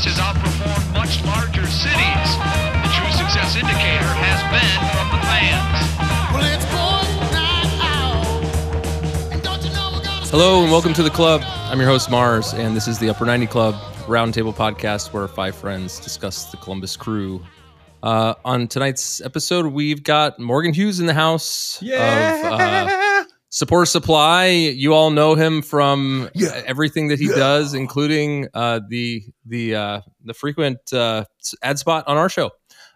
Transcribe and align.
Columbus 0.00 0.18
has 0.18 0.34
outperformed 0.34 0.94
much 0.94 1.24
larger 1.24 1.66
cities. 1.66 2.30
The 2.82 2.88
true 2.94 3.12
success 3.12 3.56
indicator 3.56 4.08
has 4.08 4.40
been 4.48 4.80
from 4.96 5.10
the 5.12 5.20
fans. 5.26 5.76
Well, 6.32 6.44
it's 6.54 6.64
boys' 6.64 7.32
night 7.32 7.68
out. 7.84 9.32
And 9.32 9.42
don't 9.42 9.62
you 9.62 9.70
know 9.72 9.90
we're 9.92 10.02
gonna 10.02 10.26
Hello 10.26 10.62
and 10.62 10.72
welcome 10.72 10.94
to 10.94 11.02
the 11.02 11.10
club. 11.10 11.42
I'm 11.44 11.78
your 11.78 11.88
host 11.88 12.10
Mars, 12.10 12.54
and 12.54 12.74
this 12.74 12.88
is 12.88 12.98
the 12.98 13.10
Upper 13.10 13.26
90 13.26 13.46
Club 13.48 13.74
Roundtable 14.06 14.54
podcast 14.54 15.12
where 15.12 15.28
five 15.28 15.54
friends 15.54 16.00
discuss 16.00 16.46
the 16.46 16.56
Columbus 16.56 16.96
crew. 16.96 17.44
Uh, 18.02 18.34
on 18.42 18.68
tonight's 18.68 19.20
episode, 19.20 19.66
we've 19.66 20.02
got 20.02 20.38
Morgan 20.38 20.72
Hughes 20.72 21.00
in 21.00 21.04
the 21.06 21.14
house. 21.14 21.82
Of, 21.82 22.52
uh, 22.52 23.09
Support 23.50 23.88
Supply. 23.88 24.46
You 24.46 24.94
all 24.94 25.10
know 25.10 25.34
him 25.34 25.60
from 25.62 26.30
everything 26.66 27.08
that 27.08 27.18
he 27.18 27.26
does, 27.28 27.74
including 27.74 28.48
uh, 28.54 28.80
the 28.88 29.24
the 29.44 29.74
uh, 29.74 30.00
the 30.24 30.34
frequent 30.34 30.92
uh, 30.92 31.24
ad 31.62 31.78
spot 31.78 32.04
on 32.06 32.16
our 32.16 32.28
show. 32.28 32.50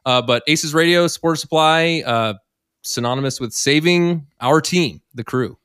Uh, 0.07 0.23
but 0.23 0.43
Aces 0.47 0.73
Radio, 0.73 1.07
Support 1.09 1.39
Supply, 1.41 2.03
uh, 2.07 2.35
synonymous 2.83 3.41
with 3.41 3.53
saving 3.53 4.27
our 4.41 4.61
team, 4.61 5.01
the 5.15 5.25
crew. 5.25 5.59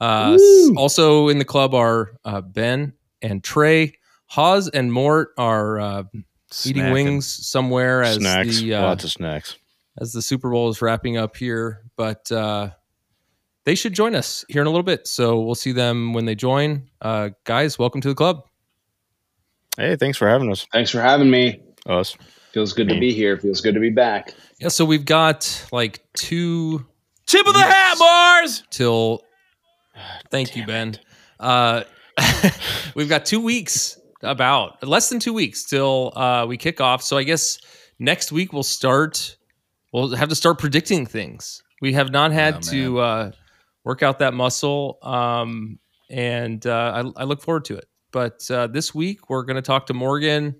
Uh, 0.00 0.36
s- 0.40 0.70
also 0.76 1.28
in 1.28 1.38
the 1.38 1.44
club 1.44 1.74
are 1.74 2.12
uh, 2.24 2.40
Ben 2.40 2.92
and 3.22 3.42
Trey. 3.42 3.94
Hawes 4.26 4.68
and 4.68 4.92
Mort 4.92 5.30
are 5.38 5.80
uh, 5.80 6.02
eating 6.64 6.84
wings 6.92 7.26
somewhere 7.26 8.02
as 8.04 8.16
snacks, 8.16 8.60
the 8.60 8.74
uh, 8.74 8.82
lots 8.82 9.02
of 9.04 9.10
snacks. 9.10 9.56
as 10.00 10.12
the 10.12 10.22
Super 10.22 10.50
Bowl 10.50 10.68
is 10.68 10.80
wrapping 10.80 11.16
up 11.16 11.36
here. 11.36 11.82
But 11.96 12.30
uh, 12.30 12.70
they 13.64 13.74
should 13.74 13.92
join 13.92 14.14
us 14.14 14.44
here 14.48 14.60
in 14.62 14.66
a 14.66 14.70
little 14.70 14.82
bit, 14.84 15.06
so 15.06 15.40
we'll 15.40 15.54
see 15.54 15.72
them 15.72 16.12
when 16.12 16.24
they 16.24 16.34
join. 16.34 16.88
Uh, 17.00 17.30
guys, 17.44 17.78
welcome 17.78 18.00
to 18.00 18.08
the 18.08 18.14
club. 18.14 18.42
Hey, 19.76 19.96
thanks 19.96 20.18
for 20.18 20.28
having 20.28 20.50
us. 20.50 20.66
Thanks 20.72 20.90
for 20.90 21.00
having 21.00 21.30
me. 21.30 21.60
Us. 21.86 22.16
Feels 22.52 22.72
good 22.72 22.88
to 22.88 22.98
be 22.98 23.12
here. 23.12 23.36
Feels 23.38 23.60
good 23.60 23.74
to 23.74 23.80
be 23.80 23.90
back. 23.90 24.34
Yeah, 24.60 24.68
so 24.68 24.84
we've 24.84 25.04
got 25.04 25.66
like 25.72 26.00
two 26.14 26.84
Tip 27.26 27.46
of 27.46 27.54
the 27.54 27.60
hat, 27.60 27.96
Mars. 27.98 28.64
till. 28.70 29.22
Thank 30.30 30.56
you, 30.56 30.66
Ben. 30.66 30.96
Uh, 31.38 31.84
we've 32.94 33.08
got 33.08 33.24
two 33.24 33.40
weeks, 33.40 33.98
about 34.22 34.82
less 34.86 35.08
than 35.08 35.18
two 35.20 35.32
weeks 35.32 35.64
till 35.64 36.12
uh, 36.16 36.44
we 36.46 36.56
kick 36.56 36.80
off. 36.80 37.02
So 37.02 37.16
I 37.16 37.22
guess 37.22 37.58
next 37.98 38.32
week 38.32 38.52
we'll 38.52 38.62
start. 38.62 39.36
We'll 39.92 40.14
have 40.14 40.28
to 40.28 40.34
start 40.34 40.58
predicting 40.58 41.06
things. 41.06 41.62
We 41.80 41.92
have 41.94 42.10
not 42.10 42.30
had 42.32 42.56
Oh, 42.56 42.60
to 42.70 42.98
uh, 43.00 43.30
work 43.84 44.02
out 44.02 44.18
that 44.20 44.34
muscle, 44.34 44.98
um, 45.02 45.78
and 46.10 46.66
uh, 46.66 47.10
I, 47.16 47.22
I 47.22 47.24
look 47.24 47.40
forward 47.42 47.64
to 47.66 47.76
it. 47.76 47.86
But 48.12 48.50
uh, 48.50 48.66
this 48.66 48.94
week 48.94 49.30
we're 49.30 49.44
going 49.44 49.56
to 49.56 49.62
talk 49.62 49.86
to 49.86 49.94
Morgan, 49.94 50.56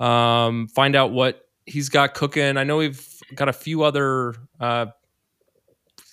um, 0.00 0.68
find 0.68 0.96
out 0.96 1.12
what 1.12 1.42
he's 1.66 1.88
got 1.88 2.14
cooking. 2.14 2.56
I 2.56 2.64
know 2.64 2.76
we've 2.78 3.06
got 3.34 3.48
a 3.48 3.52
few 3.52 3.82
other. 3.84 4.34
Uh, 4.58 4.86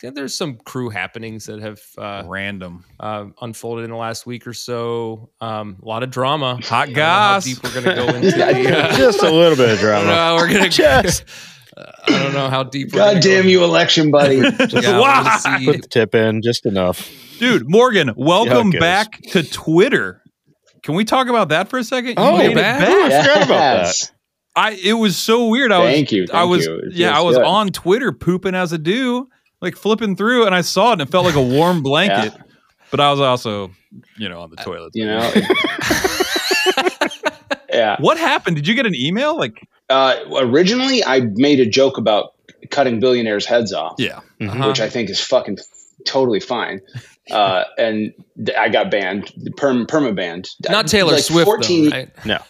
there's 0.02 0.34
some 0.34 0.56
crew 0.60 0.90
happenings 0.90 1.46
that 1.48 1.60
have 1.60 1.82
uh, 1.98 2.24
Random. 2.26 2.86
uh, 3.02 3.26
unfolded 3.42 3.84
in 3.84 3.92
the 3.92 3.98
last 3.98 4.26
week 4.26 4.48
or 4.48 4.54
so. 4.54 5.30
Um, 5.42 5.78
a 5.84 5.86
lot 5.86 6.04
of 6.04 6.10
drama. 6.10 6.58
Hot 6.64 6.88
I 6.90 6.92
how 6.94 7.40
deep 7.42 7.62
we're 7.64 7.74
going 7.74 7.84
to 7.84 7.96
go 7.96 8.08
into 8.16 8.32
the. 8.38 8.78
Uh, 8.78 8.96
Just 8.96 9.22
a 9.24 9.30
little 9.30 9.58
bit 9.58 9.70
of 9.72 9.80
drama. 9.80 10.06
know 10.08 10.36
we're 10.38 10.48
going 10.48 10.64
to. 10.70 10.70
Just- 10.70 11.26
I 12.08 12.24
don't 12.24 12.34
know 12.34 12.50
how 12.50 12.64
deep. 12.64 12.92
we're 12.94 13.00
God 13.00 13.22
damn 13.22 13.44
go. 13.44 13.50
you, 13.50 13.64
election 13.64 14.12
buddy. 14.12 14.36
Yeah, 14.42 14.48
we're 14.60 14.82
gonna 14.82 15.00
Why? 15.02 15.38
see- 15.60 15.66
Put 15.66 15.82
the 15.84 15.88
tip 15.88 16.16
in, 16.16 16.42
just 16.42 16.66
enough. 16.66 17.10
Dude, 17.40 17.70
Morgan, 17.70 18.12
welcome 18.18 18.72
goes. 18.72 18.80
back 18.80 19.22
to 19.32 19.44
Twitter. 19.44 20.22
Can 20.84 20.96
we 20.96 21.06
talk 21.06 21.28
about 21.28 21.50
that 21.50 21.70
for 21.70 21.80
a 21.80 21.84
second? 21.84 22.10
You 22.12 22.16
Oh, 22.18 22.38
made 22.38 22.52
it 22.52 22.56
back? 22.56 22.80
back. 22.80 22.90
I 23.12 23.22
forgot 23.22 23.38
about 23.38 23.48
that. 23.86 24.12
I 24.56 24.72
it 24.72 24.94
was 24.94 25.18
so 25.18 25.48
weird. 25.48 25.72
I 25.72 25.80
was 25.80 25.94
Thank 25.94 26.12
you, 26.12 26.26
I 26.34 26.44
was 26.44 26.66
you. 26.66 26.82
Yeah, 26.92 27.18
I 27.18 27.22
was 27.22 27.38
good. 27.38 27.46
on 27.46 27.70
Twitter 27.70 28.12
pooping 28.12 28.56
as 28.56 28.74
a 28.74 28.78
do, 28.78 29.28
like 29.62 29.76
flipping 29.78 30.16
through, 30.16 30.46
and 30.46 30.56
I 30.56 30.62
saw 30.62 30.90
it 30.90 30.94
and 30.94 31.02
it 31.02 31.10
felt 31.10 31.26
like 31.26 31.36
a 31.36 31.42
warm 31.42 31.82
blanket. 31.84 32.34
But 32.92 33.00
I 33.00 33.12
was 33.12 33.20
also, 33.22 33.72
you 34.18 34.28
know, 34.28 34.42
on 34.42 34.50
the 34.50 34.60
uh, 34.60 34.64
toilet. 34.64 34.92
You 34.96 35.06
know? 35.06 35.32
yeah. 37.72 37.98
What 38.00 38.18
happened? 38.18 38.56
Did 38.56 38.68
you 38.68 38.74
get 38.76 38.86
an 38.86 38.96
email? 38.96 39.38
Like, 39.38 39.68
Uh, 39.90 40.16
originally, 40.38 41.04
I 41.04 41.22
made 41.34 41.60
a 41.60 41.66
joke 41.66 41.98
about 41.98 42.34
cutting 42.70 43.00
billionaires' 43.00 43.46
heads 43.46 43.74
off, 43.74 43.96
yeah, 43.98 44.20
Uh-huh. 44.42 44.68
which 44.68 44.80
I 44.80 44.90
think 44.90 45.10
is 45.10 45.20
fucking 45.20 45.58
totally 46.06 46.40
fine. 46.40 46.82
Uh, 47.32 47.64
and 47.78 48.14
th- 48.44 48.58
I 48.58 48.70
got 48.70 48.92
banned, 48.92 49.32
perm 49.58 49.86
perma 49.88 50.16
banned. 50.16 50.50
Not 50.70 50.88
Taylor 50.88 51.14
Like 51.14 51.24
Swift, 51.24 51.46
14 51.46 51.90
though, 51.90 51.96
right? 52.26 52.42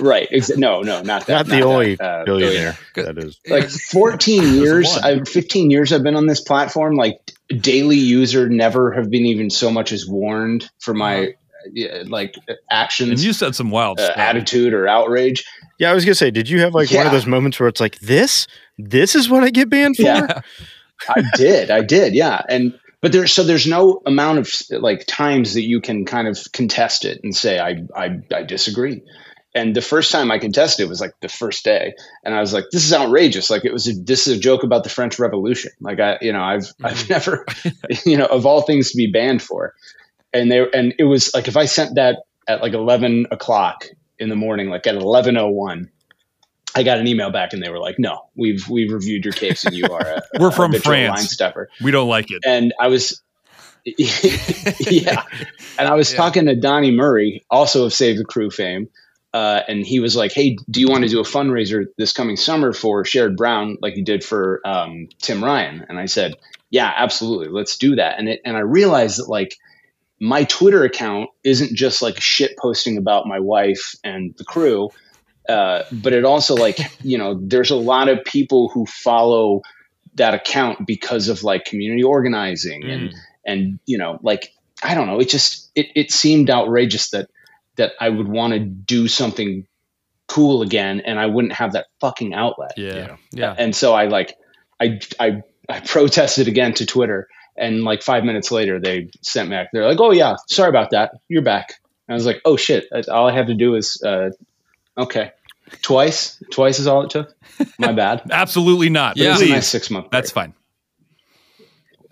Right. 0.00 0.28
Exa- 0.30 0.58
no, 0.58 0.82
no, 0.82 1.00
not 1.00 1.26
that. 1.26 1.32
Not 1.32 1.46
the 1.46 1.52
that, 1.52 1.62
only 1.62 1.98
uh, 1.98 2.24
billionaire 2.24 2.76
Good. 2.92 3.06
that 3.06 3.24
is. 3.24 3.40
like 3.48 3.70
14 3.70 4.54
years. 4.54 4.86
I've 4.98 5.26
15 5.26 5.70
years 5.70 5.92
I've 5.94 6.02
been 6.02 6.14
on 6.14 6.26
this 6.26 6.42
platform 6.42 6.94
like 6.96 7.18
daily 7.48 7.96
user 7.96 8.50
never 8.50 8.92
have 8.92 9.08
been 9.08 9.24
even 9.24 9.48
so 9.48 9.70
much 9.70 9.90
as 9.92 10.06
warned 10.06 10.68
for 10.80 10.92
my 10.92 11.32
yeah, 11.72 12.02
like 12.06 12.34
and 12.46 12.58
actions 12.70 13.24
you 13.24 13.32
said 13.32 13.54
some 13.54 13.70
wild 13.70 13.98
uh, 13.98 14.04
stuff. 14.04 14.18
attitude 14.18 14.74
or 14.74 14.86
outrage 14.86 15.44
Yeah, 15.78 15.90
I 15.90 15.94
was 15.94 16.04
gonna 16.04 16.14
say, 16.14 16.30
did 16.30 16.48
you 16.48 16.60
have 16.60 16.74
like 16.74 16.90
one 16.90 17.06
of 17.06 17.12
those 17.12 17.26
moments 17.26 17.58
where 17.58 17.68
it's 17.68 17.80
like 17.80 17.98
this? 18.00 18.46
This 18.78 19.14
is 19.14 19.28
what 19.28 19.44
I 19.44 19.50
get 19.50 19.70
banned 19.70 19.96
for? 19.96 20.02
Yeah. 20.02 20.40
I 21.08 21.22
did 21.36 21.70
I 21.70 21.82
did 21.82 22.12
yeah 22.12 22.42
and 22.48 22.76
but 23.00 23.12
there's 23.12 23.32
so 23.32 23.44
there's 23.44 23.68
no 23.68 24.02
amount 24.04 24.40
of 24.40 24.52
like 24.70 25.06
times 25.06 25.54
that 25.54 25.62
you 25.62 25.80
can 25.80 26.04
kind 26.04 26.26
of 26.26 26.40
contest 26.52 27.04
it 27.04 27.20
and 27.22 27.36
say 27.36 27.60
I 27.60 27.84
I, 27.94 28.18
I 28.34 28.42
disagree 28.42 29.02
and 29.54 29.74
the 29.74 29.80
first 29.80 30.12
time 30.12 30.30
I 30.30 30.38
contested 30.38 30.84
it 30.84 30.88
was 30.88 31.00
like 31.00 31.14
the 31.20 31.28
first 31.28 31.64
day, 31.64 31.94
and 32.24 32.34
I 32.34 32.40
was 32.40 32.52
like, 32.52 32.66
"This 32.70 32.84
is 32.84 32.92
outrageous!" 32.92 33.50
Like 33.50 33.64
it 33.64 33.72
was 33.72 33.88
a, 33.88 33.94
this 33.94 34.26
is 34.26 34.36
a 34.36 34.40
joke 34.40 34.62
about 34.62 34.84
the 34.84 34.90
French 34.90 35.18
Revolution. 35.18 35.72
Like 35.80 36.00
I, 36.00 36.18
you 36.20 36.32
know, 36.32 36.42
I've 36.42 36.72
I've 36.84 36.96
mm-hmm. 36.96 37.12
never, 37.12 37.46
you 38.06 38.16
know, 38.16 38.26
of 38.26 38.46
all 38.46 38.62
things 38.62 38.90
to 38.90 38.96
be 38.96 39.10
banned 39.10 39.42
for, 39.42 39.74
and 40.32 40.52
they 40.52 40.66
and 40.72 40.94
it 40.98 41.04
was 41.04 41.32
like 41.34 41.48
if 41.48 41.56
I 41.56 41.64
sent 41.64 41.94
that 41.94 42.18
at 42.46 42.62
like 42.62 42.74
eleven 42.74 43.26
o'clock 43.30 43.86
in 44.18 44.28
the 44.28 44.36
morning, 44.36 44.68
like 44.68 44.86
at 44.86 44.94
eleven 44.94 45.36
oh 45.36 45.48
one, 45.48 45.90
I 46.74 46.82
got 46.82 46.98
an 46.98 47.06
email 47.06 47.30
back, 47.30 47.52
and 47.52 47.62
they 47.62 47.70
were 47.70 47.78
like, 47.78 47.98
"No, 47.98 48.28
we've 48.36 48.68
we've 48.68 48.92
reviewed 48.92 49.24
your 49.24 49.34
case, 49.34 49.64
and 49.64 49.74
you 49.74 49.86
are 49.92 50.00
a 50.06 50.22
We're 50.38 50.50
from 50.50 50.72
France. 50.74 51.16
line 51.16 51.26
stuffer." 51.26 51.68
We 51.82 51.90
don't 51.90 52.08
like 52.08 52.30
it. 52.30 52.42
and 52.46 52.72
I 52.80 52.88
was, 52.88 53.20
yeah, 53.84 55.22
and 55.78 55.88
I 55.88 55.94
was 55.94 56.10
Yeah. 56.12 56.16
talking 56.16 56.46
to 56.46 56.54
Donnie 56.56 56.90
Murray, 56.90 57.44
also 57.50 57.84
of 57.86 57.92
Save 57.92 58.18
the 58.18 58.24
Crew 58.24 58.50
fame, 58.50 58.88
uh, 59.32 59.60
and 59.68 59.86
he 59.86 60.00
was 60.00 60.16
like, 60.16 60.32
"Hey, 60.32 60.56
do 60.70 60.80
you 60.80 60.88
want 60.88 61.04
to 61.04 61.10
do 61.10 61.20
a 61.20 61.24
fundraiser 61.24 61.86
this 61.96 62.12
coming 62.12 62.36
summer 62.36 62.72
for 62.72 63.02
Sherrod 63.04 63.36
Brown, 63.36 63.78
like 63.80 63.96
you 63.96 64.04
did 64.04 64.24
for 64.24 64.60
um, 64.66 65.08
Tim 65.20 65.42
Ryan?" 65.44 65.86
And 65.88 65.98
I 65.98 66.06
said, 66.06 66.34
"Yeah, 66.70 66.92
absolutely, 66.96 67.48
let's 67.48 67.76
do 67.78 67.96
that." 67.96 68.18
And 68.18 68.28
it, 68.28 68.40
and 68.44 68.56
I 68.56 68.60
realized 68.60 69.18
that 69.18 69.28
like 69.28 69.56
my 70.20 70.44
Twitter 70.44 70.84
account 70.84 71.30
isn't 71.44 71.74
just 71.74 72.02
like 72.02 72.20
shit 72.20 72.56
posting 72.58 72.96
about 72.98 73.26
my 73.26 73.38
wife 73.38 73.94
and 74.04 74.34
the 74.36 74.44
crew. 74.44 74.90
Uh, 75.48 75.82
but 75.92 76.12
it 76.12 76.24
also 76.24 76.54
like 76.54 76.78
you 77.02 77.16
know 77.16 77.38
there's 77.42 77.70
a 77.70 77.76
lot 77.76 78.08
of 78.08 78.22
people 78.24 78.68
who 78.68 78.84
follow 78.86 79.62
that 80.14 80.34
account 80.34 80.86
because 80.86 81.28
of 81.28 81.42
like 81.42 81.64
community 81.64 82.02
organizing 82.02 82.82
and 82.84 83.14
and 83.46 83.78
you 83.86 83.96
know 83.96 84.18
like 84.22 84.52
i 84.82 84.94
don't 84.94 85.06
know 85.06 85.18
it 85.20 85.28
just 85.28 85.70
it, 85.76 85.86
it 85.94 86.10
seemed 86.10 86.50
outrageous 86.50 87.10
that 87.10 87.30
that 87.76 87.92
i 88.00 88.08
would 88.08 88.26
want 88.28 88.52
to 88.52 88.58
do 88.58 89.06
something 89.08 89.64
cool 90.26 90.60
again 90.60 91.00
and 91.00 91.18
i 91.20 91.24
wouldn't 91.26 91.52
have 91.54 91.72
that 91.72 91.86
fucking 92.00 92.34
outlet 92.34 92.72
Yeah. 92.76 93.16
Yeah. 93.32 93.54
and 93.56 93.74
so 93.76 93.94
i 93.94 94.06
like 94.06 94.34
i 94.80 94.98
i 95.20 95.40
i 95.68 95.80
protested 95.80 96.48
again 96.48 96.74
to 96.74 96.84
twitter 96.84 97.28
and 97.58 97.84
like 97.84 98.02
five 98.02 98.24
minutes 98.24 98.50
later 98.50 98.80
they 98.80 99.10
sent 99.22 99.48
me 99.48 99.56
back. 99.56 99.68
They're 99.72 99.86
like 99.86 100.00
oh 100.00 100.12
yeah 100.12 100.36
sorry 100.48 100.68
about 100.68 100.90
that. 100.90 101.12
You're 101.28 101.42
back. 101.42 101.74
And 102.06 102.14
i 102.14 102.16
was 102.16 102.26
like 102.26 102.40
oh 102.44 102.56
shit. 102.56 102.86
All 103.08 103.28
i 103.28 103.32
have 103.32 103.46
to 103.46 103.54
do 103.54 103.74
is 103.74 104.02
uh 104.04 104.30
okay. 104.96 105.32
Twice? 105.82 106.42
Twice 106.50 106.78
is 106.78 106.86
all 106.86 107.02
it 107.02 107.10
took? 107.10 107.34
My 107.78 107.92
bad. 107.92 108.22
Absolutely 108.30 108.88
not. 108.88 109.16
Yeah. 109.16 109.28
it 109.28 109.32
was 109.32 109.42
a 109.42 109.48
nice 109.48 109.68
six 109.68 109.90
month 109.90 110.08
That's 110.10 110.30
fine. 110.30 110.54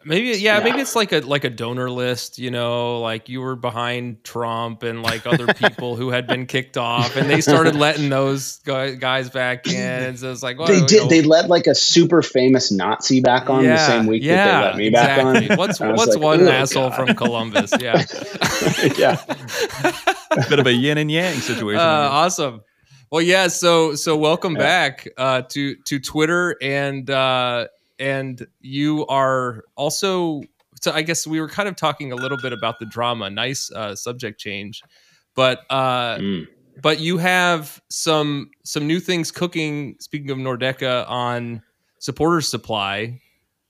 Maybe 0.06 0.28
yeah, 0.38 0.58
Yeah. 0.58 0.64
maybe 0.64 0.80
it's 0.80 0.94
like 0.94 1.10
a 1.12 1.18
like 1.18 1.42
a 1.44 1.50
donor 1.50 1.90
list, 1.90 2.38
you 2.38 2.52
know, 2.52 3.00
like 3.00 3.28
you 3.28 3.40
were 3.40 3.56
behind 3.56 4.22
Trump 4.22 4.84
and 4.84 5.02
like 5.02 5.26
other 5.26 5.52
people 5.54 5.96
who 5.96 6.10
had 6.10 6.28
been 6.28 6.46
kicked 6.46 6.76
off, 6.76 7.16
and 7.16 7.28
they 7.28 7.40
started 7.40 7.74
letting 7.74 8.08
those 8.08 8.58
guys 8.58 9.28
back 9.30 9.66
in, 9.66 9.74
and 10.02 10.18
so 10.18 10.30
it's 10.30 10.42
like 10.44 10.58
well, 10.58 10.68
they 10.68 10.78
you 10.78 10.86
did. 10.86 11.02
know, 11.02 11.08
They 11.08 11.22
let 11.22 11.48
like 11.48 11.66
a 11.66 11.74
super 11.74 12.22
famous 12.22 12.70
Nazi 12.70 13.20
back 13.20 13.50
on 13.50 13.64
the 13.64 13.76
same 13.78 14.06
week 14.06 14.22
yeah, 14.22 14.36
that 14.44 14.60
they 14.60 14.66
let 14.68 14.76
me 14.76 14.90
back 14.90 15.18
exactly. 15.18 15.50
on. 15.50 15.56
What's 15.58 15.80
what's 15.98 16.14
like, 16.14 16.22
one 16.22 16.42
"Oh, 16.42 16.50
asshole 16.52 16.90
God." 16.90 16.96
from 17.06 17.16
Columbus? 17.16 17.72
Yeah, 17.80 18.04
yeah, 18.96 19.20
Bit 20.48 20.58
of 20.60 20.66
a 20.66 20.72
yin 20.72 20.98
and 20.98 21.10
yang 21.10 21.34
situation. 21.40 21.80
uh, 21.80 22.08
awesome. 22.12 22.62
Well, 23.10 23.22
yeah. 23.22 23.48
So 23.48 23.94
so 23.94 24.16
welcome 24.16 24.54
Yeah. 24.54 24.58
back 24.60 25.08
uh, 25.16 25.42
to 25.50 25.76
to 25.86 25.98
Twitter 26.00 26.56
and 26.60 27.08
uh, 27.10 27.66
and 27.98 28.46
you 28.60 29.06
are 29.06 29.64
also. 29.76 30.42
So 30.80 30.92
I 30.92 31.02
guess 31.02 31.26
we 31.26 31.40
were 31.40 31.48
kind 31.48 31.68
of 31.68 31.76
talking 31.76 32.12
a 32.12 32.16
little 32.16 32.36
bit 32.36 32.52
about 32.52 32.78
the 32.78 32.86
drama. 32.86 33.30
Nice 33.30 33.72
uh, 33.72 33.96
subject 33.96 34.38
change, 34.38 34.82
but 35.34 35.60
uh, 35.70 36.18
Mm. 36.18 36.46
but 36.82 37.00
you 37.00 37.18
have 37.18 37.80
some 37.88 38.50
some 38.64 38.86
new 38.86 39.00
things 39.00 39.30
cooking. 39.30 39.96
Speaking 40.00 40.30
of 40.30 40.38
Nordecke, 40.38 41.08
on 41.08 41.62
supporter 41.98 42.40
supply, 42.42 43.20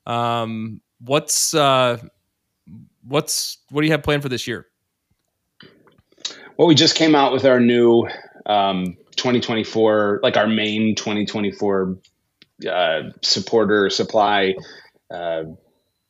um, 0.07 0.81
what's 1.01 1.55
uh, 1.55 1.99
what's 3.07 3.59
what 3.71 3.83
do 3.83 3.87
you 3.87 3.93
have 3.93 4.03
planned 4.03 4.23
for 4.23 4.29
this 4.29 4.47
year? 4.47 4.67
Well, 6.57 6.67
we 6.67 6.75
just 6.75 6.97
came 6.97 7.15
out 7.15 7.33
with 7.33 7.45
our 7.45 7.61
new 7.61 8.09
um, 8.47 8.97
2024, 9.17 10.21
like 10.23 10.37
our 10.37 10.47
main 10.47 10.95
2024 10.95 11.97
uh, 12.69 13.11
supporter 13.23 13.91
supply 13.91 14.55
uh, 15.11 15.45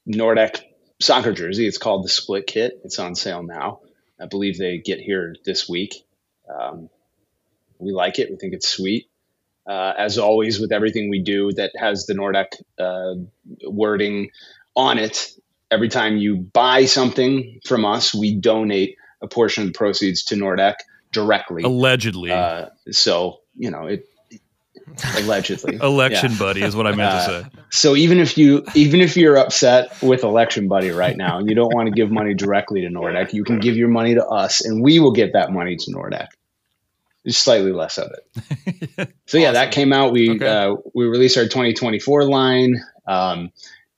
Nordecke 0.09 0.63
soccer 1.01 1.33
jersey. 1.33 1.67
It's 1.67 1.79
called 1.79 2.05
the 2.05 2.09
Split 2.09 2.47
Kit. 2.47 2.81
It's 2.85 2.99
on 2.99 3.15
sale 3.15 3.43
now. 3.43 3.81
I 4.21 4.27
believe 4.27 4.59
they 4.59 4.79
get 4.79 5.01
here 5.01 5.35
this 5.45 5.69
week. 5.69 5.95
Um, 6.49 6.89
we 7.79 7.93
like 7.93 8.19
it. 8.19 8.31
We 8.31 8.37
think 8.37 8.55
it's 8.55 8.69
sweet. 8.69 9.09
Uh, 9.67 9.93
as 9.99 10.17
always, 10.17 10.61
with 10.61 10.73
everything 10.73 11.11
we 11.11 11.23
do 11.23 11.53
that 11.53 11.73
has 11.77 12.07
the 12.07 12.15
Nordecke 12.15 12.63
uh, 12.79 13.15
wording 13.69 14.31
on 14.77 14.99
it, 14.99 15.33
every 15.71 15.89
time 15.89 16.17
you 16.17 16.37
buy 16.37 16.85
something 16.85 17.61
from 17.67 17.85
us, 17.85 18.15
we 18.15 18.37
donate 18.37 18.97
a 19.21 19.27
portion 19.27 19.65
of 19.65 19.73
the 19.73 19.77
proceeds 19.77 20.25
to 20.25 20.37
Nordecke 20.37 20.77
directly. 21.11 21.65
Allegedly, 21.65 22.31
Uh, 22.31 22.67
so 22.91 23.41
you 23.57 23.71
know 23.71 23.87
it. 23.87 24.07
Allegedly, 25.19 25.77
election 25.83 26.33
Yeah. 26.33 26.39
buddy 26.39 26.63
is 26.63 26.77
what 26.77 26.87
I 26.87 26.91
meant 26.93 27.11
to 27.11 27.17
Uh, 27.17 27.43
say. 27.43 27.49
So 27.71 27.97
even 27.97 28.19
if 28.21 28.39
you 28.39 28.65
even 28.75 29.01
if 29.01 29.17
you're 29.17 29.37
upset 29.37 30.01
with 30.03 30.23
election 30.23 30.69
buddy 30.69 30.91
right 30.91 31.17
now 31.17 31.39
and 31.39 31.49
you 31.49 31.55
don't 31.55 31.75
want 31.75 31.89
to 31.89 31.93
give 31.95 32.11
money 32.11 32.35
directly 32.35 32.81
to 32.83 32.89
Nordecke, 32.89 33.33
you 33.33 33.45
can 33.45 33.59
give 33.59 33.77
your 33.77 33.89
money 33.89 34.15
to 34.15 34.25
us 34.25 34.65
and 34.65 34.83
we 34.83 34.99
will 34.99 35.13
get 35.13 35.33
that 35.33 35.53
money 35.53 35.77
to 35.77 35.91
Nordecke. 35.91 36.29
Just 37.27 37.43
slightly 37.43 37.73
less 37.73 37.99
of 37.99 38.11
it. 38.13 39.09
So 39.27 39.39
yeah, 39.39 39.53
that 39.53 39.73
came 39.73 39.93
out. 39.93 40.13
We 40.13 40.31
Okay. 40.37 40.47
uh, 40.47 40.77
we 40.95 41.05
released 41.07 41.37
our 41.37 41.45
2024 41.45 42.25
line. 42.25 42.77
Um, 43.09 43.51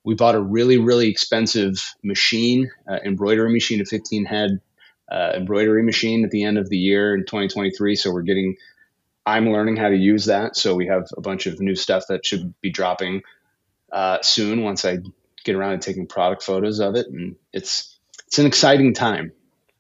we 0.05 0.15
bought 0.15 0.35
a 0.35 0.41
really 0.41 0.79
really 0.79 1.09
expensive 1.09 1.75
machine, 2.03 2.71
uh, 2.91 2.99
embroidery 3.05 3.53
machine, 3.53 3.83
a 3.83 3.85
15 3.85 4.25
head 4.25 4.61
uh, 5.13 5.33
embroidery 5.35 5.83
machine 5.83 6.25
at 6.25 6.31
the 6.31 6.45
end 6.45 6.57
of 6.57 6.71
the 6.71 6.79
year 6.79 7.15
in 7.15 7.21
2023. 7.27 7.95
So 7.97 8.11
we're 8.11 8.23
getting. 8.23 8.57
I'm 9.29 9.51
learning 9.51 9.77
how 9.77 9.91
to 9.91 9.97
use 9.97 10.25
that. 10.25 10.57
So 10.57 10.75
we 10.75 10.87
have 10.87 11.07
a 11.17 11.21
bunch 11.21 11.47
of 11.47 11.61
new 11.61 11.75
stuff 11.75 12.05
that 12.09 12.25
should 12.25 12.55
be 12.63 12.71
dropping 12.71 13.23
uh, 13.93 14.19
soon 14.23 14.63
once 14.63 14.87
I 14.87 14.99
get 15.45 15.55
around 15.55 15.79
to 15.79 15.85
taking 15.85 16.07
product 16.07 16.43
photos 16.43 16.81
of 16.81 16.95
it, 16.95 17.07
and 17.09 17.37
it's 17.53 17.99
it's 18.27 18.39
an 18.39 18.47
exciting 18.47 18.95
time. 18.95 19.33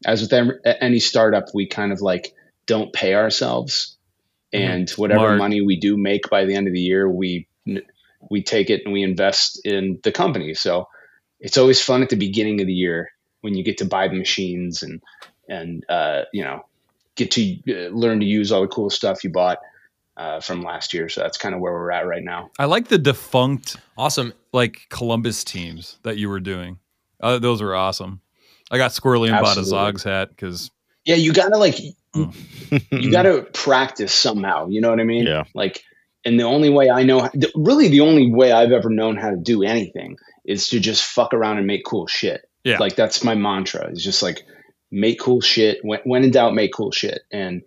As 0.04 0.20
with 0.20 0.32
any 0.64 0.98
startup, 0.98 1.46
we 1.54 1.66
kind 1.66 1.92
of 1.92 2.02
like 2.02 2.34
don't 2.66 2.92
pay 2.92 3.14
ourselves, 3.14 3.96
and 4.52 4.88
whatever 4.90 5.20
Smart. 5.20 5.38
money 5.38 5.62
we 5.62 5.80
do 5.80 5.96
make 5.96 6.28
by 6.28 6.44
the 6.44 6.54
end 6.54 6.68
of 6.68 6.74
the 6.74 6.80
year, 6.80 7.08
we 7.08 7.48
we 8.30 8.42
take 8.42 8.68
it 8.68 8.82
and 8.84 8.92
we 8.92 9.02
invest 9.02 9.60
in 9.64 9.98
the 10.02 10.12
company. 10.12 10.52
So 10.54 10.88
it's 11.40 11.56
always 11.56 11.82
fun 11.82 12.02
at 12.02 12.10
the 12.10 12.16
beginning 12.16 12.60
of 12.60 12.66
the 12.66 12.74
year 12.74 13.10
when 13.40 13.54
you 13.54 13.64
get 13.64 13.78
to 13.78 13.86
buy 13.86 14.08
the 14.08 14.16
machines 14.16 14.82
and 14.82 15.00
and 15.48 15.84
uh, 15.88 16.22
you 16.34 16.44
know 16.44 16.66
get 17.18 17.30
to 17.32 17.58
uh, 17.68 17.88
learn 17.90 18.20
to 18.20 18.26
use 18.26 18.50
all 18.50 18.62
the 18.62 18.68
cool 18.68 18.88
stuff 18.88 19.22
you 19.22 19.28
bought 19.30 19.58
uh, 20.16 20.40
from 20.40 20.62
last 20.62 20.94
year. 20.94 21.08
So 21.10 21.20
that's 21.20 21.36
kind 21.36 21.54
of 21.54 21.60
where 21.60 21.72
we're 21.72 21.90
at 21.90 22.06
right 22.06 22.24
now. 22.24 22.50
I 22.58 22.64
like 22.64 22.88
the 22.88 22.98
defunct 22.98 23.76
Awesome. 23.98 24.32
like 24.52 24.86
Columbus 24.88 25.44
teams 25.44 25.98
that 26.04 26.16
you 26.16 26.28
were 26.30 26.40
doing. 26.40 26.78
Uh, 27.20 27.38
those 27.38 27.60
were 27.60 27.74
awesome. 27.74 28.20
I 28.70 28.78
got 28.78 28.92
squirrely 28.92 29.30
and 29.30 29.42
bought 29.44 29.56
a 29.56 29.60
Zogs 29.60 30.04
hat 30.04 30.30
because 30.30 30.70
Yeah, 31.04 31.16
you 31.16 31.32
gotta 31.34 31.58
like 31.58 31.76
Mm. 32.14 32.34
you 33.02 33.12
gotta 33.12 33.42
practice 33.52 34.14
somehow. 34.14 34.66
You 34.68 34.80
know 34.80 34.88
what 34.88 34.98
I 34.98 35.04
mean? 35.04 35.26
Yeah. 35.26 35.44
Like, 35.54 35.84
and 36.24 36.40
the 36.40 36.44
only 36.44 36.70
way 36.70 36.88
I 36.88 37.02
know, 37.02 37.28
really, 37.54 37.88
the 37.88 38.00
only 38.00 38.32
way 38.32 38.50
I've 38.50 38.72
ever 38.72 38.88
known 38.88 39.16
how 39.16 39.28
to 39.30 39.36
do 39.36 39.62
anything 39.62 40.16
is 40.46 40.68
to 40.68 40.80
just 40.80 41.04
fuck 41.04 41.34
around 41.34 41.58
and 41.58 41.66
make 41.66 41.84
cool 41.84 42.06
shit. 42.06 42.48
Yeah. 42.64 42.78
Like 42.78 42.96
that's 42.96 43.22
my 43.22 43.34
mantra. 43.34 43.88
It's 43.90 44.02
just 44.02 44.22
like 44.22 44.42
make 44.90 45.18
cool 45.20 45.40
shit. 45.40 45.78
When, 45.84 46.00
when 46.04 46.24
in 46.24 46.30
doubt, 46.30 46.54
make 46.54 46.72
cool 46.72 46.90
shit. 46.92 47.22
And 47.32 47.62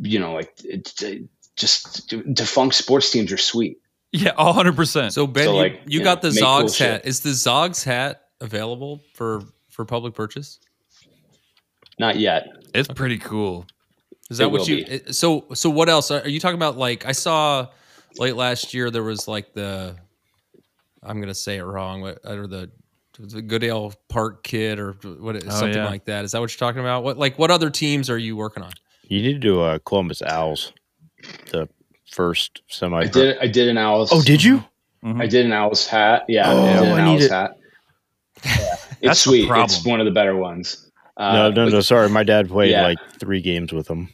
you 0.00 0.18
know, 0.18 0.34
like 0.34 0.52
it, 0.64 0.92
it 1.02 1.24
just 1.56 2.08
defunct 2.34 2.74
sports 2.74 3.10
teams 3.10 3.32
are 3.32 3.38
sweet. 3.38 3.78
yeah, 4.12 4.32
hundred 4.36 4.76
percent. 4.76 5.12
So 5.14 5.26
Ben, 5.26 5.44
So, 5.46 5.52
you, 5.52 5.58
like, 5.58 5.72
you 5.86 5.98
you 5.98 6.04
got 6.04 6.22
know, 6.22 6.30
the 6.30 6.34
make 6.34 6.44
cool 6.44 6.64
Zogs 6.64 6.78
hat. 6.78 7.02
shit. 7.02 7.06
Is 7.06 7.20
the 7.20 7.30
Zogs 7.30 7.82
hat 7.84 8.22
available 8.40 9.02
for 9.14 9.42
for 9.70 9.84
public 9.84 10.14
purchase? 10.14 10.58
Not 11.98 12.16
yet. 12.18 12.48
It's 12.74 12.88
pretty 12.88 13.18
cool. 13.18 13.66
Is 14.30 14.38
that 14.38 14.44
It 14.44 14.50
what 14.52 14.68
you? 14.68 14.84
it- 14.86 15.14
So 15.14 15.46
so 15.54 15.70
what 15.70 15.88
else 15.88 16.10
are 16.10 16.28
you 16.28 16.40
talking 16.40 16.56
about? 16.58 16.76
Like 16.76 17.06
I 17.06 17.12
saw 17.12 17.68
late 18.18 18.36
last 18.36 18.74
year 18.74 18.90
there 18.90 19.02
was 19.02 19.26
like 19.28 19.52
the 19.54 19.96
I'm 21.02 21.20
gonna 21.20 21.34
say 21.34 21.56
it 21.58 21.62
wrong, 21.64 22.02
but 22.02 22.18
or 22.24 22.46
the 22.46 22.70
the 23.18 23.42
Goodale 23.42 23.94
Park 24.08 24.42
kid 24.44 24.78
or 24.78 24.92
what 25.02 25.36
Oh, 25.36 25.48
something 25.50 25.74
yeah. 25.74 25.86
like 25.86 26.04
that. 26.06 26.24
Is 26.24 26.32
that 26.32 26.40
what 26.40 26.50
you're 26.52 26.58
talking 26.68 26.80
about? 26.80 27.02
What 27.04 27.18
like 27.18 27.38
what 27.38 27.50
other 27.50 27.70
teams 27.70 28.10
are 28.10 28.18
you 28.18 28.36
working 28.36 28.62
on? 28.62 28.72
You 29.08 29.22
need 29.22 29.34
to 29.34 29.38
do 29.38 29.60
uh, 29.60 29.78
Columbus 29.86 30.20
Owls, 30.22 30.72
the 31.52 31.68
first 32.10 32.62
semi. 32.68 32.98
I 32.98 33.06
did. 33.06 33.38
I 33.38 33.46
did 33.46 33.68
an 33.68 33.78
owls. 33.78 34.10
Oh, 34.12 34.22
did 34.22 34.42
you? 34.42 34.64
Mhm. 35.04 35.22
I 35.22 35.26
did 35.26 35.46
an 35.46 35.52
owl's 35.52 35.86
hat. 35.86 36.24
Yeah, 36.28 36.50
Oh, 36.52 36.64
I 36.64 36.72
did 36.72 36.82
an 36.82 36.98
I 37.00 37.04
need 37.04 37.10
owl's 37.12 37.24
it. 37.24 37.30
hat. 37.30 37.56
Yeah. 38.44 38.52
That's 38.54 38.98
It's 39.02 39.20
sweet. 39.20 39.48
It's 39.50 39.84
one 39.84 40.00
of 40.00 40.06
the 40.06 40.12
better 40.12 40.34
ones. 40.36 40.90
Uh, 41.16 41.32
no, 41.32 41.50
no, 41.50 41.66
but- 41.66 41.72
no. 41.72 41.80
Sorry, 41.80 42.08
my 42.08 42.22
dad 42.24 42.48
played 42.48 42.70
Yeah. 42.70 42.82
like 42.82 42.98
three 43.18 43.40
games 43.42 43.72
with 43.72 43.86
them. 43.88 44.08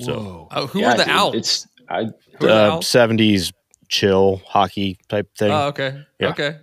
So 0.00 0.12
Whoa. 0.18 0.48
Oh, 0.52 0.66
who 0.66 0.80
yeah, 0.80 0.92
are 0.92 0.96
the 0.98 1.04
dude, 1.04 1.14
Owls? 1.14 1.34
It's 1.34 1.66
I, 1.88 2.02
who 2.04 2.46
are 2.46 2.48
the 2.48 2.54
uh, 2.54 2.70
Owls? 2.74 2.86
seventies 2.88 3.52
chill 3.88 4.42
hockey 4.46 4.98
type 5.08 5.28
thing. 5.36 5.50
Oh, 5.50 5.68
okay, 5.68 6.02
Yeah. 6.20 6.28
okay. 6.30 6.56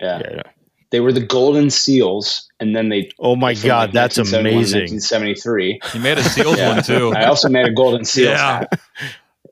Yeah. 0.00 0.18
yeah, 0.24 0.34
yeah. 0.36 0.42
They 0.90 0.98
were 0.98 1.12
the 1.12 1.24
Golden 1.24 1.70
Seals, 1.70 2.50
and 2.58 2.74
then 2.74 2.88
they. 2.88 3.10
Oh 3.20 3.36
my 3.36 3.54
god, 3.54 3.90
like, 3.90 3.92
that's 3.92 4.18
1971, 4.18 4.54
amazing. 4.54 4.80
1973. 4.98 5.80
He 5.92 5.98
made 6.00 6.18
a 6.18 6.24
seals 6.24 6.58
Yeah. 6.58 6.74
one 6.74 6.82
too. 6.82 7.12
I 7.14 7.26
also 7.26 7.48
made 7.48 7.66
a 7.66 7.72
Golden 7.72 8.04
Seals 8.04 8.30
Yeah. 8.38 8.58
hat. 8.58 8.80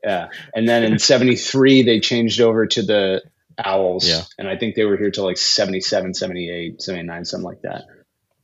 Yeah, 0.03 0.27
and 0.53 0.67
then 0.67 0.83
in 0.83 0.99
'73 0.99 1.83
they 1.83 1.99
changed 2.01 2.41
over 2.41 2.65
to 2.67 2.81
the 2.81 3.21
Owls, 3.63 4.07
Yeah. 4.07 4.21
and 4.37 4.47
I 4.49 4.57
think 4.57 4.75
they 4.75 4.83
were 4.85 4.97
here 4.97 5.11
till 5.11 5.23
like 5.25 5.37
77, 5.37 6.13
78, 6.13 6.81
79, 6.81 7.23
something 7.25 7.45
like 7.45 7.61
that. 7.63 7.83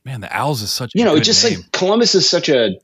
Man, 0.04 0.20
the 0.22 0.34
Owls 0.34 0.62
is 0.62 0.70
such 0.72 0.94
a 0.94 0.98
You 0.98 1.04
know, 1.04 1.12
good 1.12 1.18
it's 1.20 1.26
just 1.28 1.44
name. 1.44 1.58
like 1.60 1.72
Columbus 1.72 2.14
is 2.14 2.28
such 2.28 2.48
a 2.48 2.76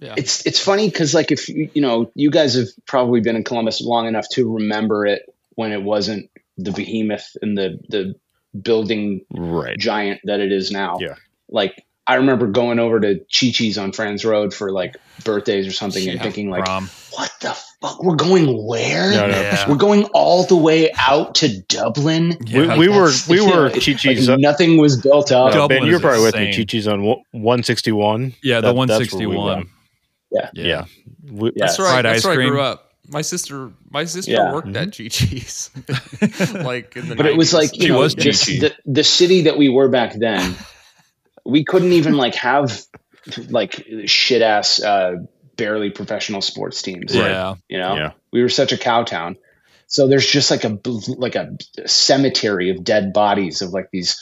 Yeah. 0.00 0.14
it's 0.16 0.44
it's 0.46 0.58
funny 0.58 0.88
because 0.88 1.14
like 1.14 1.30
if 1.30 1.48
you 1.48 1.70
you 1.74 1.82
know 1.82 2.10
you 2.16 2.30
guys 2.30 2.54
have 2.54 2.68
probably 2.86 3.20
been 3.20 3.36
in 3.36 3.44
Columbus 3.44 3.80
long 3.80 4.06
enough 4.08 4.28
to 4.30 4.52
remember 4.52 5.06
it 5.06 5.22
when 5.54 5.70
it 5.72 5.82
wasn't 5.82 6.28
the 6.64 6.72
behemoth 6.72 7.36
and 7.42 7.56
the 7.56 7.78
the 7.88 8.14
building 8.60 9.24
Right. 9.30 9.78
giant 9.78 10.20
that 10.24 10.40
it 10.40 10.52
is 10.52 10.70
now. 10.70 10.98
Yeah. 11.00 11.14
Like 11.48 11.84
I 12.06 12.16
remember 12.16 12.48
going 12.48 12.78
over 12.78 12.98
to 13.00 13.18
Chi 13.32 13.50
Chi's 13.52 13.78
on 13.78 13.92
Friends 13.92 14.24
Road 14.24 14.52
for 14.52 14.72
like 14.72 14.96
birthdays 15.24 15.66
or 15.68 15.72
something 15.72 16.08
and 16.08 16.20
thinking 16.20 16.50
like, 16.50 16.64
prom. 16.64 16.88
what 17.12 17.30
the 17.40 17.50
fuck? 17.80 18.02
We're 18.02 18.16
going 18.16 18.66
where? 18.66 19.10
No, 19.12 19.28
no. 19.28 19.40
Yeah. 19.40 19.68
We're 19.68 19.76
going 19.76 20.04
all 20.12 20.44
the 20.44 20.56
way 20.56 20.90
out 20.98 21.36
to 21.36 21.60
Dublin. 21.62 22.36
Yeah. 22.44 22.76
we, 22.76 22.88
we 22.88 22.88
were 22.88 23.10
we 23.28 23.40
were 23.40 23.70
like, 23.70 23.74
Chi-Chi's. 23.74 24.28
like 24.28 24.34
uh, 24.34 24.40
nothing 24.40 24.78
was 24.78 25.00
built 25.00 25.30
up. 25.32 25.54
no, 25.54 25.68
ben, 25.68 25.84
you're 25.86 25.96
is 25.96 26.00
probably 26.00 26.22
with 26.24 26.34
me. 26.34 26.48
insane. 26.48 26.62
Chi-Chi's 26.66 26.88
on 26.88 27.16
one 27.30 27.62
sixty 27.62 27.92
one. 27.92 28.34
Yeah, 28.42 28.60
the 28.60 28.68
That- 28.68 28.74
one 28.76 28.88
that's 28.88 28.98
where 28.98 29.04
sixty 29.04 29.26
we 29.26 29.36
one. 29.36 29.56
went. 29.58 29.68
Yeah. 30.32 30.50
Yeah. 30.54 30.84
We- 31.30 31.52
Yeah. 31.54 31.66
That's 31.66 31.78
right. 31.78 31.90
Fried 31.90 32.04
That's 32.04 32.18
ice 32.18 32.24
where 32.24 32.32
I 32.32 32.36
cream. 32.36 32.48
grew 32.50 32.62
up. 32.62 32.81
My 33.08 33.22
sister, 33.22 33.72
my 33.90 34.04
sister 34.04 34.32
Yeah. 34.32 34.52
worked 34.52 34.74
at 34.76 34.96
Chi 34.96 35.08
Chi's, 35.08 35.70
like 36.54 36.96
in 36.96 37.08
the. 37.08 37.16
but 37.16 37.26
it 37.26 37.36
was 37.36 37.52
like 37.52 37.74
you 37.76 37.82
She 37.82 37.88
know 37.88 37.98
was 37.98 38.14
just 38.14 38.46
the, 38.46 38.72
the 38.86 39.02
city 39.04 39.42
that 39.42 39.58
we 39.58 39.68
were 39.68 39.88
back 39.88 40.14
then 40.14 40.54
we 41.44 41.64
couldn't 41.64 41.92
even 41.92 42.14
like 42.16 42.34
have 42.36 42.82
like 43.50 43.84
shit 44.06 44.40
ass 44.42 44.80
uh 44.82 45.16
barely 45.56 45.90
professional 45.90 46.40
sports 46.40 46.80
teams 46.80 47.14
Yeah. 47.14 47.54
you 47.68 47.78
know 47.78 47.94
Yeah. 47.96 48.12
we 48.32 48.40
were 48.40 48.48
such 48.48 48.72
a 48.72 48.78
cow 48.78 49.02
town 49.02 49.36
so 49.88 50.06
there's 50.08 50.26
just 50.26 50.50
like 50.50 50.64
a 50.64 50.78
like 51.18 51.34
a 51.34 51.54
cemetery 51.86 52.70
of 52.70 52.82
dead 52.84 53.12
bodies 53.12 53.60
of 53.62 53.70
like 53.70 53.90
these 53.92 54.16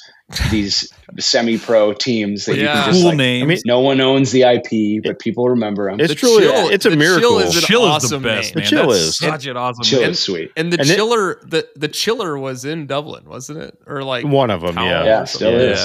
these 0.51 0.93
semi-pro 1.19 1.93
teams 1.95 2.45
that 2.47 2.57
you 2.57 2.67
can 2.67 2.87
just 2.87 3.01
Cool 3.01 3.09
like, 3.09 3.17
names. 3.17 3.43
I 3.43 3.47
mean, 3.47 3.59
no 3.67 3.81
one 3.81 4.01
owns 4.01 4.31
the 4.31 4.43
ip 4.43 5.03
but 5.05 5.19
people 5.19 5.49
remember 5.49 5.91
them 5.91 5.99
It's 5.99 6.11
The 6.11 6.15
truly 6.15 6.43
chill- 6.45 6.69
it's 6.69 6.87
a 6.87 6.91
the 6.91 6.97
miracle. 6.97 7.21
chill 7.21 7.39
is 7.41 7.57
an 7.57 7.63
Chill 7.63 7.83
is 7.85 7.91
awesome 8.05 8.23
the 8.23 8.29
best, 8.29 8.55
name. 8.55 8.63
The 8.65 8.69
Chill 8.71 8.87
That's 8.89 9.01
is. 9.01 9.17
such 9.19 9.47
an 9.47 9.57
awesome 9.57 9.83
chill 9.85 10.01
name. 10.03 10.11
is 10.11 10.19
sweet 10.21 10.53
and 10.57 10.73
the 10.73 10.81
and 10.81 10.89
it- 10.89 10.95
chiller, 10.95 11.41
the 11.45 11.69
the 11.77 11.89
chiller 11.89 12.39
was 12.39 12.65
in 12.65 12.87
Dublin, 12.87 13.25
wasn't 13.29 13.59
it? 13.61 13.77
Or 13.87 14.03
like 14.05 14.25
one 14.25 14.51
of 14.51 14.61
them. 14.61 14.77
Yeah. 14.77 15.05
Yeah, 15.05 15.25
still 15.25 15.51
something. 15.51 15.69
is. 15.71 15.79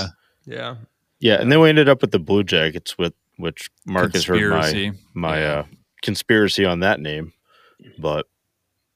Yeah. 0.45 0.55
Yeah, 0.57 0.75
Yeah, 1.19 1.41
and 1.41 1.51
then 1.51 1.59
we 1.59 1.69
ended 1.69 1.89
up 1.89 2.01
with 2.01 2.11
the 2.11 2.19
Blue 2.19 2.43
Jackets, 2.43 2.97
with 2.99 3.13
which 3.37 3.71
Mark 3.87 4.13
has 4.13 4.25
heard 4.25 4.39
my 4.51 4.59
Conspiracy. 4.61 4.91
my 5.15 5.39
Yeah. 5.39 5.47
uh, 5.59 5.63
conspiracy 6.03 6.65
on 6.65 6.81
that 6.81 6.99
name, 6.99 7.33
but 7.97 8.27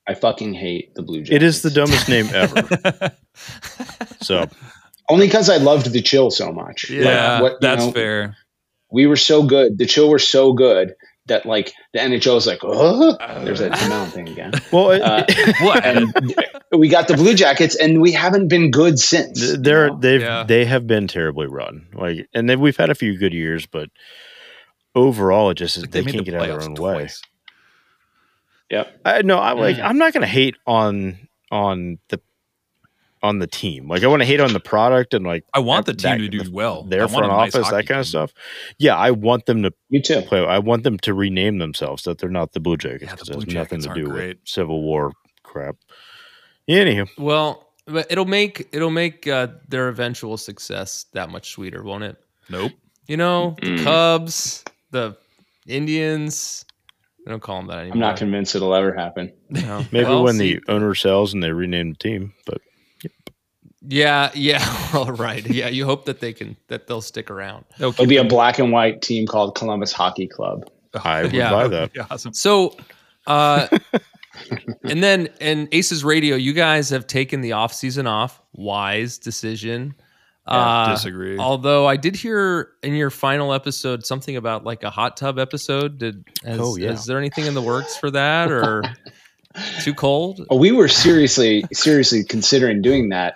i 0.07 0.13
fucking 0.13 0.53
hate 0.53 0.93
the 0.95 1.01
blue 1.03 1.21
jackets 1.21 1.35
it 1.35 1.43
is 1.43 1.61
the 1.63 1.69
dumbest 1.71 2.07
name 2.07 2.27
ever. 2.33 3.11
So 4.21 4.47
only 5.09 5.27
because 5.27 5.49
i 5.49 5.57
loved 5.57 5.91
the 5.91 6.01
chill 6.01 6.31
so 6.31 6.51
much 6.51 6.89
Like, 6.89 6.99
Yeah, 6.99 7.41
what- 7.41 7.61
that's 7.61 7.85
know, 7.85 7.91
fair. 7.91 8.35
we 8.91 9.05
were 9.07 9.15
so 9.17 9.43
good. 9.43 9.77
The 9.77 9.85
chill 9.85 10.09
were 10.09 10.19
so 10.19 10.53
good 10.53 10.95
that 11.27 11.45
like 11.45 11.73
the 11.93 11.99
NHL 11.99 12.37
is 12.37 12.47
like, 12.47 12.59
oh, 12.63 13.15
there's 13.43 13.59
that 13.59 13.75
Tim 13.77 13.91
Allen 13.91 14.09
thing 14.09 14.27
again. 14.29 14.51
Well, 14.71 14.89
it- 14.91 15.01
Uh, 15.03 15.25
What? 15.61 15.85
and 15.85 16.11
we 16.71 16.89
got 16.89 17.07
the 17.07 17.13
Blue 17.15 17.35
Jackets, 17.35 17.75
and 17.75 18.01
we 18.01 18.11
haven't 18.11 18.47
been 18.47 18.71
good 18.71 18.97
since. 18.97 19.55
they're 19.59 19.89
know? 19.89 19.99
they've 19.99 20.21
Yeah. 20.21 20.43
they 20.43 20.65
have 20.65 20.87
been 20.87 21.07
terribly 21.07 21.45
run. 21.45 21.87
Like, 21.93 22.27
and 22.33 22.49
then 22.49 22.59
we've 22.59 22.77
had 22.77 22.89
a 22.89 22.95
few 22.95 23.15
good 23.17 23.33
years, 23.33 23.67
but 23.67 23.89
overall, 24.95 25.51
it 25.51 25.55
just 25.55 25.77
Like, 25.77 25.91
they, 25.91 26.01
made 26.01 26.13
can't 26.13 26.25
the 26.25 26.31
get 26.31 26.41
out 26.41 26.41
of 26.41 26.47
their 26.47 26.57
playoffs 26.57 26.79
own 26.79 26.83
way. 26.83 26.93
twice. 26.93 27.21
Yep. 28.71 28.99
I 29.05 29.21
no, 29.21 29.37
I 29.37 29.51
like. 29.53 29.77
Mm. 29.77 29.83
I'm 29.83 29.97
not 29.99 30.13
gonna 30.13 30.27
hate 30.27 30.55
on 30.65 31.17
on 31.51 31.99
the 32.09 32.19
on 33.21 33.39
the 33.39 33.47
team. 33.47 33.87
Like, 33.87 34.03
I 34.03 34.07
want 34.07 34.21
to 34.21 34.25
hate 34.25 34.39
on 34.39 34.53
the 34.53 34.59
product 34.59 35.13
and 35.13 35.25
like 35.25 35.43
I 35.53 35.59
want 35.59 35.85
the 35.85 35.93
that- 35.93 35.99
team 36.17 36.19
to 36.19 36.27
do 36.29 36.43
the- 36.43 36.51
well. 36.51 36.83
Their 36.83 37.01
want 37.01 37.11
a 37.11 37.17
front 37.17 37.27
nice 37.33 37.55
office, 37.55 37.67
that 37.69 37.75
hockey 37.75 37.87
kind 37.87 37.99
of 37.99 38.07
stuff. 38.07 38.33
Yeah, 38.77 38.95
I 38.95 39.11
want 39.11 39.45
them 39.45 39.63
to 39.63 39.73
You 39.89 40.01
too. 40.01 40.21
play. 40.21 40.45
I 40.45 40.59
want 40.59 40.83
them 40.83 40.97
to 40.99 41.13
rename 41.13 41.57
themselves 41.57 42.03
that 42.03 42.17
they're 42.19 42.29
not 42.29 42.53
the 42.53 42.59
Blue 42.59 42.77
Jackets 42.77 43.03
Yeah, 43.03 43.11
because 43.15 43.29
it 43.29 43.35
has 43.35 43.47
nothing 43.53 43.81
to 43.81 43.89
aren't 43.89 44.01
do 44.01 44.07
with 44.09 44.13
great. 44.15 44.37
Civil 44.45 44.81
War 44.81 45.11
crap. 45.43 45.75
Anywho, 46.69 47.09
Well, 47.17 47.65
but 47.85 48.07
it'll 48.11 48.25
make 48.25 48.67
it'll 48.71 48.91
make 48.91 49.27
uh, 49.27 49.47
their 49.67 49.87
eventual 49.89 50.37
success 50.37 51.05
that 51.13 51.29
much 51.29 51.49
sweeter, 51.51 51.83
won't 51.83 52.03
it? 52.03 52.15
Nope. 52.49 52.71
You 53.07 53.17
know, 53.17 53.55
the 53.61 53.67
Mm. 53.77 53.83
Cubs, 53.83 54.63
the 54.91 55.17
Indians. 55.67 56.65
I 57.27 57.31
don't 57.31 57.41
call 57.41 57.57
them 57.57 57.67
that 57.67 57.79
anymore. 57.79 57.93
I'm 57.95 57.99
not 57.99 58.17
convinced 58.17 58.55
it'll 58.55 58.73
ever 58.73 58.93
happen. 58.93 59.33
No. 59.49 59.85
maybe 59.91 60.05
Well, 60.05 60.23
when 60.23 60.35
see- 60.35 60.55
the 60.55 60.71
owner 60.71 60.93
sells 60.95 61.33
and 61.33 61.41
they 61.43 61.51
rename 61.51 61.91
the 61.91 61.97
team, 61.97 62.33
but 62.45 62.61
yeah, 63.81 64.29
yeah, 64.33 64.89
All 64.93 65.11
right. 65.11 65.45
yeah. 65.49 65.67
You 65.69 65.85
hope 65.85 66.05
that 66.05 66.19
they 66.19 66.33
can 66.33 66.57
that 66.67 66.87
they'll 66.87 67.01
stick 67.01 67.29
around. 67.31 67.65
They'll 67.77 67.89
It'll 67.89 68.05
be 68.07 68.17
a 68.17 68.23
black 68.23 68.59
and 68.59 68.71
white 68.71 69.01
team 69.01 69.25
called 69.27 69.55
Columbus 69.55 69.91
Hockey 69.91 70.27
Club. 70.27 70.69
I 71.03 71.23
would 71.23 71.33
Yeah. 71.33 71.51
buy 71.51 71.67
that. 71.67 71.91
Yeah, 71.95 72.07
awesome. 72.09 72.33
So, 72.33 72.75
uh, 73.27 73.67
and 74.83 75.03
then 75.03 75.29
and 75.39 75.67
Aces 75.71 76.03
Radio, 76.03 76.35
you 76.35 76.53
guys 76.53 76.89
have 76.89 77.07
taken 77.07 77.41
the 77.41 77.53
off 77.53 77.73
season 77.73 78.07
off. 78.07 78.41
Wise 78.53 79.17
decision. 79.17 79.93
uh, 80.47 80.91
Disagree. 80.95 81.37
Although 81.37 81.85
I 81.87 81.95
did 81.95 82.15
hear 82.15 82.71
in 82.81 82.95
your 82.95 83.11
final 83.11 83.53
episode 83.53 84.05
something 84.05 84.35
about 84.35 84.63
like 84.63 84.83
a 84.83 84.89
hot 84.89 85.15
tub 85.15 85.37
episode. 85.39 85.99
Did 85.99 86.23
has, 86.43 86.59
Oh, 86.59 86.75
yeah. 86.75 86.91
is 86.91 87.05
there 87.05 87.19
anything 87.19 87.45
in 87.45 87.53
the 87.53 87.61
works 87.61 87.95
for 87.95 88.09
that 88.11 88.51
or 88.51 88.81
too 89.81 89.93
cold? 89.93 90.45
Oh, 90.49 90.57
we 90.57 90.71
were 90.71 90.87
seriously, 90.87 91.63
seriously 91.73 92.23
considering 92.23 92.81
doing 92.81 93.09
that. 93.09 93.35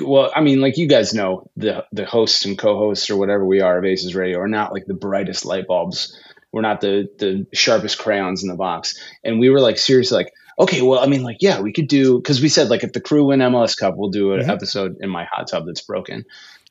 Well, 0.00 0.30
I 0.34 0.40
mean, 0.40 0.60
like 0.60 0.76
you 0.78 0.86
guys 0.86 1.12
know, 1.12 1.50
the 1.56 1.84
the 1.92 2.04
hosts 2.06 2.44
and 2.44 2.56
co-hosts 2.56 3.10
or 3.10 3.16
whatever 3.16 3.44
we 3.44 3.60
are 3.60 3.78
of 3.78 3.84
Aces 3.84 4.14
Radio 4.14 4.38
are 4.38 4.48
not 4.48 4.72
like 4.72 4.86
the 4.86 4.94
brightest 4.94 5.44
light 5.44 5.66
bulbs. 5.66 6.16
We're 6.52 6.60
not 6.62 6.80
the 6.80 7.08
the 7.18 7.46
sharpest 7.52 7.98
crayons 7.98 8.42
in 8.42 8.48
the 8.48 8.54
box. 8.56 8.94
And 9.24 9.40
we 9.40 9.50
were 9.50 9.60
like 9.60 9.78
seriously 9.78 10.16
like, 10.18 10.32
okay, 10.58 10.82
well, 10.82 11.00
I 11.00 11.06
mean, 11.06 11.22
like, 11.24 11.38
yeah, 11.40 11.60
we 11.60 11.72
could 11.72 11.88
do 11.88 12.18
because 12.18 12.40
we 12.40 12.48
said 12.48 12.68
like 12.70 12.84
if 12.84 12.92
the 12.92 13.00
crew 13.00 13.24
win 13.24 13.40
MLS 13.40 13.76
Cup, 13.76 13.96
we'll 13.96 14.10
do 14.10 14.34
an 14.34 14.40
Mhm. 14.42 14.48
episode 14.50 14.96
in 15.00 15.10
my 15.10 15.24
hot 15.24 15.48
tub 15.48 15.66
that's 15.66 15.80
broken. 15.80 16.24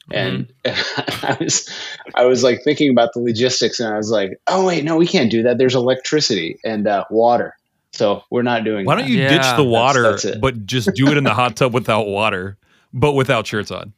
And 0.09 0.51
I 0.65 1.37
was 1.39 1.69
I 2.15 2.25
was 2.25 2.43
like 2.43 2.63
thinking 2.63 2.91
about 2.91 3.09
the 3.13 3.19
logistics 3.19 3.79
and 3.79 3.93
I 3.93 3.97
was 3.97 4.09
like, 4.09 4.39
oh 4.47 4.65
wait, 4.67 4.83
no, 4.85 4.95
we 4.97 5.07
can't 5.07 5.29
do 5.31 5.43
that. 5.43 5.57
There's 5.57 5.75
electricity 5.75 6.59
and 6.63 6.87
uh, 6.87 7.03
water. 7.09 7.57
So 8.01 8.23
we're 8.31 8.41
not 8.41 8.63
doing 8.63 8.83
that. 8.83 8.87
Why 8.87 8.95
don't 8.95 9.05
that. 9.05 9.11
you 9.11 9.19
Yeah, 9.21 9.29
ditch 9.37 9.55
the 9.57 9.63
water, 9.63 10.01
that's 10.01 10.25
it. 10.25 10.41
but 10.41 10.65
just 10.65 10.89
do 10.95 11.07
it 11.11 11.17
in 11.17 11.23
the 11.23 11.35
hot 11.35 11.55
tub 11.55 11.71
without 11.71 12.07
water, 12.07 12.57
but 12.91 13.11
without 13.13 13.45
shirts 13.45 13.69
on? 13.69 13.93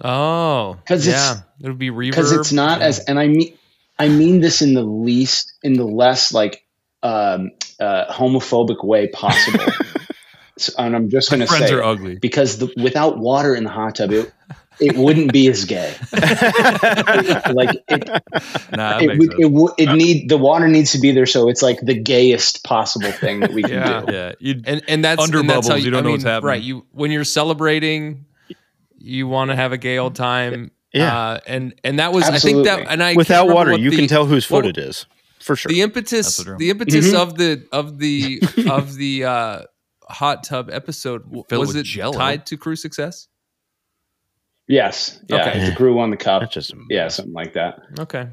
Oh, 0.00 0.78
'Cause 0.84 1.06
it's- 1.06 1.36
yeah, 1.36 1.42
it 1.64 1.68
would 1.68 1.78
be 1.78 1.90
reverb 1.90 2.10
because 2.10 2.32
it's 2.32 2.52
not 2.52 2.80
Yeah. 2.80 2.86
as 2.86 2.98
and 3.00 3.20
i 3.20 3.26
mean 3.28 3.52
i 4.00 4.08
mean 4.08 4.40
this 4.40 4.62
in 4.62 4.72
the 4.74 4.82
least 4.82 5.52
in 5.62 5.74
the 5.74 5.84
less 5.84 6.32
like 6.32 6.64
um 7.02 7.50
uh 7.78 8.10
homophobic 8.12 8.82
way 8.84 9.08
possible 9.08 9.64
so, 10.58 10.72
and 10.78 10.96
i'm 10.96 11.08
just 11.10 11.28
going 11.30 11.40
to 11.40 11.46
Friends 11.46 11.68
say 11.68 11.74
are 11.74 11.82
ugly. 11.84 12.16
because 12.16 12.58
the, 12.58 12.72
without 12.82 13.18
water 13.18 13.54
in 13.54 13.62
the 13.64 13.70
hot 13.70 13.94
tub 13.96 14.10
it, 14.12 14.32
it 14.80 14.96
wouldn't 14.96 15.32
be 15.32 15.48
as 15.48 15.64
gay 15.64 15.94
like 17.52 17.82
it 17.88 18.08
Nah, 18.76 18.98
it, 18.98 19.18
would- 19.18 19.34
it, 19.40 19.50
would 19.52 19.72
it 19.78 19.92
need 19.94 20.28
the 20.28 20.38
water 20.38 20.68
needs 20.68 20.92
to 20.92 20.98
be 20.98 21.12
there 21.12 21.26
so 21.26 21.48
it's 21.48 21.62
like 21.62 21.80
the 21.82 21.94
gayest 21.94 22.64
possible 22.64 23.12
thing 23.12 23.40
that 23.40 23.52
we 23.52 23.62
can 23.62 23.72
Yeah. 23.72 24.00
do 24.06 24.12
yeah, 24.12 24.32
you'd, 24.38 24.66
and 24.68 24.82
and 24.88 25.04
that's 25.04 25.22
Under 25.22 25.40
and 25.40 25.50
that's 25.50 25.66
how 25.66 25.74
bubbles, 25.74 25.84
you 25.84 25.90
don't 25.90 26.00
I 26.00 26.06
know 26.06 26.10
what's 26.12 26.24
happening. 26.24 26.48
Right, 26.48 26.62
you 26.62 26.86
when 26.92 27.10
you're 27.10 27.24
celebrating, 27.24 28.24
you 28.98 29.28
want 29.28 29.50
to 29.50 29.56
have 29.56 29.72
a 29.72 29.78
gay 29.78 29.98
old 29.98 30.14
time. 30.14 30.70
Yeah. 30.92 31.16
uh, 31.16 31.40
and 31.46 31.74
and 31.84 31.98
that 32.00 32.12
was 32.12 32.24
I 32.24 32.38
think 32.38 32.64
that 32.64 32.86
and 32.88 33.02
I 33.02 33.14
Without 33.14 33.48
water, 33.48 33.76
you 33.78 33.90
the- 33.90 33.96
can 33.96 34.06
tell 34.08 34.26
whose 34.26 34.44
foot 34.44 34.64
well, 34.64 34.70
it 34.70 34.78
is 34.78 35.06
for 35.40 35.56
sure. 35.56 35.70
the 35.70 35.82
impetus 35.82 36.36
the 36.58 36.70
impetus 36.70 37.12
Mhm. 37.12 37.14
of 37.20 37.36
the 37.38 37.66
of 37.72 37.98
the 37.98 38.42
of 38.70 38.96
the 38.96 39.24
uh 39.24 39.62
hot 40.08 40.42
tub 40.42 40.68
episode 40.70 41.22
Filled 41.48 41.66
was 41.68 41.76
it 41.76 41.84
Jell-O. 41.84 42.12
tied 42.12 42.44
to 42.46 42.56
crew 42.56 42.74
success 42.76 43.28
yes 44.70 45.18
yeah 45.28 45.48
Okay. 45.48 45.58
if 45.60 45.70
the 45.70 45.76
crew 45.76 45.94
won 45.94 46.10
the 46.10 46.16
cup 46.16 46.42
That's 46.42 46.54
just 46.54 46.72
yeah 46.88 47.08
something 47.08 47.34
like 47.34 47.52
that 47.54 47.80
okay 47.98 48.28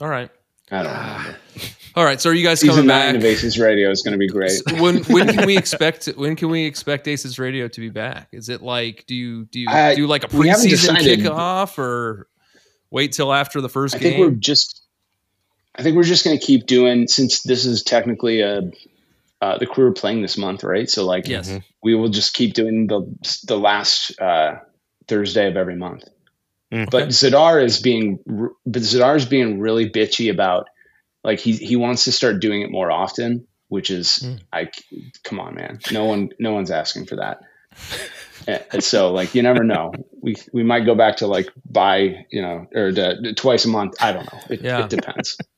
all 0.00 0.08
right 0.08 0.30
i 0.70 0.82
don't 0.82 0.92
remember 0.92 1.36
all 1.96 2.04
right 2.04 2.20
so 2.20 2.30
are 2.30 2.34
you 2.34 2.44
guys 2.44 2.60
season 2.60 2.74
coming 2.76 2.86
nine 2.86 3.14
back 3.14 3.16
of 3.16 3.24
aces 3.24 3.58
radio 3.58 3.90
is 3.90 4.02
going 4.02 4.12
to 4.12 4.18
be 4.18 4.28
great 4.28 4.52
So 4.52 4.80
when 4.82 5.02
when 5.04 5.26
can 5.28 5.46
we 5.46 5.56
expect 5.58 6.06
when 6.16 6.36
can 6.36 6.48
we 6.50 6.64
expect 6.64 7.08
Aces 7.08 7.38
Radio 7.38 7.66
to 7.68 7.80
be 7.80 7.90
back? 7.90 8.28
Is 8.32 8.48
it 8.48 8.62
like 8.62 9.04
do 9.06 9.14
you 9.16 9.46
do 9.46 9.58
you 9.60 9.68
Uh, 9.68 9.94
do 9.94 10.06
like 10.06 10.24
a 10.24 10.28
preseason 10.28 10.96
kickoff 10.96 11.76
or 11.78 12.28
wait 12.90 13.12
till 13.12 13.32
after 13.32 13.60
the 13.60 13.68
first 13.68 13.94
I 13.96 13.98
game? 13.98 14.12
think 14.12 14.20
we're 14.20 14.38
just. 14.38 14.82
I 15.74 15.82
think 15.82 15.96
we're 15.96 16.02
just 16.14 16.24
going 16.24 16.38
to 16.38 16.44
keep 16.44 16.66
doing 16.66 17.06
since 17.08 17.42
this 17.42 17.64
is 17.64 17.82
technically 17.82 18.40
a 18.40 18.70
uh, 19.40 19.58
the 19.58 19.66
crew 19.66 19.86
are 19.86 19.92
playing 19.92 20.22
this 20.22 20.36
month, 20.36 20.64
right? 20.64 20.90
So 20.90 21.04
like, 21.06 21.28
yes. 21.28 21.48
Mhm. 21.48 21.62
we 21.82 21.94
will 21.94 22.08
just 22.08 22.34
keep 22.34 22.54
doing 22.54 22.86
the 22.88 23.00
the 23.46 23.56
last 23.58 24.18
uh, 24.20 24.56
Thursday 25.08 25.48
of 25.48 25.56
every 25.56 25.76
month. 25.76 26.04
Mm. 26.72 26.90
But 26.90 27.08
Zadar 27.08 27.64
is 27.64 27.80
being, 27.80 28.18
but 28.66 28.82
Zadar 28.82 29.16
is 29.16 29.24
being 29.26 29.58
really 29.58 29.88
bitchy 29.88 30.30
about, 30.30 30.68
like 31.24 31.40
he 31.40 31.52
he 31.52 31.76
wants 31.76 32.04
to 32.04 32.12
start 32.12 32.40
doing 32.40 32.62
it 32.62 32.70
more 32.70 32.90
often, 32.90 33.46
which 33.68 33.90
is 33.90 34.18
Mm. 34.22 34.40
I 34.52 34.70
come 35.24 35.40
on, 35.40 35.54
man, 35.54 35.78
no 35.90 36.04
one 36.04 36.30
no 36.38 36.52
one's 36.52 36.70
asking 36.70 37.06
for 37.06 37.16
that. 37.16 37.40
And- 38.46 38.62
and 38.72 38.84
so 38.84 39.12
like 39.12 39.34
you 39.34 39.42
never 39.42 39.64
know. 39.64 39.92
We 40.20 40.36
we 40.52 40.62
might 40.62 40.84
go 40.86 40.94
back 40.94 41.16
to 41.18 41.26
like 41.26 41.48
buy 41.70 42.26
you 42.30 42.42
know 42.42 42.66
or 42.74 42.92
the, 42.92 43.32
twice 43.36 43.64
a 43.64 43.68
month. 43.68 43.94
I 44.00 44.12
don't 44.12 44.30
know. 44.32 44.40
It, 44.50 44.60
Yeah. 44.62 44.84
it 44.84 44.90
depends. 44.90 45.36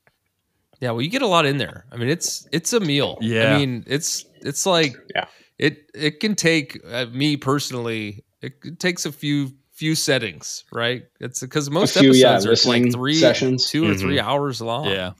Yeah, 0.83 0.89
well, 0.93 1.03
you 1.03 1.09
get 1.11 1.21
a 1.21 1.27
lot 1.27 1.45
in 1.45 1.57
there. 1.57 1.85
I 1.91 1.95
mean, 1.97 2.09
it's 2.09 2.47
it's 2.51 2.73
a 2.73 2.79
meal. 2.79 3.19
Yeah. 3.21 3.53
I 3.53 3.59
mean, 3.59 3.83
it's 3.85 4.25
it's 4.41 4.65
like 4.65 4.95
Yeah. 5.13 5.25
It 5.59 5.91
it 5.93 6.19
can 6.19 6.33
take 6.33 6.79
uh, 6.91 7.05
me 7.11 7.37
personally. 7.37 8.23
It, 8.41 8.53
it 8.63 8.79
takes 8.79 9.05
a 9.05 9.11
few 9.11 9.51
few 9.71 9.95
settings, 9.95 10.63
right? 10.71 11.05
It's 11.19 11.39
because 11.39 11.69
most 11.69 11.97
few, 11.97 12.11
yeah, 12.13 12.33
episodes 12.33 12.65
are 12.65 12.69
like 12.69 12.91
three 12.91 13.15
sessions. 13.15 13.69
two 13.69 13.85
or 13.89 13.93
Mhm. 13.93 13.99
three 13.99 14.19
hours 14.19 14.61
long. 14.61 14.85
yeah. 14.89 15.13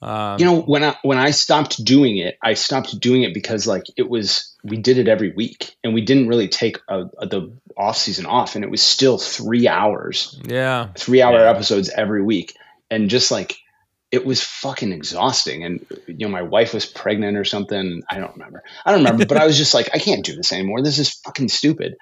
Um, 0.00 0.38
you 0.38 0.44
know 0.44 0.60
when 0.60 0.84
i 0.84 0.96
when 1.02 1.18
i 1.18 1.32
stopped 1.32 1.84
doing 1.84 2.18
it 2.18 2.38
i 2.40 2.54
stopped 2.54 3.00
doing 3.00 3.24
it 3.24 3.34
because 3.34 3.66
like 3.66 3.82
it 3.96 4.08
was 4.08 4.54
we 4.62 4.76
did 4.76 4.96
it 4.96 5.08
every 5.08 5.32
week 5.32 5.74
and 5.82 5.92
we 5.92 6.02
didn't 6.02 6.28
really 6.28 6.46
take 6.46 6.78
a, 6.88 7.06
a, 7.18 7.26
the 7.26 7.52
off 7.76 7.96
season 7.98 8.24
off 8.24 8.54
and 8.54 8.62
it 8.64 8.70
was 8.70 8.80
still 8.80 9.18
three 9.18 9.66
hours 9.66 10.40
yeah, 10.44 10.86
three 10.96 11.20
hour 11.20 11.40
Yeah. 11.40 11.50
episodes 11.50 11.88
every 11.88 12.22
week 12.22 12.56
and 12.92 13.10
just 13.10 13.32
like 13.32 13.56
it 14.10 14.24
was 14.24 14.42
fucking 14.42 14.92
exhausting. 14.92 15.64
And 15.64 15.84
you 16.06 16.26
know 16.26 16.28
my 16.28 16.42
wife 16.42 16.72
was 16.74 16.86
pregnant 16.86 17.36
or 17.36 17.44
something. 17.44 18.02
I 18.08 18.18
don't 18.18 18.32
remember. 18.32 18.62
I 18.84 18.90
don't 18.90 19.00
remember 19.00 19.26
but 19.26 19.36
i 19.36 19.46
was 19.46 19.56
just 19.56 19.74
like 19.74 19.88
i 19.94 19.98
can't 19.98 20.24
do 20.24 20.34
this 20.34 20.52
anymore. 20.52 20.82
This 20.82 20.98
is 20.98 21.14
fucking 21.24 21.48
stupid. 21.48 21.96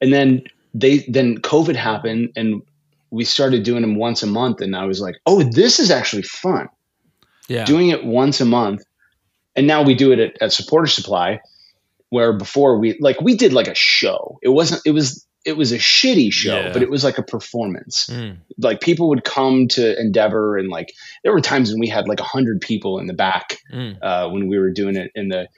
And 0.00 0.12
then 0.12 0.42
they 0.74 0.98
then 1.08 1.38
covid 1.38 1.76
happened 1.76 2.32
and 2.36 2.62
we 3.10 3.24
started 3.24 3.62
doing 3.62 3.82
them 3.82 3.96
once 3.96 4.22
a 4.22 4.26
month. 4.26 4.60
And 4.60 4.76
i 4.76 4.84
was 4.84 5.00
like 5.00 5.16
oh 5.26 5.42
this 5.42 5.78
is 5.78 5.90
actually 5.90 6.22
fun. 6.22 6.68
Yeah, 7.48 7.64
doing 7.64 7.88
it 7.88 8.04
once 8.04 8.40
a 8.40 8.44
month. 8.44 8.82
And 9.54 9.66
now 9.66 9.82
we 9.82 9.94
do 9.94 10.12
it 10.12 10.18
at, 10.18 10.42
at 10.42 10.52
supporter 10.52 10.88
supply 10.88 11.40
where 12.10 12.32
before 12.32 12.78
we 12.78 12.98
like 13.00 13.20
we 13.20 13.36
did 13.36 13.52
like 13.52 13.68
a 13.68 13.74
show. 13.74 14.38
It 14.42 14.50
wasn't 14.50 14.82
it 14.84 14.90
was 14.90 15.25
it 15.46 15.56
was 15.56 15.72
a 15.72 15.78
shitty 15.78 16.32
show 16.32 16.56
Yeah. 16.60 16.72
but 16.72 16.82
it 16.82 16.90
was 16.90 17.04
like 17.04 17.18
a 17.18 17.22
performance 17.22 18.08
Mm. 18.10 18.38
like 18.58 18.80
people 18.80 19.08
would 19.08 19.24
come 19.24 19.68
to 19.68 19.98
endeavor 20.00 20.58
and 20.58 20.68
like 20.68 20.92
there 21.22 21.32
were 21.32 21.40
times 21.40 21.70
when 21.70 21.80
we 21.80 21.88
had 21.88 22.08
like 22.08 22.20
a 22.20 22.24
100 22.24 22.60
people 22.60 22.98
in 22.98 23.06
the 23.06 23.14
back 23.14 23.58
Mm. 23.72 23.96
uh, 24.02 24.28
when 24.28 24.48
we 24.48 24.58
were 24.58 24.70
doing 24.72 24.96
it 24.96 25.10
in 25.14 25.28
the 25.28 25.48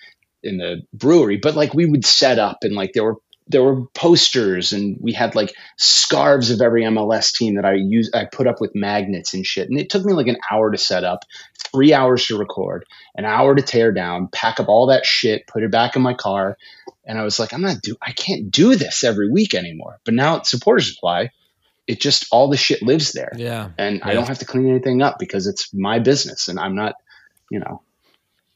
in 0.44 0.58
the 0.58 0.82
brewery 0.92 1.36
but 1.42 1.56
like 1.56 1.74
we 1.74 1.86
would 1.86 2.04
set 2.04 2.38
up 2.38 2.58
and 2.62 2.74
like 2.74 2.92
there 2.92 3.04
were 3.04 3.16
there 3.50 3.62
were 3.64 3.86
posters 3.94 4.72
and 4.72 4.98
we 5.00 5.10
had 5.10 5.34
like 5.34 5.54
scarves 5.78 6.50
of 6.50 6.60
every 6.60 6.82
MLS 6.82 7.32
team 7.32 7.54
that 7.56 7.64
I 7.64 7.74
use 7.74 8.10
I 8.14 8.26
put 8.30 8.46
up 8.46 8.60
with 8.60 8.72
magnets 8.74 9.32
and 9.32 9.44
shit 9.46 9.70
and 9.70 9.80
it 9.80 9.88
took 9.88 10.04
me 10.04 10.12
like 10.12 10.26
an 10.26 10.36
hour 10.52 10.70
to 10.70 10.76
set 10.76 11.02
up 11.02 11.20
3 11.72 11.94
hours 11.94 12.26
to 12.26 12.36
record 12.38 12.84
an 13.16 13.24
hour 13.24 13.54
to 13.54 13.62
tear 13.62 13.90
down 13.90 14.28
pack 14.32 14.60
up 14.60 14.68
all 14.68 14.86
that 14.88 15.06
shit 15.06 15.46
put 15.46 15.62
it 15.62 15.70
back 15.70 15.96
in 15.96 16.02
my 16.02 16.12
car 16.14 16.56
and 17.08 17.18
I 17.18 17.24
was 17.24 17.40
like 17.40 17.52
I'm 17.52 17.62
not 17.62 17.82
do 17.82 17.96
I 18.00 18.12
can't 18.12 18.50
do 18.52 18.76
this 18.76 19.02
every 19.02 19.28
week 19.30 19.54
anymore 19.54 19.98
but 20.04 20.14
now 20.14 20.36
at 20.36 20.46
supporter 20.46 20.82
supply 20.84 21.30
it 21.88 22.00
just 22.00 22.26
all 22.30 22.48
the 22.50 22.56
shit 22.58 22.82
lives 22.82 23.12
there, 23.12 23.32
Yeah. 23.34 23.70
and 23.78 24.02
I 24.02 24.12
don't 24.12 24.28
have 24.28 24.40
to 24.40 24.44
clean 24.44 24.68
anything 24.68 25.00
up 25.00 25.18
because 25.18 25.46
it's 25.46 25.72
my 25.72 25.98
business, 26.00 26.46
and 26.48 26.60
I'm 26.60 26.74
not, 26.74 26.96
you 27.50 27.60
know, 27.60 27.80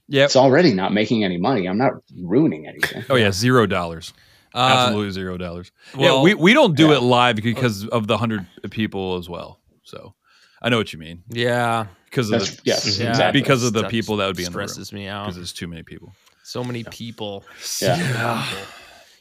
Yeah. 0.06 0.24
it's 0.24 0.36
already 0.36 0.74
not 0.74 0.92
making 0.92 1.24
any 1.24 1.38
money. 1.38 1.66
I'm 1.66 1.78
not 1.78 1.92
ruining 2.14 2.66
anything. 2.68 3.04
Oh 3.08 3.14
yeah, 3.14 3.32
zero 3.32 3.64
dollars. 3.66 4.12
Uh, 4.54 4.58
Absolutely 4.58 5.12
zero 5.12 5.38
dollars. 5.38 5.72
well, 5.96 6.18
yeah, 6.18 6.22
we, 6.22 6.34
we 6.34 6.52
don't 6.52 6.76
do 6.76 6.88
yeah. 6.88 6.96
it 6.96 7.02
live 7.02 7.36
because 7.36 7.86
of 7.88 8.06
the 8.06 8.18
hundred 8.18 8.46
people 8.70 9.16
as 9.16 9.30
well. 9.30 9.58
So 9.82 10.12
I 10.60 10.68
know 10.68 10.76
what 10.76 10.92
you 10.92 10.98
mean 10.98 11.22
yeah. 11.30 11.86
because 12.04 12.30
of 12.30 12.40
That's 12.40 12.56
the, 12.56 12.62
yes, 12.66 12.98
Yeah. 12.98 13.08
exactly. 13.08 13.40
because 13.40 13.64
of 13.64 13.72
the 13.72 13.88
people 13.88 14.18
that 14.18 14.26
would 14.26 14.36
be 14.36 14.44
in 14.44 14.52
the 14.52 14.58
room 14.58 14.68
stresses 14.68 14.92
me 14.92 15.08
out. 15.08 15.24
because 15.24 15.36
there's 15.36 15.54
too 15.54 15.68
many 15.68 15.82
people. 15.82 16.12
So 16.42 16.64
many 16.64 16.84
people. 16.84 17.44
yeah. 17.80 18.44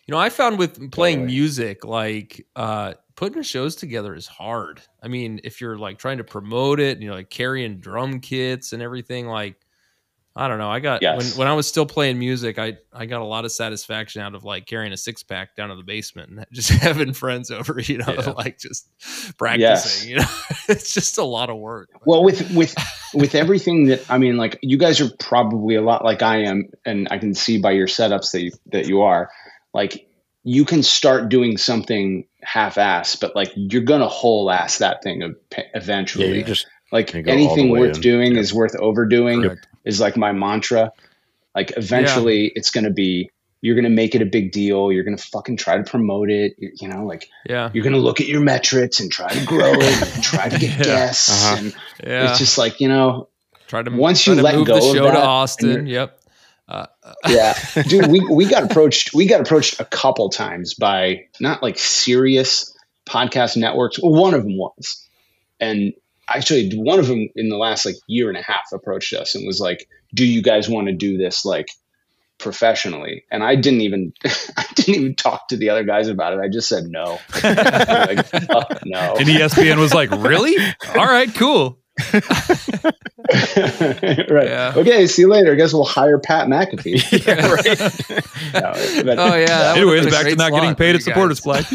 You 0.08 0.13
know, 0.13 0.18
I 0.18 0.30
found 0.30 0.58
with 0.58 0.92
playing 0.92 1.20
Totally. 1.20 1.34
music, 1.34 1.86
like 1.86 2.46
uh 2.56 2.94
putting 3.16 3.44
shows 3.44 3.75
together 3.75 4.16
is 4.16 4.25
hard. 4.28 4.82
I 5.04 5.08
mean, 5.08 5.40
if 5.44 5.62
you're 5.62 5.78
like 5.78 6.00
trying 6.00 6.18
to 6.18 6.24
promote 6.24 6.80
it, 6.80 7.00
you 7.00 7.08
know, 7.08 7.16
like 7.16 7.30
carrying 7.30 7.80
drum 7.80 8.20
kits 8.20 8.74
and 8.74 8.82
everything, 8.82 9.28
like 9.28 9.58
I 10.36 10.48
don't 10.48 10.60
know. 10.60 10.70
I 10.70 10.80
got 10.80 11.02
when, 11.02 11.16
Yes. 11.20 11.38
when 11.38 11.48
I 11.50 11.54
was 11.54 11.68
still 11.68 11.86
playing 11.86 12.18
music, 12.18 12.58
I 12.58 12.78
I 12.94 13.06
got 13.06 13.22
a 13.22 13.26
lot 13.26 13.44
of 13.44 13.52
satisfaction 13.52 14.22
out 14.22 14.34
of 14.34 14.46
like 14.46 14.66
carrying 14.66 14.94
a 14.94 14.98
six 14.98 15.24
pack 15.24 15.56
down 15.58 15.70
to 15.70 15.76
the 15.76 15.84
basement 15.84 16.30
and 16.30 16.46
just 16.54 16.70
having 16.70 17.12
friends 17.14 17.52
over, 17.52 17.80
you 17.82 17.98
know, 17.98 18.06
Yeah. 18.08 18.30
like 18.32 18.58
just 18.58 18.88
practicing. 19.38 20.10
You 20.12 20.16
know, 20.20 20.26
it's 20.70 20.94
just 20.94 21.18
a 21.18 21.24
lot 21.24 21.50
of 21.50 21.58
work. 21.58 21.90
Well, 22.06 22.24
with 22.24 22.50
with 22.56 22.74
with 23.14 23.36
everything 23.36 23.88
that 23.88 24.10
I 24.10 24.18
mean, 24.18 24.38
like 24.38 24.58
you 24.62 24.78
guys 24.78 25.02
are 25.02 25.10
probably 25.20 25.76
a 25.76 25.82
lot 25.82 26.04
like 26.06 26.22
I 26.22 26.44
am, 26.44 26.70
and 26.86 27.08
I 27.12 27.18
can 27.18 27.34
see 27.34 27.60
by 27.60 27.72
your 27.72 27.88
setups 27.88 28.32
that 28.32 28.42
you, 28.42 28.52
that 28.72 28.88
you 28.88 29.02
are. 29.02 29.30
Like 29.74 30.08
you 30.44 30.66
can 30.66 30.82
start 30.82 31.30
doing 31.30 31.58
something 31.58 32.26
half-ass, 32.42 33.16
but 33.18 33.36
like 33.36 33.52
you're 33.56 33.84
gonna 33.84 34.08
whole 34.08 34.50
ass 34.50 34.78
that 34.80 35.04
thing 35.04 35.22
ev- 35.24 35.36
Yeah, 35.58 35.64
eventually. 35.76 36.38
you 36.38 36.44
just 36.44 36.66
like 36.92 37.14
you 37.14 37.22
go 37.22 37.32
all 37.32 37.38
the 37.38 37.44
anything 37.44 37.70
worth 37.70 37.98
in. 37.98 38.02
doing 38.02 38.34
Yeah. 38.36 38.40
is 38.42 38.54
worth 38.54 38.76
overdoing. 38.78 39.42
Correct. 39.44 39.68
Is 39.86 40.00
like 40.00 40.16
my 40.18 40.32
mantra. 40.32 40.92
Like 41.56 41.74
eventually, 41.78 42.52
it's 42.56 42.72
gonna 42.72 42.92
be. 42.92 43.30
You're 43.64 43.76
gonna 43.76 43.90
make 43.90 44.16
it 44.16 44.22
a 44.24 44.26
big 44.26 44.52
deal. 44.52 44.92
You're 44.92 45.04
gonna 45.04 45.18
fucking 45.18 45.58
try 45.58 45.78
to 45.78 45.84
promote 45.84 46.32
it. 46.32 46.56
You, 46.58 46.72
you 46.82 46.88
know, 46.88 47.06
like 47.06 47.30
Yeah. 47.48 47.70
you're 47.74 47.84
gonna 47.84 47.98
look 47.98 48.20
at 48.20 48.28
your 48.28 48.42
metrics 48.42 49.00
and 49.00 49.12
try 49.12 49.28
to 49.30 49.46
grow 49.46 49.74
it, 49.74 50.16
and 50.16 50.24
try 50.24 50.50
to 50.50 50.58
get 50.58 50.78
Yeah. 50.80 50.84
guests, 50.84 51.30
Uh-huh. 51.30 51.56
and 51.60 51.76
Yeah. 52.04 52.30
it's 52.30 52.40
just 52.40 52.58
like 52.58 52.80
you 52.80 52.88
know, 52.88 53.28
try 53.68 53.84
to 53.84 53.92
once 53.92 54.24
try 54.24 54.34
you 54.34 54.38
to 54.40 54.44
let 54.44 54.56
move 54.56 54.68
go 54.68 54.80
the 54.80 54.88
of 54.90 54.96
show 54.96 55.04
that 55.04 55.12
to 55.12 55.22
Austin. 55.22 55.86
Yep. 55.88 56.18
Uh, 56.70 56.86
uh, 57.04 57.14
yeah 57.28 57.54
dude 57.90 58.08
we, 58.08 58.22
we 58.32 58.46
got 58.46 58.64
approached 58.64 59.14
we 59.14 59.26
got 59.26 59.42
approached 59.42 59.78
a 59.82 59.86
couple 59.86 60.30
times 60.30 60.74
by 60.74 61.20
not 61.42 61.62
like 61.62 61.78
serious 61.78 62.74
podcast 63.06 63.58
networks 63.58 63.98
one 64.02 64.34
of 64.34 64.44
them 64.44 64.58
was 64.58 65.06
and 65.60 65.92
actually 66.36 66.72
one 66.76 67.00
of 67.00 67.08
them 67.08 67.28
in 67.36 67.50
the 67.50 67.58
last 67.58 67.86
like 67.86 67.96
year 68.08 68.30
and 68.30 68.38
a 68.38 68.42
half 68.42 68.72
approached 68.74 69.14
us 69.14 69.36
and 69.36 69.46
was 69.48 69.60
like 69.60 69.88
do 70.14 70.26
you 70.26 70.42
guys 70.42 70.68
want 70.70 70.88
to 70.88 70.94
do 70.94 71.18
this 71.18 71.46
like 71.46 71.68
professionally 72.38 73.24
and 73.32 73.44
i 73.44 73.56
didn't 73.56 73.82
even 73.82 74.12
i 74.58 74.66
didn't 74.76 74.96
even 74.96 75.16
talk 75.16 75.48
to 75.48 75.56
the 75.58 75.70
other 75.70 75.84
guys 75.84 76.08
about 76.08 76.34
it 76.34 76.40
i 76.40 76.48
just 76.48 76.68
said 76.68 76.86
no 76.86 77.20
like, 77.44 78.26
fuck 78.26 78.80
no 78.86 79.16
And 79.20 79.28
ESPN 79.30 79.78
was 79.78 79.94
like, 79.94 80.10
"Really? 80.12 80.56
All 80.96 81.06
right, 81.06 81.34
cool." 81.36 81.78
right 83.32 84.48
Yeah. 84.48 84.74
okay 84.76 85.06
see 85.08 85.22
you 85.24 85.28
later 85.30 85.52
i 85.52 85.56
guess 85.56 85.72
we'll 85.74 85.84
hire 85.86 86.18
pat 86.18 86.48
mcafee 86.48 87.02
No, 88.54 88.74
but- 89.04 89.20
oh 89.20 89.36
yeah. 89.36 89.46
that 89.46 89.86
would've 89.86 90.06
Anyways, 90.06 90.06
back 90.08 90.22
to 90.22 90.24
great 90.24 90.38
not 90.38 90.52
getting 90.52 90.76
paid 90.76 90.92
for 90.92 90.96
at 90.96 90.96
you 90.96 91.00
supporters 91.02 91.40
guys. 91.42 91.66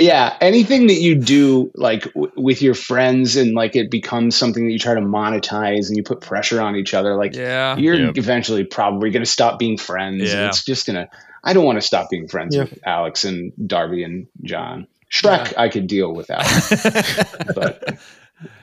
Yeah 0.00 0.36
anything 0.40 0.86
that 0.88 1.00
you 1.00 1.14
do 1.14 1.70
like 1.74 2.04
w- 2.14 2.32
with 2.36 2.60
your 2.62 2.74
friends 2.74 3.36
and 3.36 3.54
like 3.54 3.76
it 3.76 3.90
becomes 3.90 4.34
something 4.36 4.64
that 4.66 4.72
you 4.72 4.78
try 4.78 4.94
to 4.94 5.00
monetize 5.00 5.88
and 5.88 5.96
you 5.96 6.02
put 6.02 6.20
pressure 6.20 6.60
on 6.60 6.74
each 6.76 6.94
other 6.94 7.14
like 7.16 7.34
Yeah. 7.34 7.76
you're 7.76 7.94
Yep. 7.94 8.16
eventually 8.18 8.64
probably 8.64 9.10
going 9.10 9.24
to 9.24 9.30
stop 9.30 9.58
being 9.58 9.76
friends 9.78 10.22
and 10.22 10.40
Yeah. 10.40 10.48
it's 10.48 10.64
just 10.64 10.86
gonna 10.86 11.08
i 11.44 11.52
don't 11.52 11.64
want 11.64 11.76
to 11.80 11.86
stop 11.86 12.10
being 12.10 12.26
friends 12.28 12.56
Yeah. 12.56 12.62
with 12.64 12.78
alex 12.86 13.24
and 13.24 13.52
darby 13.66 14.02
and 14.02 14.26
john 14.42 14.86
shrek 15.12 15.52
i 15.56 15.68
could 15.68 15.86
deal 15.86 16.12
with 16.14 16.28
that 16.28 17.52
but 17.54 17.98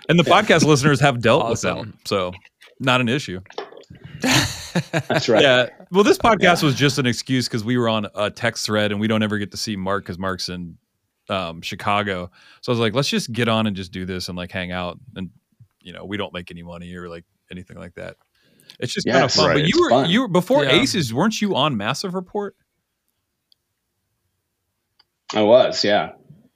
And 0.09 0.17
the 0.19 0.23
podcast 0.23 0.63
listeners 0.65 0.99
have 1.01 1.21
dealt 1.21 1.43
with 1.49 1.63
Awesome. 1.65 1.91
that, 1.91 2.07
so 2.07 2.33
not 2.79 3.01
an 3.01 3.09
issue. 3.09 3.41
that's 4.21 5.29
right 5.29 5.41
Yeah. 5.41 5.67
Well, 5.91 6.03
this 6.03 6.17
podcast 6.17 6.63
was 6.63 6.75
just 6.75 6.97
an 6.99 7.05
excuse 7.05 7.47
because 7.47 7.63
we 7.63 7.77
were 7.77 7.87
on 7.89 8.07
a 8.15 8.29
text 8.29 8.65
thread 8.65 8.91
and 8.91 8.99
we 8.99 9.07
don't 9.07 9.23
ever 9.23 9.37
get 9.37 9.51
to 9.51 9.57
see 9.57 9.75
Mark 9.75 10.03
because 10.03 10.17
Mark's 10.19 10.49
in 10.49 10.77
um, 11.29 11.61
Chicago. 11.61 12.31
So 12.61 12.71
I 12.71 12.73
was 12.73 12.79
like, 12.79 12.93
let's 12.93 13.09
just 13.09 13.31
get 13.31 13.47
on 13.47 13.67
and 13.67 13.75
just 13.75 13.91
do 13.91 14.05
this 14.05 14.29
and 14.29 14.37
like 14.37 14.51
hang 14.51 14.71
out. 14.71 14.99
And 15.15 15.29
you 15.81 15.93
know, 15.93 16.05
we 16.05 16.17
don't 16.17 16.33
make 16.33 16.51
any 16.51 16.63
money 16.63 16.93
or 16.95 17.07
like 17.09 17.25
anything 17.51 17.77
like 17.77 17.93
that. 17.95 18.17
It's 18.79 18.93
just 18.93 19.07
kind 19.07 19.23
of 19.23 19.31
fun. 19.31 19.47
right. 19.47 19.53
But 19.55 19.61
you 19.63 19.69
It's 19.69 19.79
were 19.79 19.89
fun. 19.89 20.09
you 20.09 20.21
were 20.21 20.27
before 20.27 20.63
Yeah. 20.65 20.81
Aces, 20.81 21.13
weren't 21.13 21.39
you 21.41 21.55
on 21.55 21.77
Massive 21.77 22.13
Report 22.13 22.55
i 25.35 25.41
was 25.41 25.83
yeah 25.83 26.11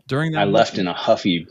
during 0.07 0.31
that? 0.31 0.39
i 0.41 0.43
left 0.45 0.77
in 0.77 0.88
a 0.88 0.93
huffy 0.93 1.45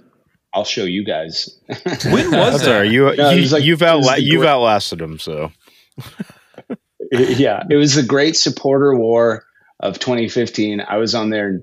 i'll 0.54 0.64
show 0.64 0.84
you 0.84 1.04
guys 1.04 1.60
When 1.68 1.76
was 1.84 2.30
That's 2.30 2.64
that? 2.64 2.68
all 2.74 2.80
right. 2.80 2.90
You, 2.90 3.14
No, 3.14 3.30
you 3.30 3.42
was 3.42 3.52
like- 3.52 3.62
you've 3.64 3.80
outla- 3.80 4.16
the 4.16 4.22
you've 4.22 4.40
great- 4.40 4.48
outlasted 4.48 5.00
him. 5.02 5.18
So 5.18 5.52
yeah, 7.12 7.62
it 7.68 7.76
was 7.76 7.94
the 7.94 8.02
great 8.02 8.36
supporter 8.36 8.94
war 8.96 9.44
of 9.80 9.98
2015. 9.98 10.80
I 10.80 10.96
was 10.96 11.14
on 11.14 11.30
there 11.30 11.48
in 11.50 11.62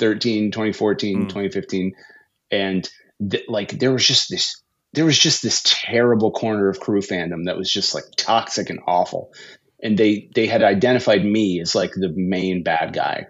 2013, 0.00 0.50
2014, 0.50 1.16
Mm. 1.18 1.28
2015, 1.28 1.92
and 2.50 2.90
th- 3.30 3.48
like 3.48 3.78
there 3.78 3.92
was 3.92 4.06
just 4.06 4.30
this 4.30 4.62
there 4.92 5.04
was 5.04 5.18
just 5.18 5.42
this 5.42 5.62
terrible 5.64 6.32
corner 6.32 6.68
of 6.68 6.80
crew 6.80 7.00
fandom 7.00 7.44
that 7.44 7.56
was 7.56 7.72
just 7.72 7.94
like 7.94 8.04
toxic 8.16 8.70
and 8.70 8.80
awful. 8.86 9.32
And 9.82 9.96
they 9.96 10.28
they 10.34 10.46
had 10.46 10.62
identified 10.62 11.24
me 11.24 11.60
as 11.60 11.74
like 11.74 11.92
the 11.94 12.12
main 12.14 12.62
bad 12.62 12.92
guy. 12.92 13.26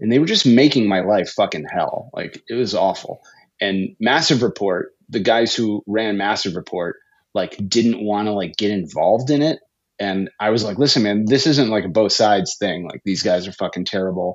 And 0.00 0.10
they 0.10 0.18
were 0.18 0.26
just 0.26 0.46
making 0.46 0.88
my 0.88 1.00
life 1.00 1.30
fucking 1.30 1.66
hell. 1.70 2.10
Like 2.14 2.42
it 2.48 2.54
was 2.54 2.74
awful. 2.74 3.20
And 3.60 3.94
Massive 4.00 4.42
Report, 4.42 4.94
the 5.08 5.20
guys 5.20 5.54
who 5.54 5.82
ran 5.86 6.16
Massive 6.16 6.56
Report, 6.56 6.96
like 7.34 7.56
didn't 7.68 8.02
want 8.02 8.26
to 8.26 8.32
like 8.32 8.56
get 8.56 8.70
involved 8.70 9.30
in 9.30 9.42
it 9.42 9.60
and 10.02 10.30
I 10.40 10.50
was 10.50 10.64
like, 10.64 10.78
listen, 10.78 11.04
man, 11.04 11.26
this 11.26 11.46
isn't 11.46 11.70
like 11.70 11.84
a 11.84 11.88
both 11.88 12.12
sides 12.12 12.56
thing. 12.58 12.88
Like 12.88 13.02
these 13.04 13.22
guys 13.22 13.46
are 13.46 13.52
fucking 13.52 13.84
terrible. 13.84 14.34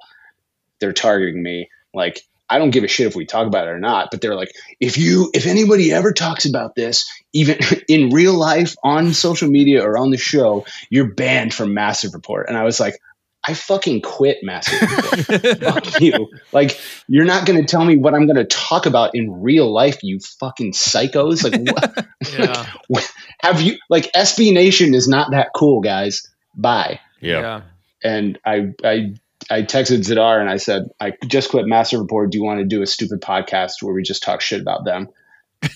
They're 0.79 0.93
targeting 0.93 1.43
me. 1.43 1.69
Like 1.93 2.21
I 2.49 2.59
don't 2.59 2.69
give 2.69 2.83
a 2.83 2.87
shit 2.87 3.07
if 3.07 3.15
we 3.15 3.25
talk 3.25 3.47
about 3.47 3.67
it 3.67 3.71
or 3.71 3.79
not. 3.79 4.09
But 4.11 4.21
they're 4.21 4.35
like, 4.35 4.51
if 4.79 4.97
you, 4.97 5.29
if 5.33 5.45
anybody 5.45 5.91
ever 5.91 6.13
talks 6.13 6.45
about 6.45 6.75
this, 6.75 7.05
even 7.33 7.57
in 7.87 8.09
real 8.09 8.33
life, 8.33 8.75
on 8.83 9.13
social 9.13 9.49
media 9.49 9.83
or 9.83 9.97
on 9.97 10.11
the 10.11 10.17
show, 10.17 10.65
you're 10.89 11.13
banned 11.13 11.53
from 11.53 11.73
Massive 11.73 12.13
Report. 12.13 12.47
And 12.47 12.57
I 12.57 12.63
was 12.63 12.79
like, 12.79 12.99
I 13.47 13.53
fucking 13.53 14.01
quit 14.01 14.37
Massive 14.43 14.81
Report. 14.81 15.59
Fuck 15.59 16.01
you. 16.01 16.27
Like 16.51 16.79
you're 17.07 17.25
not 17.25 17.45
going 17.45 17.59
to 17.59 17.65
tell 17.65 17.85
me 17.85 17.95
what 17.95 18.13
I'm 18.13 18.25
going 18.25 18.35
to 18.37 18.45
talk 18.45 18.85
about 18.85 19.15
in 19.15 19.41
real 19.41 19.71
life, 19.71 19.99
you 20.03 20.19
fucking 20.19 20.73
psychos. 20.73 21.43
Like 21.43 21.61
what? 21.73 22.05
Yeah. 22.37 22.65
have 23.39 23.61
you 23.61 23.77
like 23.89 24.11
SB 24.11 24.51
Nation 24.51 24.93
is 24.93 25.07
not 25.07 25.31
that 25.31 25.51
cool, 25.55 25.79
guys. 25.79 26.27
Bye. 26.55 26.99
yeah, 27.21 27.61
And 28.03 28.37
I 28.45 28.73
I 28.83 29.13
I 29.49 29.61
texted 29.61 29.99
Zadar 29.99 30.39
and 30.39 30.49
I 30.49 30.57
said, 30.57 30.89
I 30.99 31.13
just 31.27 31.49
quit 31.49 31.65
Massive 31.67 31.99
Report. 31.99 32.31
Do 32.31 32.37
you 32.37 32.43
want 32.43 32.59
to 32.59 32.65
do 32.65 32.81
a 32.81 32.87
stupid 32.87 33.21
podcast 33.21 33.81
where 33.81 33.93
we 33.93 34.03
just 34.03 34.23
talk 34.23 34.41
shit 34.41 34.61
about 34.61 34.85
them? 34.85 35.09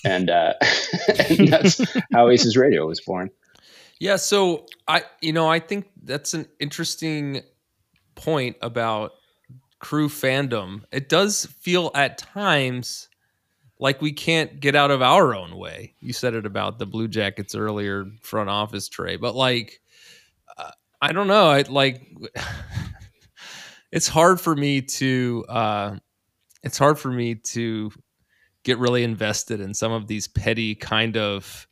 And 0.06 0.30
uh 0.30 0.54
and 1.30 1.48
that's 1.48 1.82
how 2.14 2.30
Aces 2.30 2.56
Radio 2.56 2.86
was 2.86 3.02
born. 3.02 3.32
Yeah, 4.00 4.18
so 4.18 4.68
I 4.88 5.04
you 5.22 5.34
know, 5.34 5.50
I 5.50 5.60
think 5.60 5.90
that's 6.04 6.36
an 6.36 6.48
interesting 6.60 7.42
point 8.14 8.58
about 8.62 9.14
crew 9.80 10.08
fandom. 10.08 10.84
It 10.92 11.10
does 11.10 11.48
feel 11.62 11.90
at 11.96 12.20
times 12.20 13.10
like 13.80 14.02
we 14.02 14.14
can't 14.14 14.60
get 14.60 14.76
out 14.76 14.92
of 14.92 15.02
our 15.02 15.34
own 15.34 15.58
way. 15.58 15.96
You 16.00 16.14
said 16.14 16.36
it 16.36 16.46
about 16.46 16.78
the 16.78 16.86
Blue 16.86 17.08
Jackets 17.08 17.56
earlier, 17.56 18.06
front 18.22 18.52
office 18.52 18.88
Trey, 18.88 19.16
but 19.16 19.36
like 19.36 19.82
uh, 20.58 20.72
I 21.02 21.12
don't 21.12 21.28
know, 21.28 21.50
I 21.50 21.64
like 21.64 22.08
it's 23.92 24.08
hard 24.08 24.40
for 24.40 24.56
me 24.56 24.82
to 24.82 25.46
uh 25.50 25.96
it's 26.64 26.78
hard 26.78 27.00
for 27.00 27.10
me 27.12 27.36
to 27.36 27.92
get 28.64 28.78
really 28.78 29.04
invested 29.04 29.60
in 29.60 29.74
some 29.74 29.92
of 29.92 30.08
these 30.08 30.28
petty 30.28 30.76
kind 30.76 31.18
of 31.18 31.68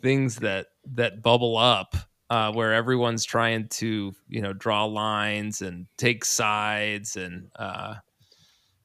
things 0.00 0.36
that 0.36 0.66
that 0.94 1.22
bubble 1.22 1.56
up 1.56 1.96
uh, 2.30 2.50
where 2.50 2.72
everyone's 2.72 3.24
trying 3.24 3.68
to 3.68 4.12
you 4.28 4.40
know 4.40 4.52
draw 4.52 4.84
lines 4.84 5.60
and 5.62 5.86
take 5.98 6.24
sides 6.24 7.16
and 7.16 7.48
uh, 7.56 7.94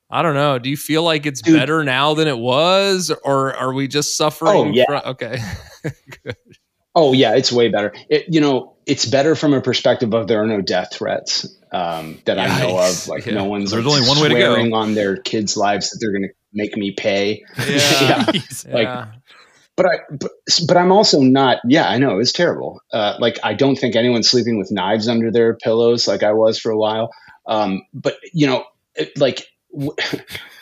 I 0.10 0.22
don't 0.22 0.36
know. 0.36 0.58
Do 0.58 0.70
you 0.70 0.78
feel 0.78 1.04
like 1.04 1.26
it's 1.26 1.42
Dude. 1.42 1.56
better 1.56 1.84
now 1.84 2.14
than 2.14 2.28
it 2.28 2.38
was, 2.38 3.12
or 3.24 3.54
are 3.56 3.74
we 3.74 3.88
just 3.88 4.16
suffering? 4.16 4.52
Oh, 4.52 4.66
yeah. 4.66 4.86
From, 4.86 5.02
okay. 5.12 5.40
Oh 7.00 7.14
yeah, 7.14 7.36
it's 7.36 7.52
way 7.52 7.70
better. 7.70 7.94
It, 8.10 8.26
you 8.28 8.42
know, 8.42 8.76
it's 8.88 9.06
better 9.06 9.36
from 9.36 9.54
a 9.54 9.62
perspective 9.62 10.14
of 10.16 10.28
there 10.28 10.42
are 10.42 10.48
no 10.48 10.62
death 10.62 10.94
threats 10.94 11.48
um, 11.72 12.18
that 12.26 12.40
I 12.40 12.48
know 12.60 12.80
of. 12.80 13.08
Like 13.08 13.26
Yeah. 13.28 13.36
no 13.36 13.46
one's 13.46 13.70
There's 13.70 13.86
like, 13.86 13.96
only 13.96 14.08
one 14.10 14.20
way 14.20 14.30
to 14.30 14.36
go. 14.36 14.54
swearing 14.54 14.74
on 14.74 14.96
their 14.96 15.18
kids' 15.18 15.56
lives 15.56 15.92
that 15.92 16.00
they're 16.02 16.12
going 16.12 16.24
to 16.30 16.34
make 16.54 16.76
me 16.76 16.92
pay. 16.92 17.44
Yeah. 17.70 18.26
Like, 18.68 18.88
yeah. 18.88 19.12
But 19.76 19.86
I, 19.86 19.92
but, 20.10 20.32
but 20.68 20.76
I'm 20.76 20.92
also 20.92 21.22
not. 21.22 21.60
Yeah, 21.68 21.88
I 21.88 22.00
know 22.00 22.18
it's 22.18 22.32
terrible. 22.32 22.82
Uh, 22.92 23.14
like 23.20 23.38
I 23.44 23.54
don't 23.54 23.76
think 23.76 23.96
anyone's 23.96 24.28
sleeping 24.28 24.58
with 24.58 24.72
knives 24.72 25.08
under 25.08 25.32
their 25.32 25.56
pillows 25.58 26.08
like 26.08 26.24
I 26.24 26.34
was 26.34 26.58
for 26.60 26.72
a 26.72 26.78
while. 26.80 27.12
Um, 27.46 27.84
but 27.94 28.16
you 28.34 28.48
know, 28.48 28.66
it, 28.96 29.16
like 29.20 29.36
w- 29.36 29.46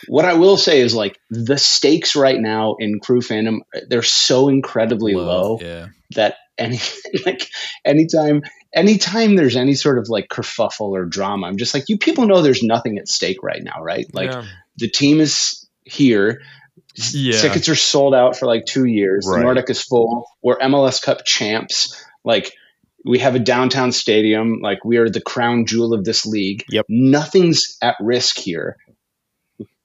what 0.07 0.25
I 0.25 0.33
will 0.33 0.57
say 0.57 0.79
is 0.79 0.93
like 0.93 1.19
the 1.29 1.57
stakes 1.57 2.15
right 2.15 2.39
now 2.39 2.75
in 2.79 2.99
crew 2.99 3.21
fandom 3.21 3.59
they're 3.87 4.01
so 4.03 4.49
incredibly 4.49 5.13
low 5.13 5.59
Yeah. 5.61 5.87
that 6.15 6.35
any 6.57 6.79
like 7.25 7.49
anytime 7.83 8.43
anytime 8.73 9.35
there's 9.35 9.55
any 9.55 9.73
sort 9.73 9.97
of 9.97 10.09
like 10.09 10.27
kerfuffle 10.29 10.91
or 10.91 11.05
drama, 11.05 11.47
I'm 11.47 11.57
just 11.57 11.73
like 11.73 11.85
you 11.87 11.97
people 11.97 12.27
know 12.27 12.41
there's 12.41 12.63
nothing 12.63 12.97
at 12.97 13.07
stake 13.07 13.41
right 13.43 13.63
now, 13.63 13.81
right? 13.81 14.05
Like 14.13 14.31
yeah. 14.31 14.45
the 14.77 14.89
team 14.89 15.19
is 15.19 15.67
here. 15.85 16.41
Yeah. 17.13 17.39
Tickets 17.41 17.67
are 17.67 17.75
sold 17.75 18.15
out 18.15 18.37
for 18.37 18.45
like 18.45 18.65
two 18.65 18.85
years. 18.85 19.27
Right. 19.29 19.39
The 19.39 19.45
Nordecke 19.45 19.69
is 19.69 19.81
full. 19.81 20.27
We're 20.41 20.57
MLS 20.59 21.01
Cup 21.01 21.25
champs. 21.25 22.05
Like 22.23 22.53
we 23.03 23.19
have 23.19 23.35
a 23.35 23.39
downtown 23.39 23.91
stadium. 23.91 24.59
Like 24.61 24.83
we 24.85 24.97
are 24.97 25.09
the 25.09 25.21
crown 25.21 25.65
jewel 25.65 25.93
of 25.93 26.05
this 26.05 26.25
league. 26.25 26.63
Yep. 26.69 26.85
Nothing's 26.89 27.77
at 27.81 27.95
risk 27.99 28.37
here. 28.37 28.77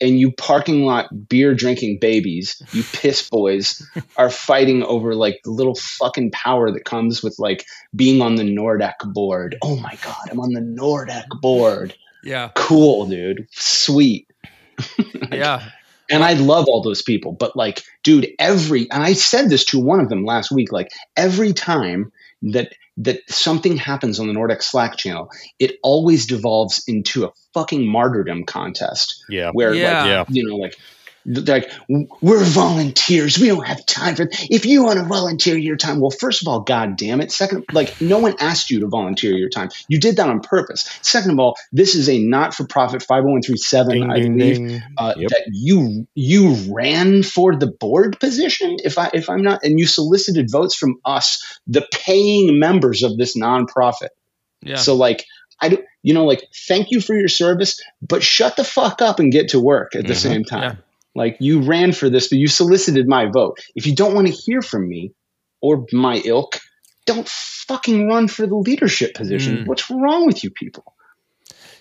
And 0.01 0.19
you 0.19 0.33
parking 0.33 0.85
lot 0.85 1.29
beer 1.29 1.55
drinking 1.55 1.99
babies, 2.01 2.61
you 2.73 2.83
piss 2.93 3.29
boys, 3.29 3.87
are 4.17 4.31
fighting 4.31 4.83
over 4.83 5.15
like 5.15 5.41
the 5.45 5.51
little 5.51 5.75
fucking 5.75 6.31
power 6.33 6.73
that 6.73 6.85
comes 6.85 7.23
with 7.23 7.37
like 7.39 7.67
being 7.95 8.23
on 8.23 8.35
the 8.37 8.43
Nordecke 8.43 9.13
board. 9.13 9.57
Oh 9.63 9.77
my 9.77 9.97
god, 10.03 10.29
I'm 10.31 10.41
on 10.41 10.53
the 10.53 10.61
Nordecke 10.61 11.41
board. 11.41 11.95
yeah. 12.25 12.51
Cool, 12.55 13.07
dude. 13.07 13.47
Sweet. 13.51 14.27
Yeah. 15.33 15.69
And 16.11 16.25
I 16.25 16.33
love 16.33 16.67
all 16.67 16.83
those 16.83 17.03
people, 17.03 17.31
but 17.31 17.55
like, 17.55 17.85
dude, 18.03 18.27
every 18.41 18.91
and 18.91 19.03
I 19.03 19.13
said 19.13 19.49
this 19.49 19.65
to 19.67 19.79
one 19.79 20.01
of 20.01 20.09
them 20.09 20.25
last 20.25 20.51
week, 20.51 20.73
like 20.73 20.91
every 21.17 21.53
time 21.53 22.11
that 22.43 22.73
that 22.97 23.21
something 23.29 23.77
happens 23.77 24.19
on 24.21 24.27
the 24.27 24.35
Nordecke 24.35 24.63
Slack 24.63 24.97
channel, 24.97 25.31
it 25.59 25.77
always 25.83 26.27
devolves 26.27 26.83
into 26.87 27.25
a 27.25 27.31
fucking 27.55 27.87
martyrdom 27.87 28.45
contest 28.45 29.25
Yeah. 29.29 29.51
where 29.53 29.75
Yeah. 29.75 29.99
like 30.03 30.07
Yeah. 30.07 30.25
you 30.29 30.47
know 30.49 30.57
like 30.57 30.77
they're 31.27 31.57
like 31.61 31.71
we're 32.23 32.43
volunteers 32.45 33.39
we 33.39 33.49
don't 33.49 33.67
have 33.67 33.85
time 33.87 34.17
for 34.17 34.29
if 34.51 34.65
you 34.65 34.83
want 34.83 34.99
to 34.99 35.05
volunteer 35.05 35.57
your 35.57 35.77
time 35.77 36.01
well 36.01 36.11
first 36.11 36.41
of 36.41 36.49
all 36.49 36.61
god 36.61 36.97
damn 36.97 37.21
it 37.21 37.31
second 37.31 37.65
like 37.73 37.95
no 38.01 38.19
one 38.19 38.35
asked 38.41 38.71
you 38.71 38.81
to 38.81 38.87
volunteer 38.87 39.33
your 39.33 39.49
time 39.51 39.69
you 39.89 40.01
did 40.01 40.17
that 40.17 40.29
on 40.29 40.41
purpose 40.41 40.89
second 41.03 41.31
of 41.33 41.39
all 41.39 41.57
this 41.73 41.95
is 41.95 42.09
a 42.09 42.19
not-for-profit 42.19 43.03
50137 43.03 43.93
Ding, 44.01 44.11
i 44.11 44.15
ding, 44.21 44.37
believe 44.37 44.57
ding. 44.57 44.83
uh, 44.99 45.15
Yep. 45.17 45.31
that 45.31 45.43
you 45.53 46.07
you 46.15 46.55
ran 46.75 47.23
for 47.23 47.55
the 47.55 47.67
board 47.67 48.19
position 48.21 48.77
if 48.85 48.97
i 48.99 49.11
if 49.13 49.29
i'm 49.29 49.43
not 49.43 49.63
and 49.63 49.79
you 49.79 49.87
solicited 49.87 50.51
votes 50.51 50.75
from 50.75 50.97
us 51.05 51.43
the 51.67 51.87
paying 51.93 52.59
members 52.59 53.03
of 53.03 53.17
this 53.19 53.37
nonprofit 53.37 54.09
Yeah. 54.63 54.77
so 54.77 54.95
like 54.95 55.27
i 55.61 55.69
do 55.69 55.83
you 56.03 56.15
know 56.15 56.25
like 56.25 56.43
thank 56.67 56.91
you 56.91 57.01
for 57.01 57.15
your 57.15 57.29
service 57.29 57.79
but 58.01 58.23
shut 58.23 58.57
the 58.57 58.65
fuck 58.65 59.03
up 59.03 59.19
and 59.19 59.31
get 59.33 59.49
to 59.51 59.61
work 59.61 59.95
at 59.95 60.07
the 60.07 60.15
Mhm. 60.15 60.17
same 60.17 60.45
time 60.45 60.63
Yeah. 60.63 60.75
Like 61.23 61.37
you 61.41 61.55
ran 61.73 61.93
for 61.93 62.09
this 62.15 62.29
but 62.31 62.39
you 62.39 62.49
solicited 62.49 63.07
my 63.17 63.25
vote 63.39 63.57
if 63.79 63.85
you 63.87 63.95
don't 63.95 64.15
want 64.17 64.27
to 64.27 64.33
hear 64.45 64.61
from 64.71 64.83
me 64.89 65.03
or 65.61 65.73
my 65.93 66.17
ilk 66.25 66.59
don't 67.07 67.29
fucking 67.69 68.09
run 68.09 68.27
for 68.29 68.47
the 68.47 68.57
leadership 68.69 69.15
position 69.15 69.53
Mm. 69.59 69.67
what's 69.69 69.87
wrong 69.91 70.27
with 70.27 70.39
you 70.45 70.51
people 70.63 70.87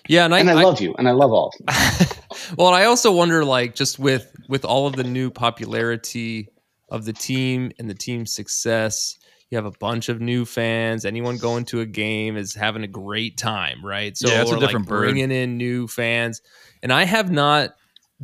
yeah. 0.08 0.24
And 0.24 0.34
I, 0.34 0.38
and 0.40 0.50
i, 0.50 0.60
I- 0.60 0.64
love 0.68 0.80
you 0.80 0.94
and 0.98 1.06
i 1.08 1.12
love 1.22 1.32
all 1.32 1.48
of 1.48 1.54
you 1.60 1.66
well, 2.56 2.68
and 2.68 2.76
I 2.76 2.84
also 2.86 3.12
wonder, 3.12 3.44
like, 3.44 3.74
just 3.74 3.98
with 3.98 4.24
with 4.48 4.64
all 4.64 4.86
of 4.86 4.94
the 4.96 5.04
new 5.04 5.30
popularity 5.30 6.48
of 6.88 7.04
the 7.04 7.12
team 7.12 7.70
and 7.78 7.88
the 7.88 7.94
team's 7.94 8.32
success, 8.32 9.16
you 9.50 9.56
have 9.56 9.66
a 9.66 9.76
bunch 9.78 10.08
of 10.08 10.20
new 10.20 10.44
fans. 10.44 11.04
Anyone 11.04 11.36
going 11.36 11.64
to 11.66 11.80
a 11.80 11.86
game 11.86 12.36
is 12.36 12.54
having 12.54 12.82
a 12.82 12.88
great 12.88 13.36
time, 13.36 13.84
right? 13.84 14.16
So 14.16 14.28
Yeah, 14.28 14.42
it's 14.42 14.50
a 14.52 14.58
different 14.58 14.86
like 14.86 14.88
bird. 14.88 15.00
bringing 15.12 15.30
in 15.30 15.56
new 15.56 15.86
fans, 15.86 16.40
and 16.82 16.92
I 16.92 17.04
have 17.04 17.30
not 17.30 17.70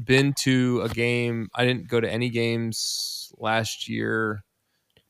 been 0.03 0.33
to 0.35 0.83
a 0.83 0.89
game. 0.89 1.49
I 1.55 1.65
didn't 1.65 1.89
go 1.89 2.01
to 2.01 2.11
any 2.11 2.31
games 2.31 3.33
last 3.39 3.89
year, 3.89 4.45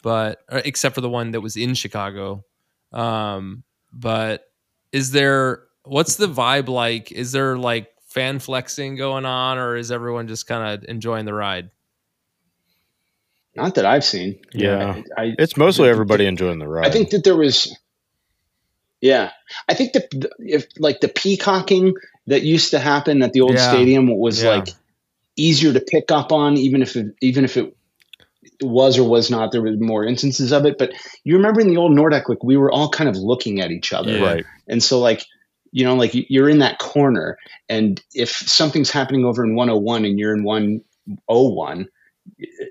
but 0.03 0.41
uh, 0.49 0.63
except 0.65 0.95
for 0.95 1.01
the 1.01 1.09
one 1.09 1.33
that 1.33 1.41
was 1.41 1.57
in 1.57 1.75
Chicago. 1.75 2.45
Um, 2.93 3.65
but 3.93 4.45
is 4.93 5.11
there 5.11 5.65
what's 5.85 6.17
the 6.17 6.29
vibe 6.29 6.69
like? 6.69 7.13
Is 7.13 7.33
there 7.33 7.57
like 7.57 7.89
fan 8.09 8.39
flexing 8.39 8.97
going 8.97 9.25
on, 9.25 9.59
or 9.59 9.77
is 9.77 9.91
everyone 9.91 10.29
just 10.29 10.47
kind 10.47 10.75
of 10.75 10.89
enjoying 10.89 11.25
the 11.25 11.35
ride? 11.35 11.71
not 13.57 13.75
that 13.75 13.87
i've 13.87 14.05
seen 14.05 14.39
Yeah. 14.53 15.03
I, 15.17 15.23
I 15.23 15.35
It's 15.39 15.57
mostly 15.57 15.89
everybody 15.89 16.27
enjoying 16.27 16.59
the 16.59 16.69
ride. 16.69 16.87
I 16.87 16.91
think 16.91 17.11
that 17.11 17.25
there 17.25 17.37
was, 17.37 17.75
yeah, 19.01 19.31
I 19.69 19.75
think 19.75 19.93
the- 19.93 20.31
if 20.39 20.67
like 20.79 21.01
the 21.01 21.09
peacocking 21.09 21.95
that 22.27 22.43
used 22.43 22.71
to 22.73 22.79
happen 22.79 23.23
at 23.23 23.33
the 23.33 23.41
old 23.41 23.55
Yeah. 23.55 23.71
stadium 23.71 24.17
was 24.19 24.43
Yeah. 24.43 24.51
like 24.57 24.69
easier 25.37 25.73
to 25.73 25.81
pick 25.81 26.11
up 26.11 26.33
on, 26.33 26.57
even 26.57 26.83
if 26.83 26.97
it, 26.97 27.15
even 27.21 27.45
if 27.45 27.57
it 27.57 27.75
was 28.63 28.99
or 28.99 29.09
was 29.09 29.31
not. 29.31 29.53
There 29.53 29.61
were 29.61 29.73
more 29.77 30.05
instances 30.05 30.51
of 30.53 30.65
it, 30.65 30.79
but 30.79 30.93
you 31.25 31.37
remember 31.37 31.61
in 31.61 31.69
the 31.69 31.77
old 31.77 31.93
Nordecke, 31.93 32.29
like 32.29 32.43
we 32.43 32.57
were 32.57 32.73
all 32.73 32.89
kind 32.89 33.09
of 33.09 33.17
looking 33.17 33.61
at 33.61 33.71
each 33.71 33.93
other, 33.93 34.13
Yeah. 34.17 34.25
right. 34.25 34.45
and 34.69 34.83
so 34.83 34.99
like 34.99 35.25
you 35.73 35.85
know, 35.85 35.95
like 35.95 36.13
you're 36.15 36.49
in 36.49 36.61
that 36.61 36.79
corner, 36.79 37.37
and 37.69 38.03
if 38.15 38.31
something's 38.31 38.91
happening 38.91 39.27
over 39.27 39.45
in 39.45 39.55
101 39.55 40.07
and 40.07 40.19
you're 40.19 40.35
in 40.35 40.43
101 40.43 41.87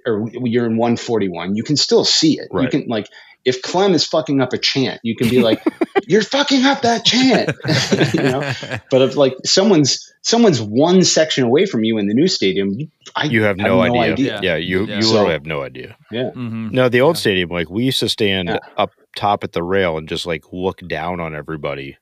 or 0.07 0.27
you're 0.43 0.65
in 0.65 0.77
141, 0.77 1.55
you 1.55 1.61
can 1.61 1.75
still 1.77 2.03
see 2.03 2.39
it. 2.39 2.47
You 2.59 2.67
can 2.67 2.87
like 2.87 3.07
if 3.45 3.61
Clem 3.61 3.93
is 3.93 4.03
fucking 4.05 4.41
up 4.41 4.51
a 4.53 4.57
chant, 4.57 4.99
you 5.03 5.15
can 5.15 5.29
be 5.29 5.41
like, 5.41 5.61
"You're 6.07 6.21
fucking 6.23 6.65
up 6.65 6.81
that 6.81 7.05
chant," 7.05 7.51
you 8.13 8.21
know. 8.23 8.79
But 8.91 9.01
if 9.03 9.15
like 9.15 9.35
someone's 9.45 10.11
someone's 10.23 10.61
one 10.61 11.03
section 11.03 11.43
away 11.43 11.65
from 11.67 11.83
you 11.83 11.97
in 11.97 12.07
the 12.07 12.13
new 12.13 12.27
stadium, 12.27 12.71
you, 12.73 12.87
I 13.15 13.25
You 13.25 13.43
have 13.43 13.57
no, 13.57 13.81
idea. 13.81 14.15
Yeah. 14.17 14.39
Yeah. 14.41 14.55
you 14.55 14.85
Yeah. 14.87 14.95
you 14.97 15.01
So- 15.03 15.11
literally 15.13 15.33
have 15.33 15.45
no 15.45 15.61
idea. 15.61 15.95
Mhm. 16.11 16.71
No, 16.71 16.89
the 16.89 17.01
old 17.01 17.15
Yeah. 17.15 17.19
stadium, 17.21 17.49
like 17.49 17.69
we 17.69 17.83
used 17.85 17.99
to 17.99 18.09
stand 18.09 18.49
Yeah. 18.49 18.57
up 18.77 18.91
top 19.15 19.43
at 19.43 19.51
the 19.53 19.61
rail 19.63 19.97
and 19.97 20.09
just 20.09 20.25
like 20.25 20.43
look 20.51 20.79
down 20.87 21.19
on 21.19 21.35
everybody 21.35 21.97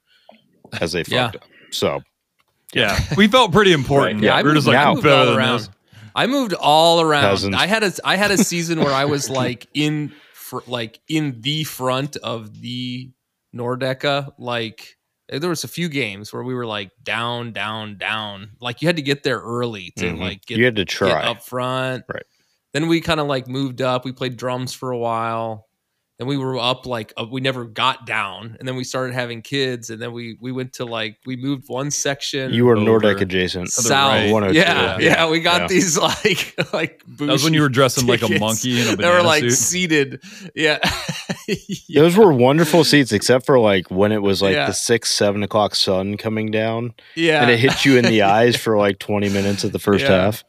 as 0.81 0.93
they 0.93 1.03
Yeah. 1.07 1.25
fucked 1.31 1.35
up. 1.37 1.43
So 1.71 2.01
Yeah, 2.73 2.97
we 3.17 3.27
felt 3.27 3.51
pretty 3.51 3.73
important. 3.73 4.15
Right, 4.21 4.23
yeah. 4.23 4.37
We 4.37 4.43
were 4.43 4.53
moved, 4.53 4.65
just 4.65 4.67
like, 4.67 4.77
I 4.77 4.89
moved 4.91 5.03
better 5.03 5.15
all 5.15 5.25
than 5.25 5.37
around. 5.37 5.57
this. 5.59 5.69
I 6.15 6.27
moved 6.27 6.53
all 6.53 7.01
around. 7.01 7.23
Cousins. 7.23 7.55
I 7.55 7.67
had 7.67 7.83
a 7.83 7.91
I 8.05 8.15
had 8.15 8.31
a 8.31 8.37
season 8.37 8.79
where 8.79 8.93
I 8.93 9.05
was 9.05 9.29
like 9.29 9.67
in 9.73 10.11
fr- 10.61 10.69
like 10.69 10.99
in 11.07 11.41
the 11.41 11.63
front 11.63 12.15
of 12.17 12.61
the 12.61 13.11
Nordecke. 13.55 14.31
Like 14.37 14.97
there 15.29 15.49
was 15.49 15.63
a 15.63 15.67
few 15.67 15.89
games 15.89 16.31
where 16.33 16.43
we 16.43 16.53
were 16.53 16.65
like 16.65 16.91
down, 17.03 17.53
down, 17.53 17.97
down. 17.97 18.51
Like 18.59 18.81
you 18.81 18.87
had 18.87 18.95
to 18.97 19.01
get 19.01 19.23
there 19.23 19.39
early 19.39 19.91
to 19.97 20.05
Mhm. 20.05 20.19
like 20.19 20.45
get, 20.45 20.57
you 20.57 20.65
had 20.65 20.75
to 20.75 20.85
try. 20.85 21.23
up 21.23 21.43
front. 21.43 22.03
Right. 22.07 22.23
Then 22.73 22.87
we 22.87 23.01
kind 23.01 23.19
of 23.19 23.27
like 23.27 23.47
moved 23.47 23.81
up. 23.81 24.05
We 24.05 24.11
played 24.11 24.37
drums 24.37 24.73
for 24.73 24.91
a 24.91 24.97
while. 24.97 25.67
Then 26.23 26.29
we 26.29 26.37
were 26.37 26.57
up 26.57 26.85
like 26.85 27.11
uh, 27.19 27.25
we 27.29 27.41
never 27.41 27.65
got 27.65 28.05
down, 28.07 28.55
and 28.57 28.65
then 28.65 28.77
we 28.77 28.85
started 28.85 29.13
having 29.13 29.41
kids, 29.41 29.89
and 29.89 30.01
then 30.01 30.13
we 30.13 30.37
we 30.39 30.53
went 30.53 30.71
to 30.75 30.85
like 30.85 31.17
we 31.25 31.35
moved 31.35 31.65
one 31.67 31.91
section. 31.91 32.53
You 32.53 32.63
were. 32.65 32.77
Nordecke 32.77 33.19
adjacent. 33.19 33.65
the 33.65 33.71
south. 33.71 34.11
right. 34.13 34.31
102. 34.31 34.57
Yeah, 34.57 34.99
yeah, 34.99 35.29
we 35.29 35.41
got 35.41 35.61
Yeah. 35.63 35.67
these 35.67 35.97
like 35.97 36.55
like. 36.71 37.03
That 37.17 37.27
was 37.27 37.43
when 37.43 37.53
you 37.53 37.59
were 37.61 37.67
dressing 37.67 38.07
like 38.07 38.21
a 38.21 38.39
monkey 38.39 38.79
in 38.81 38.87
a 38.93 38.95
They 38.95 39.09
were 39.09 39.21
like 39.21 39.43
suit. 39.43 39.51
seated. 39.51 40.23
Yeah. 40.55 40.79
Yeah. 41.87 42.01
Those 42.03 42.15
were 42.15 42.31
wonderful 42.31 42.83
seats, 42.85 43.11
except 43.11 43.45
for 43.45 43.59
like 43.59 43.91
when 43.91 44.11
it 44.13 44.21
was 44.21 44.41
like 44.41 44.53
Yeah. 44.55 44.67
the 44.67 44.73
six, 44.73 45.09
seven 45.11 45.43
o'clock 45.43 45.75
sun 45.75 46.15
coming 46.15 46.51
down 46.51 46.93
yeah. 47.15 47.41
and 47.41 47.51
it 47.51 47.59
hit 47.59 47.83
you 47.85 47.97
in 47.97 48.05
the 48.05 48.21
eyes 48.37 48.55
for 48.55 48.77
like 48.77 48.99
20 48.99 49.27
minutes 49.29 49.63
of 49.65 49.73
the 49.73 49.79
first 49.79 50.05
Yeah. 50.05 50.23
half. 50.25 50.43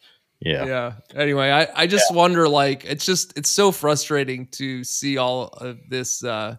Yeah. 0.44 0.64
yeah. 0.66 0.92
Anyway, 1.14 1.50
I, 1.50 1.68
I 1.74 1.86
just 1.86 2.12
wonder 2.14 2.48
like 2.48 2.84
it's 2.84 3.04
just 3.06 3.36
it's 3.38 3.48
so 3.50 3.72
frustrating 3.72 4.46
to 4.52 4.84
see 4.84 5.16
all 5.16 5.44
of 5.48 5.78
this 5.88 6.22
uh 6.22 6.56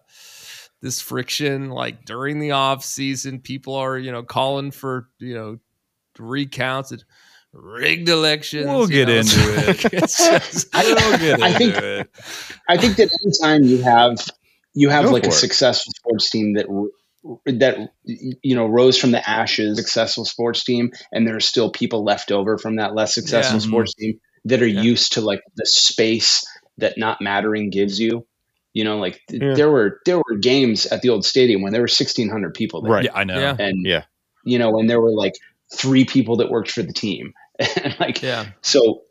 this 0.81 1.01
friction 1.01 1.69
like 1.69 2.05
during 2.05 2.39
the 2.39 2.51
off 2.51 2.83
season 2.83 3.39
people 3.39 3.75
are, 3.75 3.97
you 3.97 4.11
know, 4.11 4.23
calling 4.23 4.71
for, 4.71 5.09
you 5.19 5.33
know, 5.35 5.57
recounts 6.19 6.91
and 6.91 7.03
rigged 7.53 8.09
elections. 8.09 8.67
We'll 8.67 8.87
get 8.87 9.07
know, 9.07 9.15
into 9.15 9.35
it. 9.39 9.77
just- 9.91 10.73
We'll 10.73 11.17
get 11.17 11.41
I 11.41 11.53
think- 11.53 11.75
it. 11.75 12.09
I 12.69 12.77
think 12.77 12.97
that 12.97 13.09
anytime 13.23 13.63
you 13.63 13.81
have 13.83 14.17
you 14.73 14.89
have 14.89 15.05
Go 15.05 15.11
like 15.11 15.23
a 15.25 15.27
it. 15.29 15.33
successful 15.33 15.93
sports 15.95 16.29
team 16.29 16.53
that 16.55 16.67
r- 16.69 16.87
that 17.45 17.89
you 18.03 18.55
know 18.55 18.65
rose 18.65 18.97
from 18.97 19.11
the 19.11 19.27
ashes, 19.29 19.77
successful 19.77 20.25
sports 20.25 20.63
team, 20.63 20.91
and 21.11 21.27
there 21.27 21.35
are 21.35 21.39
still 21.41 21.71
people 21.71 22.03
left 22.03 22.31
over 22.31 22.57
from 22.57 22.75
that 22.77 22.93
less 22.95 23.13
successful 23.13 23.59
Yeah. 23.59 23.67
sports 23.67 23.93
team 23.95 24.19
that 24.45 24.61
are 24.61 24.67
Yeah. 24.67 24.81
used 24.81 25.13
to 25.13 25.21
like 25.21 25.41
the 25.55 25.65
space 25.65 26.45
that 26.77 26.97
not 26.97 27.21
mattering 27.21 27.69
gives 27.69 27.99
you. 27.99 28.25
You 28.73 28.83
know, 28.83 28.97
like 28.97 29.21
th- 29.29 29.41
Yeah. 29.41 29.53
there 29.53 29.71
were 29.71 29.99
there 30.05 30.17
were 30.17 30.37
games 30.39 30.85
at 30.85 31.01
the 31.01 31.09
old 31.09 31.25
stadium 31.25 31.61
when 31.61 31.71
there 31.71 31.81
were 31.81 31.87
sixteen 31.87 32.29
hundred 32.29 32.53
people 32.53 32.81
there, 32.81 32.91
Right. 32.93 33.05
Yeah, 33.05 33.11
I 33.15 33.23
know. 33.23 33.39
Yeah. 33.39 33.55
and 33.57 33.85
Yeah. 33.85 34.03
you 34.43 34.59
know, 34.59 34.77
and 34.79 34.89
there 34.89 35.01
were 35.01 35.13
like 35.13 35.33
three 35.73 36.05
people 36.05 36.37
that 36.37 36.49
worked 36.51 36.69
for 36.71 36.83
the 36.83 36.93
team, 36.93 37.33
and 37.59 37.95
like 37.99 38.21
Yeah. 38.21 38.47
so 38.61 39.01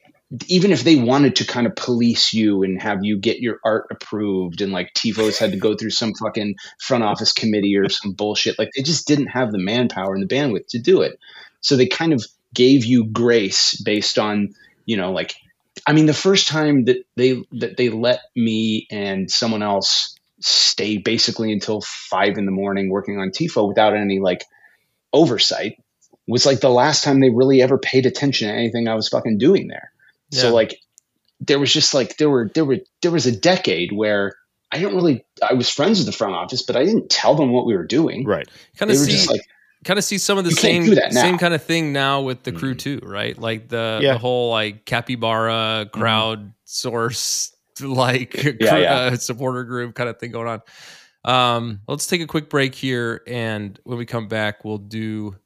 even 0.48 0.72
if 0.72 0.84
they 0.84 0.96
wanted 0.96 1.36
to 1.36 1.46
kind 1.46 1.66
of 1.66 1.76
police 1.76 2.32
you 2.32 2.62
and 2.62 2.80
have 2.80 2.98
you 3.02 3.18
get 3.18 3.40
your 3.40 3.60
art 3.64 3.86
approved 3.90 4.60
and 4.60 4.72
like 4.72 4.92
tifos 4.94 5.38
had 5.38 5.52
to 5.52 5.58
go 5.58 5.74
through 5.74 5.90
some 5.90 6.14
fucking 6.14 6.54
front 6.80 7.04
office 7.04 7.32
committee 7.32 7.76
or 7.76 7.88
some 7.88 8.12
bullshit, 8.12 8.58
like 8.58 8.70
they 8.74 8.82
just 8.82 9.06
didn't 9.06 9.28
have 9.28 9.52
the 9.52 9.58
manpower 9.58 10.14
and 10.14 10.22
the 10.22 10.34
bandwidth 10.34 10.66
to 10.68 10.78
do 10.78 11.02
it. 11.02 11.18
So 11.60 11.76
they 11.76 11.86
kind 11.86 12.12
of 12.12 12.24
gave 12.54 12.84
you 12.84 13.04
grace 13.04 13.80
based 13.82 14.18
on, 14.18 14.54
you 14.86 14.96
know, 14.96 15.12
like 15.12 15.34
I 15.86 15.92
mean 15.92 16.06
the 16.06 16.14
first 16.14 16.48
time 16.48 16.84
that 16.86 17.04
they 17.16 17.42
that 17.52 17.76
they 17.76 17.90
let 17.90 18.20
me 18.34 18.86
and 18.90 19.30
someone 19.30 19.62
else 19.62 20.18
stay 20.40 20.98
basically 20.98 21.52
until 21.52 21.80
five 21.82 22.36
in 22.38 22.46
the 22.46 22.52
morning 22.52 22.90
working 22.90 23.18
on 23.18 23.30
TIFO 23.30 23.68
without 23.68 23.94
any 23.94 24.18
like 24.18 24.44
oversight 25.12 25.78
was 26.26 26.46
like 26.46 26.60
the 26.60 26.70
last 26.70 27.04
time 27.04 27.20
they 27.20 27.30
really 27.30 27.62
ever 27.62 27.78
paid 27.78 28.06
attention 28.06 28.48
to 28.48 28.54
anything 28.54 28.88
I 28.88 28.94
was 28.94 29.08
fucking 29.08 29.38
doing 29.38 29.68
there. 29.68 29.90
Yeah. 30.34 30.42
So 30.42 30.54
like 30.54 30.78
there 31.40 31.58
was 31.58 31.72
just 31.72 31.94
like 31.94 32.16
there 32.18 32.30
were 32.30 32.50
there 32.54 32.64
were 32.64 32.78
there 33.02 33.10
was 33.10 33.26
a 33.26 33.32
decade 33.36 33.92
where 33.92 34.34
I 34.72 34.78
didn't 34.78 34.94
really 34.96 35.24
I 35.48 35.54
was 35.54 35.68
friends 35.70 35.98
with 35.98 36.06
the 36.06 36.12
front 36.12 36.34
office, 36.34 36.62
but 36.62 36.76
I 36.76 36.84
didn't 36.84 37.10
tell 37.10 37.34
them 37.34 37.52
what 37.52 37.66
we 37.66 37.74
were 37.76 37.86
doing. 37.86 38.24
Right. 38.24 38.48
Kind 38.76 38.90
of 38.90 38.96
see 38.96 39.12
just 39.12 39.30
like 39.30 39.42
kind 39.84 39.98
of 39.98 40.04
see 40.04 40.16
some 40.18 40.38
of 40.38 40.44
the 40.44 40.50
You 40.50 40.56
same 40.56 40.84
do 40.84 40.94
that 40.94 41.12
now. 41.12 41.20
same 41.20 41.36
kind 41.38 41.52
of 41.54 41.62
thing 41.62 41.92
now 41.92 42.22
with 42.22 42.42
the 42.44 42.52
crew 42.52 42.74
Mhm. 42.74 42.78
too, 42.78 43.00
right? 43.02 43.36
Like 43.38 43.68
the 43.68 43.98
Yeah. 44.02 44.14
the 44.14 44.18
whole 44.18 44.50
like 44.50 44.84
capybara 44.86 45.88
crowd 45.92 46.52
source 46.64 47.54
like 47.80 48.30
crew, 48.40 48.56
Yeah, 48.60 48.76
yeah. 48.78 48.94
Uh, 48.94 49.16
supporter 49.16 49.64
group 49.64 49.94
kind 49.94 50.08
of 50.08 50.18
thing 50.18 50.30
going 50.32 50.48
on. 50.48 50.62
Um, 51.24 51.80
let's 51.88 52.06
take 52.06 52.20
a 52.20 52.26
quick 52.26 52.48
break 52.50 52.74
here, 52.74 53.22
and 53.26 53.78
when 53.84 53.96
we 53.98 54.06
come 54.06 54.28
back, 54.28 54.64
we'll 54.64 54.78
do 54.78 55.36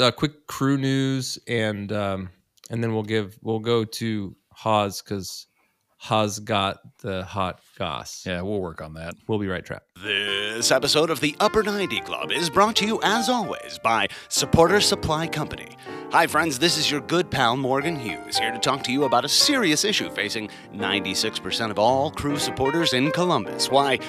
a 0.00 0.10
quick 0.12 0.46
crew 0.46 0.76
news, 0.76 1.38
and 1.46 1.92
um, 1.92 2.28
and 2.72 2.82
then 2.82 2.92
we'll 2.92 3.02
give 3.04 3.38
we'll 3.42 3.60
go 3.60 3.84
to 3.84 4.34
Haas 4.52 5.02
because 5.02 5.46
Haas 5.98 6.40
got 6.40 6.78
the 6.98 7.24
hot 7.24 7.60
goss. 7.78 8.26
Yeah, 8.26 8.40
we'll 8.40 8.60
work 8.60 8.80
on 8.82 8.94
that. 8.94 9.14
We'll 9.28 9.38
be 9.38 9.46
right 9.46 9.64
trapped. 9.64 9.91
This 10.02 10.72
episode 10.72 11.10
of 11.10 11.20
the 11.20 11.36
Upper 11.38 11.62
90 11.62 12.00
Club 12.00 12.32
is 12.32 12.50
brought 12.50 12.74
to 12.76 12.84
you, 12.84 13.00
as 13.04 13.28
always, 13.28 13.78
by 13.84 14.08
Supporter 14.28 14.80
Supply 14.80 15.28
Company. 15.28 15.76
Hi, 16.10 16.26
friends, 16.26 16.58
this 16.58 16.76
is 16.76 16.90
your 16.90 17.02
good 17.02 17.30
pal 17.30 17.56
Morgan 17.56 17.94
Hughes 17.94 18.36
here 18.36 18.50
to 18.50 18.58
talk 18.58 18.82
to 18.82 18.90
you 18.90 19.04
about 19.04 19.24
a 19.24 19.28
serious 19.28 19.84
issue 19.84 20.10
facing 20.10 20.50
96% 20.74 21.70
of 21.70 21.78
all 21.78 22.10
crew 22.10 22.36
supporters 22.36 22.94
in 22.94 23.12
Columbus. 23.12 23.70
Why, 23.70 24.00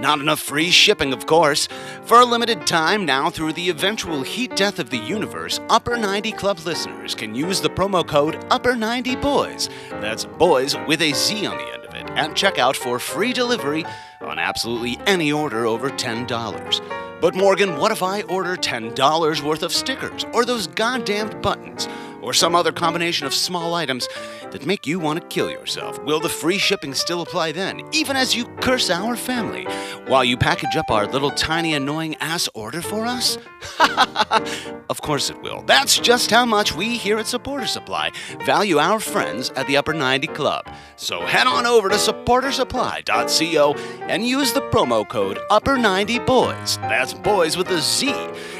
not 0.00 0.20
enough 0.20 0.40
free 0.40 0.70
shipping, 0.70 1.14
of 1.14 1.24
course. 1.24 1.66
For 2.02 2.20
a 2.20 2.26
limited 2.26 2.66
time 2.66 3.06
now, 3.06 3.30
through 3.30 3.54
the 3.54 3.70
eventual 3.70 4.20
heat 4.20 4.54
death 4.54 4.78
of 4.78 4.90
the 4.90 4.98
universe, 4.98 5.60
Upper 5.70 5.96
90 5.96 6.30
Club 6.32 6.58
listeners 6.66 7.14
can 7.14 7.34
use 7.34 7.62
the 7.62 7.70
promo 7.70 8.06
code 8.06 8.34
Upper90Boys. 8.50 9.70
That's 10.02 10.26
boys 10.26 10.76
with 10.86 11.00
a 11.00 11.14
Z 11.14 11.46
on 11.46 11.56
the 11.56 11.72
end 11.72 11.77
at 12.10 12.30
checkout 12.32 12.76
for 12.76 12.98
free 12.98 13.32
delivery 13.32 13.84
on 14.20 14.38
absolutely 14.38 14.98
any 15.06 15.32
order 15.32 15.66
over 15.66 15.90
$10. 15.90 17.20
But 17.20 17.34
Morgan, 17.34 17.76
what 17.76 17.90
if 17.90 18.02
I 18.02 18.22
order 18.22 18.56
$10 18.56 19.42
worth 19.42 19.62
of 19.62 19.72
stickers, 19.72 20.24
or 20.32 20.44
those 20.44 20.66
goddamned 20.66 21.42
buttons, 21.42 21.88
or 22.22 22.32
some 22.32 22.54
other 22.54 22.72
combination 22.72 23.26
of 23.26 23.34
small 23.34 23.74
items 23.74 24.08
that 24.50 24.66
make 24.66 24.86
you 24.86 24.98
want 24.98 25.20
to 25.20 25.26
kill 25.28 25.50
yourself? 25.50 26.02
Will 26.04 26.20
the 26.20 26.28
free 26.28 26.58
shipping 26.58 26.94
still 26.94 27.22
apply 27.22 27.52
then, 27.52 27.82
even 27.92 28.16
as 28.16 28.34
you 28.34 28.46
curse 28.60 28.90
our 28.90 29.16
family, 29.16 29.64
while 30.06 30.24
you 30.24 30.36
package 30.36 30.76
up 30.76 30.90
our 30.90 31.06
little 31.06 31.30
tiny 31.30 31.74
annoying 31.74 32.16
ass 32.16 32.48
order 32.54 32.82
for 32.82 33.06
us? 33.06 33.38
of 34.88 35.00
course 35.02 35.30
it 35.30 35.40
will. 35.42 35.62
That's 35.62 35.98
just 35.98 36.30
how 36.30 36.44
much 36.44 36.74
we 36.74 36.96
here 36.96 37.18
at 37.18 37.26
Supporter 37.26 37.66
Supply 37.66 38.10
value 38.44 38.78
our 38.78 39.00
friends 39.00 39.50
at 39.50 39.66
the 39.66 39.76
Upper 39.76 39.92
90 39.92 40.28
Club. 40.28 40.66
So 40.96 41.20
head 41.20 41.46
on 41.46 41.66
over 41.66 41.88
to 41.88 41.96
supportersupply.co 41.96 43.74
and 44.02 44.26
use 44.26 44.52
the 44.52 44.62
promo 44.62 45.08
code 45.08 45.38
Upper90Boys. 45.50 46.80
That's 46.82 47.14
boys 47.14 47.56
with 47.56 47.68
a 47.68 47.80
Z 47.80 48.10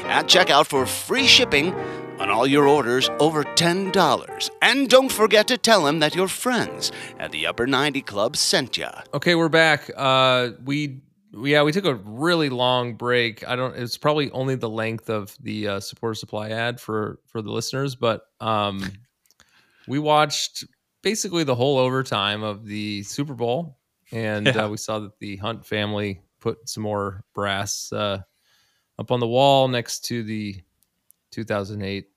at 0.05 0.25
checkout 0.25 0.67
for 0.67 0.85
free 0.85 1.27
shipping 1.27 1.73
on 2.19 2.29
all 2.29 2.45
your 2.45 2.67
orders 2.67 3.09
over 3.19 3.43
$10. 3.43 4.49
And 4.61 4.89
don't 4.89 5.11
forget 5.11 5.47
to 5.47 5.57
tell 5.57 5.83
them 5.85 5.99
that 5.99 6.15
your 6.15 6.27
friends 6.27 6.91
at 7.17 7.31
the 7.31 7.47
Upper 7.47 7.65
90 7.65 8.01
Club 8.01 8.35
sent 8.37 8.77
ya. 8.77 8.91
Okay, 9.13 9.35
we're 9.35 9.49
back. 9.49 9.89
Uh, 9.95 10.49
we 10.63 11.01
yeah, 11.31 11.61
we 11.61 11.71
took 11.71 11.85
a 11.85 11.93
really 11.93 12.49
long 12.49 12.95
break. 12.95 13.47
I 13.47 13.55
don't. 13.55 13.75
It's 13.75 13.97
probably 13.97 14.31
only 14.31 14.55
the 14.55 14.69
length 14.69 15.09
of 15.11 15.37
the 15.39 15.67
uh, 15.67 15.79
supporter 15.79 16.15
supply 16.15 16.49
ad 16.49 16.79
for 16.81 17.19
for 17.27 17.43
the 17.43 17.51
listeners, 17.51 17.95
but 17.95 18.23
um, 18.41 18.83
we 19.87 19.99
watched 19.99 20.63
basically 21.03 21.43
the 21.43 21.53
whole 21.53 21.77
overtime 21.77 22.41
of 22.41 22.65
the 22.65 23.03
Super 23.03 23.35
Bowl, 23.35 23.77
and 24.11 24.47
Yeah. 24.47 24.65
uh, 24.65 24.69
we 24.69 24.77
saw 24.77 24.97
that 24.99 25.19
the 25.19 25.35
Hunt 25.37 25.63
family 25.67 26.19
put 26.39 26.67
some 26.67 26.81
more 26.81 27.23
brass 27.35 27.93
uh, 27.93 28.21
up 28.97 29.11
on 29.11 29.19
the 29.19 29.27
wall 29.27 29.67
next 29.67 30.05
to 30.05 30.23
the 30.23 30.55
2008 31.29 32.08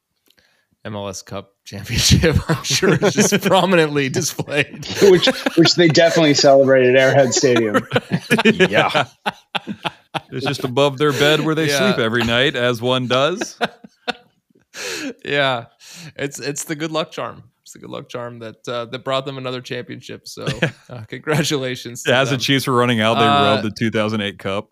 MLS 0.86 1.24
Cup 1.24 1.54
championship. 1.64 2.36
I'm 2.50 2.64
sure 2.64 2.94
it's 2.94 3.14
just 3.14 3.40
prominently 3.46 4.08
displayed. 4.08 4.86
which 5.02 5.26
which 5.56 5.74
they 5.76 5.88
definitely 5.88 6.34
celebrated 6.34 6.96
at 6.96 7.00
Arrowhead 7.02 7.34
Stadium. 7.34 7.86
Yeah. 8.44 9.06
It's 10.30 10.46
just 10.46 10.64
above 10.64 10.98
their 10.98 11.12
bed 11.12 11.40
where 11.40 11.54
they 11.54 11.68
Yeah. 11.68 11.92
sleep 11.92 11.98
every 12.04 12.24
night, 12.24 12.56
as 12.56 12.82
one 12.82 13.06
does. 13.06 13.58
yeah, 15.24 15.66
it's 16.16 16.40
it's 16.40 16.64
the 16.64 16.74
good 16.74 16.90
luck 16.90 17.12
charm. 17.12 17.44
It's 17.62 17.72
the 17.74 17.78
good 17.78 17.90
luck 17.90 18.08
charm 18.08 18.40
that 18.40 18.66
uh, 18.68 18.86
that 18.86 19.04
brought 19.04 19.24
them 19.24 19.38
another 19.38 19.60
championship. 19.60 20.26
So 20.26 20.46
uh, 20.90 21.04
congratulations. 21.08 22.02
to 22.04 22.14
As 22.14 22.30
the. 22.30 22.38
Chiefs 22.38 22.66
were 22.66 22.74
running 22.74 23.00
out, 23.00 23.14
they 23.14 23.24
Uh, 23.24 23.54
rubbed 23.54 23.64
the 23.64 23.70
2008 23.70 24.38
Cup. 24.38 24.68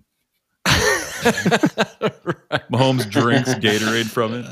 Right. 0.67 2.71
Mahomes 2.73 3.09
drinks 3.11 3.55
Gatorade 3.55 4.07
from 4.07 4.35
it. 4.35 4.47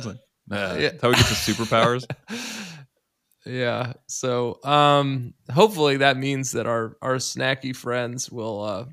Nah, 0.48 0.74
Yeah. 0.74 0.92
how 1.02 1.10
he 1.10 1.16
gets 1.16 1.44
his 1.44 1.56
superpowers. 1.56 2.06
yeah. 3.46 3.92
So 4.06 4.58
um, 4.64 5.34
hopefully 5.52 5.98
that 5.98 6.16
means 6.16 6.52
that 6.52 6.66
our 6.66 6.96
our 7.02 7.16
snacky 7.16 7.74
friends 7.74 8.30
will 8.30 8.62
uh, 8.62 8.84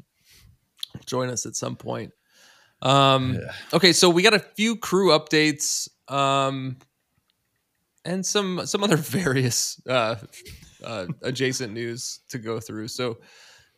join 1.05 1.29
us 1.29 1.45
at 1.45 1.55
some 1.55 1.75
point. 1.75 2.11
Um, 2.81 3.39
Okay, 3.73 3.93
so 3.93 4.09
we 4.09 4.21
got 4.21 4.33
a 4.33 4.39
few 4.39 4.75
crew 4.77 5.09
updates 5.17 5.87
um, 6.11 6.77
and 8.03 8.25
some 8.25 8.65
some 8.65 8.83
other 8.83 8.97
various 8.97 9.81
uh, 9.87 10.15
uh, 10.83 11.07
adjacent 11.21 11.73
news 11.73 12.19
to 12.29 12.37
go 12.37 12.59
through. 12.59 12.89
So 12.89 13.17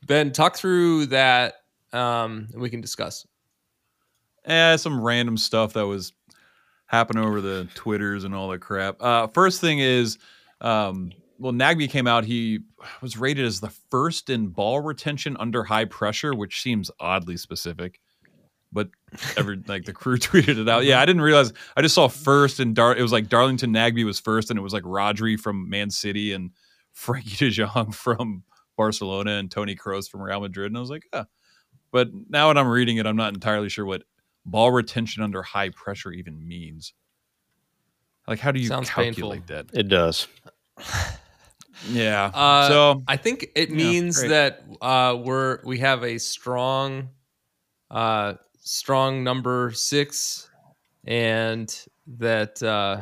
Ben, 0.08 0.32
talk 0.32 0.56
through 0.56 1.08
that, 1.08 1.56
um, 1.94 2.48
and 2.52 2.62
we 2.62 2.70
can 2.70 2.82
discuss. 2.82 3.26
Eh, 4.46 4.78
some 4.78 5.02
random 5.02 5.36
stuff 5.38 5.74
that 5.74 5.86
was 5.86 6.14
happening 6.88 7.24
over 7.24 7.42
the 7.42 7.68
Twitters 7.76 8.24
and 8.24 8.34
all 8.34 8.50
that 8.50 8.60
crap. 8.60 9.02
Uh, 9.02 9.28
first 9.28 9.62
thing 9.62 9.80
is, 9.80 10.18
um, 10.62 11.12
well, 11.38 11.54
Nagbe 11.54 11.90
came 11.90 12.08
out. 12.08 12.26
He 12.26 12.60
was 13.02 13.18
rated 13.18 13.46
as 13.46 13.60
the 13.60 13.70
first 13.92 14.30
in 14.30 14.48
ball 14.48 14.82
retention 14.82 15.38
under 15.40 15.64
high 15.64 15.86
pressure, 15.86 16.34
which 16.34 16.62
seems 16.62 16.90
oddly 17.00 17.38
specific. 17.38 18.00
But 18.72 18.90
every 19.38 19.62
like 19.68 19.86
the 19.86 19.94
crew 19.94 20.18
tweeted 20.18 20.60
it 20.60 20.68
out. 20.68 20.86
Yeah, 20.86 21.00
I 21.00 21.06
didn't 21.06 21.22
realize. 21.22 21.54
I 21.76 21.82
just 21.82 21.96
saw 21.96 22.08
first 22.08 22.60
and 22.60 22.76
Dar. 22.76 22.96
It 22.96 23.02
was 23.02 23.12
like 23.12 23.30
Darlington 23.30 23.72
Nagbe 23.72 24.04
was 24.06 24.20
first, 24.20 24.50
and 24.50 24.58
it 24.58 24.64
was 24.64 24.74
like 24.74 24.84
Rodri 24.84 25.40
from 25.40 25.70
Man 25.70 25.92
City 25.92 26.34
and 26.34 26.52
Frenkie 26.96 27.38
De 27.38 27.50
Jong 27.50 27.92
from 27.92 28.44
Barcelona 28.76 29.32
and 29.32 29.52
Toni 29.52 29.76
Kroos 29.76 30.10
from 30.10 30.22
Real 30.22 30.42
Madrid. 30.42 30.72
And 30.72 30.78
I 30.78 30.82
was 30.82 30.90
like, 30.90 31.08
ah. 31.14 31.26
But 31.92 32.10
now 32.30 32.50
when 32.50 32.58
I'm 32.58 32.68
reading 32.68 32.98
it, 32.98 33.06
I'm 33.06 33.16
not 33.16 33.34
entirely 33.34 33.70
sure 33.70 33.86
what 33.86 34.04
ball 34.48 34.72
retention 34.72 35.22
under 35.22 35.44
high 35.44 35.70
pressure 35.70 36.12
even 36.12 36.48
means. 36.48 36.94
Like, 38.28 38.40
how 38.40 38.52
do 38.52 38.60
you 38.60 38.68
Sounds 38.68 38.90
calculate 38.90 39.46
painful. 39.48 39.66
that? 39.72 39.80
It 39.80 39.88
does. 39.90 40.28
Yeah. 41.90 42.32
Uh, 42.34 42.68
so 42.68 43.04
I 43.08 43.18
think 43.18 43.50
it 43.56 43.70
means 43.70 44.18
great. 44.18 44.30
that 44.30 44.64
uh, 44.82 45.16
we're 45.24 45.60
we 45.64 45.78
have 45.78 46.04
a 46.04 46.18
strong, 46.18 47.10
uh, 47.92 48.34
strong 48.60 49.24
number 49.24 49.72
six, 49.76 50.50
and 51.06 51.74
that 52.18 52.62
uh, 52.64 53.02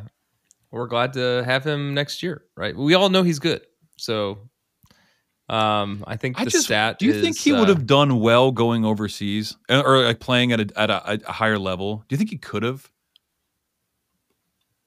we're 0.72 0.88
glad 0.88 1.14
to 1.14 1.44
have 1.46 1.66
him 1.66 1.94
next 1.94 2.22
year. 2.22 2.44
Right? 2.58 2.76
We 2.76 2.96
all 2.96 3.08
know 3.08 3.24
he's 3.24 3.40
good, 3.40 3.62
so 3.96 4.40
um, 5.48 6.04
I 6.08 6.18
think 6.18 6.40
I 6.40 6.46
the 6.46 6.50
just 6.50 6.66
stat. 6.66 6.98
do 6.98 7.06
you 7.06 7.22
think 7.22 7.36
is, 7.36 7.44
he 7.44 7.52
would 7.52 7.70
uh, 7.70 7.74
have 7.74 7.86
done 7.86 8.20
well 8.20 8.52
going 8.52 8.84
overseas 8.84 9.58
or 9.70 10.04
like 10.04 10.20
playing 10.20 10.52
at 10.52 10.60
a 10.60 10.80
at 10.80 10.90
a, 10.90 11.22
a 11.28 11.32
higher 11.32 11.60
level? 11.60 12.04
Do 12.08 12.14
you 12.14 12.18
think 12.18 12.32
he 12.32 12.38
could 12.38 12.64
have? 12.64 12.90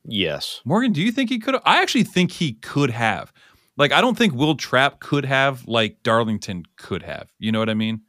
Yes. 0.04 0.60
Morgan, 0.64 0.92
do 0.92 1.02
you 1.02 1.12
think 1.12 1.30
he 1.30 1.38
could 1.38 1.54
have? 1.54 1.62
I 1.64 1.82
actually 1.82 2.04
think 2.04 2.32
he 2.32 2.54
could 2.54 2.90
have. 2.90 3.32
Like, 3.76 3.92
I 3.92 4.00
don't 4.00 4.18
think 4.18 4.34
Will 4.34 4.56
Trapp 4.56 4.98
could 4.98 5.24
have 5.24 5.68
like 5.68 6.02
Darlington 6.02 6.64
could 6.76 7.02
have. 7.02 7.30
You 7.38 7.52
know 7.52 7.60
what 7.60 7.70
I 7.70 7.74
mean? 7.74 8.00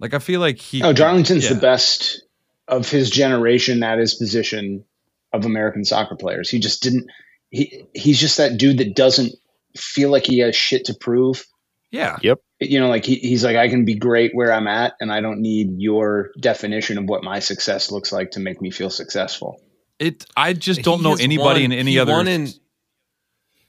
Like 0.00 0.14
I 0.14 0.18
feel 0.18 0.40
like 0.40 0.58
he. 0.58 0.82
Oh, 0.82 0.92
Darlington's 0.92 1.44
yeah. 1.44 1.54
the 1.54 1.60
best 1.60 2.22
of 2.66 2.90
his 2.90 3.10
generation 3.10 3.82
at 3.82 3.98
his 3.98 4.14
position 4.14 4.84
of 5.32 5.44
American 5.44 5.84
soccer 5.84 6.16
players. 6.16 6.50
He 6.50 6.58
just 6.58 6.82
didn't. 6.82 7.06
He 7.50 7.84
he's 7.94 8.18
just 8.18 8.38
that 8.38 8.56
dude 8.56 8.78
that 8.78 8.96
doesn't 8.96 9.34
feel 9.76 10.10
like 10.10 10.26
he 10.26 10.38
has 10.40 10.54
shit 10.56 10.84
to 10.86 10.94
prove. 10.94 11.44
Yeah, 11.90 12.18
Yep. 12.22 12.38
You 12.60 12.78
know, 12.78 12.88
like 12.88 13.04
he, 13.04 13.16
he's 13.16 13.42
like, 13.42 13.56
I 13.56 13.68
can 13.68 13.84
be 13.84 13.94
great 13.94 14.32
where 14.34 14.52
I'm 14.52 14.68
at, 14.68 14.94
and 15.00 15.10
I 15.10 15.20
don't 15.20 15.40
need 15.40 15.80
your 15.80 16.30
definition 16.38 16.98
of 16.98 17.06
what 17.06 17.24
my 17.24 17.38
success 17.40 17.90
looks 17.90 18.12
like 18.12 18.30
to 18.32 18.40
make 18.40 18.60
me 18.60 18.70
feel 18.70 18.90
successful. 18.90 19.60
it. 19.98 20.24
I 20.36 20.52
just 20.52 20.82
don't 20.82 20.98
He 20.98 21.04
know 21.04 21.14
anybody 21.14 21.62
won- 21.62 21.72
in 21.72 21.78
any 21.78 21.92
he 21.92 21.98
other. 21.98 22.12
Won 22.12 22.28
in, 22.28 22.48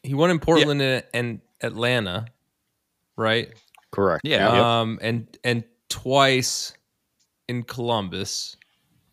he 0.03 0.13
won 0.13 0.29
in 0.29 0.39
Portland 0.39 0.81
and, 0.81 1.03
and 1.13 1.41
Atlanta, 1.61 2.25
right? 3.15 3.49
Correct. 3.91 4.21
Yeah. 4.23 4.53
Yep. 4.53 4.63
Um, 4.63 4.99
and 5.01 5.37
and 5.43 5.63
twice 5.89 6.73
in 7.47 7.63
Columbus, 7.63 8.55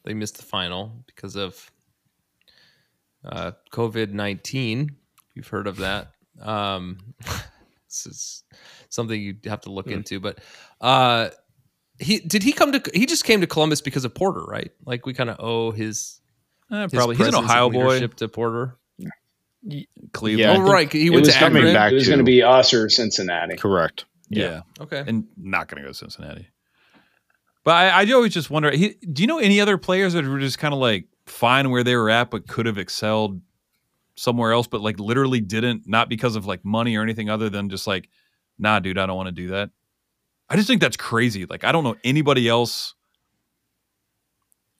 they 0.04 0.12
missed 0.12 0.36
the 0.36 0.42
final 0.44 0.92
because 1.06 1.34
of 1.36 1.70
uh, 3.24 3.52
COVID 3.72 4.10
nineteen. 4.12 4.96
You've 5.34 5.48
heard 5.48 5.66
of 5.66 5.76
that. 5.78 6.10
Um, 6.40 6.98
this 7.88 8.06
is 8.06 8.44
something 8.88 9.20
you 9.20 9.36
have 9.44 9.62
to 9.62 9.70
look 9.72 9.86
Hmm. 9.86 9.92
into. 9.94 10.20
But 10.20 10.38
uh, 10.80 11.30
he 11.98 12.18
did 12.20 12.42
he 12.42 12.52
come 12.52 12.72
to? 12.72 12.82
He 12.94 13.06
just 13.06 13.24
came 13.24 13.40
to 13.40 13.46
Columbus 13.46 13.80
because 13.80 14.04
of 14.04 14.14
Porter, 14.14 14.42
right? 14.44 14.70
Like 14.84 15.06
we 15.06 15.14
kind 15.14 15.30
of 15.30 15.36
owe 15.40 15.70
his, 15.72 16.20
his 16.70 16.92
probably 16.92 17.16
he's 17.16 17.28
an 17.28 17.34
Ohio 17.34 17.70
boy. 17.70 17.86
leadership 17.88 18.14
to 18.16 18.28
Porter. 18.28 18.76
Cleveland. 20.12 20.62
Yeah, 20.62 20.64
oh 20.68 20.72
right, 20.72 20.90
he 20.90 21.10
went 21.10 21.26
was 21.26 21.34
to 21.34 21.38
coming 21.38 21.62
Akron. 21.62 21.74
back 21.74 21.92
It 21.92 21.96
was 21.96 22.06
going 22.06 22.18
to 22.18 22.24
be 22.24 22.42
us 22.42 22.72
or 22.72 22.88
Cincinnati. 22.88 23.56
Correct. 23.56 24.04
yeah. 24.30 24.62
Okay. 24.80 25.02
and 25.06 25.26
not 25.36 25.66
going 25.68 25.82
to 25.82 25.86
go 25.86 25.92
to 25.92 25.94
Cincinnati. 25.94 26.48
But 27.64 27.72
I, 27.74 28.02
I 28.02 28.12
always 28.12 28.32
just 28.32 28.50
wonder. 28.50 28.70
He, 28.70 28.90
do 29.12 29.22
you 29.22 29.26
know 29.26 29.38
any 29.40 29.60
other 29.60 29.76
players 29.76 30.12
that 30.12 30.24
were 30.24 30.38
just 30.38 30.58
kind 30.58 30.72
of 30.72 30.78
like 30.80 31.06
fine 31.26 31.70
where 31.70 31.82
they 31.82 31.96
were 31.96 32.08
at, 32.08 32.30
but 32.30 32.46
could 32.46 32.66
have 32.66 32.78
excelled 32.78 33.40
somewhere 34.18 34.52
else, 34.52 34.66
but 34.66 34.80
like 34.80 34.98
literally 34.98 35.40
didn't, 35.40 35.86
not 35.86 36.08
because 36.08 36.36
of 36.36 36.46
like 36.46 36.64
money 36.64 36.96
or 36.96 37.02
anything 37.02 37.30
other 37.30 37.48
than 37.48 37.68
just 37.68 37.86
like, 37.86 38.08
nah, 38.58 38.80
dude, 38.80 38.98
I 38.98 39.06
don't 39.06 39.16
want 39.16 39.28
to 39.28 39.32
do 39.32 39.48
that. 39.48 39.70
I 40.48 40.56
just 40.56 40.68
think 40.68 40.80
that's 40.80 40.96
crazy. 40.96 41.46
Like 41.46 41.64
I 41.64 41.72
don't 41.72 41.84
know 41.84 41.96
anybody 42.04 42.48
else 42.48 42.94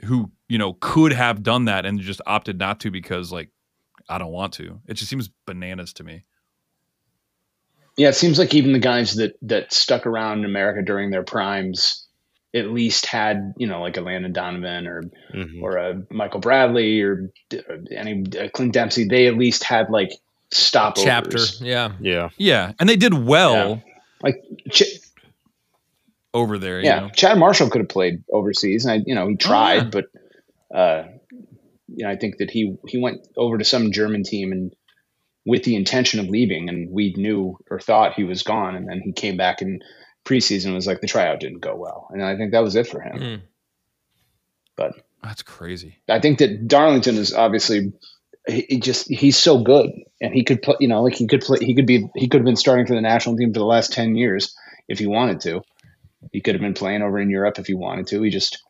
who 0.05 0.31
you 0.49 0.59
know 0.59 0.75
could 0.81 1.13
have 1.13 1.43
done 1.43 1.67
that 1.67 1.85
and 1.85 2.01
just 2.01 2.21
opted 2.27 2.59
not 2.59 2.81
to 2.81 2.91
because 2.91 3.33
like 3.33 3.51
I 4.09 4.19
don't 4.19 4.33
want 4.33 4.55
to. 4.55 4.81
It 4.87 4.95
just 4.95 5.11
seems 5.11 5.31
bananas 5.47 5.93
to 5.95 6.05
me. 6.05 6.25
Yeah, 7.97 8.09
it 8.09 8.15
seems 8.15 8.39
like 8.39 8.55
even 8.55 8.73
the 8.73 8.79
guys 8.79 9.17
that 9.17 9.37
that 9.43 9.73
stuck 9.73 10.07
around 10.07 10.41
in 10.41 10.45
America 10.47 10.83
during 10.83 11.11
their 11.11 11.25
primes 11.25 12.08
at 12.55 12.71
least 12.71 13.07
had 13.07 13.53
you 13.59 13.67
know 13.67 13.81
like 13.83 13.97
a 13.97 14.01
Landon 14.01 14.33
Donovan 14.33 14.87
or 14.87 15.03
Mhm. 15.35 15.63
or 15.63 15.77
a 15.77 16.03
Michael 16.11 16.41
Bradley 16.41 17.01
or 17.03 17.31
d- 17.51 17.61
any 17.91 18.25
uh, 18.39 18.49
Clint 18.55 18.73
Dempsey. 18.73 19.05
They 19.05 19.27
at 19.27 19.37
least 19.37 19.65
had 19.65 19.91
like 19.91 20.11
stopovers. 20.51 21.05
Chapter. 21.05 21.39
Yeah. 21.61 21.93
Yeah. 22.01 22.29
Yeah, 22.39 22.73
and 22.81 22.89
they 22.89 22.97
did 22.97 23.13
well 23.15 23.83
Like 24.23 24.43
Ch- 24.71 24.83
over 26.35 26.59
there. 26.59 26.81
yeah, 26.81 26.95
you 26.97 27.01
know? 27.03 27.13
Chad 27.15 27.39
Marshall 27.39 27.71
could 27.71 27.81
have 27.81 27.89
played 27.89 28.23
overseas, 28.33 28.85
and 28.85 28.93
I, 29.01 29.05
you 29.07 29.15
know 29.15 29.29
he 29.29 29.37
tried, 29.37 29.75
yeah. 29.85 29.91
but 29.91 30.05
uh, 30.75 31.05
you 31.89 32.05
know 32.05 32.11
I 32.11 32.17
think 32.17 32.39
that 32.39 32.51
he 32.51 32.77
he 32.87 32.99
went 32.99 33.27
over 33.37 33.59
to 33.59 33.65
some 33.65 33.93
German 33.93 34.23
team 34.25 34.53
and 34.53 34.73
with 35.47 35.65
the 35.65 35.77
intention 35.77 36.21
of 36.21 36.29
leaving, 36.29 36.69
and 36.69 36.91
we 36.91 37.15
knew 37.17 37.59
or 37.71 37.81
thought 37.81 38.15
he 38.15 38.25
was 38.25 38.43
gone, 38.43 38.75
and 38.77 38.89
then 38.89 39.01
he 39.01 39.13
came 39.13 39.37
back 39.37 39.63
in 39.63 39.81
preseason 40.29 40.75
was 40.75 40.87
like 40.87 41.01
the 41.01 41.07
tryout 41.07 41.41
didn't 41.41 41.61
go 41.61 41.75
well, 41.75 42.09
and 42.11 42.23
I 42.23 42.37
think 42.37 42.53
that 42.53 42.63
was 42.63 42.77
it 42.77 42.87
for 42.87 43.01
him. 43.01 43.19
Mm. 43.19 43.41
But 44.77 44.95
That's 45.23 45.43
crazy. 45.43 45.97
I 46.09 46.21
think 46.21 46.39
that 46.39 46.69
Darlington 46.69 47.17
is 47.17 47.33
obviously 47.33 47.93
he, 48.47 48.67
he 48.69 48.81
just 48.81 49.09
he's 49.09 49.37
so 49.37 49.63
good, 49.63 49.91
and 50.21 50.35
he 50.35 50.45
could 50.45 50.63
play. 50.63 50.77
You 50.81 50.89
know, 50.89 51.03
like 51.03 51.15
he 51.15 51.27
could 51.27 51.41
play. 51.41 51.59
He 51.61 51.75
could 51.75 51.87
be. 51.87 52.09
He 52.15 52.29
could 52.29 52.41
have 52.41 52.47
been 52.47 52.57
starting 52.57 52.87
for 52.87 52.95
the 52.95 53.01
national 53.01 53.37
team 53.37 53.53
for 53.53 53.61
the 53.61 53.65
last 53.65 53.93
ten 53.93 54.15
years 54.17 54.55
if 54.89 54.99
he 54.99 55.07
wanted 55.07 55.41
to. 55.41 55.63
He 56.33 56.41
could 56.41 56.55
have 56.55 56.63
been 56.63 56.75
playing 56.75 57.03
over 57.03 57.19
in 57.19 57.31
Europe 57.31 57.59
if 57.59 57.67
he 57.67 57.75
wanted 57.75 58.09
to. 58.09 58.23
He 58.23 58.31
just 58.31 58.63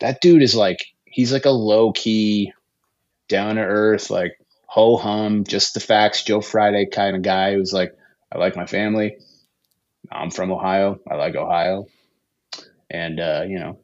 that 0.00 0.20
dude 0.20 0.42
is 0.42 0.54
like 0.54 0.78
he's 1.04 1.32
like 1.32 1.44
a 1.44 1.50
low 1.50 1.92
key, 1.92 2.52
down 3.28 3.56
to 3.56 3.62
earth, 3.62 4.10
like 4.10 4.38
ho 4.66 4.96
hum, 4.96 5.44
just 5.44 5.74
the 5.74 5.80
facts, 5.80 6.24
Joe 6.24 6.40
Friday 6.40 6.86
kind 6.86 7.16
of 7.16 7.22
guy 7.22 7.54
who's 7.54 7.72
like, 7.72 7.96
I 8.32 8.38
like 8.38 8.56
my 8.56 8.66
family. 8.66 9.18
I'm 10.10 10.30
from 10.30 10.50
Ohio. 10.52 11.00
I 11.10 11.14
like 11.16 11.34
Ohio, 11.34 11.86
and 12.90 13.20
uh, 13.20 13.44
you 13.46 13.58
know, 13.58 13.78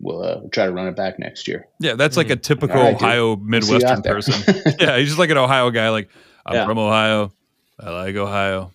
we'll 0.00 0.22
uh, 0.22 0.40
try 0.52 0.66
to 0.66 0.72
run 0.72 0.88
it 0.88 0.96
back 0.96 1.18
next 1.18 1.48
year. 1.48 1.68
Yeah, 1.80 1.94
that's 1.94 2.16
like 2.16 2.30
a 2.30 2.36
typical 2.36 2.76
All 2.78 2.82
right, 2.82 2.98
dude. 2.98 3.02
Ohio 3.02 3.34
See 3.36 3.40
you 3.40 3.46
Midwestern 3.48 4.02
person. 4.02 4.54
yeah, 4.80 4.98
he's 4.98 5.08
just 5.08 5.18
like 5.18 5.30
an 5.30 5.38
Ohio 5.38 5.70
guy. 5.70 5.90
Like 5.90 6.08
I'm 6.46 6.54
Yeah. 6.54 6.66
from 6.66 6.78
Ohio. 6.78 7.32
I 7.78 7.90
like 7.90 8.16
Ohio. 8.16 8.72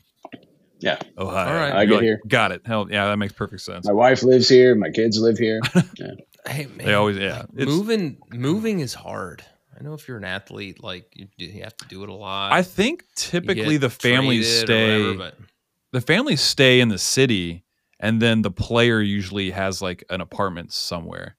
Yeah. 0.80 0.98
Ohio. 1.18 1.48
All 1.48 1.54
right. 1.54 1.72
I 1.74 1.84
You're 1.84 1.86
get 1.88 1.96
like, 1.96 2.04
here. 2.04 2.22
Got 2.28 2.52
it. 2.52 2.62
Hell 2.66 2.88
yeah, 2.90 3.08
that 3.08 3.18
makes 3.18 3.34
perfect 3.34 3.62
sense. 3.62 3.86
My 3.86 3.94
wife 3.94 4.22
lives 4.22 4.50
here. 4.50 4.76
My 4.76 4.90
kids 4.90 5.20
live 5.20 5.38
here. 5.38 5.62
Hey 6.46 6.66
man. 6.66 6.86
They 6.86 6.94
always 6.94 7.16
yeah. 7.18 7.44
It's, 7.56 7.72
moving 7.72 8.18
moving 8.34 8.82
is 8.82 8.94
hard. 8.94 9.46
I 9.80 9.82
know 9.82 9.94
if 9.94 10.10
you're 10.10 10.18
an 10.18 10.26
athlete, 10.26 10.84
like 10.84 11.10
you, 11.16 11.28
you 11.38 11.64
have 11.64 11.78
to 11.78 11.88
do 11.88 12.04
it 12.04 12.10
a 12.10 12.14
lot. 12.14 12.52
I 12.52 12.64
think 12.64 13.06
typically 13.16 13.78
the 13.78 13.90
families 13.90 14.64
traded 14.64 14.64
or 14.64 14.68
stay 14.68 15.02
whatever, 15.02 15.18
but 15.18 15.38
the 15.94 16.02
families 16.02 16.42
stay 16.42 16.82
in 16.82 16.90
the 16.90 16.98
city 16.98 17.64
and 18.00 18.22
then 18.22 18.42
the 18.42 18.52
player 18.52 19.00
usually 19.02 19.52
has 19.52 19.82
like 19.82 20.04
an 20.10 20.20
apartment 20.20 20.74
somewhere. 20.74 21.38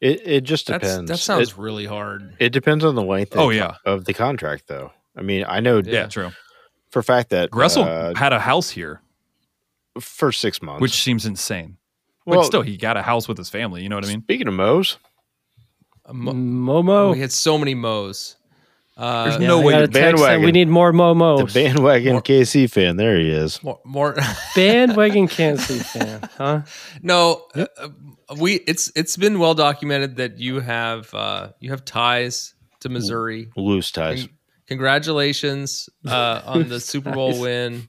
It 0.00 0.26
it 0.26 0.40
just 0.44 0.66
that's, 0.68 0.82
depends. 0.88 1.10
that 1.10 1.18
sounds 1.18 1.50
It, 1.50 1.58
really 1.58 1.84
hard. 1.86 2.34
it 2.38 2.50
depends 2.50 2.84
on 2.84 2.94
the 2.94 3.02
length. 3.02 3.32
Oh, 3.36 3.50
of, 3.50 3.56
yeah. 3.56 3.74
of 3.84 4.04
the 4.06 4.14
contract, 4.14 4.64
though. 4.68 4.92
I 5.16 5.20
mean, 5.22 5.44
I 5.46 5.60
know 5.60 5.78
Yeah, 5.84 5.92
Yeah. 5.92 6.06
true. 6.06 6.30
for 6.90 7.00
a 7.00 7.04
fact 7.04 7.28
that 7.30 7.50
Gressel 7.50 7.84
uh, 7.84 8.14
had 8.18 8.32
a 8.32 8.38
house 8.40 8.70
here, 8.70 9.02
for 10.00 10.32
six 10.32 10.62
months. 10.62 10.80
which 10.80 10.92
seems 11.02 11.26
insane. 11.26 11.76
well, 12.26 12.40
but 12.40 12.46
still, 12.46 12.62
he 12.62 12.76
got 12.76 12.96
a 12.96 13.02
house 13.02 13.26
with 13.28 13.36
his 13.38 13.50
family. 13.50 13.82
You 13.82 13.88
know 13.88 13.96
what 13.96 14.04
I 14.04 14.08
mean? 14.08 14.22
speaking 14.22 14.46
of 14.48 14.54
Moe's, 14.54 14.98
mo- 16.12 16.32
Momo. 16.32 17.12
we 17.12 17.20
had 17.20 17.32
so 17.32 17.58
many 17.58 17.74
Mo's. 17.74 18.36
Uh, 18.96 19.24
There's 19.30 19.40
Yeah, 19.40 19.48
no 19.48 19.60
I 19.60 19.64
way 19.64 19.72
got 19.72 19.78
you're 19.78 19.86
text 19.88 19.94
bandwagon. 20.22 20.44
We 20.44 20.52
need 20.52 20.68
more 20.68 20.92
Momo. 20.92 21.46
the 21.46 21.52
bandwagon 21.52 22.12
More- 22.12 22.22
KC 22.22 22.70
fan. 22.70 22.96
There 22.96 23.18
he 23.18 23.30
is. 23.30 23.62
more, 23.62 23.80
more 23.84 24.14
Bandwagon 24.54 25.28
KC 25.28 25.82
fan, 25.84 26.28
huh? 26.36 26.62
no, 27.02 27.46
uh, 27.54 27.66
uh, 27.80 27.88
we 28.38 28.56
it's 28.56 28.92
it's 28.94 29.16
been 29.16 29.38
well 29.38 29.54
documented 29.54 30.16
that 30.16 30.38
you 30.38 30.60
have 30.60 31.12
uh, 31.14 31.48
you 31.60 31.70
have 31.70 31.84
ties 31.86 32.54
to 32.80 32.88
Missouri. 32.90 33.48
Loose 33.56 33.90
ties. 33.92 34.24
Con- 34.26 34.30
congratulations 34.66 35.88
uh, 36.06 36.42
on 36.46 36.68
the 36.68 36.78
Super 36.80 37.12
Bowl 37.12 37.40
win. 37.40 37.88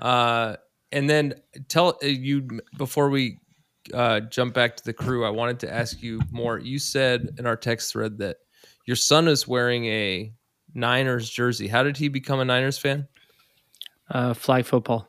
Uh, 0.00 0.56
and 0.90 1.08
then 1.08 1.34
tell 1.68 1.98
uh, 2.02 2.06
you 2.06 2.60
before 2.76 3.08
we 3.08 3.38
uh, 3.92 4.20
jump 4.20 4.54
back 4.54 4.76
to 4.78 4.84
the 4.84 4.92
crew. 4.92 5.24
I 5.24 5.30
wanted 5.30 5.60
to 5.60 5.72
ask 5.72 6.02
you 6.02 6.20
more. 6.30 6.58
You 6.58 6.78
said 6.78 7.28
in 7.38 7.46
our 7.46 7.56
text 7.56 7.92
thread 7.92 8.18
that 8.18 8.38
your 8.84 8.96
son 8.96 9.28
is 9.28 9.46
wearing 9.48 9.86
a 9.86 10.32
Niners 10.74 11.28
jersey. 11.30 11.68
How 11.68 11.82
did 11.82 11.96
he 11.98 12.08
become 12.08 12.40
a 12.40 12.44
Niners 12.44 12.78
fan? 12.78 13.08
Uh, 14.10 14.34
flag 14.34 14.64
football. 14.66 15.08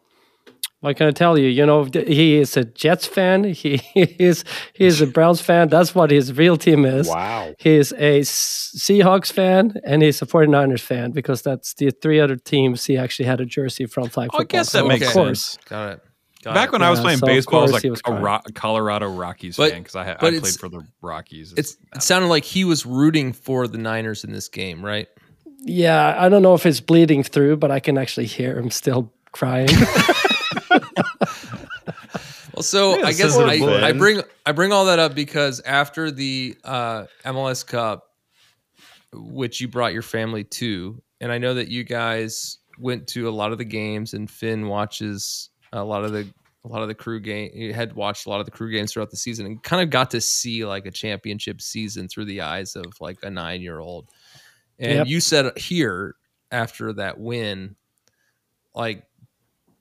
What 0.82 0.98
can 0.98 1.08
I 1.08 1.12
tell 1.12 1.36
you? 1.38 1.48
You 1.48 1.66
know, 1.66 1.86
he 1.86 2.36
is 2.36 2.56
a 2.58 2.64
Jets 2.64 3.08
fan. 3.08 3.44
He 3.56 3.82
is 3.96 4.44
he 4.74 4.86
is 4.86 5.02
a 5.02 5.08
Browns 5.08 5.42
fan. 5.42 5.68
That's 5.70 5.96
what 5.96 6.12
his 6.12 6.32
real 6.34 6.58
team 6.58 6.86
is. 6.86 7.08
Wow. 7.08 7.56
He's 7.58 7.92
a 7.94 8.22
Seahawks 8.22 9.32
fan 9.32 9.74
and 9.84 10.04
he's 10.04 10.22
a 10.22 10.26
49ers 10.28 10.82
fan 10.82 11.12
because 11.12 11.42
that's 11.42 11.74
the 11.74 11.90
three 11.90 12.20
other 12.20 12.36
teams 12.36 12.86
he 12.86 12.98
actually 12.98 13.26
had 13.26 13.42
a 13.42 13.46
jersey 13.46 13.86
from 13.88 14.10
flag 14.10 14.30
Oh, 14.34 14.40
I 14.42 14.44
guess 14.44 14.72
that 14.74 14.80
So, 14.80 14.88
makes 14.88 15.08
of 15.08 15.14
course. 15.14 15.44
sense. 15.44 15.58
Got 15.68 15.90
it. 15.94 16.00
Got 16.46 16.54
Back 16.54 16.68
it. 16.70 16.72
when 16.74 16.84
I 16.84 16.92
was 16.92 17.00
playing 17.00 17.18
so 17.18 17.26
baseball, 17.26 17.60
I 17.60 17.64
was 17.64 17.72
like 17.74 17.84
was 17.86 18.02
a. 18.06 18.14
Ro- 18.14 18.40
Colorado 18.54 19.10
Rockies 19.12 19.58
But- 19.58 19.72
fan 19.72 19.82
because 19.82 19.96
I, 19.96 20.06
ha- 20.06 20.12
I 20.20 20.30
played 20.30 20.46
for 20.60 20.70
the 20.70 20.86
Rockies. 21.02 21.54
it's 21.58 21.76
it 21.96 22.04
sounded 22.04 22.28
like 22.28 22.44
he 22.44 22.64
was 22.64 22.86
rooting 22.86 23.34
for 23.34 23.68
the 23.68 23.80
Niners 23.80 24.24
in 24.24 24.32
this 24.32 24.48
game, 24.48 24.86
right? 24.86 25.08
Yeah, 25.62 26.16
I 26.18 26.30
don't 26.30 26.44
know 26.44 26.54
if 26.54 26.66
it's 26.68 26.80
bleeding 26.80 27.24
through, 27.24 27.58
but 27.58 27.72
I 27.72 27.80
can 27.80 27.98
actually 27.98 28.28
hear 28.28 28.58
him 28.60 28.70
still 28.70 29.12
crying. 29.32 29.70
Well, 32.54 32.64
so 32.64 32.98
Yeah, 32.98 33.08
I 33.08 33.12
guess 33.14 33.36
I. 33.36 33.52
I 33.88 33.92
bring 33.92 34.22
I 34.46 34.54
bring 34.54 34.72
all 34.72 34.86
that 34.86 34.98
up 34.98 35.14
because 35.14 35.60
after 35.66 36.10
the 36.10 36.56
uh, 36.64 37.04
MLS 37.26 37.68
Cup, 37.68 38.12
which 39.12 39.60
you 39.60 39.68
brought 39.68 39.92
your 39.92 40.02
family 40.02 40.46
to, 40.46 41.02
and 41.20 41.34
I 41.34 41.38
know 41.38 41.54
that 41.56 41.68
you 41.68 41.84
guys 41.84 42.60
went 42.80 43.08
to 43.08 43.28
a 43.28 43.32
lot 43.32 43.52
of 43.52 43.58
the 43.58 43.66
games, 43.66 44.14
and 44.14 44.32
Finn 44.32 44.68
watches 44.70 45.50
a 45.82 45.84
lot 45.84 46.04
of 46.04 46.12
the 46.12 46.28
a 46.64 46.68
lot 46.68 46.82
of 46.82 46.88
the 46.88 46.96
crew 46.96 47.20
game. 47.20 47.52
You 47.54 47.74
had 47.74 47.94
watched 47.94 48.26
a 48.26 48.30
lot 48.30 48.40
of 48.40 48.46
the 48.46 48.52
crew 48.52 48.72
games 48.72 48.92
throughout 48.94 49.12
the 49.12 49.18
season, 49.18 49.46
and 49.46 49.62
kind 49.64 49.84
of 49.84 49.90
got 49.92 50.10
to 50.12 50.22
see 50.22 50.66
like 50.66 50.86
a 50.86 50.92
championship 50.92 51.62
season 51.62 52.08
through 52.08 52.26
the 52.26 52.42
eyes 52.42 52.76
of 52.76 52.86
like 53.00 53.20
a 53.24 53.30
nine 53.30 53.62
year 53.62 53.80
old. 53.80 54.10
And 54.80 54.94
Yep. 55.00 55.08
you 55.08 55.20
said 55.20 55.58
here 55.58 56.16
after 56.52 56.92
that 56.94 57.20
win, 57.20 57.76
like 58.74 59.06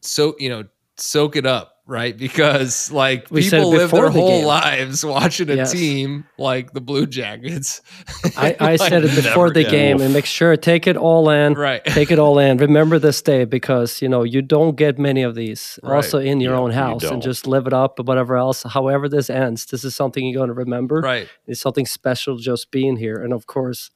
so 0.03 0.35
you 0.39 0.49
know 0.51 0.65
soak 0.97 1.37
it 1.37 1.47
up 1.47 1.74
right? 1.87 2.17
Because 2.17 2.91
like 2.91 3.31
We 3.31 3.43
people 3.43 3.71
live 3.71 3.91
their 3.91 4.07
the 4.07 4.13
whole 4.13 4.29
game. 4.39 4.47
lives 4.47 5.05
watching 5.05 5.51
a 5.51 5.57
Yes. 5.57 5.73
team 5.73 6.25
like 6.39 6.73
the 6.73 6.81
Blue 6.81 7.07
Jackets. 7.07 7.83
I, 8.37 8.57
I 8.59 8.77
said 8.89 9.05
it 9.05 9.15
before 9.15 9.51
the 9.51 9.63
get 9.63 9.71
game, 9.71 10.01
and 10.01 10.13
make 10.13 10.25
sure 10.27 10.57
take 10.57 10.87
it 10.87 10.97
all 10.97 11.29
in. 11.31 11.55
Right. 11.55 11.85
Take 11.85 12.11
it 12.11 12.19
all 12.19 12.39
in. 12.39 12.57
Remember 12.69 12.99
this 12.99 13.21
day 13.23 13.45
because 13.45 14.01
you 14.03 14.09
know 14.09 14.23
you 14.23 14.41
don't 14.43 14.77
get 14.77 14.99
many 14.99 15.23
of 15.23 15.35
these. 15.35 15.79
Right. 15.83 15.97
Also 15.97 16.19
in 16.19 16.41
your 16.41 16.55
Yeah, 16.55 16.61
own 16.61 16.71
you 16.71 16.77
house, 16.77 17.05
and 17.05 17.21
just 17.23 17.47
live 17.47 17.67
it 17.67 17.73
up. 17.73 17.99
Or 18.01 18.03
whatever 18.05 18.37
else, 18.37 18.63
however 18.63 19.09
this 19.09 19.29
ends, 19.31 19.67
this 19.67 19.85
is 19.85 19.95
something 19.95 20.25
you're 20.27 20.39
going 20.41 20.49
to 20.49 20.55
remember. 20.55 21.01
right. 21.01 21.29
It's 21.47 21.61
something 21.61 21.87
special 21.87 22.37
just 22.39 22.71
being 22.71 22.97
here, 22.97 23.17
and 23.23 23.33
of 23.33 23.47
course, 23.47 23.91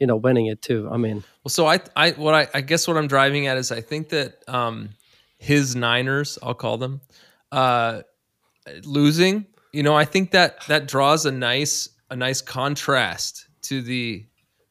you 0.00 0.06
know, 0.06 0.16
winning 0.16 0.46
it 0.46 0.60
too. 0.62 0.88
I 0.92 0.96
mean, 0.96 1.24
Well, 1.44 1.50
so 1.50 1.66
I, 1.66 1.80
I, 1.96 2.10
what 2.12 2.34
I, 2.34 2.48
I 2.54 2.60
guess 2.60 2.86
what 2.88 2.96
I'm 2.96 3.06
driving 3.08 3.46
at 3.46 3.56
is 3.58 3.70
I 3.72 3.80
think 3.80 4.10
that 4.10 4.42
um, 4.48 4.90
his 5.38 5.74
Niners, 5.76 6.38
I'll 6.42 6.54
call 6.54 6.78
them, 6.78 7.00
uh, 7.52 8.02
losing. 8.84 9.46
You 9.72 9.82
know, 9.82 9.94
I 9.94 10.04
think 10.04 10.30
that 10.32 10.66
that 10.68 10.86
draws 10.88 11.26
a 11.26 11.32
nice, 11.32 11.88
a 12.10 12.16
nice 12.16 12.40
contrast 12.40 13.46
to 13.62 13.82
the, 13.82 14.24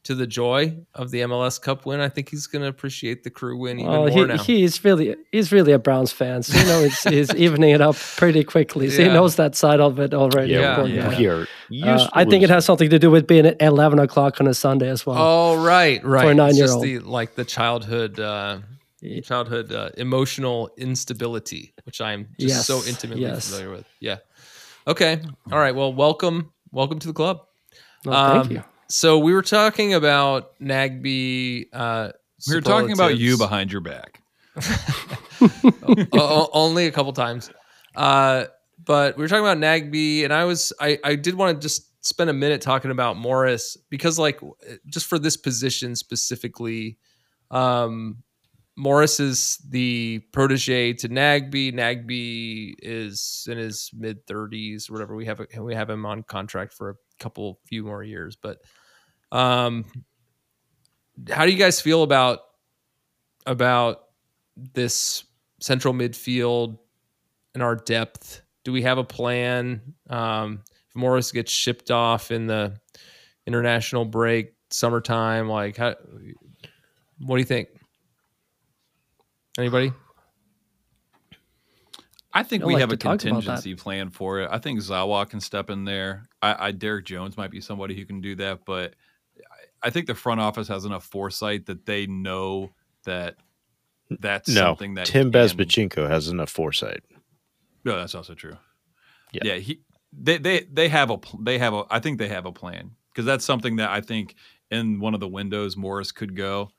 to 0.04 0.16
the 0.16 0.26
joy 0.26 0.76
of 0.96 1.12
the 1.12 1.20
MLS 1.22 1.62
Cup 1.62 1.86
win. 1.86 2.00
I 2.00 2.08
think 2.10 2.30
he's 2.30 2.48
going 2.48 2.62
to 2.62 2.68
appreciate 2.70 3.24
the 3.24 3.30
crew 3.30 3.58
win 3.58 3.80
even 3.80 3.92
well, 3.92 4.08
more 4.08 4.10
he, 4.10 4.26
now. 4.26 4.38
he's 4.38 4.84
really 4.86 5.16
he's 5.34 5.52
really 5.52 5.74
a 5.74 5.80
Browns 5.80 6.14
fan, 6.14 6.44
so 6.44 6.58
you 6.58 6.66
know 6.66 6.82
he's, 6.84 7.04
he's 7.04 7.36
evening 7.36 7.72
it 7.72 7.82
up 7.82 7.96
pretty 8.16 8.44
quickly. 8.46 8.90
So 8.90 9.02
Yeah. 9.02 9.10
he 9.10 9.14
knows 9.14 9.36
that 9.36 9.54
side 9.56 9.82
of 9.82 10.00
it 10.00 10.14
already. 10.14 10.54
Yeah, 10.54 10.76
Poor 10.78 10.88
yeah. 10.88 11.46
guy. 11.70 11.92
Uh, 11.92 12.10
I 12.14 12.24
think 12.24 12.44
it 12.44 12.50
has 12.50 12.64
something 12.64 12.90
to 12.90 12.98
do 12.98 13.12
with 13.12 13.28
being 13.28 13.46
at 13.46 13.62
eleven 13.62 14.00
o'clock 14.00 14.40
on 14.40 14.48
a 14.48 14.54
Sunday 14.54 14.90
as 14.90 15.06
well. 15.06 15.18
Oh 15.20 15.64
right, 15.64 16.02
right. 16.06 16.30
a 16.30 16.34
nine-year-old. 16.34 17.04
like 17.04 17.36
the 17.36 17.44
childhood, 17.46 18.18
uh, 18.20 18.60
childhood 19.24 19.72
uh, 19.72 19.90
emotional 19.98 20.70
instability, 20.78 21.74
which 21.84 22.02
I'm 22.02 22.28
just 22.40 22.66
so 22.66 22.84
intimately 22.88 23.22
yes. 23.24 23.50
familiar 23.50 23.72
with. 23.76 23.86
Yeah. 24.00 24.18
Okay. 24.88 25.20
All 25.52 25.60
right. 25.60 25.76
Well, 25.76 25.94
welcome, 25.94 26.52
welcome 26.72 27.00
to 27.00 27.08
the 27.08 27.14
club. 27.14 27.42
Well, 28.06 28.34
thank 28.34 28.46
Um, 28.48 28.52
you. 28.52 28.64
So 28.90 29.20
we 29.20 29.34
were 29.34 29.42
talking 29.42 29.94
about 29.94 30.58
Nagbe. 30.60 31.68
Uh, 31.74 32.12
We 32.48 32.56
were 32.56 32.62
talking 32.62 32.94
about 32.94 33.18
you 33.18 33.38
behind 33.38 33.72
your 33.72 33.82
back. 33.82 34.22
O- 35.42 36.06
o- 36.14 36.50
only 36.54 36.88
a 36.88 36.92
couple 36.92 37.14
times. 37.14 37.50
Uh, 37.96 38.46
but 38.84 39.18
we 39.18 39.24
were 39.24 39.28
talking 39.28 39.44
about 39.46 39.58
Nagbe, 39.58 40.24
and 40.24 40.34
I 40.34 40.46
was 40.46 40.74
I 40.80 40.98
I 41.04 41.16
did 41.16 41.36
want 41.36 41.58
to 41.58 41.62
just 41.62 42.04
spend 42.06 42.30
a 42.30 42.34
minute 42.34 42.62
talking 42.62 42.90
about 42.92 43.18
Morris 43.18 43.78
because 43.90 44.18
like 44.18 44.40
just 44.88 45.06
for 45.08 45.20
this 45.20 45.36
position 45.38 45.96
specifically, 45.96 46.98
um, 47.52 48.24
Morris 48.78 49.20
is 49.20 49.58
the 49.70 50.20
protege 50.32 50.94
to 50.94 51.10
Nagbe. 51.10 51.74
Nagbe 51.74 52.76
is 52.80 53.48
in 53.50 53.58
his 53.58 53.90
mid 53.92 54.26
thirties, 54.28 54.90
whatever. 54.90 55.16
We 55.16 55.26
have 55.26 55.42
we 55.60 55.74
have 55.74 55.90
him 55.90 56.06
on 56.06 56.22
contract 56.22 56.74
for 56.74 56.92
a 56.92 56.96
couple 57.20 57.60
few 57.66 57.84
more 57.84 58.04
years, 58.04 58.36
but 58.36 58.60
um, 59.32 59.84
how 61.32 61.46
do 61.46 61.52
you 61.52 61.58
guys 61.58 61.82
feel 61.82 62.04
about 62.04 62.40
about 63.48 64.04
this 64.56 65.24
central 65.60 65.94
midfield 65.94 66.78
and 67.56 67.64
our 67.64 67.76
depth? 67.76 68.44
Do 68.64 68.72
we 68.72 68.84
have 68.84 69.00
a 69.00 69.04
plan? 69.04 69.82
Um, 70.08 70.62
if 70.88 70.96
Morris 70.96 71.32
gets 71.32 71.52
shipped 71.52 71.90
off 71.90 72.30
in 72.30 72.46
the 72.46 72.80
international 73.48 74.06
break, 74.06 74.54
summertime, 74.70 75.50
like 75.50 75.78
how? 75.78 75.96
What 77.20 77.38
do 77.38 77.40
you 77.40 77.46
think? 77.46 77.70
Anybody? 79.58 79.92
I 82.34 82.44
think 82.44 82.64
I'd 82.64 82.68
we 82.68 82.74
like 82.74 82.82
have 82.82 82.92
a 82.92 82.98
talk 82.98 83.14
about 83.16 83.20
that. 83.22 83.30
contingency 83.32 83.76
plan 83.76 84.10
for 84.10 84.42
it. 84.42 84.50
I 84.52 84.60
think 84.60 84.80
Zawa 84.80 85.28
can 85.28 85.40
step 85.40 85.70
in 85.70 85.86
there. 85.86 86.28
I, 86.42 86.68
I 86.68 86.72
Derek 86.72 87.06
Jones 87.06 87.38
might 87.38 87.50
be 87.52 87.62
somebody 87.62 87.96
who 87.96 88.06
can 88.06 88.22
do 88.22 88.36
that, 88.36 88.66
but 88.66 88.94
I, 89.84 89.88
I 89.88 89.90
think 89.90 90.06
the 90.08 90.14
front 90.16 90.40
office 90.40 90.68
has 90.68 90.86
enough 90.86 91.04
foresight 91.06 91.66
that 91.66 91.86
they 91.86 92.06
know 92.06 92.72
that 93.06 93.36
that's 94.10 94.50
No, 94.50 94.62
something 94.62 94.94
that 94.96 95.08
Tim 95.08 95.32
can- 95.32 95.42
Bezbatchenko 95.42 96.08
has 96.10 96.28
enough 96.28 96.50
foresight. 96.50 97.04
No, 97.84 97.98
that's 97.98 98.14
also 98.14 98.36
true. 98.36 98.58
Yeah. 99.32 99.42
Yeah, 99.46 99.56
he 99.56 99.80
they 100.14 100.38
they 100.38 100.62
they 100.72 100.90
have 100.90 101.10
a 101.10 101.18
pl- 101.18 101.40
they 101.42 101.58
have 101.58 101.74
a 101.74 101.86
I 101.90 102.00
think 102.00 102.20
they 102.20 102.28
have 102.28 102.46
a 102.46 102.52
plan 102.52 102.92
because 103.12 103.26
that's 103.26 103.44
something 103.46 103.78
that 103.78 103.90
I 103.90 104.02
think 104.02 104.36
in 104.70 105.00
one 105.00 105.14
of 105.14 105.20
the 105.22 105.28
windows 105.28 105.76
Morris 105.76 106.12
could 106.12 106.36
go, 106.36 106.70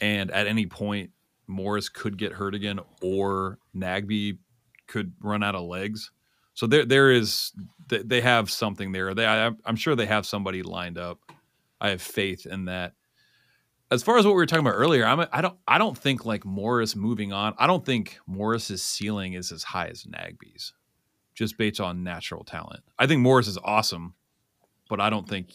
and 0.00 0.30
at 0.30 0.46
any 0.46 0.66
point 0.66 1.10
Morris 1.48 1.88
could 1.88 2.18
get 2.18 2.32
hurt 2.32 2.54
again 2.54 2.80
or 3.02 3.58
Nagbe 3.74 4.38
could 4.86 5.12
run 5.20 5.42
out 5.42 5.54
of 5.54 5.64
legs. 5.64 6.10
So 6.54 6.66
there 6.66 6.84
there 6.84 7.10
is 7.10 7.52
they, 7.88 8.20
have 8.20 8.50
something 8.50 8.92
there. 8.92 9.14
They 9.14 9.24
I, 9.24 9.52
I'm 9.64 9.76
sure 9.76 9.94
they 9.94 10.06
have 10.06 10.26
somebody 10.26 10.62
lined 10.62 10.98
up. 10.98 11.20
I 11.80 11.90
have 11.90 12.02
faith 12.02 12.46
in 12.46 12.64
that. 12.64 12.94
As 13.90 14.02
far 14.02 14.18
as 14.18 14.26
what 14.26 14.32
we 14.32 14.36
were 14.36 14.46
talking 14.46 14.66
about 14.66 14.76
earlier, 14.76 15.06
I'm 15.06 15.24
I 15.32 15.40
don't 15.40 15.56
I 15.68 15.78
don't 15.78 15.96
think 15.96 16.26
like 16.26 16.44
Morris 16.44 16.96
moving 16.96 17.32
on. 17.32 17.54
I 17.58 17.66
don't 17.66 17.86
think 17.86 18.18
Morris's 18.26 18.82
ceiling 18.82 19.34
is 19.34 19.52
as 19.52 19.62
high 19.62 19.86
as 19.86 20.02
Nagbe's, 20.02 20.72
just 21.34 21.56
based 21.56 21.80
on 21.80 22.02
natural 22.02 22.44
talent. 22.44 22.82
I 22.98 23.06
think 23.06 23.22
Morris 23.22 23.46
is 23.46 23.58
awesome, 23.62 24.14
but 24.90 25.00
I 25.00 25.10
don't 25.10 25.28
think 25.28 25.54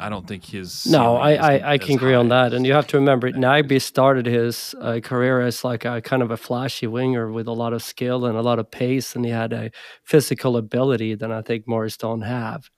I 0.00 0.08
don't 0.08 0.26
think 0.26 0.44
his 0.44 0.86
No, 0.86 1.16
I, 1.16 1.32
I, 1.34 1.72
I 1.74 1.78
can 1.78 1.94
agree 1.96 2.14
on 2.14 2.28
that. 2.28 2.52
And 2.52 2.66
you 2.66 2.72
have 2.72 2.86
to 2.88 2.96
remember, 2.98 3.30
Nagbe 3.32 3.80
started 3.80 4.26
his 4.26 4.74
uh, 4.80 5.00
career 5.00 5.40
as 5.40 5.64
like 5.64 5.84
a 5.84 6.00
kind 6.00 6.22
of 6.22 6.30
a 6.30 6.36
flashy 6.36 6.86
winger 6.86 7.30
with 7.30 7.46
a 7.46 7.52
lot 7.52 7.72
of 7.72 7.82
skill 7.82 8.24
and 8.26 8.36
a 8.36 8.42
lot 8.42 8.58
of 8.58 8.70
pace, 8.70 9.14
and 9.16 9.24
he 9.24 9.30
had 9.30 9.52
a 9.52 9.70
physical 10.04 10.56
ability 10.56 11.14
that 11.16 11.30
I 11.30 11.42
think 11.42 11.66
Morris 11.68 11.96
don't 11.96 12.22
have. 12.22 12.70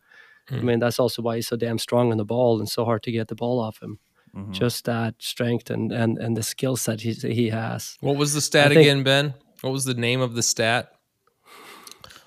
I 0.50 0.56
Hmm. 0.56 0.66
mean, 0.66 0.78
that's 0.78 0.98
also 0.98 1.22
why 1.22 1.36
he's 1.36 1.48
so 1.48 1.56
damn 1.56 1.78
strong 1.78 2.10
on 2.12 2.18
the 2.18 2.24
ball 2.24 2.58
and 2.58 2.68
so 2.68 2.84
hard 2.84 3.02
to 3.04 3.10
get 3.12 3.28
the 3.28 3.34
ball 3.34 3.58
off 3.60 3.80
him. 3.82 3.98
Mhm. 4.36 4.50
Just 4.52 4.84
that 4.84 5.14
strength 5.18 5.70
and 5.70 5.92
and, 5.92 6.18
and 6.18 6.36
the 6.36 6.42
skill 6.42 6.76
set 6.76 7.00
he, 7.00 7.12
he 7.12 7.48
has. 7.50 7.96
What 8.00 8.16
was 8.16 8.34
the 8.34 8.40
stat 8.40 8.68
think- 8.68 8.80
again, 8.80 9.02
Ben? 9.04 9.34
What 9.62 9.72
was 9.72 9.84
the 9.86 9.94
name 9.94 10.20
of 10.20 10.34
the 10.34 10.42
stat? 10.42 10.90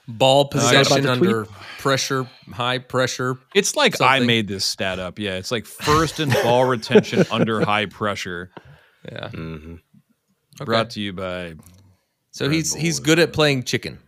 Ball 0.08 0.42
about 0.42 0.52
possession 0.52 1.04
the 1.04 1.16
tweet? 1.18 1.30
under 1.30 1.46
pressure, 1.80 2.28
high 2.54 2.78
pressure. 2.80 3.38
It's 3.54 3.76
like 3.76 4.00
I 4.00 4.20
made 4.20 4.48
this 4.48 4.64
stat 4.64 5.00
up. 5.00 5.20
Yeah, 5.20 5.36
it's 5.36 5.52
like 5.52 5.66
first 5.66 6.20
in 6.20 6.30
ball 6.30 6.64
retention 6.70 7.26
under 7.30 7.62
high 7.66 7.88
pressure. 7.88 8.52
Yeah. 9.12 9.30
hmm 9.30 9.76
Brought 10.64 10.90
to 10.92 11.02
you 11.02 11.14
by 11.14 11.56
So 12.32 12.46
Red 12.46 12.56
he's 12.56 12.74
Bull 12.74 12.82
he's 12.82 13.00
good 13.00 13.20
at 13.20 13.34
playing 13.34 13.64
chicken, 13.64 14.00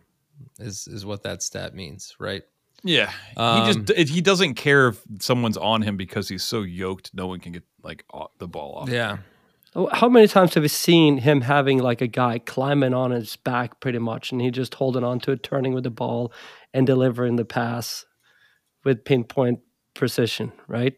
is 0.58 0.88
is 0.88 1.06
what 1.06 1.24
that 1.24 1.44
stat 1.44 1.76
means, 1.76 2.16
right? 2.20 2.44
Yeah, 2.82 3.12
Um, 3.36 3.66
he 3.68 3.74
just 3.94 4.10
he 4.10 4.22
doesn't 4.22 4.54
care 4.56 4.88
if 4.88 5.02
someone's 5.20 5.58
on 5.58 5.82
him 5.82 5.98
because 5.98 6.30
he's 6.30 6.44
so 6.44 6.62
yoked. 6.62 7.14
No 7.14 7.28
one 7.28 7.42
can 7.42 7.52
get 7.52 7.64
like 7.84 8.06
the 8.38 8.48
ball 8.48 8.76
off. 8.76 8.90
Yeah. 8.90 9.18
How 9.76 10.10
many 10.10 10.28
times 10.28 10.56
have 10.56 10.64
we 10.64 10.68
seen 10.68 11.18
him 11.18 11.42
having 11.42 11.78
like 11.80 12.02
a 12.02 12.08
guy 12.08 12.40
climbing 12.40 12.94
on 12.94 13.12
his 13.12 13.36
back 13.36 13.80
pretty 13.80 14.00
much, 14.00 14.32
and 14.32 14.42
he 14.42 14.50
just 14.52 14.76
holding 14.76 15.04
on 15.04 15.20
to 15.22 15.32
it, 15.32 15.44
turning 15.44 15.74
with 15.74 15.84
the 15.84 15.92
ball, 15.92 16.34
and 16.74 16.88
delivering 16.88 17.36
the 17.36 17.46
pass 17.46 18.06
with 18.84 19.06
pinpoint 19.06 19.60
precision, 19.94 20.52
right? 20.68 20.96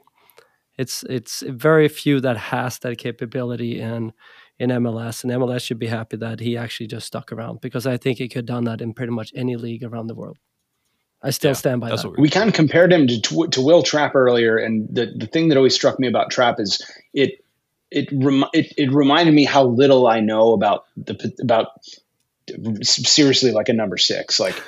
It's 0.78 1.03
it's 1.03 1.43
very 1.47 1.89
few 1.89 2.22
that 2.22 2.38
has 2.38 2.80
that 2.80 2.97
capability 2.97 3.80
in 3.80 4.13
in 4.57 4.69
MLS, 4.69 5.24
and 5.24 5.34
MLS 5.34 5.61
should 5.65 5.80
be 5.80 5.88
happy 5.88 6.17
that 6.17 6.39
he 6.39 6.55
actually 6.55 6.88
just 6.88 7.07
stuck 7.07 7.32
around 7.32 7.61
because 7.61 7.86
I 7.86 7.97
think 7.97 8.19
he 8.19 8.30
could 8.30 8.38
have 8.39 8.45
done 8.45 8.63
that 8.65 8.82
in 8.82 8.93
pretty 8.93 9.11
much 9.11 9.32
any 9.36 9.57
league 9.57 9.84
around 9.84 10.07
the 10.07 10.15
world. 10.15 10.38
I 11.22 11.32
still 11.32 11.49
Yeah, 11.49 11.53
stand 11.53 11.82
by 11.82 11.89
that. 11.89 12.09
we're 12.09 12.22
we 12.22 12.30
kind 12.30 12.47
of 12.47 12.55
compared 12.55 12.93
him 12.93 13.07
to, 13.07 13.22
to 13.22 13.47
to 13.47 13.61
Will 13.61 13.84
Trapp 13.84 14.15
earlier, 14.15 14.57
and 14.57 14.88
the, 14.89 15.13
the 15.17 15.28
thing 15.28 15.49
that 15.49 15.57
always 15.57 15.76
struck 15.76 15.99
me 15.99 16.07
about 16.07 16.32
Trapp 16.32 16.59
is 16.59 16.82
it 17.13 17.43
it, 17.91 18.09
rem, 18.11 18.45
it 18.53 18.73
it 18.77 18.91
reminded 18.91 19.33
me 19.33 19.43
how 19.45 19.65
little 19.65 20.07
I 20.07 20.19
know 20.21 20.53
about 20.53 20.85
the 20.97 21.33
about 21.41 21.67
seriously 22.81 23.51
like 23.51 23.69
a 23.69 23.73
number 23.73 23.97
six. 23.97 24.39
Like 24.39 24.61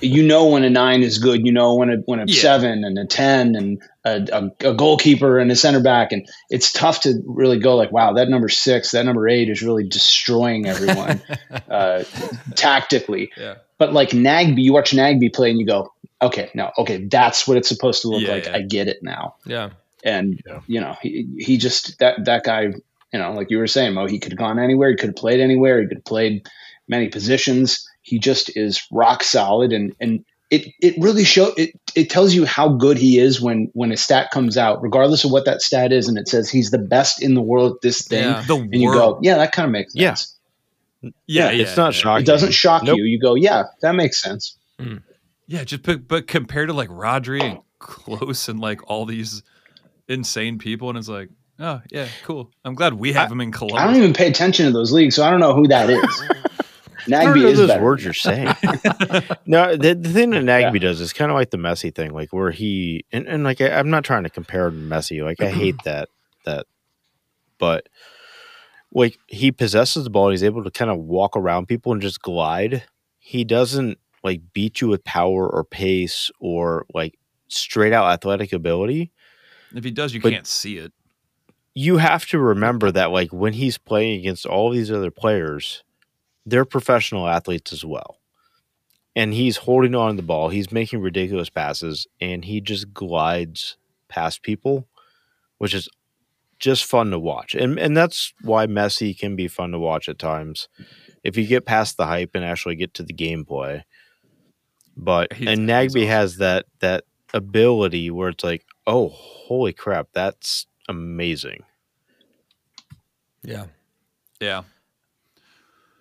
you 0.00 0.22
know 0.26 0.46
when 0.46 0.64
a 0.64 0.70
nine 0.70 1.02
is 1.02 1.18
good, 1.18 1.46
you 1.46 1.52
know 1.52 1.74
when 1.74 1.90
a 1.90 1.96
when 2.06 2.18
a 2.18 2.24
Yeah. 2.26 2.40
seven 2.40 2.82
and 2.84 2.98
a 2.98 3.06
ten 3.06 3.54
and 3.54 3.80
a, 4.04 4.26
a, 4.32 4.70
a 4.70 4.74
goalkeeper 4.74 5.38
and 5.38 5.50
a 5.50 5.56
center 5.56 5.80
back, 5.80 6.12
and 6.12 6.26
it's 6.50 6.72
tough 6.72 7.02
to 7.02 7.22
really 7.26 7.58
go 7.58 7.76
like, 7.76 7.92
wow, 7.92 8.12
that 8.14 8.28
number 8.28 8.48
six, 8.48 8.90
that 8.92 9.04
number 9.04 9.28
eight 9.28 9.48
is 9.48 9.62
really 9.62 9.86
destroying 9.88 10.66
everyone 10.66 11.22
uh, 11.70 12.04
tactically 12.54 13.30
Yeah. 13.36 13.56
but 13.78 13.92
like 13.92 14.10
Nagbe, 14.10 14.62
you 14.62 14.72
watch 14.72 14.92
Nagbe 14.92 15.32
play 15.32 15.50
and 15.50 15.60
you 15.60 15.66
go, 15.66 15.92
okay, 16.22 16.50
no, 16.54 16.70
okay, 16.78 17.04
that's 17.04 17.46
what 17.46 17.56
it's 17.56 17.68
supposed 17.68 18.02
to 18.02 18.08
look 18.08 18.22
Yeah, 18.22 18.32
like. 18.32 18.48
I 18.48 18.62
get 18.62 18.88
it 18.88 19.02
now. 19.02 19.34
Yeah. 19.44 19.70
And 20.04 20.40
Yeah. 20.46 20.60
you 20.66 20.80
know, 20.80 20.96
he 21.02 21.26
he 21.38 21.56
just 21.58 21.98
that 21.98 22.24
that 22.24 22.44
guy, 22.44 22.62
you 23.12 23.18
know, 23.18 23.32
like 23.32 23.50
you 23.50 23.58
were 23.58 23.66
saying, 23.66 23.94
Mo, 23.94 24.06
he 24.06 24.18
could 24.18 24.32
have 24.32 24.38
gone 24.38 24.58
anywhere. 24.58 24.90
He 24.90 24.96
could 24.96 25.08
have 25.10 25.16
played 25.16 25.40
anywhere. 25.40 25.80
He 25.80 25.88
could 25.88 25.98
have 25.98 26.04
played 26.04 26.46
many 26.88 27.08
positions. 27.08 27.86
He 28.02 28.18
just 28.18 28.56
is 28.56 28.82
rock 28.92 29.22
solid, 29.24 29.72
and 29.72 29.94
and 30.00 30.24
it 30.50 30.68
it 30.80 30.94
really 30.98 31.24
show 31.24 31.52
it 31.56 31.70
it 31.96 32.08
tells 32.10 32.34
you 32.34 32.44
how 32.44 32.68
good 32.68 32.98
he 32.98 33.18
is 33.18 33.40
when 33.40 33.68
when 33.72 33.90
a 33.90 33.96
stat 33.96 34.30
comes 34.30 34.56
out, 34.56 34.80
regardless 34.82 35.24
of 35.24 35.32
what 35.32 35.44
that 35.46 35.60
stat 35.62 35.92
is, 35.92 36.06
and 36.08 36.16
it 36.18 36.28
says 36.28 36.48
he's 36.48 36.70
the 36.70 36.78
best 36.78 37.20
in 37.22 37.34
the 37.34 37.42
world 37.42 37.72
at 37.72 37.80
this 37.82 38.06
thing. 38.06 38.22
Yeah. 38.22 38.44
the 38.46 38.56
And 38.56 38.74
you 38.74 38.88
world. 38.88 39.14
go, 39.16 39.20
yeah, 39.22 39.36
that 39.38 39.50
kind 39.52 39.66
of 39.66 39.72
makes 39.72 39.92
Yeah. 39.94 40.10
sense. 40.14 40.34
Yeah, 41.02 41.10
Yeah, 41.26 41.50
yeah, 41.50 41.62
it's 41.62 41.76
not 41.76 41.94
yeah. 41.94 42.00
shocking. 42.00 42.22
It 42.22 42.26
doesn't 42.26 42.52
shock 42.52 42.82
Nope. 42.84 42.98
you. 42.98 43.04
You 43.04 43.18
go, 43.18 43.34
yeah, 43.34 43.64
that 43.80 43.94
makes 43.96 44.20
sense. 44.22 44.56
Hmm. 44.78 44.96
Yeah, 45.48 45.64
just 45.64 45.82
but, 45.82 46.06
but 46.08 46.26
compared 46.26 46.68
to 46.68 46.74
like 46.74 46.88
Rodri 46.90 47.42
and 47.42 47.58
Kroos 47.80 48.48
and 48.48 48.58
like 48.60 48.80
all 48.90 49.04
these 49.04 49.42
insane 50.08 50.58
people, 50.58 50.88
and 50.88 50.98
it's 50.98 51.08
like, 51.08 51.30
oh 51.58 51.80
yeah, 51.90 52.08
cool. 52.24 52.50
I'm 52.64 52.74
glad 52.74 52.94
we 52.94 53.12
have 53.12 53.30
him 53.30 53.40
in 53.40 53.52
Columbus. 53.52 53.80
I 53.80 53.86
don't 53.86 53.96
even 53.96 54.12
pay 54.12 54.28
attention 54.28 54.66
to 54.66 54.72
those 54.72 54.92
leagues, 54.92 55.14
so 55.14 55.24
I 55.24 55.30
don't 55.30 55.40
know 55.40 55.54
who 55.54 55.68
that 55.68 55.90
is. 55.90 56.22
I 57.06 57.26
Nagbe 57.26 57.44
is 57.44 57.58
those 57.58 57.68
better. 57.68 57.84
words 57.84 58.02
you're 58.02 58.12
saying. 58.12 58.46
no, 59.46 59.76
the, 59.76 59.94
the 59.94 60.12
thing 60.12 60.30
that 60.30 60.42
Nagbe 60.42 60.80
does 60.80 61.00
is 61.00 61.12
kind 61.12 61.30
of 61.30 61.36
like 61.36 61.50
the 61.50 61.56
Messi 61.56 61.94
thing, 61.94 62.12
like 62.12 62.32
where 62.32 62.50
he 62.50 63.04
and, 63.12 63.28
and 63.28 63.44
like 63.44 63.60
I, 63.60 63.70
I'm 63.70 63.90
not 63.90 64.04
trying 64.04 64.24
to 64.24 64.30
compare 64.30 64.66
him 64.66 64.88
to 64.88 64.94
Messi. 64.94 65.24
Like 65.24 65.40
I 65.40 65.50
hate 65.50 65.76
that 65.84 66.08
that, 66.44 66.66
but 67.58 67.88
like 68.92 69.18
he 69.28 69.52
possesses 69.52 70.04
the 70.04 70.10
ball, 70.10 70.30
he's 70.30 70.42
able 70.42 70.64
to 70.64 70.70
kind 70.70 70.90
of 70.90 70.98
walk 70.98 71.36
around 71.36 71.66
people 71.66 71.92
and 71.92 72.02
just 72.02 72.22
glide. 72.22 72.84
He 73.18 73.44
doesn't 73.44 73.98
like 74.24 74.40
beat 74.52 74.80
you 74.80 74.88
with 74.88 75.04
power 75.04 75.48
or 75.48 75.64
pace 75.64 76.30
or 76.40 76.86
like 76.92 77.16
straight 77.48 77.92
out 77.92 78.10
athletic 78.10 78.52
ability. 78.52 79.12
If 79.76 79.84
he 79.84 79.90
does, 79.90 80.14
you 80.14 80.20
But- 80.20 80.32
can't 80.32 80.46
see 80.46 80.78
it. 80.78 80.92
you 81.74 81.98
have 81.98 82.26
to 82.28 82.38
remember 82.38 82.90
that 82.90 83.10
like 83.10 83.32
when 83.32 83.52
he's 83.52 83.76
playing 83.78 84.18
against 84.20 84.46
all 84.46 84.70
these 84.70 84.90
other 84.90 85.10
players, 85.10 85.82
they're 86.46 86.64
professional 86.64 87.28
athletes 87.28 87.72
as 87.72 87.84
well. 87.84 88.18
And 89.14 89.32
he's 89.34 89.58
holding 89.58 89.94
on 89.94 90.10
to 90.10 90.16
the 90.16 90.22
ball, 90.26 90.48
he's 90.50 90.70
making 90.72 91.00
ridiculous 91.00 91.50
passes, 91.50 92.06
and 92.20 92.44
he 92.44 92.60
just 92.60 92.92
glides 92.94 93.76
past 94.08 94.42
people, 94.42 94.88
which 95.58 95.74
is 95.74 95.88
just 96.58 96.84
fun 96.84 97.10
to 97.10 97.18
watch. 97.18 97.54
And 97.54 97.78
and 97.78 97.94
that's 97.96 98.32
why 98.42 98.66
Messi 98.66 99.18
can 99.18 99.36
be 99.36 99.48
fun 99.48 99.72
to 99.72 99.78
watch 99.78 100.08
at 100.08 100.18
times. 100.18 100.68
If 101.24 101.36
you 101.36 101.46
get 101.46 101.66
past 101.66 101.96
the 101.98 102.06
hype 102.06 102.30
and 102.34 102.44
actually 102.44 102.76
get 102.76 102.94
to 102.94 103.02
the 103.02 103.12
gameplay. 103.12 103.82
But 104.96 105.34
He's- 105.34 105.50
and 105.58 105.68
Nagbe 105.68 105.88
awesome. 105.90 106.02
has 106.08 106.36
that 106.38 106.66
that 106.80 107.04
ability 107.34 108.10
where 108.10 108.28
it's 108.30 108.44
like, 108.44 108.64
oh 108.86 109.08
holy 109.08 109.72
crap, 109.72 110.08
that's 110.12 110.66
amazing. 110.88 111.62
Yeah. 113.42 113.66
Yeah, 114.40 114.62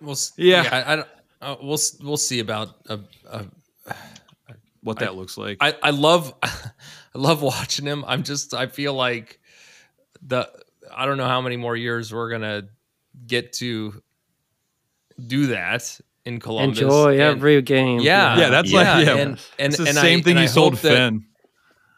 We'll 0.02 0.18
Yeah. 0.36 0.64
yeah. 0.64 0.70
I, 0.72 0.96
I. 0.96 1.06
Uh, 1.52 1.56
we'll 1.62 1.80
we'll 2.02 2.18
see 2.18 2.40
about. 2.40 2.76
Uh, 2.90 2.98
uh, 3.30 3.44
what 4.82 5.00
that 5.00 5.16
looks 5.16 5.38
like. 5.38 5.58
I 5.62 5.74
I 5.82 5.90
love 5.92 6.34
I 6.44 6.52
love 7.16 7.42
watching 7.42 7.86
him. 7.86 8.04
I'm 8.08 8.24
just 8.24 8.54
I 8.54 8.68
feel 8.68 8.94
like 8.94 9.40
the 10.22 10.50
I 10.96 11.06
don't 11.06 11.18
know 11.18 11.28
how 11.28 11.42
many 11.42 11.56
more 11.58 11.76
years 11.78 12.14
we're 12.14 12.30
gonna 12.30 12.64
get 13.26 13.54
to 13.54 14.02
do 15.26 15.48
that 15.48 16.00
in 16.26 16.40
Columbus. 16.40 16.82
Enjoy 16.82 17.14
And- 17.14 17.22
every 17.22 17.62
game. 17.62 18.02
Yeah, 18.02 18.38
Yeah, 18.38 18.50
that's 18.50 18.72
like- 18.72 19.06
yeah. 19.06 19.16
and 19.16 19.40
and 19.58 19.74
it's 19.74 19.78
the 19.78 19.88
and 19.88 19.98
same 19.98 20.20
I, 20.20 20.22
thing 20.24 20.32
and 20.32 20.40
he 20.40 20.44
I 20.44 20.48
sold 20.48 20.74
hope 20.74 20.82
that- 20.82 20.92
Finn. 20.92 21.26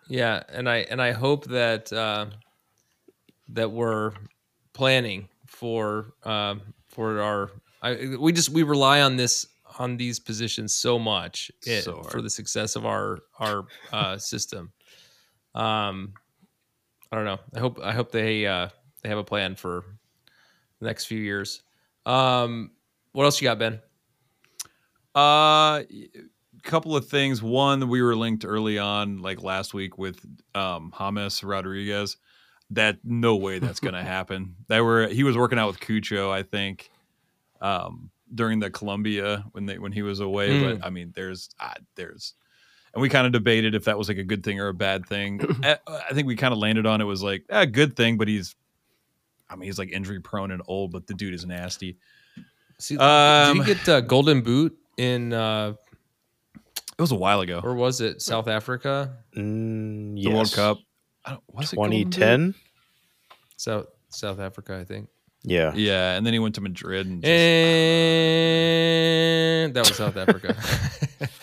Yeah, 0.10 0.44
and 0.50 0.70
I 0.70 0.78
and 0.78 1.02
I 1.02 1.12
hope 1.12 1.46
that 1.46 1.92
uh, 1.92 2.28
that 3.50 3.72
we're 3.72 4.14
planning 4.74 5.28
for 5.46 6.14
um, 6.24 6.62
for 6.88 7.22
our. 7.22 7.52
I, 7.82 8.16
we 8.20 8.32
just 8.32 8.50
we 8.50 8.64
rely 8.64 9.02
on 9.02 9.18
this 9.18 9.48
on 9.80 9.98
these 9.98 10.20
positions 10.20 10.76
so 10.76 10.98
much 10.98 11.52
it, 11.66 11.84
So 11.84 12.04
for 12.04 12.22
the 12.22 12.30
success 12.30 12.76
of 12.76 12.86
our 12.86 13.20
our 13.40 13.66
uh, 13.92 14.18
system. 14.18 14.72
Um, 15.54 16.14
I 17.12 17.16
don't 17.16 17.26
know. 17.26 17.40
I 17.56 17.60
hope 17.60 17.80
I 17.82 17.92
hope 17.94 18.12
they 18.12 18.46
uh, 18.46 18.70
they 19.02 19.10
have 19.10 19.18
a 19.18 19.24
plan 19.24 19.56
for 19.56 19.84
the 20.80 20.86
next 20.86 21.06
few 21.06 21.20
years. 21.20 21.64
Um, 22.06 22.72
what 23.12 23.26
else 23.26 23.42
you 23.42 23.48
got, 23.48 23.60
Ben? 23.60 23.82
Uh, 25.16 25.84
couple 26.68 26.96
of 26.96 27.08
things. 27.08 27.42
One, 27.42 27.88
we 27.88 28.02
were 28.02 28.16
linked 28.16 28.46
early 28.46 28.78
on, 28.78 29.20
like 29.20 29.42
last 29.42 29.74
week, 29.74 29.98
with 29.98 30.24
um 30.54 30.94
James 30.98 31.44
Rodriguez. 31.44 32.18
That 32.72 32.98
no 33.04 33.38
way 33.38 33.60
that's 33.60 33.80
going 33.80 33.94
to 34.02 34.04
happen. 34.04 34.56
That 34.68 34.82
were 34.82 35.08
he 35.08 35.24
was 35.24 35.36
working 35.36 35.58
out 35.58 35.68
with 35.68 35.80
Cucho, 35.80 36.30
I 36.30 36.44
think, 36.44 36.92
um, 37.62 38.12
during 38.36 38.60
the 38.60 38.70
Colombia 38.70 39.46
when 39.54 39.66
they 39.66 39.80
when 39.80 39.92
he 39.92 40.04
was 40.04 40.20
away. 40.20 40.50
Mm. 40.50 40.80
But 40.80 40.86
I 40.86 40.90
mean, 40.90 41.14
there's 41.16 41.50
uh, 41.60 41.74
there's, 41.96 42.34
and 42.94 43.02
we 43.02 43.10
kind 43.10 43.26
of 43.26 43.32
debated 43.32 43.74
if 43.74 43.86
that 43.86 43.98
was 43.98 44.10
like 44.10 44.18
a 44.18 44.24
good 44.24 44.44
thing 44.44 44.60
or 44.60 44.68
a 44.68 44.74
bad 44.74 45.08
thing. 45.08 45.42
I, 45.64 45.78
I 45.88 46.14
think 46.14 46.28
we 46.28 46.36
kind 46.36 46.54
of 46.54 46.60
landed 46.60 46.86
on 46.86 47.02
it 47.02 47.06
was 47.06 47.24
like 47.24 47.46
a 47.50 47.66
good 47.66 47.96
thing, 47.96 48.18
but 48.18 48.28
he's, 48.28 48.56
I 49.50 49.56
mean, 49.56 49.68
he's 49.68 49.80
like 49.80 49.92
injury 49.92 50.20
prone 50.20 50.52
and 50.52 50.62
old, 50.68 50.92
but 50.92 51.08
the 51.08 51.14
dude 51.14 51.34
is 51.34 51.46
nasty. 51.46 51.98
See, 52.80 52.98
Um, 52.98 53.58
did 53.58 53.68
you 53.68 53.76
get 53.76 53.90
uh, 53.90 54.02
Golden 54.02 54.42
Boot 54.42 54.78
in 54.98 55.34
uh, 55.34 55.74
It 56.98 57.02
was 57.02 57.12
a 57.12 57.16
while 57.16 57.42
ago. 57.42 57.62
or 57.64 57.76
was 57.76 58.02
it 58.02 58.22
South 58.22 58.48
Africa? 58.48 59.18
Mm, 59.36 60.16
The 60.24 60.30
World. 60.32 60.52
Cup. 60.52 60.78
I 61.26 61.32
don't, 61.32 61.44
was 61.52 61.72
it 61.74 61.76
2010. 61.76 62.56
South 63.58 63.86
South 64.10 64.40
Africa, 64.40 64.78
I 64.80 64.84
think. 64.84 65.10
Yeah. 65.44 65.74
Yeah, 65.76 66.16
and 66.16 66.26
then 66.26 66.34
he 66.34 66.40
went 66.40 66.56
to 66.56 66.62
Madrid. 66.62 67.06
And 67.08 67.22
just- 67.22 67.30
And 68.48 69.74
that 69.74 69.88
was 69.88 69.96
South 69.96 70.18
Africa. 70.18 70.56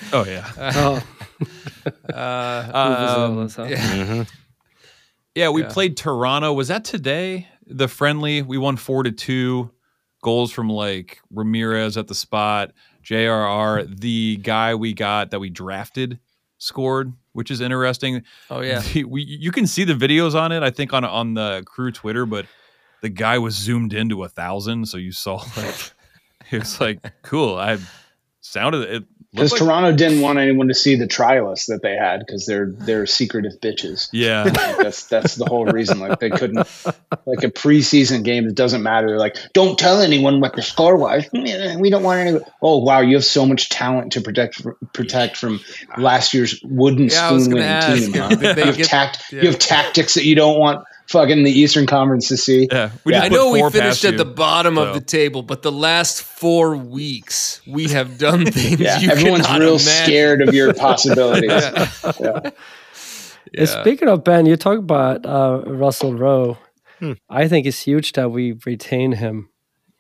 oh 0.12 0.24
yeah, 0.24 0.50
Oh, 0.76 1.02
uh, 2.12 2.70
um, 2.74 2.96
Vuvuzelas, 3.36 3.56
huh? 3.56 3.64
yeah. 3.64 4.04
hmm 4.04 4.22
yeah. 5.34 5.48
We 5.50 5.62
Yeah. 5.62 5.68
played 5.72 5.96
Toronto. 5.96 6.52
Was 6.52 6.68
that 6.68 6.84
today? 6.84 7.48
The 7.66 7.88
friendly. 7.88 8.42
We 8.42 8.56
won 8.58 8.76
four 8.76 9.02
to 9.02 9.10
two. 9.12 9.70
Goals 10.22 10.52
from 10.52 10.68
like 10.70 11.18
Ramirez 11.30 11.96
at 11.96 12.06
the 12.08 12.14
spot. 12.14 12.72
JRR, 13.04 14.00
the 14.00 14.36
guy 14.38 14.74
we 14.74 14.94
got 14.94 15.30
that 15.30 15.40
we 15.40 15.50
drafted, 15.50 16.18
scored, 16.58 17.12
which 17.32 17.50
is 17.50 17.60
interesting. 17.60 18.22
Oh 18.50 18.60
yeah. 18.60 18.82
We, 19.06 19.22
you 19.22 19.52
can 19.52 19.66
see 19.66 19.84
the 19.84 19.94
videos 19.94 20.34
on 20.34 20.52
it. 20.52 20.62
I 20.62 20.70
think 20.70 20.92
on 20.92 21.04
on 21.04 21.34
the 21.34 21.62
crew 21.66 21.92
Twitter, 21.92 22.26
but 22.26 22.46
the 23.02 23.10
guy 23.10 23.38
was 23.38 23.54
zoomed 23.54 23.92
into 23.92 24.24
a 24.24 24.28
thousand, 24.28 24.86
so 24.88 24.96
you 24.96 25.12
saw 25.12 25.44
like 25.56 25.92
it 26.50 26.58
was 26.60 26.80
like 26.80 27.00
cool. 27.22 27.56
I 27.56 27.78
sounded 28.40 28.88
it 28.88 29.04
Because 29.34 29.50
like, 29.52 29.58
Toronto 29.58 29.92
didn't 29.92 30.20
want 30.20 30.38
anyone 30.38 30.68
to 30.68 30.74
see 30.74 30.94
the 30.94 31.08
trialists 31.08 31.66
that 31.66 31.80
they 31.82 31.96
had 31.96 32.20
because 32.20 32.46
they're 32.46 32.70
they're 32.70 33.04
secretive 33.06 33.54
bitches. 33.60 34.08
yeah. 34.12 34.44
Like, 34.54 34.76
that's 34.78 35.06
that's 35.06 35.34
the 35.34 35.44
whole 35.44 35.66
reason. 35.66 35.98
Like 35.98 36.20
they 36.20 36.30
couldn't 36.30 36.56
like 37.26 37.42
a 37.42 37.50
preseason 37.50 38.22
game. 38.22 38.46
It 38.46 38.54
doesn't 38.54 38.82
matter. 38.82 39.08
They're 39.08 39.18
like, 39.18 39.36
don't 39.52 39.78
tell 39.78 40.00
anyone 40.00 40.40
what 40.40 40.54
the 40.54 40.62
score 40.62 40.96
was. 40.96 41.24
We 41.32 41.90
don't 41.90 42.02
want 42.02 42.20
any. 42.20 42.38
Oh 42.62 42.78
wow, 42.78 43.00
you 43.00 43.16
have 43.16 43.24
so 43.24 43.44
much 43.44 43.68
talent 43.70 44.12
to 44.12 44.20
protect 44.20 44.62
protect 44.92 45.36
from 45.36 45.60
last 45.98 46.32
year's 46.34 46.60
wooden 46.62 47.08
Yeah, 47.08 47.36
spoon 47.38 47.54
winning 47.54 48.12
team. 48.12 48.20
huh? 48.20 48.28
You 48.54 48.64
have 48.66 48.78
tact. 48.78 49.24
yeah. 49.32 49.42
You 49.42 49.48
have 49.48 49.58
tactics 49.58 50.14
that 50.14 50.24
you 50.24 50.34
don't 50.36 50.58
want 50.58 50.84
fucking 51.08 51.42
the 51.44 51.50
Eastern 51.50 51.86
Conference 51.86 52.28
to 52.28 52.36
see. 52.36 52.68
Yeah, 52.70 52.90
we 53.04 53.12
Yeah. 53.12 53.22
I 53.22 53.28
know 53.28 53.50
we 53.50 53.60
finished 53.70 54.02
past 54.02 54.04
at 54.04 54.16
the 54.16 54.26
you. 54.26 54.32
bottom 54.34 54.76
so. 54.76 54.82
of 54.84 54.94
the 54.94 55.00
table, 55.00 55.42
but 55.42 55.62
the 55.62 55.72
last 55.72 56.22
four 56.22 56.76
weeks 56.76 57.60
we 57.66 57.88
have 57.88 58.18
done 58.18 58.46
things. 58.50 58.80
Yeah, 58.80 58.98
you 59.00 59.10
everyone's 59.10 59.48
real 59.50 59.60
imagine. 59.76 59.78
scared 59.78 60.42
of 60.48 60.54
your 60.54 60.72
possibilities. 60.86 61.50
Yeah. 61.50 61.88
Yeah. 62.20 62.50
And 63.56 63.68
Speaking 63.68 64.08
of 64.08 64.24
Ben, 64.24 64.46
you 64.46 64.56
talk 64.56 64.78
about 64.78 65.24
uh, 65.24 65.62
Russell 65.66 66.14
Rowe. 66.14 66.58
Hmm. 66.98 67.12
I 67.28 67.46
think 67.48 67.66
it's 67.66 67.80
huge 67.82 68.12
that 68.12 68.30
we 68.30 68.58
retain 68.66 69.12
him 69.12 69.48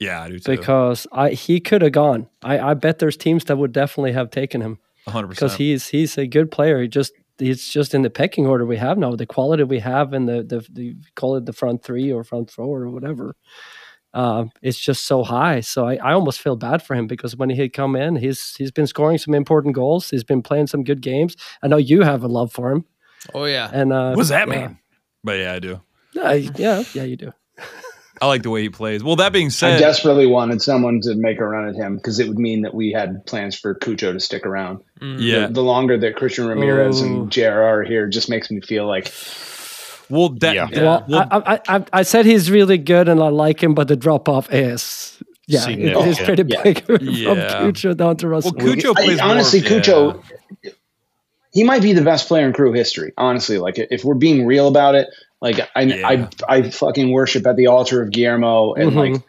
Yeah, 0.00 0.22
I 0.22 0.28
do 0.28 0.38
too. 0.38 0.50
because 0.56 1.06
I 1.12 1.30
he 1.30 1.60
could 1.60 1.82
have 1.82 1.92
gone. 1.92 2.28
I, 2.42 2.58
I 2.70 2.74
bet 2.74 2.98
there's 2.98 3.16
teams 3.16 3.44
that 3.44 3.56
would 3.56 3.72
definitely 3.72 4.12
have 4.12 4.30
taken 4.30 4.60
him 4.60 4.78
100. 5.04 5.28
because 5.28 5.56
he's 5.56 5.88
he's 5.88 6.16
a 6.18 6.26
good 6.26 6.50
player. 6.50 6.80
He 6.82 6.88
just 6.88 7.12
he's 7.38 7.68
just 7.68 7.94
in 7.94 8.02
the 8.02 8.10
pecking 8.10 8.46
order 8.46 8.64
we 8.64 8.76
have 8.76 8.98
now. 8.98 9.14
The 9.16 9.26
quality 9.26 9.62
we 9.64 9.80
have 9.80 10.12
in 10.12 10.26
the 10.26 10.42
the, 10.42 10.66
the 10.72 10.96
call 11.14 11.36
it 11.36 11.46
the 11.46 11.52
front 11.52 11.82
three 11.82 12.12
or 12.12 12.24
front 12.24 12.50
four 12.50 12.82
or 12.82 12.90
whatever. 12.90 13.36
Um, 14.12 14.52
it's 14.62 14.78
just 14.78 15.06
so 15.06 15.24
high. 15.24 15.58
So 15.60 15.88
I, 15.88 15.96
I 15.96 16.12
almost 16.12 16.40
feel 16.40 16.54
bad 16.54 16.82
for 16.82 16.94
him 16.94 17.08
because 17.08 17.36
when 17.36 17.50
he 17.50 17.56
had 17.56 17.72
come 17.72 17.96
in, 17.96 18.16
he's 18.16 18.54
he's 18.56 18.70
been 18.70 18.86
scoring 18.86 19.18
some 19.18 19.34
important 19.34 19.74
goals. 19.74 20.10
He's 20.10 20.24
been 20.24 20.42
playing 20.42 20.68
some 20.68 20.84
good 20.84 21.00
games. 21.02 21.36
I 21.62 21.66
know 21.66 21.78
you 21.78 22.02
have 22.02 22.22
a 22.22 22.28
love 22.28 22.52
for 22.52 22.70
him. 22.70 22.84
Oh 23.34 23.44
yeah. 23.44 23.70
And 23.72 23.92
uh, 23.92 24.10
What 24.10 24.18
does 24.22 24.28
that 24.28 24.48
yeah. 24.48 24.66
mean? 24.68 24.78
But 25.24 25.38
yeah, 25.38 25.52
I 25.54 25.58
do. 25.58 25.80
Yeah, 26.12 26.32
yeah, 26.32 26.84
yeah, 26.94 27.02
you 27.02 27.16
do. 27.16 27.32
I 28.22 28.26
like 28.26 28.42
the 28.42 28.50
way 28.50 28.62
he 28.62 28.68
plays. 28.68 29.02
Well, 29.02 29.16
that 29.16 29.32
being 29.32 29.50
said, 29.50 29.76
I 29.76 29.78
desperately 29.80 30.26
wanted 30.26 30.62
someone 30.62 31.00
to 31.02 31.14
make 31.16 31.40
a 31.40 31.44
run 31.44 31.68
at 31.68 31.74
him 31.74 31.96
because 31.96 32.20
it 32.20 32.28
would 32.28 32.38
mean 32.38 32.62
that 32.62 32.72
we 32.74 32.92
had 32.92 33.26
plans 33.26 33.58
for 33.58 33.74
Cucho 33.74 34.12
to 34.12 34.20
stick 34.20 34.46
around. 34.46 34.80
Mm. 35.00 35.16
yeah. 35.20 35.46
The, 35.48 35.54
the 35.54 35.62
longer 35.62 35.98
that 35.98 36.16
Christian 36.16 36.46
Ramirez 36.46 37.02
Oh. 37.02 37.04
and 37.06 37.30
JR 37.30 37.48
are 37.48 37.82
here 37.82 38.06
just 38.06 38.30
makes 38.30 38.50
me 38.50 38.60
feel 38.60 38.86
like 38.86 39.12
Well, 40.08 40.28
that 40.40 40.54
Yeah. 40.54 40.68
Well, 40.72 41.04
Well- 41.08 41.28
I, 41.30 41.54
I, 41.54 41.76
I, 41.76 41.84
I 41.92 42.02
said 42.02 42.24
he's 42.26 42.50
really 42.50 42.78
good 42.78 43.08
and 43.08 43.20
I 43.20 43.28
like 43.28 43.62
him, 43.62 43.74
but 43.74 43.88
the 43.88 43.96
drop 43.96 44.28
off 44.28 44.52
is 44.52 45.18
yeah, 45.46 45.68
it 45.68 45.78
is 45.80 46.16
Significant. 46.16 46.26
pretty 46.26 46.44
Yeah. 46.54 46.62
big 46.62 46.84
from 46.86 46.98
Yeah. 47.08 47.60
Cucho 47.62 47.96
down 47.96 48.16
to 48.18 48.26
well, 48.26 48.34
Russell. 48.36 48.52
Cucho 48.52 48.90
I- 48.96 49.04
plays 49.04 49.18
more 49.18 49.28
honestly, 49.30 49.58
of- 49.58 49.64
Cucho, 49.66 50.22
he 51.52 51.62
might 51.64 51.82
be 51.82 51.92
the 51.92 52.02
best 52.02 52.28
player 52.28 52.46
in 52.46 52.52
crew 52.52 52.72
history. 52.72 53.12
Honestly, 53.16 53.58
like 53.58 53.74
if 53.78 54.04
we're 54.04 54.14
being 54.14 54.44
real 54.46 54.66
about 54.68 54.94
it, 54.94 55.08
like 55.44 55.60
I, 55.76 55.82
Yeah. 55.82 56.28
I, 56.48 56.56
I 56.56 56.62
fucking 56.70 57.12
worship 57.12 57.46
at 57.46 57.54
the 57.56 57.68
altar 57.68 58.02
of 58.02 58.10
Guillermo, 58.10 58.72
and 58.74 58.90
Mhm. 58.90 58.96
like 59.12 59.22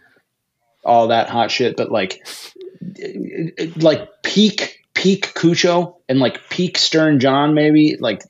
all 0.83 1.09
that 1.09 1.29
hot 1.29 1.51
shit, 1.51 1.75
but 1.77 1.91
like 1.91 2.25
like 3.77 4.09
peak 4.23 4.79
peak 4.93 5.33
Cucho 5.35 5.95
and 6.07 6.19
like 6.19 6.49
peak 6.49 6.77
Stern 6.77 7.19
John 7.19 7.53
maybe 7.53 7.97
like 7.99 8.21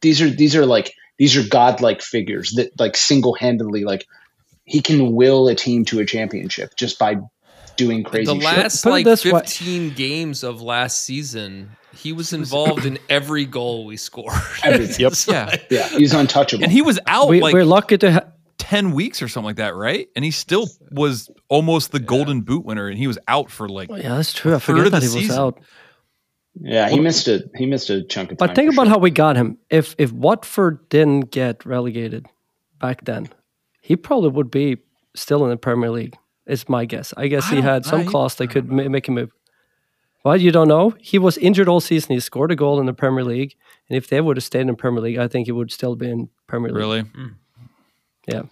these 0.00 0.20
are 0.20 0.28
these 0.28 0.56
are 0.56 0.66
like 0.66 0.92
these 1.18 1.36
are 1.36 1.48
godlike 1.48 2.02
figures 2.02 2.52
that 2.52 2.78
like 2.78 2.96
single 2.96 3.34
handedly 3.34 3.84
like 3.84 4.06
he 4.64 4.80
can 4.82 5.14
will 5.14 5.48
a 5.48 5.54
team 5.54 5.84
to 5.86 6.00
a 6.00 6.04
championship 6.04 6.74
just 6.76 6.98
by 6.98 7.16
doing 7.76 8.02
crazy 8.02 8.26
the 8.26 8.34
last 8.34 8.82
Put 8.82 8.88
it 8.90 8.92
like 8.92 9.04
this 9.04 9.24
way- 9.24 9.30
15 9.30 9.90
games 9.94 10.42
of 10.42 10.60
last 10.60 11.04
season, 11.04 11.70
he 11.94 12.12
was 12.12 12.32
involved 12.32 12.84
in 12.86 12.98
every 13.08 13.44
goal 13.44 13.84
we 13.84 13.96
scored. 13.96 14.32
Yep. 14.64 15.12
Yeah. 15.26 15.56
Yeah, 15.70 15.88
he's 15.88 16.12
untouchable. 16.12 16.64
And 16.64 16.72
he 16.72 16.82
was 16.82 16.98
out 17.06 17.28
we, 17.28 17.40
like 17.40 17.54
we're 17.54 17.64
lucky 17.64 17.98
to 17.98 18.12
ha- 18.12 18.24
10 18.58 18.92
weeks 18.92 19.22
or 19.22 19.28
something 19.28 19.46
like 19.46 19.56
that, 19.56 19.74
right? 19.74 20.08
And 20.16 20.24
he 20.24 20.30
still 20.30 20.68
was 20.90 21.30
almost 21.48 21.92
the 21.92 22.00
golden 22.00 22.42
boot 22.42 22.64
winner 22.64 22.88
and 22.88 22.98
he 22.98 23.06
was 23.06 23.18
out 23.28 23.50
for 23.50 23.68
like 23.68 23.90
oh, 23.90 23.96
yeah, 23.96 24.16
that's 24.16 24.32
true. 24.32 24.54
I 24.54 24.58
Third 24.58 24.76
forget 24.76 24.92
that 24.92 25.02
he 25.02 25.08
was 25.28 25.30
out. 25.30 25.60
yeah, 26.60 26.88
he 26.88 26.98
missed 26.98 27.28
a 27.28 27.48
he 27.56 27.66
missed 27.66 27.88
a 27.90 28.02
chunk 28.02 28.32
of 28.32 28.38
time. 28.38 28.48
But 28.48 28.56
think 28.56 28.72
about 28.72 28.86
sure. 28.86 28.94
how 28.94 28.98
we 28.98 29.10
got 29.10 29.36
him. 29.36 29.58
If 29.70 29.94
if 29.98 30.12
Watford 30.12 30.88
didn't 30.88 31.30
get 31.30 31.64
relegated 31.64 32.26
back 32.80 33.04
then, 33.04 33.28
he 33.80 33.96
probably 33.96 34.30
would 34.30 34.50
be 34.50 34.78
still 35.14 35.44
in 35.44 35.50
the 35.50 35.56
Premier 35.56 35.90
League. 35.90 36.16
Is 36.46 36.66
my 36.68 36.86
guess. 36.86 37.12
I 37.16 37.28
guess 37.28 37.44
I 37.52 37.56
he 37.56 37.60
had 37.60 37.84
some 37.84 38.00
I- 38.00 38.04
clause 38.04 38.34
that 38.36 38.48
could 38.48 38.70
ma- 38.70 38.88
make 38.88 39.06
him 39.06 39.14
move. 39.14 39.30
Well, 40.28 40.36
you 40.36 40.50
don't 40.52 40.68
know. 40.68 40.92
He 41.00 41.18
was 41.18 41.38
injured 41.38 41.68
all 41.68 41.80
season. 41.80 42.12
He 42.12 42.20
scored 42.20 42.52
a 42.52 42.54
goal 42.54 42.78
in 42.80 42.84
the 42.84 42.92
Premier 42.92 43.24
League, 43.24 43.56
and 43.88 43.96
if 43.96 44.08
they 44.08 44.20
would 44.20 44.36
have 44.36 44.44
stayed 44.44 44.68
in 44.68 44.76
Premier 44.76 45.00
League, 45.00 45.16
I 45.16 45.26
think 45.26 45.46
he 45.46 45.52
would 45.52 45.72
still 45.72 45.96
be 45.96 46.10
in 46.10 46.28
Premier 46.46 46.68
League. 46.70 46.76
really. 46.76 47.04
Yeah. 48.26 48.42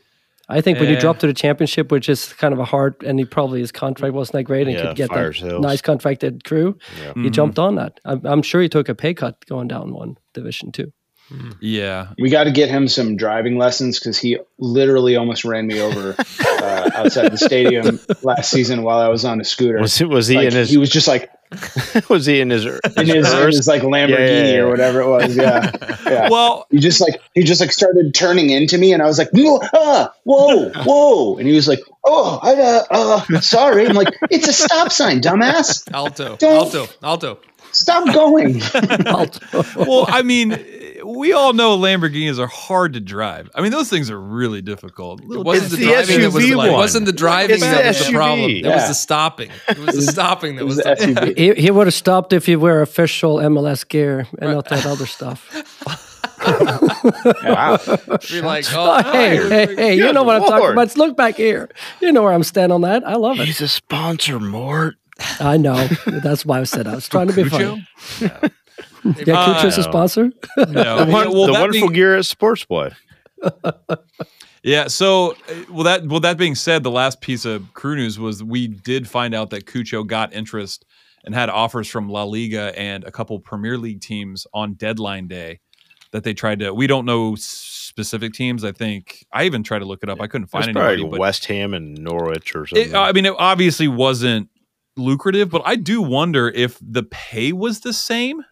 I 0.49 0.63
think 0.63 0.81
when 0.81 0.89
you 0.89 0.99
drop 0.99 1.19
to 1.19 1.27
the 1.27 1.35
championship, 1.35 1.93
which 1.93 2.09
is 2.09 2.33
kind 2.33 2.55
of 2.55 2.61
a 2.61 2.65
hard, 2.65 2.95
and 3.05 3.19
he 3.19 3.27
probably 3.27 3.61
his 3.61 3.73
contract 3.73 4.15
wasn't 4.15 4.33
that 4.37 4.45
great, 4.45 4.67
and 4.69 4.75
Yeah, 4.79 4.87
could 4.87 4.97
get 4.97 5.11
that 5.13 5.35
sales. 5.35 5.61
nice 5.63 5.83
contracted 5.83 6.45
crew, 6.45 6.79
Yeah. 6.99 7.13
he 7.15 7.29
Mhm. 7.29 7.33
jumped 7.33 7.59
on 7.59 7.75
that. 7.75 8.01
I'm, 8.07 8.23
I'm 8.25 8.41
sure 8.41 8.63
he 8.63 8.71
took 8.71 8.89
a 8.89 8.95
pay 8.95 9.13
cut 9.13 9.45
going 9.45 9.69
down 9.69 9.93
one 9.93 10.17
division 10.33 10.73
too. 10.73 10.95
Yeah. 11.61 12.09
We 12.19 12.31
got 12.31 12.45
to 12.45 12.51
get 12.53 12.69
him 12.69 12.87
some 12.89 13.17
driving 13.17 13.59
lessons 13.59 13.99
because 13.99 14.19
he 14.19 14.39
literally 14.59 15.17
almost 15.17 15.45
ran 15.45 15.67
me 15.67 15.81
over 15.81 16.15
uh, 16.41 16.91
outside 16.95 17.33
the 17.33 17.39
stadium 17.39 17.99
last 18.23 18.51
season 18.51 18.83
while 18.83 19.01
I 19.01 19.09
was 19.09 19.25
on 19.25 19.41
a 19.41 19.45
scooter. 19.45 19.81
Was, 19.81 19.97
he- 19.99 20.05
was 20.05 20.29
he 20.29 20.37
Like, 20.37 20.47
in 20.49 20.53
his? 20.53 20.71
he 20.71 20.77
was 20.77 20.91
just 20.91 21.09
like 21.09 21.31
was 22.09 22.27
he 22.27 22.41
in 22.41 22.51
his? 22.51 22.65
in 22.97 23.07
his, 23.07 23.33
in 23.33 23.47
his 23.47 23.69
like 23.69 23.83
Lamborghini 23.83 24.09
Yeah, 24.09 24.19
yeah, 24.19 24.53
yeah. 24.55 24.59
or 24.59 24.69
whatever 24.69 25.01
it 25.01 25.09
was. 25.09 25.37
Yeah, 25.37 25.71
yeah. 26.05 26.29
Well, 26.29 26.67
he 26.71 26.79
just 26.81 27.01
like 27.01 27.21
he 27.35 27.43
just 27.45 27.61
like 27.61 27.71
started 27.73 28.15
turning 28.15 28.51
into 28.51 28.77
me, 28.79 28.93
and 28.93 29.01
I 29.01 29.07
was 29.07 29.17
like, 29.17 29.33
"No, 29.33 29.61
ah, 29.73 30.13
whoa, 30.25 30.71
whoa!" 30.83 31.37
And 31.39 31.47
he 31.47 31.55
was 31.55 31.69
like, 31.69 31.79
"Oh, 32.05 32.41
I, 32.43 32.55
uh, 32.55 32.85
uh, 33.31 33.41
sorry." 33.41 33.87
I'm 33.87 33.95
like, 33.95 34.13
"It's 34.29 34.49
a 34.49 34.53
stop 34.53 34.91
sign, 34.91 35.21
dumbass. 35.21 35.89
Alto, 35.95 36.35
Don't- 36.35 36.75
alto, 36.75 36.89
alto. 37.01 37.39
Stop 37.71 38.13
going." 38.13 38.61
Alto 39.07 39.65
Well, 39.77 40.07
I 40.09 40.23
mean, 40.23 40.51
we 41.07 41.33
all 41.33 41.53
know 41.53 41.77
Lamborghinis 41.79 42.39
are 42.39 42.47
hard 42.47 42.93
to 42.95 43.01
drive. 43.01 43.49
I 43.55 43.63
mean, 43.63 43.71
those 43.73 43.89
things 43.89 44.11
are 44.11 44.21
really 44.21 44.61
difficult. 44.63 45.21
It 45.23 45.29
wasn't 45.29 45.67
It's 45.67 45.71
the 45.73 45.77
the 45.87 45.93
driving 45.93 46.21
that 46.21 46.33
was 46.33 46.45
SUV 46.45 46.49
the, 46.51 46.55
one. 46.57 46.73
wasn't 46.73 47.07
the 47.07 47.13
driving 47.13 47.55
It's 47.55 47.63
that 47.65 47.83
the 47.83 47.89
was 47.89 47.99
the 47.99 48.05
SUV. 48.05 48.15
problem. 48.15 48.51
It 48.51 48.65
was 48.67 48.89
the 48.89 48.95
stopping. 48.95 49.51
It 49.69 49.79
was 49.79 49.95
the 49.97 50.03
stopping 50.13 50.57
that 50.57 50.65
was 50.65 50.77
was 50.77 50.85
the 50.85 50.95
the 51.15 51.33
SUV. 51.35 51.39
He, 51.57 51.63
he 51.63 51.71
would 51.71 51.87
have 51.87 51.95
stopped 51.95 52.33
if 52.33 52.49
you 52.49 52.59
wear 52.61 52.83
official 52.83 53.37
MLS 53.37 53.87
gear 53.89 54.27
and 54.39 54.53
not 54.53 54.69
that 54.69 54.85
other 54.87 55.07
stuff. 55.07 55.49
wow. 56.47 57.79
Oh, 58.09 58.19
you're 58.29 58.43
like, 58.45 58.65
Oh, 58.73 59.03
oh, 59.05 59.13
hey, 59.13 59.37
hey, 59.49 59.75
hey, 59.75 59.95
you 59.97 60.13
know 60.13 60.23
what 60.23 60.37
I'm 60.37 60.43
talking 60.43 60.59
Lord. 60.59 60.73
about. 60.75 60.97
Look 60.97 61.17
back 61.17 61.37
here. 61.37 61.69
You 62.01 62.13
know 62.13 62.23
where 62.23 62.33
I'm 62.33 62.43
standing 62.45 62.73
on 62.75 62.83
that. 62.83 63.07
I 63.07 63.15
love 63.15 63.41
it. 63.41 63.47
He's 63.47 63.61
a 63.61 63.69
sponsor, 63.69 64.39
Mort. 64.39 64.95
I 65.41 65.57
know. 65.57 65.87
That's 66.07 66.45
why 66.45 66.61
I 66.61 66.65
said 66.65 66.87
I 66.87 66.95
was 66.95 67.09
trying 67.09 67.29
to 67.29 67.33
be 67.33 67.49
funny. 67.49 67.87
Cucho? 69.03 69.27
Yeah, 69.27 69.39
Uh, 69.41 69.63
Cucho's 69.63 69.79
a 69.79 69.83
sponsor. 69.83 70.31
No. 70.57 71.05
The, 71.05 71.11
one, 71.11 71.33
well, 71.33 71.47
the 71.47 71.53
wonderful 71.53 71.89
being- 71.89 71.93
gear 71.93 72.17
at 72.17 72.25
Sportsboy. 72.25 72.95
Yeah. 74.63 74.89
So, 74.89 75.33
uh, 75.49 75.55
well, 75.71 75.85
that 75.85 76.07
well, 76.07 76.19
that 76.21 76.37
being 76.39 76.57
said, 76.57 76.83
the 76.83 76.91
last 76.91 77.21
piece 77.21 77.45
of 77.45 77.73
crew 77.75 77.95
news 77.95 78.19
was 78.19 78.43
we 78.43 78.67
did 78.67 79.09
find 79.09 79.33
out 79.33 79.51
that 79.51 79.65
Cucho 79.65 80.05
got 80.05 80.33
interest 80.33 80.85
and 81.25 81.33
had 81.37 81.49
offers 81.49 81.87
from 81.89 82.09
La 82.09 82.25
Liga 82.25 82.77
and 82.77 83.05
a 83.05 83.13
couple 83.13 83.39
Premier 83.39 83.79
League 83.79 84.01
teams 84.01 84.45
on 84.53 84.75
deadline 84.75 85.29
day 85.29 85.61
that 86.11 86.25
they 86.25 86.35
tried 86.35 86.59
to. 86.61 86.75
We 86.75 86.89
don't 86.89 87.05
know 87.05 87.37
specific 87.37 88.33
teams. 88.33 88.65
I 88.65 88.73
think 88.73 89.25
I 89.33 89.45
even 89.45 89.63
tried 89.63 89.81
to 89.81 89.85
look 89.85 90.03
it 90.03 90.09
up. 90.09 90.21
I 90.21 90.27
couldn't 90.27 90.49
find 90.49 90.65
It's 90.65 90.77
anybody. 90.77 91.05
But 91.09 91.21
West 91.21 91.45
Ham 91.47 91.73
and 91.73 91.97
Norwich 91.99 92.57
or 92.57 92.67
something. 92.67 92.89
it, 92.91 92.95
I 92.97 93.13
mean, 93.13 93.27
it 93.27 93.35
obviously 93.39 93.87
wasn't 93.87 94.49
lucrative, 94.97 95.49
but 95.49 95.63
I 95.65 95.77
do 95.77 96.03
wonder 96.03 96.49
if 96.49 96.77
the 96.83 97.05
pay 97.05 97.53
was 97.53 97.81
the 97.83 97.93
same. 97.93 98.43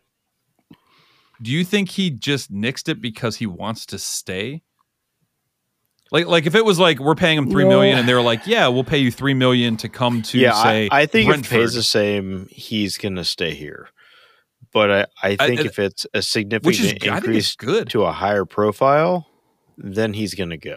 Do 1.42 1.50
you 1.50 1.64
think 1.64 1.90
he 1.90 2.10
just 2.10 2.52
nixed 2.52 2.88
it 2.88 3.00
because 3.00 3.36
he 3.36 3.46
wants 3.46 3.86
to 3.86 3.98
stay? 3.98 4.62
Like, 6.10 6.26
like 6.26 6.46
if 6.46 6.54
it 6.54 6.64
was 6.64 6.78
like 6.78 6.98
we're 7.00 7.14
paying 7.16 7.38
him 7.38 7.50
three 7.50 7.64
No. 7.64 7.70
million, 7.70 7.98
and 7.98 8.08
they're 8.08 8.22
like, 8.22 8.46
"Yeah, 8.46 8.68
we'll 8.68 8.84
pay 8.84 8.98
you 8.98 9.10
three 9.10 9.34
million 9.34 9.76
to 9.78 9.88
come 9.88 10.22
to 10.22 10.38
yeah, 10.38 10.52
say." 10.62 10.88
I, 10.92 11.02
I 11.02 11.06
think 11.06 11.28
if 11.30 11.38
it 11.40 11.48
pays 11.48 11.74
the 11.74 11.82
same, 11.82 12.46
he's 12.50 12.98
going 12.98 13.16
to 13.16 13.24
stay 13.24 13.54
here. 13.54 13.88
But 14.72 14.90
I, 14.90 15.00
I 15.00 15.06
I- 15.30 15.36
think 15.36 15.60
and- 15.60 15.68
if 15.68 15.78
it's 15.78 16.04
a 16.14 16.18
which 16.18 16.18
is 16.18 16.28
significant 16.28 16.72
I 16.82 17.20
think 17.20 17.36
it's 17.36 17.54
increase 17.54 17.56
good. 17.56 17.88
to 17.90 18.04
a 18.04 18.12
higher 18.12 18.44
profile, 18.44 19.26
then 19.76 20.12
he's 20.12 20.34
going 20.34 20.50
to 20.50 20.56
go. 20.58 20.76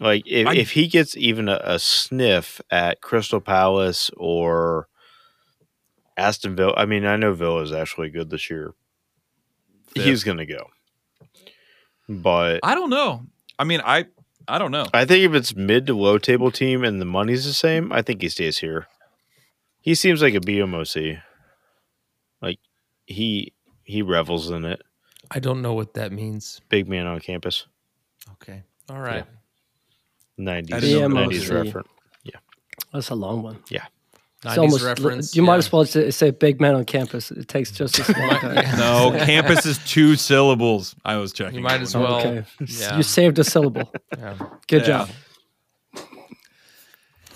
Like 0.00 0.24
if, 0.26 0.46
I- 0.48 0.54
if 0.54 0.72
he 0.72 0.88
gets 0.88 1.16
even 1.16 1.48
a, 1.48 1.60
a 1.62 1.78
sniff 1.78 2.60
at 2.70 3.00
Crystal 3.00 3.40
Palace 3.40 4.10
or 4.16 4.88
Aston 6.16 6.56
Villa, 6.56 6.74
I 6.76 6.86
mean, 6.86 7.04
I 7.06 7.16
know 7.16 7.32
Villa 7.32 7.62
is 7.62 7.72
actually 7.72 8.10
good 8.10 8.30
this 8.30 8.50
year. 8.50 8.72
Fifth. 9.94 10.04
He's 10.04 10.24
going 10.24 10.38
to 10.38 10.46
go. 10.46 10.70
But 12.08 12.60
I 12.62 12.74
don't 12.74 12.90
know. 12.90 13.22
I 13.58 13.64
mean, 13.64 13.80
I 13.84 14.06
I 14.46 14.58
don't 14.58 14.70
know. 14.70 14.86
I 14.92 15.04
think 15.04 15.24
if 15.24 15.34
it's 15.34 15.54
mid 15.56 15.86
to 15.86 15.94
low 15.94 16.18
table 16.18 16.50
team 16.50 16.84
and 16.84 17.00
the 17.00 17.06
money's 17.06 17.44
the 17.46 17.52
same, 17.54 17.92
I 17.92 18.02
think 18.02 18.20
he 18.20 18.28
stays 18.28 18.58
here. 18.58 18.86
He 19.80 19.94
seems 19.94 20.20
like 20.20 20.34
a 20.34 20.40
BMOC. 20.40 21.20
Like 22.42 22.58
he 23.06 23.52
he 23.84 24.02
revels 24.02 24.50
in 24.50 24.64
it. 24.64 24.82
I 25.30 25.38
don't 25.38 25.62
know 25.62 25.72
what 25.72 25.94
that 25.94 26.12
means. 26.12 26.60
Big 26.68 26.88
man 26.88 27.06
on 27.06 27.20
campus. 27.20 27.66
Okay. 28.32 28.62
All 28.90 29.00
right. 29.00 29.24
Nineties 30.36 30.74
I 30.74 31.06
nineties 31.06 31.48
BMOC. 31.48 31.64
reference. 31.64 31.88
That's 32.92 33.10
a 33.10 33.14
long 33.14 33.42
one. 33.42 33.58
It's 34.44 34.54
90s 34.54 34.58
almost, 34.58 34.84
reference. 34.84 35.36
You 35.36 35.42
might 35.42 35.56
as 35.56 35.72
well 35.72 35.84
say, 35.84 36.10
say 36.10 36.30
big 36.30 36.60
man 36.60 36.74
on 36.74 36.84
campus. 36.84 37.30
It 37.30 37.48
takes 37.48 37.70
just 37.70 37.98
as 37.98 38.08
long. 38.16 38.30
No, 38.78 39.24
campus 39.24 39.64
is 39.66 39.78
two 39.78 40.16
syllables. 40.16 40.94
I 41.04 41.16
was 41.16 41.32
checking. 41.32 41.56
You 41.56 41.62
might 41.62 41.80
as 41.80 41.96
well. 41.96 42.16
okay. 42.16 42.44
yeah. 42.66 42.96
You 42.96 43.02
saved 43.02 43.38
a 43.38 43.44
syllable. 43.44 43.90
Yeah. 44.18 44.34
Good 44.68 44.82
Yeah. 44.82 44.86
job. 44.86 45.10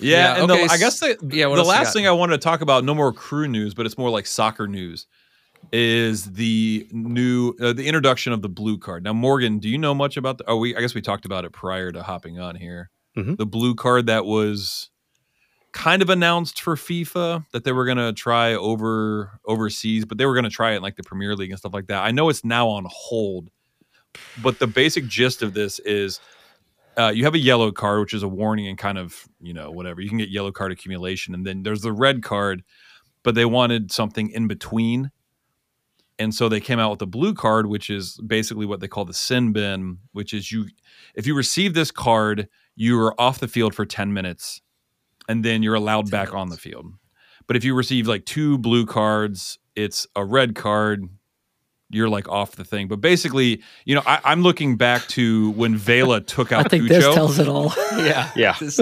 Yeah, 0.01 0.17
Yeah, 0.37 0.43
and 0.43 0.51
okay, 0.51 0.65
the, 0.67 0.71
I 0.71 0.75
s- 0.75 0.81
guess 0.81 1.01
the, 1.01 1.19
yeah, 1.37 1.49
the 1.49 1.65
last 1.65 1.93
thing 1.93 2.07
I 2.07 2.13
wanted 2.13 2.35
to 2.35 2.39
talk 2.45 2.61
about, 2.61 2.85
no 2.85 2.95
more 2.95 3.13
crew 3.13 3.49
news, 3.49 3.75
but 3.75 3.85
it's 3.85 3.99
more 3.99 4.11
like 4.11 4.27
soccer 4.27 4.69
news, 4.69 5.07
is 5.73 6.33
the 6.35 6.87
new 6.93 7.53
uh, 7.61 7.73
the 7.73 7.85
introduction 7.87 8.33
of 8.33 8.41
the 8.41 8.49
blue 8.49 8.79
card. 8.79 9.03
Now, 9.03 9.13
Morgan, 9.13 9.59
do 9.59 9.69
you 9.69 9.77
know 9.77 9.95
much 9.95 10.17
about 10.17 10.39
the? 10.39 10.45
Oh, 10.47 10.57
we 10.57 10.77
I 10.77 10.81
guess 10.81 10.95
we 10.95 11.01
talked 11.01 11.25
about 11.25 11.45
it 11.45 11.51
prior 11.53 11.91
to 11.91 12.05
hopping 12.05 12.39
on 12.39 12.55
here. 12.55 12.91
Mhm. 13.17 13.37
The 13.39 13.47
blue 13.47 13.75
card 13.75 14.07
that 14.07 14.25
was 14.25 14.89
kind 15.79 16.03
of 16.03 16.11
announced 16.11 16.61
for 16.61 16.75
FIFA 16.75 17.47
that 17.53 17.63
they 17.63 17.71
were 17.71 17.85
going 17.85 17.99
to 17.99 18.13
try 18.13 18.53
over 18.53 19.39
overseas, 19.47 20.05
but 20.05 20.19
they 20.19 20.27
were 20.27 20.35
going 20.35 20.43
to 20.43 20.51
try 20.51 20.73
it 20.73 20.79
in 20.79 20.83
like 20.83 20.97
the 20.97 21.05
Premier 21.05 21.37
League 21.37 21.51
and 21.51 21.59
stuff 21.59 21.73
like 21.73 21.87
that. 21.87 22.03
I 22.03 22.11
know 22.11 22.29
it's 22.29 22.45
now 22.45 22.69
on 22.69 22.85
hold, 22.91 23.49
but 24.43 24.59
the 24.59 24.67
basic 24.67 25.07
gist 25.07 25.41
of 25.41 25.55
this 25.55 25.79
is 25.79 26.19
uh, 26.99 27.13
you 27.15 27.23
have 27.23 27.35
a 27.35 27.39
yellow 27.39 27.71
card, 27.71 28.01
which 28.01 28.13
is 28.13 28.25
a 28.25 28.29
warning 28.29 28.67
and 28.67 28.77
kind 28.77 28.99
of, 28.99 29.29
you 29.41 29.55
know, 29.55 29.71
whatever. 29.71 30.01
You 30.01 30.09
can 30.09 30.19
get 30.19 30.31
yellow 30.31 30.51
card 30.51 30.73
accumulation. 30.73 31.33
And 31.33 31.47
then 31.47 31.63
there's 31.63 31.83
the 31.83 31.93
red 31.93 32.25
card, 32.25 32.65
but 33.23 33.37
they 33.37 33.45
wanted 33.45 33.93
something 33.93 34.31
in 34.31 34.49
between. 34.49 35.13
And 36.19 36.35
so 36.35 36.49
they 36.49 36.59
came 36.59 36.81
out 36.81 36.91
with 36.91 36.99
the 36.99 37.07
blue 37.07 37.35
card, 37.35 37.67
which 37.67 37.89
is 37.89 38.19
basically 38.27 38.67
what 38.67 38.81
they 38.81 38.89
call 38.89 39.05
the 39.05 39.15
sin 39.15 39.53
bin, 39.53 39.99
which 40.11 40.35
is 40.35 40.51
you, 40.51 40.67
if 41.15 41.25
you 41.25 41.37
receive 41.37 41.75
this 41.75 41.93
card, 41.93 42.49
you 42.75 43.01
are 43.01 43.19
off 43.21 43.39
the 43.39 43.47
field 43.47 43.77
for 43.77 43.87
10 43.87 44.13
minutes 44.13 44.61
and 45.29 45.45
then 45.45 45.63
you're 45.63 45.75
allowed 45.75 46.11
back 46.11 46.33
on 46.35 46.49
the 46.49 46.57
field. 46.57 46.87
But 47.47 47.57
if 47.57 47.65
you 47.65 47.75
receive 47.75 48.07
like 48.09 48.25
two 48.25 48.59
blue 48.59 48.85
cards, 48.87 49.59
it's 49.77 50.07
a 50.17 50.25
red 50.25 50.55
card, 50.55 51.09
you're 51.91 52.09
like 52.09 52.29
off 52.29 52.53
the 52.57 52.65
thing. 52.65 52.89
But 52.89 53.01
basically, 53.01 53.63
you 53.87 53.95
know, 53.95 54.03
I, 54.07 54.21
I'm 54.25 54.43
looking 54.43 54.77
back 54.77 55.07
to 55.09 55.51
when 55.53 55.77
Vela 55.77 56.21
took 56.35 56.53
out. 56.53 56.59
I 56.59 56.61
out 56.65 56.71
think 56.71 56.85
Cucho. 56.85 56.89
this 56.89 57.15
tells 57.15 57.39
it 57.39 57.49
all. 57.49 57.73
Yeah. 57.99 58.31
Yeah. 58.37 58.55
This- 58.61 58.81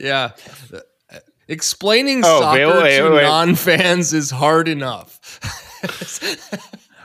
yeah. 0.00 0.30
Uh, 0.72 0.80
Explaining 1.50 2.22
Oh, 2.26 2.40
soccer 2.40 2.66
wait, 2.66 2.82
wait, 2.82 2.98
to 2.98 3.10
wait. 3.10 3.22
non-fans 3.22 4.12
is 4.12 4.30
hard 4.30 4.68
enough. 4.68 5.40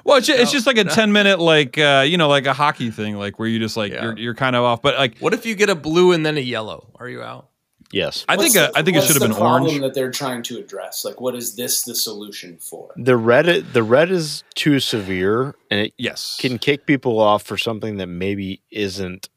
Well, 0.05 0.17
it's, 0.17 0.27
ju- 0.27 0.33
it's 0.35 0.51
just 0.51 0.67
like 0.67 0.77
a 0.77 0.83
no. 0.83 0.91
ten 0.93 1.13
minute, 1.13 1.39
like 1.39 1.77
uh, 1.77 2.03
you 2.05 2.17
know, 2.17 2.27
like 2.27 2.45
a 2.45 2.51
hockey 2.51 2.91
thing, 2.91 3.15
like 3.17 3.39
where 3.39 3.47
you 3.47 3.57
just 3.57 3.77
like 3.77 3.93
Yeah. 3.93 4.03
you're 4.03 4.17
you're 4.17 4.33
kind 4.35 4.57
of 4.57 4.63
off. 4.65 4.81
But 4.81 4.95
like, 4.97 5.17
what 5.19 5.33
if 5.33 5.45
you 5.45 5.55
get 5.55 5.69
a 5.69 5.75
blue 5.75 6.11
and 6.11 6.25
then 6.25 6.35
a 6.35 6.41
yellow? 6.41 6.91
Are 6.99 7.07
you 7.07 7.21
out? 7.23 7.51
Yes. 7.93 8.25
I 8.27 8.35
think 8.35 8.55
What's 8.55 8.57
uh, 8.57 8.71
the- 8.71 8.77
I 8.79 8.81
think 8.81 8.97
it 8.97 9.03
should 9.03 9.13
have 9.15 9.21
the 9.21 9.27
been 9.29 9.37
problem 9.37 9.63
orange. 9.69 9.81
that 9.81 9.93
they're 9.93 10.09
trying 10.11 10.41
to 10.43 10.57
address. 10.57 11.05
Like, 11.05 11.21
what 11.21 11.35
is 11.35 11.55
this 11.55 11.83
the 11.83 11.93
solution 11.93 12.57
for? 12.57 12.91
The 12.97 13.15
red 13.15 13.45
the 13.73 13.83
red 13.83 14.09
is 14.11 14.43
too 14.55 14.79
severe 14.79 15.55
and 15.69 15.79
it 15.81 15.93
Yes. 15.97 16.37
can 16.41 16.57
kick 16.57 16.85
people 16.87 17.19
off 17.19 17.43
for 17.43 17.55
something 17.57 17.97
that 17.97 18.07
maybe 18.07 18.61
isn't 18.71 19.29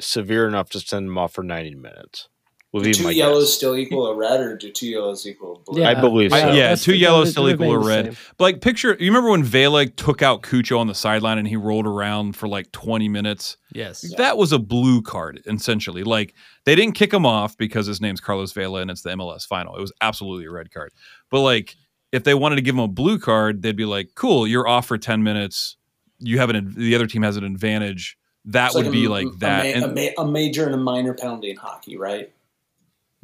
severe 0.00 0.48
enough 0.48 0.70
to 0.70 0.80
send 0.80 1.06
them 1.08 1.16
off 1.16 1.32
for 1.32 1.44
90 1.44 1.76
minutes. 1.76 2.28
Would 2.72 2.84
Do 2.84 2.88
be 2.90 2.94
two 2.94 3.04
my 3.04 3.10
yellows 3.10 3.44
guess. 3.48 3.52
still 3.54 3.76
equal 3.76 4.06
a 4.06 4.14
red, 4.16 4.40
or 4.40 4.56
do 4.56 4.70
two 4.70 4.86
yellows 4.86 5.26
equal 5.26 5.56
a 5.66 5.70
blue? 5.70 5.84
I 5.84 5.92
believe 5.92 6.32
I- 6.32 6.40
so. 6.40 6.46
yeah, 6.48 6.52
that's- 6.54 6.82
two 6.82 6.94
yellows 6.96 7.30
still 7.30 7.50
equal 7.50 7.72
a 7.74 7.78
red. 7.78 8.16
But 8.38 8.44
like, 8.44 8.60
picture 8.62 8.96
you 8.98 9.10
remember 9.10 9.28
when 9.28 9.42
Vela 9.42 9.84
took 9.86 10.22
out 10.22 10.42
Cucho 10.42 10.78
on 10.78 10.86
the 10.86 10.94
sideline 10.94 11.36
and 11.36 11.46
he 11.46 11.56
rolled 11.56 11.86
around 11.86 12.34
for 12.34 12.48
like 12.48 12.72
20 12.72 13.10
minutes? 13.10 13.58
Yes. 13.74 14.00
That 14.16 14.38
was 14.38 14.52
a 14.52 14.58
blue 14.58 15.02
card, 15.02 15.42
essentially. 15.44 16.02
Like 16.02 16.32
they 16.64 16.74
didn't 16.74 16.94
kick 16.94 17.12
him 17.12 17.26
off 17.26 17.58
because 17.58 17.86
his 17.86 18.00
name's 18.00 18.20
Carlos 18.22 18.52
Vela 18.52 18.80
and 18.80 18.90
it's 18.90 19.02
the 19.02 19.10
MLS 19.10 19.46
final. 19.46 19.76
It 19.76 19.80
was 19.82 19.92
absolutely 20.00 20.46
a 20.46 20.50
red 20.50 20.72
card. 20.72 20.92
But 21.30 21.40
like, 21.42 21.76
if 22.10 22.24
they 22.24 22.32
wanted 22.32 22.56
to 22.56 22.62
give 22.62 22.74
him 22.74 22.80
a 22.80 22.88
blue 22.88 23.18
card, 23.18 23.60
they'd 23.60 23.76
be 23.76 23.84
like, 23.84 24.14
"Cool, 24.14 24.46
you're 24.46 24.66
off 24.66 24.86
for 24.86 24.96
10 24.96 25.22
minutes. 25.22 25.76
You 26.20 26.38
have 26.38 26.48
an 26.48 26.72
the 26.74 26.94
other 26.94 27.06
team 27.06 27.20
has 27.22 27.36
an 27.36 27.44
advantage." 27.44 28.16
That 28.46 28.68
It's 28.68 28.74
would 28.76 28.86
a- 28.86 28.90
be 28.90 29.08
like 29.08 29.26
a 29.26 29.30
that. 29.40 29.62
ma- 29.64 29.68
a, 29.86 29.88
and 29.88 29.94
ma- 29.94 30.22
a 30.22 30.26
major 30.26 30.64
and 30.64 30.74
a 30.74 30.78
minor 30.78 31.12
penalty 31.14 31.50
in 31.50 31.56
hockey, 31.58 31.96
right? 31.98 32.32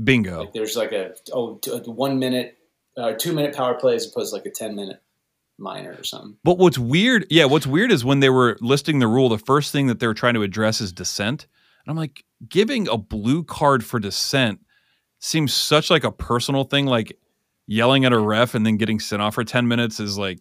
Bingo. 0.02 0.40
Like 0.40 0.52
there's 0.52 0.76
like 0.76 0.92
a 0.92 1.14
oh 1.32 1.56
t- 1.56 1.70
one 1.86 2.18
minute, 2.18 2.56
uh, 2.96 3.12
two 3.12 3.32
minute 3.32 3.54
power 3.54 3.74
play 3.74 3.94
as 3.94 4.06
opposed 4.06 4.30
to 4.30 4.36
like 4.36 4.46
a 4.46 4.50
ten 4.50 4.74
minute 4.74 5.02
minor 5.58 5.96
or 5.98 6.04
something. 6.04 6.36
But 6.44 6.58
what's 6.58 6.78
weird, 6.78 7.26
yeah, 7.30 7.44
what's 7.44 7.66
weird 7.66 7.90
is 7.90 8.04
when 8.04 8.20
they 8.20 8.30
were 8.30 8.56
listing 8.60 8.98
the 8.98 9.08
rule, 9.08 9.28
the 9.28 9.38
first 9.38 9.72
thing 9.72 9.88
that 9.88 9.98
they 9.98 10.06
were 10.06 10.14
trying 10.14 10.34
to 10.34 10.42
address 10.42 10.80
is 10.80 10.92
dissent. 10.92 11.46
And 11.84 11.90
I'm 11.90 11.96
like, 11.96 12.24
giving 12.48 12.88
a 12.88 12.96
blue 12.96 13.42
card 13.42 13.84
for 13.84 13.98
dissent 13.98 14.60
seems 15.18 15.52
such 15.52 15.90
like 15.90 16.04
a 16.04 16.12
personal 16.12 16.64
thing. 16.64 16.86
Like 16.86 17.18
yelling 17.66 18.04
at 18.04 18.12
a 18.12 18.18
ref 18.18 18.54
and 18.54 18.64
then 18.64 18.78
getting 18.78 18.98
sent 18.98 19.20
off 19.20 19.34
for 19.34 19.44
10 19.44 19.68
minutes 19.68 20.00
is 20.00 20.16
like 20.16 20.40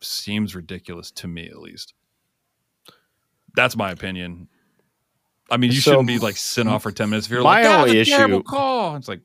seems 0.00 0.54
ridiculous 0.54 1.10
to 1.10 1.26
me 1.26 1.48
at 1.48 1.58
least. 1.58 1.92
That's 3.54 3.76
my 3.76 3.90
opinion. 3.90 4.48
I 5.50 5.56
mean, 5.56 5.72
you 5.72 5.80
So, 5.80 5.92
shouldn't 5.92 6.08
be 6.08 6.18
like 6.18 6.36
sent 6.36 6.68
off 6.68 6.82
for 6.82 6.92
10 6.92 7.08
minutes 7.10 7.26
if 7.26 7.32
you're 7.32 7.42
my 7.42 7.62
like, 7.62 7.64
"That 7.64 7.82
was 7.82 7.90
only 7.90 8.00
a 8.00 8.04
terrible 8.04 8.34
issue- 8.38 8.42
call. 8.44 8.96
It's 8.96 9.08
like 9.08 9.20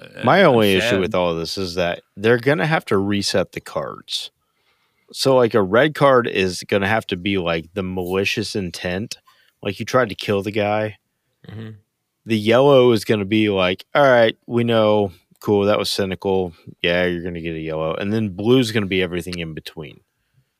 uh, 0.00 0.06
My 0.24 0.44
only 0.44 0.78
sad. 0.78 0.86
issue 0.94 1.00
with 1.00 1.14
all 1.14 1.30
of 1.32 1.38
this 1.38 1.58
is 1.58 1.74
that 1.74 2.02
they're 2.16 2.38
going 2.38 2.58
to 2.58 2.66
have 2.66 2.84
to 2.86 2.96
reset 2.98 3.52
the 3.52 3.60
cards. 3.60 4.30
So, 5.12 5.34
like, 5.36 5.54
a 5.54 5.62
red 5.62 5.94
card 5.94 6.26
is 6.28 6.62
going 6.68 6.82
to 6.82 6.88
have 6.88 7.06
to 7.08 7.16
be 7.16 7.36
like 7.38 7.74
the 7.74 7.82
malicious 7.82 8.54
intent, 8.54 9.18
like 9.62 9.80
you 9.80 9.84
tried 9.84 10.08
to 10.10 10.14
kill 10.14 10.42
the 10.42 10.52
guy. 10.52 10.98
Mhm. 11.48 11.76
The 12.26 12.38
yellow 12.38 12.92
is 12.92 13.04
going 13.04 13.18
to 13.20 13.26
be 13.26 13.48
like, 13.50 13.84
all 13.94 14.04
right, 14.04 14.36
we 14.46 14.62
know, 14.62 15.10
cool, 15.40 15.64
that 15.64 15.78
was 15.78 15.90
cynical. 15.90 16.52
Yeah, 16.80 17.06
you're 17.06 17.22
going 17.22 17.34
to 17.34 17.40
get 17.40 17.56
a 17.56 17.60
yellow. 17.60 17.94
And 17.94 18.12
then 18.12 18.28
blue 18.30 18.58
is 18.60 18.70
going 18.72 18.84
to 18.84 18.88
be 18.88 19.02
everything 19.02 19.38
in 19.38 19.52
between. 19.54 20.00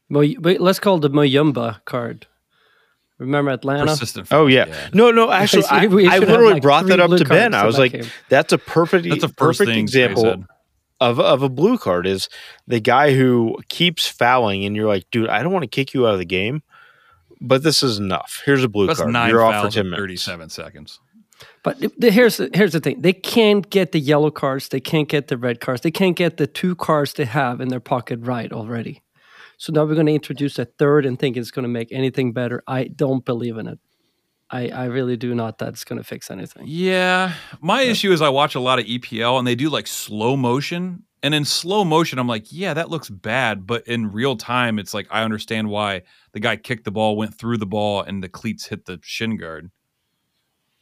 Mo- 0.08 0.34
but 0.40 0.60
let's 0.60 0.80
call 0.80 0.96
it 0.96 1.00
the 1.00 1.10
Moyumba 1.10 1.84
card. 1.84 2.26
Remember 3.20 3.50
Atlanta? 3.52 3.86
persistent. 3.86 4.28
Oh, 4.32 4.46
yeah. 4.46 4.90
No, 4.92 5.10
no, 5.10 5.30
actually, 5.30 5.64
I, 5.70 5.76
I 5.76 5.82
should 5.82 6.04
have, 6.08 6.22
literally 6.22 6.54
like, 6.54 6.62
brought 6.62 6.86
that 6.86 6.98
up 7.00 7.10
to 7.16 7.24
Ben. 7.24 7.54
I 7.54 7.66
was 7.66 7.76
that 7.76 7.80
like, 7.82 7.92
game. 7.92 8.04
that's 8.28 8.52
a 8.52 8.58
perfect, 8.58 9.08
That's 9.08 9.20
the 9.20 9.28
first 9.28 9.60
perfect 9.60 9.76
example 9.76 10.44
of 11.00 11.18
of 11.18 11.42
a 11.42 11.48
blue 11.48 11.78
card 11.78 12.06
is 12.06 12.28
the 12.66 12.78
guy 12.80 13.14
who 13.14 13.56
keeps 13.68 14.06
fouling 14.06 14.64
and 14.64 14.76
you're 14.76 14.88
like, 14.88 15.10
dude, 15.10 15.30
I 15.30 15.42
don't 15.42 15.52
want 15.52 15.62
to 15.62 15.68
kick 15.68 15.94
you 15.94 16.06
out 16.06 16.12
of 16.12 16.18
the 16.18 16.26
game, 16.26 16.62
but 17.40 17.62
this 17.62 17.82
is 17.82 17.98
enough. 17.98 18.42
Here's 18.44 18.62
a 18.62 18.68
blue 18.68 18.86
That's 18.86 18.98
card. 19.00 19.12
nine 19.12 19.30
You're 19.30 19.42
off 19.42 19.64
for 19.64 19.70
ten 19.70 19.86
minutes. 19.86 20.00
37 20.26 20.50
seconds. 20.50 21.00
But 21.62 21.78
the- 21.80 21.92
the- 21.96 22.10
here's 22.10 22.36
the, 22.36 22.50
here's 22.52 22.72
the 22.72 22.80
thing: 22.80 23.00
they 23.00 23.14
can't 23.14 23.68
get 23.70 23.92
the 23.92 24.00
yellow 24.00 24.30
cards, 24.30 24.68
they 24.68 24.80
can't 24.80 25.08
get 25.08 25.28
the 25.28 25.38
red 25.38 25.60
cards, 25.60 25.80
they 25.82 25.90
can't 25.90 26.16
get 26.16 26.36
the 26.36 26.46
two 26.46 26.74
cards 26.74 27.14
they 27.14 27.24
have 27.24 27.60
in 27.62 27.68
their 27.68 27.80
pocket 27.80 28.18
right 28.22 28.52
already. 28.52 29.02
So 29.60 29.74
now 29.74 29.84
we're 29.84 29.92
going 29.92 30.06
to 30.06 30.14
introduce 30.14 30.58
a 30.58 30.64
third 30.64 31.04
and 31.04 31.18
think 31.18 31.36
it's 31.36 31.50
going 31.50 31.64
to 31.64 31.68
make 31.68 31.92
anything 31.92 32.32
better. 32.32 32.62
I 32.66 32.84
don't 32.84 33.22
believe 33.22 33.58
in 33.58 33.66
it. 33.66 33.78
I, 34.48 34.70
I 34.70 34.84
really 34.86 35.18
do 35.18 35.34
not 35.34 35.58
that 35.58 35.68
it's 35.68 35.84
going 35.84 35.98
to 35.98 36.02
fix 36.02 36.30
anything. 36.30 36.64
Yeah. 36.66 37.34
My 37.60 37.82
issue 37.82 38.10
is 38.10 38.22
I 38.22 38.30
watch 38.30 38.54
a 38.54 38.60
lot 38.60 38.78
of 38.78 38.86
EPL 38.86 39.38
and 39.38 39.46
they 39.46 39.54
do 39.54 39.68
like 39.68 39.86
slow 39.86 40.34
motion. 40.34 41.02
And 41.22 41.34
in 41.34 41.44
slow 41.44 41.84
motion, 41.84 42.18
I'm 42.18 42.26
like, 42.26 42.46
yeah, 42.50 42.72
that 42.72 42.88
looks 42.88 43.10
bad. 43.10 43.66
But 43.66 43.86
in 43.86 44.10
real 44.10 44.34
time, 44.34 44.78
it's 44.78 44.94
like 44.94 45.06
I 45.10 45.24
understand 45.24 45.68
why 45.68 46.04
the 46.32 46.40
guy 46.40 46.56
kicked 46.56 46.84
the 46.84 46.90
ball, 46.90 47.14
went 47.14 47.34
through 47.34 47.58
the 47.58 47.66
ball, 47.66 48.00
and 48.00 48.24
the 48.24 48.30
cleats 48.30 48.64
hit 48.64 48.86
the 48.86 48.98
shin 49.02 49.36
guard. 49.36 49.70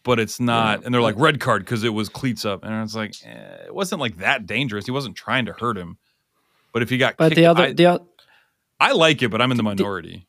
But 0.04 0.20
it's 0.20 0.38
not, 0.38 0.84
and 0.84 0.94
they're 0.94 1.02
like 1.02 1.18
red 1.18 1.40
card 1.40 1.64
because 1.64 1.82
it 1.82 1.88
was 1.88 2.08
cleats 2.08 2.44
up, 2.44 2.62
and 2.62 2.84
it's 2.84 2.94
like 2.94 3.16
eh, 3.24 3.64
it 3.66 3.74
wasn't 3.74 4.00
like 4.00 4.18
that 4.18 4.46
dangerous. 4.46 4.84
He 4.84 4.92
wasn't 4.92 5.16
trying 5.16 5.46
to 5.46 5.52
hurt 5.52 5.76
him. 5.76 5.98
But 6.72 6.82
if 6.82 6.90
he 6.90 6.98
got, 6.98 7.16
But 7.16 7.30
kicked, 7.30 7.36
the 7.36 7.46
other 7.46 7.62
I, 7.64 7.72
the, 7.72 8.06
I 8.80 8.92
like 8.92 9.22
it, 9.22 9.28
but 9.30 9.40
I'm 9.42 9.50
in 9.50 9.56
the 9.56 9.62
minority. 9.62 10.26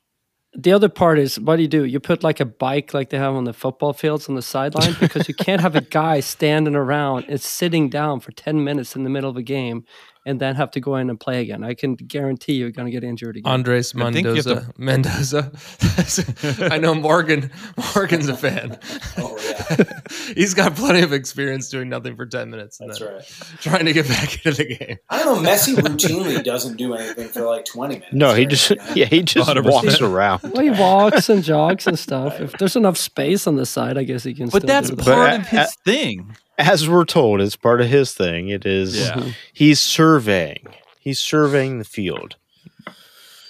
the 0.53 0.71
other 0.71 0.89
part 0.89 1.19
is 1.19 1.39
what 1.39 1.57
do 1.57 1.61
you 1.61 1.67
do? 1.67 1.85
You 1.85 1.99
put 1.99 2.23
like 2.23 2.39
a 2.39 2.45
bike 2.45 2.93
like 2.93 3.09
they 3.11 3.17
have 3.19 3.35
on 3.35 3.43
the 3.43 3.53
football 3.53 3.93
fields 3.93 4.27
on 4.27 4.35
the 4.35 4.41
sideline 4.41 4.95
because 4.99 5.27
you 5.27 5.35
can't 5.35 5.61
have 5.61 5.75
a 5.75 5.81
guy 6.01 6.19
standing 6.21 6.75
around 6.75 7.25
and 7.29 7.39
sitting 7.39 7.89
down 7.89 8.19
for 8.19 8.31
10 8.31 8.63
minutes 8.63 8.95
in 8.95 9.03
the 9.03 9.09
middle 9.09 9.29
of 9.29 9.37
a 9.37 9.43
game 9.43 9.85
and 10.29 10.39
then 10.39 10.55
have 10.55 10.71
to 10.71 10.79
go 10.79 10.95
in 10.95 11.09
and 11.09 11.19
play 11.19 11.41
again. 11.41 11.63
I 11.63 11.73
can 11.73 11.95
guarantee 11.95 12.53
you're 12.53 12.71
going 12.71 12.85
to 12.85 12.91
get 12.91 13.03
injured 13.03 13.37
again. 13.37 13.51
Andres 13.51 13.93
I 13.95 14.11
think 14.11 14.25
you 14.27 14.35
have 14.35 14.77
Mendoza. 14.77 15.51
Mendoza. 15.83 16.69
I 16.71 16.77
know 16.77 16.93
Morgan. 16.95 17.51
Morgan's 17.95 18.27
a 18.29 18.37
fan. 18.37 18.77
Oh 19.17 19.37
yeah, 19.43 19.99
He's 20.35 20.53
got 20.53 20.75
plenty 20.75 21.01
of 21.01 21.13
experience 21.13 21.69
doing 21.69 21.89
nothing 21.89 22.15
for 22.15 22.25
ten 22.25 22.49
minutes. 22.49 22.79
and 22.79 22.89
that's 22.89 22.99
then 22.99 23.13
right. 23.15 23.23
Trying 23.61 23.85
to 23.85 23.93
get 23.93 24.07
back 24.07 24.33
into 24.45 24.63
the 24.63 24.75
game. 24.75 24.97
I 25.09 25.23
don't 25.23 25.43
know. 25.43 25.49
Messi 25.49 25.75
routinely 25.75 26.43
doesn't 26.43 26.77
do 26.77 26.93
anything 26.93 27.27
for 27.29 27.41
like 27.41 27.65
twenty 27.65 27.95
minutes. 27.95 28.13
No, 28.13 28.33
he 28.33 28.45
just 28.45 28.69
the 28.69 28.91
yeah, 28.95 29.05
he 29.05 29.21
just 29.23 29.49
100%. 29.49 29.63
walks 29.69 30.01
around. 30.01 30.41
Well, 30.43 30.63
he 30.63 30.69
walks 30.71 31.29
and 31.29 31.43
jogs 31.43 31.87
and 31.87 31.97
stuff. 31.97 32.39
If 32.39 32.53
there's 32.53 32.75
enough 32.75 32.97
space 32.97 33.47
on 33.47 33.55
the 33.55 33.65
side, 33.65 33.97
I 33.97 34.03
guess 34.03 34.23
he 34.23 34.33
can. 34.33 34.49
But 34.49 34.61
still 34.63 34.67
that's 34.67 34.89
do 34.89 34.95
that. 34.97 35.05
part 35.05 35.31
But 35.31 35.39
of 35.41 35.47
his 35.47 35.75
thing. 35.85 36.35
As 36.59 36.87
we're 36.89 37.05
told, 37.05 37.41
it's 37.41 37.55
part 37.55 37.81
of 37.81 37.87
his 37.87 38.13
thing. 38.13 38.49
It 38.49 38.65
is 38.65 38.99
Yeah. 38.99 39.13
Mm-hmm. 39.13 39.29
he's 39.53 39.79
surveying. 39.79 40.67
He's 40.99 41.19
surveying 41.19 41.79
the 41.79 41.85
field. 41.85 42.35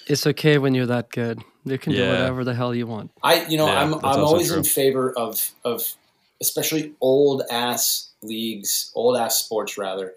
It's 0.06 0.26
okay 0.26 0.58
when 0.58 0.74
you're 0.74 0.86
that 0.86 1.10
good. 1.10 1.40
You 1.64 1.76
can 1.78 1.92
do 1.92 2.08
whatever 2.08 2.42
the 2.44 2.54
hell 2.54 2.74
you 2.74 2.86
want. 2.86 3.10
I 3.22 3.44
you 3.46 3.58
know 3.58 3.66
Yeah, 3.66 3.82
I'm 3.82 3.94
I'm 3.94 4.24
always 4.24 4.48
true. 4.48 4.58
in 4.58 4.64
favor 4.64 5.12
of 5.16 5.50
of 5.64 5.82
especially 6.40 6.94
old 7.00 7.42
ass 7.50 8.10
leagues, 8.22 8.90
old 8.94 9.16
ass 9.16 9.36
sports 9.44 9.76
rather, 9.76 10.14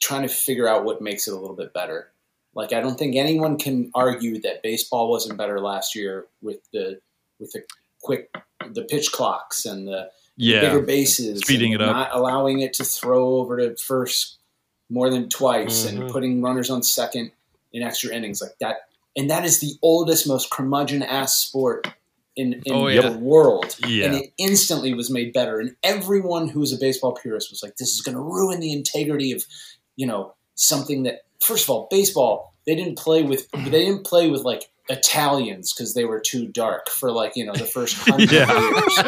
trying 0.00 0.22
to 0.22 0.28
figure 0.28 0.66
out 0.66 0.84
what 0.84 1.02
makes 1.02 1.28
it 1.28 1.34
a 1.34 1.36
little 1.36 1.56
bit 1.56 1.74
better. 1.74 2.10
Like 2.54 2.72
I 2.72 2.80
don't 2.80 2.98
think 2.98 3.16
anyone 3.16 3.58
can 3.58 3.90
argue 3.94 4.40
that 4.40 4.62
baseball 4.62 5.10
wasn't 5.10 5.36
better 5.38 5.60
last 5.60 5.94
year 5.94 6.26
with 6.42 6.58
the 6.72 7.00
with 7.38 7.52
the 7.52 7.62
quick 8.00 8.30
the 8.72 8.82
pitch 8.82 9.12
clocks 9.12 9.66
and 9.66 9.86
the 9.86 10.10
Yeah. 10.38 10.60
bigger 10.60 10.80
bases, 10.80 11.40
Speeding 11.40 11.72
it 11.72 11.82
up. 11.82 11.94
not 11.94 12.10
allowing 12.14 12.60
it 12.60 12.72
to 12.74 12.84
throw 12.84 13.36
over 13.36 13.56
to 13.58 13.76
first 13.76 14.36
more 14.88 15.10
than 15.10 15.28
twice, 15.28 15.84
Mm-hmm. 15.86 16.02
and 16.02 16.10
putting 16.10 16.40
runners 16.42 16.70
on 16.70 16.82
second 16.82 17.32
in 17.72 17.82
extra 17.82 18.14
innings 18.14 18.40
like 18.40 18.56
that. 18.60 18.88
And 19.16 19.28
that 19.30 19.44
is 19.44 19.58
the 19.60 19.72
oldest, 19.82 20.26
most 20.26 20.50
curmudgeon 20.50 21.02
ass 21.02 21.36
sport 21.36 21.88
in, 22.36 22.54
in 22.64 22.72
Oh, 22.72 22.86
yeah. 22.86 23.08
the 23.10 23.18
world. 23.18 23.76
Yeah. 23.86 24.06
And 24.06 24.14
it 24.14 24.32
instantly 24.38 24.94
was 24.94 25.10
made 25.10 25.32
better. 25.32 25.58
And 25.58 25.74
everyone 25.82 26.48
who 26.48 26.60
was 26.60 26.72
a 26.72 26.78
baseball 26.78 27.12
purist 27.12 27.50
was 27.50 27.62
like, 27.62 27.76
"This 27.76 27.92
is 27.94 28.00
going 28.00 28.14
to 28.14 28.20
ruin 28.22 28.60
the 28.60 28.72
integrity 28.72 29.32
of, 29.32 29.44
you 29.96 30.06
know, 30.06 30.34
something 30.54 31.02
that." 31.02 31.22
First 31.40 31.64
of 31.64 31.70
all, 31.70 31.88
baseball 31.90 32.54
they 32.66 32.74
didn't 32.76 32.96
play 32.98 33.22
with 33.22 33.50
they 33.52 33.70
didn't 33.70 34.04
play 34.04 34.28
with 34.30 34.42
like 34.42 34.70
Italians 34.90 35.72
because 35.74 35.94
they 35.94 36.04
were 36.04 36.20
too 36.20 36.46
dark 36.48 36.88
for 36.88 37.10
like 37.12 37.36
you 37.36 37.44
know 37.44 37.52
the 37.54 37.66
first 37.66 37.96
hundred 38.08 38.32
Yeah. 38.32 38.50
years. 38.58 38.96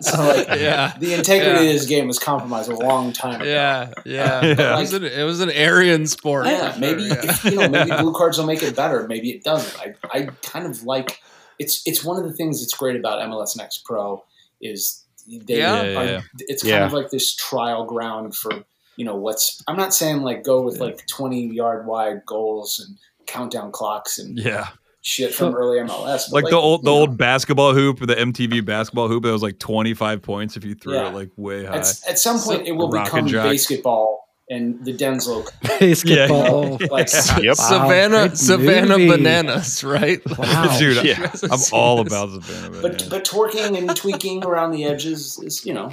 so 0.00 0.22
like 0.26 0.48
Yeah. 0.60 0.94
the 0.98 1.14
integrity 1.14 1.64
Yeah. 1.64 1.70
of 1.70 1.74
this 1.74 1.86
game 1.86 2.06
was 2.06 2.18
compromised 2.18 2.70
a 2.70 2.76
long 2.76 3.12
time 3.12 3.40
ago. 3.40 3.50
Yeah, 3.50 3.92
yeah. 4.04 4.44
Yeah. 4.44 4.76
It, 4.76 4.80
was 4.80 4.92
an, 4.92 5.04
it 5.04 5.22
was 5.24 5.40
an 5.40 5.50
Aryan 5.50 6.06
sport. 6.06 6.46
Yeah, 6.46 6.72
for 6.72 6.80
maybe 6.80 7.02
yeah. 7.04 7.14
if, 7.22 7.44
you 7.44 7.56
know 7.56 7.68
maybe 7.68 7.90
blue 7.90 8.12
cards 8.14 8.38
will 8.38 8.46
make 8.46 8.62
it 8.62 8.76
better. 8.76 9.06
Maybe 9.08 9.30
it 9.30 9.44
doesn't. 9.44 9.80
I, 9.80 9.94
I 10.12 10.26
kind 10.42 10.66
of 10.66 10.82
like 10.84 11.20
it's 11.58 11.82
it's 11.86 12.04
one 12.04 12.18
of 12.22 12.28
the 12.28 12.34
things 12.34 12.60
that's 12.60 12.74
great 12.74 12.96
about 12.96 13.20
MLS 13.28 13.56
Next 13.56 13.84
Pro 13.84 14.24
is 14.60 15.04
they 15.26 15.58
Yeah. 15.58 15.80
are, 15.80 15.84
Yeah, 15.86 15.92
yeah, 15.92 16.02
yeah. 16.10 16.20
it's 16.48 16.62
kind 16.62 16.74
Yeah. 16.74 16.86
of 16.86 16.92
like 16.92 17.10
this 17.10 17.34
trial 17.34 17.84
ground 17.84 18.34
for 18.36 18.64
you 18.96 19.04
know 19.04 19.16
what's 19.16 19.62
I'm 19.68 19.76
not 19.76 19.94
saying 19.94 20.22
like 20.22 20.44
go 20.44 20.62
with 20.62 20.78
like 20.78 21.06
20 21.06 21.54
yard 21.54 21.86
wide 21.86 22.24
goals 22.26 22.84
and 22.84 22.98
countdown 23.28 23.70
clocks 23.70 24.18
and 24.18 24.36
Yeah. 24.38 24.68
shit 25.02 25.32
from 25.34 25.54
early 25.54 25.78
MLS. 25.78 26.28
but 26.30 26.42
Like, 26.44 26.50
the 26.50 26.56
old 26.56 26.82
the 26.82 26.90
know, 26.90 26.96
old 26.96 27.16
basketball 27.16 27.72
hoop, 27.74 28.00
the 28.00 28.14
MTV 28.18 28.64
basketball 28.64 29.06
hoop 29.08 29.22
that 29.22 29.30
was 29.32 29.42
like 29.42 29.58
25 29.60 30.20
points 30.22 30.56
if 30.56 30.64
you 30.64 30.74
threw 30.74 30.94
Yeah. 30.94 31.08
it 31.10 31.14
like 31.14 31.30
way 31.36 31.64
high. 31.64 31.76
at, 31.76 32.00
at 32.08 32.18
some 32.18 32.40
point 32.40 32.66
it 32.66 32.72
will 32.72 32.88
become 32.90 33.20
and 33.26 33.32
basketball 33.32 34.24
and 34.50 34.82
the 34.84 34.94
Denzel 34.96 35.46
Basketball. 35.62 36.78
like 36.90 37.08
Yep. 37.42 37.56
Savannah, 37.56 38.28
great 38.28 38.38
Savannah 38.38 38.98
movie. 38.98 39.08
bananas, 39.10 39.84
right? 39.84 40.20
Wow. 40.38 40.76
Dude, 40.78 41.04
Yeah. 41.04 41.30
I'm 41.50 41.60
all 41.72 42.00
about 42.00 42.30
Savannah. 42.42 42.70
Bananas. 42.80 42.82
but 42.82 43.10
but 43.10 43.24
twerking 43.24 43.76
and 43.78 43.94
tweaking 43.94 44.44
around 44.44 44.70
the 44.72 44.84
edges 44.84 45.38
is 45.44 45.64
you 45.66 45.74
know 45.74 45.90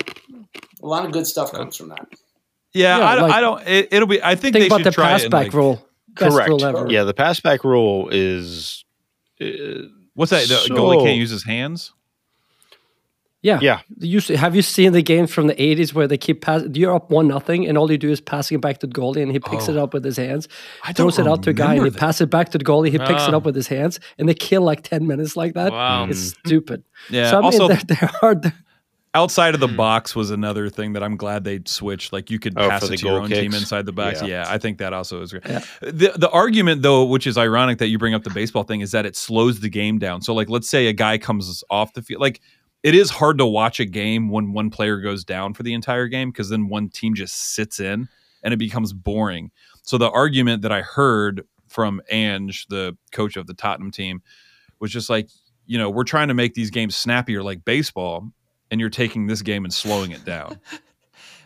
A 0.81 0.87
lot 0.87 1.05
of 1.05 1.11
good 1.11 1.27
stuff 1.27 1.51
comes 1.51 1.75
from 1.75 1.89
that. 1.89 2.07
Yeah, 2.73 2.97
Yeah, 2.99 3.07
I, 3.07 3.15
don't- 3.15 3.23
like- 3.29 3.33
I 3.33 3.41
don't. 3.41 3.67
It, 3.67 3.87
it'll 3.91 4.07
be. 4.07 4.21
I 4.21 4.35
think, 4.35 4.53
Think 4.53 4.55
they 4.55 4.67
about 4.67 4.77
should 4.79 4.85
the 4.87 4.91
try 4.91 5.07
pass 5.11 5.21
it. 5.21 5.25
and, 5.25 5.31
back 5.31 5.43
like- 5.45 5.53
rule. 5.53 5.87
Best 6.19 6.31
Correct. 6.35 6.49
rule 6.49 6.65
ever. 6.65 6.87
Yeah, 6.89 7.03
the 7.03 7.13
pass 7.13 7.39
back 7.39 7.63
rule 7.63 8.09
is. 8.11 8.83
Uh, 9.41 9.45
What's 10.13 10.31
that? 10.31 10.47
The 10.47 10.55
So- 10.55 10.73
goalie 10.73 11.03
can't 11.03 11.17
use 11.17 11.29
his 11.29 11.43
hands. 11.43 11.91
Yeah. 13.41 13.59
Yeah. 13.61 13.81
They 13.95 14.07
used 14.07 14.29
have 14.29 14.55
you 14.55 14.63
seen 14.63 14.93
the 14.93 15.03
games 15.03 15.31
from 15.31 15.45
the 15.45 15.53
80s 15.61 15.93
where 15.93 16.07
they 16.07 16.17
keep 16.17 16.41
pass 16.41 16.63
you're 16.73 16.95
up 16.95 17.11
one 17.11 17.27
nothing 17.27 17.67
and 17.67 17.77
all 17.77 17.91
you 17.91 17.97
do 17.99 18.09
is 18.09 18.19
passing 18.19 18.55
it 18.55 18.61
back 18.61 18.79
to 18.79 18.87
the 18.87 18.93
goalie 18.93 19.21
and 19.21 19.31
he 19.31 19.37
picks 19.39 19.67
it 19.67 19.77
Oh. 19.77 19.83
up 19.83 19.93
with 19.93 20.03
his 20.03 20.17
hands, 20.17 20.47
I 20.83 20.93
don't 20.93 21.11
throws 21.11 21.19
it 21.19 21.27
out 21.27 21.43
to 21.43 21.51
a 21.51 21.53
guy 21.53 21.65
and 21.65 21.73
he 21.73 21.79
remember 21.81 21.99
passes 21.99 22.21
it 22.21 22.31
back 22.31 22.49
to 22.51 22.57
the 22.57 22.63
goalie, 22.65 22.89
he 22.89 22.97
picks 22.97 23.27
it 23.27 23.33
Ah. 23.35 23.37
up 23.37 23.43
with 23.45 23.53
his 23.55 23.67
hands 23.67 23.99
and 24.17 24.27
they 24.27 24.33
kill 24.33 24.63
like 24.63 24.81
10 24.81 25.05
minutes 25.05 25.35
like 25.37 25.53
that. 25.53 25.71
Wow. 25.73 26.07
It's 26.09 26.29
stupid. 26.43 26.81
Yeah. 27.11 27.29
So 27.29 27.37
I 27.37 27.41
mean, 27.41 27.45
also, 27.61 27.67
there, 27.73 27.81
there 27.87 28.11
are 28.23 28.33
there- 28.35 28.53
outside 29.15 29.53
of 29.55 29.59
the 29.59 29.67
Hmm. 29.67 29.75
box 29.77 30.15
was 30.15 30.29
another 30.29 30.69
thing 30.69 30.93
that 30.93 31.01
I'm 31.03 31.15
glad 31.17 31.43
they 31.43 31.61
switched. 31.65 32.13
Like 32.13 32.29
you 32.29 32.37
could 32.37 32.53
Oh, 32.57 32.69
pass 32.69 32.83
it 32.83 32.97
to 32.97 33.05
your 33.05 33.15
goal 33.15 33.23
own 33.23 33.29
team 33.31 33.53
inside 33.55 33.85
the 33.87 33.91
box. 33.91 34.21
Yeah. 34.21 34.27
Yeah. 34.27 34.45
I 34.47 34.59
think 34.59 34.77
that 34.77 34.93
also 34.93 35.21
is 35.21 35.31
great. 35.31 35.43
Yeah. 35.47 35.63
The 35.81 36.13
the 36.15 36.29
argument 36.29 36.81
though, 36.83 37.03
which 37.05 37.25
is 37.25 37.37
ironic 37.37 37.79
that 37.79 37.87
you 37.87 37.97
bring 37.97 38.13
up 38.13 38.23
the 38.23 38.29
baseball 38.29 38.63
thing, 38.63 38.81
is 38.81 38.91
that 38.91 39.05
it 39.05 39.15
slows 39.15 39.61
the 39.61 39.69
game 39.69 39.97
down. 39.97 40.21
So 40.21 40.33
like 40.33 40.49
let's 40.49 40.69
say 40.69 40.87
a 40.87 40.93
guy 40.93 41.17
comes 41.17 41.63
off 41.69 41.93
the 41.93 42.01
field, 42.01 42.21
like 42.21 42.41
it 42.83 42.93
is 42.93 43.09
hard 43.09 43.39
to 43.39 43.45
watch 43.47 43.79
a 43.79 43.85
game 43.85 44.29
when 44.29 44.53
one 44.53 44.69
player 44.69 44.99
goes 44.99 45.23
down 45.23 45.53
for 45.55 45.63
the 45.63 45.73
entire 45.73 46.07
game 46.07 46.29
because 46.29 46.49
then 46.49 46.67
one 46.67 46.89
team 46.89 47.15
just 47.15 47.55
sits 47.55 47.79
in 47.79 48.07
and 48.43 48.53
it 48.53 48.57
becomes 48.57 48.93
boring. 48.93 49.49
So 49.81 49.97
the 49.97 50.11
argument 50.11 50.61
that 50.61 50.71
I 50.71 50.81
heard 50.81 51.45
from 51.67 51.99
Ange, 52.11 52.67
the 52.67 52.95
coach 53.11 53.37
of 53.37 53.47
the 53.47 53.53
Tottenham 53.55 53.89
team, 53.91 54.21
was 54.79 54.91
just 54.91 55.09
like, 55.09 55.29
you 55.65 55.79
know, 55.79 55.89
we're 55.89 56.03
trying 56.03 56.27
to 56.27 56.33
make 56.35 56.53
these 56.53 56.69
games 56.69 56.95
snappier 56.95 57.41
like 57.41 57.65
baseball, 57.65 58.29
and 58.71 58.79
you're 58.81 58.89
taking 58.89 59.27
this 59.27 59.41
game 59.41 59.63
and 59.65 59.73
slowing 59.73 60.11
it 60.11 60.25
down. 60.25 60.59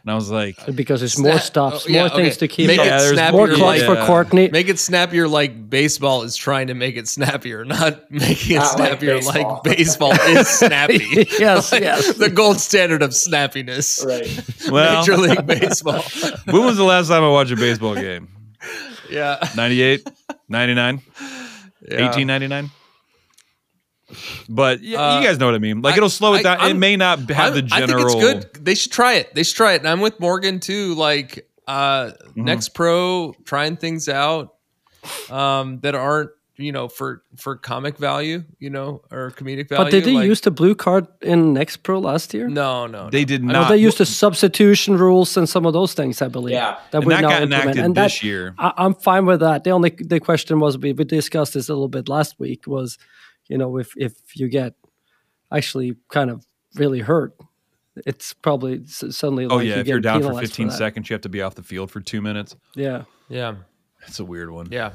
And 0.01 0.09
I 0.13 0.15
was 0.15 0.31
like, 0.31 0.55
because 0.77 1.01
there's 1.01 1.19
more 1.19 1.33
Snap- 1.33 1.43
stops, 1.43 1.85
oh, 1.85 1.89
yeah, 1.91 2.07
more 2.07 2.09
things 2.15 2.37
okay. 2.37 2.47
to 2.47 2.47
keep 2.47 2.67
Make 2.67 2.79
up. 2.79 2.85
it 2.85 2.87
Yeah, 2.87 2.97
there's 2.99 3.11
snappier 3.15 3.37
more 3.37 3.47
like- 3.49 3.57
clutch 3.57 3.81
for 3.81 3.95
Yeah. 3.95 4.05
Courtney. 4.07 4.47
Make 4.49 4.69
it 4.69 4.79
snappier 4.79 5.27
like 5.27 5.69
baseball 5.69 6.23
is 6.23 6.37
trying 6.37 6.67
to 6.67 6.73
make 6.73 6.95
it 6.95 7.09
snappier, 7.09 7.65
not 7.65 8.09
making 8.09 8.55
it 8.55 8.59
Not 8.59 8.79
like 8.79 8.87
snappier 8.91 9.15
baseball. 9.17 9.51
like 9.55 9.63
baseball 9.77 10.13
is 10.13 10.47
snappy. 10.47 11.27
Yes, 11.37 11.73
Like, 11.73 11.81
yes. 11.81 12.13
The 12.15 12.29
gold 12.29 12.61
standard 12.61 13.03
of 13.03 13.09
snappiness. 13.09 14.03
Right. 14.05 14.71
well, 14.71 15.01
Major 15.01 15.17
League 15.17 15.45
Baseball. 15.45 16.01
when 16.45 16.63
was 16.63 16.77
the 16.77 16.85
last 16.85 17.09
time 17.09 17.21
I 17.21 17.29
watched 17.29 17.51
a 17.51 17.57
baseball 17.57 17.93
game? 17.95 18.29
yeah. 19.11 19.45
98, 19.57 20.09
99, 20.47 21.01
yeah. 21.89 22.01
1899? 22.05 22.71
But 24.47 24.81
yeah, 24.81 24.99
Uh, 24.99 25.19
you 25.19 25.25
guys 25.27 25.39
know 25.39 25.45
what 25.45 25.55
I 25.55 25.59
mean. 25.59 25.81
Like 25.81 25.93
I- 25.93 25.97
it'll 25.97 26.09
slow 26.09 26.33
it 26.33 26.39
I- 26.39 26.43
down. 26.43 26.57
it 26.59 26.63
I'm- 26.63 26.79
may 26.79 26.95
not 26.95 27.19
have 27.29 27.53
the 27.53 27.61
general. 27.61 28.05
I 28.07 28.19
think 28.19 28.35
it's 28.35 28.45
good. 28.55 28.65
They 28.65 28.75
should 28.75 28.91
try 28.91 29.13
it. 29.15 29.33
They 29.35 29.43
should 29.43 29.55
try 29.57 29.73
it. 29.73 29.81
And 29.81 29.87
I'm 29.89 30.01
with 30.01 30.19
Morgan 30.19 30.59
too. 30.59 30.95
Like 30.95 31.47
uh 31.67 32.05
Mm-hmm. 32.11 32.43
next 32.45 32.69
pro 32.69 33.33
trying 33.45 33.75
things 33.77 34.09
out 34.09 34.55
um 35.29 35.79
that 35.81 35.95
aren't, 35.95 36.31
you 36.57 36.71
know, 36.71 36.87
for 36.89 37.23
for 37.37 37.55
comic 37.55 37.97
value, 37.97 38.43
you 38.59 38.69
know, 38.69 39.01
or 39.11 39.31
comedic 39.31 39.69
value. 39.69 39.83
But 39.85 39.91
did 39.91 40.03
they 40.03 40.13
like- 40.13 40.25
use 40.25 40.41
the 40.41 40.51
blue 40.51 40.75
card 40.75 41.07
in 41.21 41.53
Next 41.53 41.77
Pro 41.83 41.99
last 41.99 42.33
year? 42.33 42.49
No, 42.49 42.85
no. 42.87 43.09
They 43.09 43.21
no. 43.21 43.25
did 43.25 43.43
not 43.43 43.53
No, 43.53 43.67
they 43.69 43.77
used 43.77 43.97
the 43.99 44.05
substitution 44.05 44.97
rules 44.97 45.37
and 45.37 45.47
some 45.47 45.65
of 45.65 45.73
those 45.73 45.93
things, 45.93 46.21
I 46.21 46.27
believe. 46.27 46.53
Yeah. 46.55 46.75
that 46.91 46.97
and 46.97 47.05
we 47.05 47.13
that 47.13 47.21
now 47.21 47.29
got 47.29 47.41
implement. 47.43 47.63
enacted 47.63 47.85
And 47.85 47.95
this 47.95 48.19
that, 48.19 48.23
year. 48.25 48.55
I, 48.57 48.73
I'm 48.77 48.93
fine 48.95 49.25
with 49.25 49.39
that. 49.39 49.63
The 49.63 49.69
only 49.71 49.91
the 49.91 50.19
question 50.19 50.59
was 50.59 50.77
we, 50.77 50.91
we 50.93 51.03
discussed 51.05 51.53
this 51.53 51.69
a 51.69 51.73
little 51.73 51.87
bit 51.87 52.09
last 52.09 52.39
week 52.39 52.67
was, 52.67 52.97
you 53.49 53.57
know, 53.57 53.77
if 53.77 53.93
if 53.97 54.13
you 54.35 54.47
get 54.47 54.73
actually 55.51 55.95
kind 56.09 56.29
of 56.29 56.45
really 56.75 56.99
hurt, 56.99 57.35
it's 58.05 58.33
probably 58.33 58.81
s- 58.83 59.03
suddenly 59.11 59.45
Oh 59.45 59.57
like 59.57 59.67
yeah, 59.67 59.75
you 59.75 59.81
if 59.81 59.87
you're 59.87 59.99
down 59.99 60.21
for 60.23 60.39
15 60.39 60.67
that. 60.67 60.73
seconds, 60.73 61.09
you 61.09 61.13
have 61.15 61.21
to 61.21 61.29
be 61.29 61.41
off 61.41 61.55
the 61.55 61.63
field 61.63 61.91
for 61.91 61.99
two 61.99 62.21
minutes. 62.21 62.55
Yeah, 62.75 63.03
Yeah. 63.27 63.55
It's 64.07 64.17
a 64.21 64.23
weird 64.23 64.49
one. 64.49 64.67
Yeah. 64.71 64.91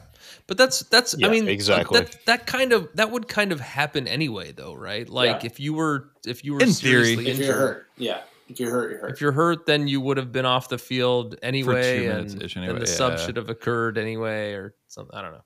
But 0.46 0.56
that's 0.56 0.80
that's 0.84 1.14
I 1.22 1.28
mean 1.28 1.46
exactly. 1.46 2.00
that 2.00 2.16
that 2.24 2.46
kind 2.46 2.72
of 2.72 2.88
that 2.94 3.10
would 3.10 3.28
kind 3.28 3.52
of 3.52 3.60
happen 3.60 4.08
anyway 4.08 4.52
though, 4.52 4.72
right? 4.72 5.06
Like 5.06 5.42
Yeah. 5.42 5.46
if 5.50 5.60
you 5.60 5.74
were 5.74 6.08
if 6.26 6.42
you 6.42 6.54
were 6.54 6.60
In 6.62 6.70
theory. 6.72 7.04
seriously 7.16 7.24
If 7.24 7.30
injured, 7.32 7.46
you're 7.46 7.54
hurt, 7.58 7.86
yeah. 7.98 8.20
If 8.48 8.60
you're 8.60 8.70
hurt, 8.70 8.90
you're 8.92 9.00
hurt. 9.00 9.10
if 9.12 9.20
you're 9.20 9.32
hurt, 9.32 9.66
then 9.66 9.88
you 9.88 10.00
would 10.00 10.16
have 10.16 10.32
been 10.32 10.46
off 10.46 10.70
the 10.70 10.78
field 10.78 11.36
anyway, 11.42 12.06
minutes 12.06 12.32
and 12.32 12.42
ish 12.44 12.54
then 12.54 12.64
anyway, 12.64 12.78
the 12.80 12.86
sub 12.86 13.18
should 13.18 13.36
have 13.36 13.50
occurred 13.50 13.98
anyway, 13.98 14.52
or 14.52 14.74
something. 14.88 15.14
I 15.14 15.20
don't 15.20 15.32
know. 15.32 15.44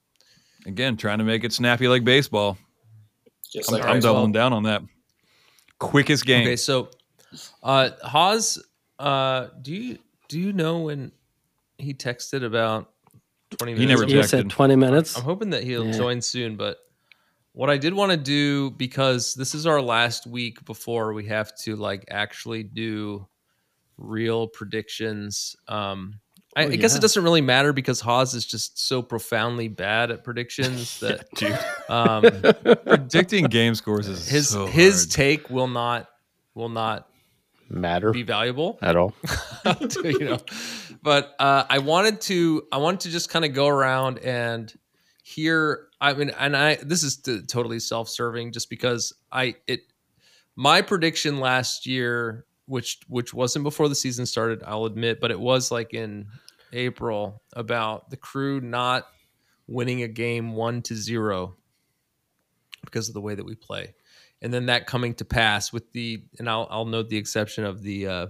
Again, 0.66 0.96
trying 0.96 1.18
to 1.18 1.24
make 1.24 1.42
it 1.42 1.52
snappy 1.52 1.88
like 1.88 2.04
baseball. 2.04 2.58
Just 3.52 3.70
I'm, 3.70 3.74
like 3.78 3.88
I'm 3.88 3.96
baseball. 3.96 4.14
doubling 4.14 4.32
down 4.32 4.52
on 4.52 4.62
that. 4.64 4.82
Quickest 5.78 6.24
game. 6.26 6.46
Okay, 6.46 6.56
so 6.56 6.90
uh 7.62 7.90
Haas, 8.02 8.58
uh 8.98 9.48
do 9.62 9.72
you 9.74 9.98
do 10.28 10.38
you 10.40 10.52
know 10.52 10.80
when 10.80 11.12
he 11.78 11.94
texted 11.94 12.44
about 12.44 12.90
twenty 13.58 13.74
minutes? 13.74 13.80
He 13.80 13.86
minutes? 13.86 14.00
never 14.00 14.02
ago? 14.04 14.20
Texted. 14.22 14.28
said 14.28 14.50
20 14.50 14.76
minutes. 14.76 15.16
I'm 15.16 15.22
hoping 15.24 15.50
that 15.50 15.62
he'll 15.64 15.86
Yeah. 15.86 15.92
join 15.96 16.20
soon, 16.20 16.56
but 16.56 16.78
what 17.52 17.70
I 17.70 17.76
did 17.76 17.94
want 17.94 18.10
to 18.12 18.16
do 18.18 18.70
because 18.72 19.34
this 19.34 19.54
is 19.54 19.66
our 19.66 19.80
last 19.80 20.26
week 20.26 20.64
before 20.64 21.12
we 21.12 21.26
have 21.26 21.54
to 21.58 21.76
like 21.76 22.04
actually 22.10 22.62
do 22.62 23.26
real 23.96 24.46
predictions. 24.48 25.56
Um 25.68 26.20
I, 26.58 26.64
Oh, 26.64 26.68
I 26.70 26.76
guess 26.76 26.92
yeah. 26.92 26.98
it 26.98 27.00
doesn't 27.02 27.22
really 27.22 27.40
matter 27.40 27.72
because 27.72 28.00
Haas 28.00 28.34
is 28.34 28.44
just 28.44 28.78
so 28.86 29.00
profoundly 29.02 29.68
bad 29.68 30.10
at 30.10 30.24
predictions 30.24 30.98
that 31.00 31.26
Dude, 31.34 31.58
um, 31.88 32.22
predicting 32.86 33.44
game 33.46 33.74
scores 33.74 34.08
is 34.08 34.26
his 34.28 34.48
so 34.48 34.66
his 34.66 35.04
hard. 35.04 35.10
take 35.10 35.50
will 35.50 35.68
not 35.68 36.08
will 36.54 36.68
not 36.68 37.06
matter 37.70 38.12
be 38.12 38.22
valuable. 38.22 38.78
at 38.82 38.96
all. 38.96 39.14
you 40.02 40.18
know 40.20 40.38
but 41.02 41.34
uh 41.38 41.64
i 41.68 41.78
wanted 41.78 42.18
to 42.20 42.62
i 42.72 42.78
wanted 42.78 43.00
to 43.00 43.10
just 43.10 43.28
kind 43.28 43.44
of 43.44 43.52
go 43.52 43.68
around 43.68 44.18
and 44.20 44.72
hear 45.22 45.86
i 46.00 46.12
mean 46.14 46.30
and 46.40 46.56
i 46.56 46.76
this 46.76 47.02
is 47.02 47.18
t- 47.18 47.42
totally 47.42 47.78
self-serving 47.78 48.50
just 48.52 48.70
because 48.70 49.12
i 49.30 49.54
it 49.66 49.80
my 50.56 50.80
prediction 50.80 51.38
last 51.40 51.86
year 51.86 52.46
which 52.66 52.98
which 53.08 53.34
wasn't 53.34 53.62
before 53.62 53.88
the 53.90 53.94
season 53.94 54.24
started 54.24 54.62
i'll 54.66 54.86
admit 54.86 55.20
but 55.20 55.30
it 55.30 55.38
was 55.38 55.70
like 55.70 55.92
in 55.92 56.26
april 56.72 57.42
about 57.54 58.10
the 58.10 58.16
crew 58.16 58.60
not 58.60 59.06
winning 59.66 60.02
a 60.02 60.08
game 60.08 60.52
one 60.52 60.82
to 60.82 60.94
zero 60.94 61.56
because 62.84 63.08
of 63.08 63.14
the 63.14 63.20
way 63.20 63.34
that 63.34 63.44
we 63.44 63.54
play 63.54 63.94
and 64.42 64.52
then 64.52 64.66
that 64.66 64.86
coming 64.86 65.14
to 65.14 65.24
pass 65.24 65.72
with 65.72 65.90
the 65.92 66.22
and 66.38 66.48
i'll, 66.48 66.66
I'll 66.70 66.84
note 66.84 67.08
the 67.08 67.16
exception 67.16 67.64
of 67.64 67.82
the 67.82 68.06
uh 68.06 68.26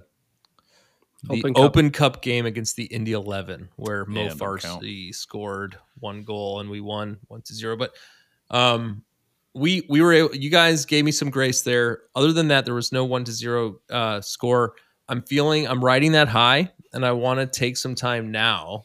the 1.25 1.39
Open 1.39 1.53
Open 1.57 1.91
Cup. 1.91 2.15
Cup. 2.15 2.23
game 2.23 2.47
against 2.47 2.77
the 2.77 2.85
Indy 2.85 3.13
11, 3.13 3.69
where 3.77 4.05
Mo 4.07 4.25
Yeah. 4.25 4.31
Farsi 4.31 5.15
scored 5.15 5.77
one 5.99 6.23
goal 6.23 6.61
and 6.61 6.71
we 6.71 6.81
won 6.81 7.19
one 7.27 7.43
to 7.43 7.55
zero. 7.55 7.77
But 7.77 7.93
um, 8.51 9.03
we 9.55 9.85
we 9.89 10.01
were 10.01 10.13
able, 10.13 10.35
you 10.35 10.51
guys 10.51 10.85
gave 10.85 11.05
me 11.05 11.11
some 11.11 11.31
grace 11.31 11.63
there. 11.63 12.03
Other 12.15 12.33
than 12.33 12.49
that, 12.49 12.65
there 12.65 12.75
was 12.75 12.93
no 12.93 13.05
one 13.05 13.25
to 13.25 13.33
zero 13.33 13.81
uh, 13.91 14.21
score. 14.21 14.75
I'm 15.09 15.23
feeling 15.23 15.67
I'm 15.67 15.85
riding 15.85 16.13
that 16.13 16.29
high, 16.29 16.71
and 16.93 17.05
I 17.05 17.13
want 17.13 17.41
to 17.41 17.47
take 17.47 17.77
some 17.77 17.95
time 17.95 18.31
now 18.31 18.85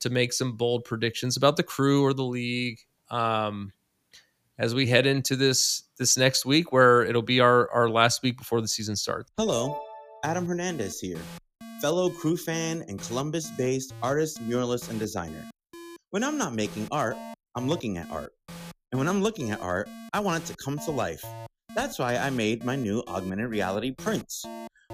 to 0.00 0.10
make 0.10 0.32
some 0.32 0.56
bold 0.56 0.84
predictions 0.84 1.36
about 1.36 1.56
the 1.56 1.62
crew 1.62 2.04
or 2.04 2.12
the 2.12 2.24
league. 2.24 2.78
Um, 3.10 3.72
as 4.58 4.74
we 4.74 4.86
head 4.86 5.06
into 5.06 5.36
this 5.36 5.84
this 5.98 6.16
next 6.16 6.46
week, 6.46 6.72
where 6.72 7.02
it'll 7.02 7.22
be 7.22 7.40
our 7.40 7.70
our 7.70 7.88
last 7.88 8.22
week 8.22 8.38
before 8.38 8.60
the 8.60 8.68
season 8.68 8.96
starts. 8.96 9.30
Hello, 9.36 9.78
Adam 10.24 10.46
Hernandez 10.46 10.98
here, 11.00 11.18
fellow 11.80 12.10
crew 12.10 12.36
fan 12.36 12.84
and 12.88 13.00
Columbus 13.00 13.50
based 13.50 13.94
artist, 14.02 14.40
muralist, 14.48 14.90
and 14.90 14.98
designer. 14.98 15.50
When 16.10 16.24
I'm 16.24 16.38
not 16.38 16.54
making 16.54 16.88
art, 16.90 17.16
I'm 17.54 17.68
looking 17.68 17.98
at 17.98 18.10
art. 18.10 18.32
And 18.92 18.98
when 18.98 19.08
I'm 19.08 19.22
looking 19.22 19.50
at 19.50 19.60
art, 19.60 19.88
I 20.14 20.20
want 20.20 20.44
it 20.44 20.46
to 20.46 20.56
come 20.56 20.78
to 20.80 20.90
life. 20.90 21.24
That's 21.74 21.98
why 21.98 22.16
I 22.16 22.30
made 22.30 22.64
my 22.64 22.76
new 22.76 23.02
augmented 23.06 23.50
reality 23.50 23.90
prints. 23.90 24.46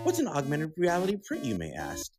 What's 0.03 0.18
an 0.18 0.26
augmented 0.26 0.72
reality 0.76 1.16
print, 1.24 1.45
you 1.45 1.55
may 1.55 1.72
ask? 1.72 2.11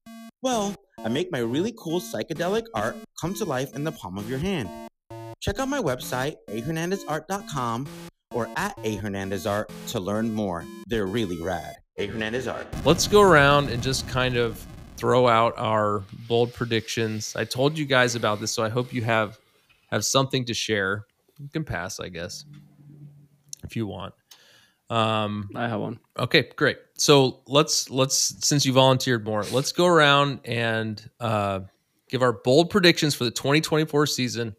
Well, 0.44 0.76
I 1.02 1.08
make 1.08 1.32
my 1.32 1.40
really 1.40 1.74
cool 1.78 2.02
psychedelic 2.02 2.66
art 2.74 2.98
come 3.20 3.34
to 3.36 3.46
life 3.46 3.74
in 3.76 3.86
the 3.86 3.94
palm 3.94 4.18
of 4.18 4.30
your 4.30 4.40
hand. 4.40 4.68
Check 5.40 5.58
out 5.58 5.70
my 5.70 5.82
website, 5.82 6.36
ahernandezart.com 6.50 7.88
or 8.32 8.50
at 8.58 8.76
ahernandezart 8.84 9.68
to 9.88 10.02
learn 10.02 10.34
more. 10.34 10.66
They're 10.88 11.06
really 11.06 11.42
rad. 11.42 11.78
A 11.98 12.08
Hernandez 12.08 12.48
Art. 12.48 12.68
let's 12.84 13.08
go 13.08 13.22
around 13.22 13.70
and 13.70 13.82
just 13.82 14.06
kind 14.10 14.36
of 14.36 14.66
throw 14.98 15.30
out 15.30 15.54
our 15.58 16.04
bold 16.28 16.54
predictions. 16.54 17.34
I 17.38 17.46
told 17.46 17.78
you 17.78 17.86
guys 17.86 18.16
about 18.16 18.42
this, 18.42 18.52
so 18.52 18.64
I 18.64 18.70
hope 18.70 18.92
you 18.92 19.02
have 19.04 19.40
have 19.92 20.04
something 20.04 20.44
to 20.46 20.54
share. 20.54 21.06
You 21.40 21.48
can 21.54 21.64
pass, 21.64 22.02
I 22.02 22.10
guess, 22.10 22.44
if 23.64 23.78
you 23.78 23.88
want. 23.88 24.14
Um, 24.90 25.50
I 25.56 25.68
have 25.68 25.80
one. 25.80 26.00
okay, 26.20 26.50
great. 26.56 26.78
So 26.98 27.40
let's 27.48 27.90
let's 27.90 28.46
since 28.46 28.66
you 28.66 28.74
volunteered 28.74 29.26
more, 29.26 29.44
let's 29.52 29.72
go 29.72 29.86
around 29.86 30.42
and 30.46 31.02
uh, 31.20 31.62
give 32.10 32.22
our 32.22 32.34
bold 32.34 32.70
predictions 32.70 33.16
for 33.16 33.24
the 33.24 33.32
2024 33.32 34.06
season. 34.08 34.56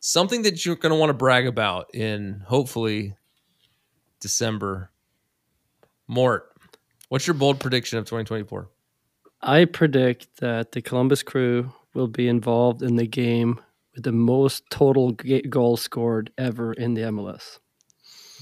Something 0.00 0.42
that 0.42 0.64
you're 0.64 0.76
going 0.76 0.92
to 0.92 0.98
want 0.98 1.10
to 1.10 1.14
brag 1.14 1.46
about 1.46 1.94
in 1.94 2.42
hopefully 2.46 3.16
December. 4.20 4.90
Mort, 6.06 6.52
what's 7.08 7.26
your 7.26 7.34
bold 7.34 7.60
prediction 7.60 7.98
of 7.98 8.04
2024? 8.04 8.68
I 9.40 9.64
predict 9.64 10.28
that 10.40 10.72
the 10.72 10.82
Columbus 10.82 11.22
Crew 11.22 11.72
will 11.94 12.08
be 12.08 12.28
involved 12.28 12.82
in 12.82 12.96
the 12.96 13.06
game 13.06 13.60
with 13.94 14.04
the 14.04 14.12
most 14.12 14.68
total 14.70 15.12
goals 15.48 15.82
scored 15.82 16.30
ever 16.38 16.72
in 16.72 16.94
the 16.94 17.02
MLS. 17.02 17.58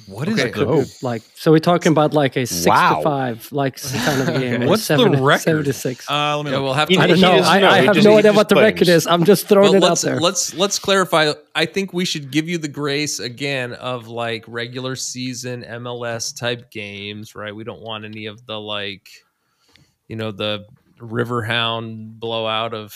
What 0.07 0.29
is 0.29 0.39
Okay. 0.39 0.51
the 0.53 0.67
Oh. 0.67 0.85
Like, 1.03 1.23
so 1.35 1.51
we're 1.51 1.59
talking 1.59 1.91
about 1.91 2.15
like 2.15 2.37
a 2.37 2.47
six 2.47 2.67
Wow. 2.67 2.99
to 2.99 3.03
five, 3.03 3.49
like 3.51 3.81
kind 3.83 4.29
of 4.29 4.41
game. 4.41 4.67
What's 4.67 4.85
seven, 4.85 5.11
the 5.13 5.23
record? 5.23 5.43
Seven 5.43 5.65
to 5.65 5.73
six. 5.73 6.09
Uh, 6.09 6.37
let 6.37 6.45
me 6.47 6.53
Yeah, 6.53 6.59
we'll 6.59 6.75
have 6.75 6.89
He- 6.89 6.97
to. 6.97 7.01
I 7.03 7.07
don't 7.09 7.21
know. 7.21 7.33
I, 7.33 7.61
know. 7.61 7.69
I 7.69 7.79
have 7.83 7.95
just- 7.95 8.05
no 8.07 8.17
idea 8.19 8.33
what 8.33 8.49
the 8.49 8.55
record 8.57 8.89
is. 8.89 9.07
I'm 9.07 9.25
just 9.25 9.49
throwing 9.49 9.73
But 9.81 9.87
it 9.87 9.91
out 9.91 9.99
there. 10.03 10.21
let's 10.21 10.55
let's 10.55 10.79
clarify. 10.79 11.33
I 11.55 11.65
think 11.67 11.93
we 11.93 12.05
should 12.05 12.31
give 12.31 12.49
you 12.49 12.59
the 12.59 12.69
grace 12.69 13.19
again 13.19 13.73
of 13.73 14.07
like 14.07 14.45
regular 14.47 14.95
season 14.97 15.65
MLS 15.65 16.33
type 16.39 16.71
games, 16.71 17.35
right? 17.35 17.55
We 17.57 17.65
don't 17.65 17.81
want 17.83 18.05
any 18.05 18.27
of 18.27 18.45
the 18.47 18.61
like, 18.61 19.09
you 20.09 20.15
know, 20.17 20.31
the 20.31 20.67
Riverhound 21.01 22.19
blowout 22.21 22.75
of 22.75 22.95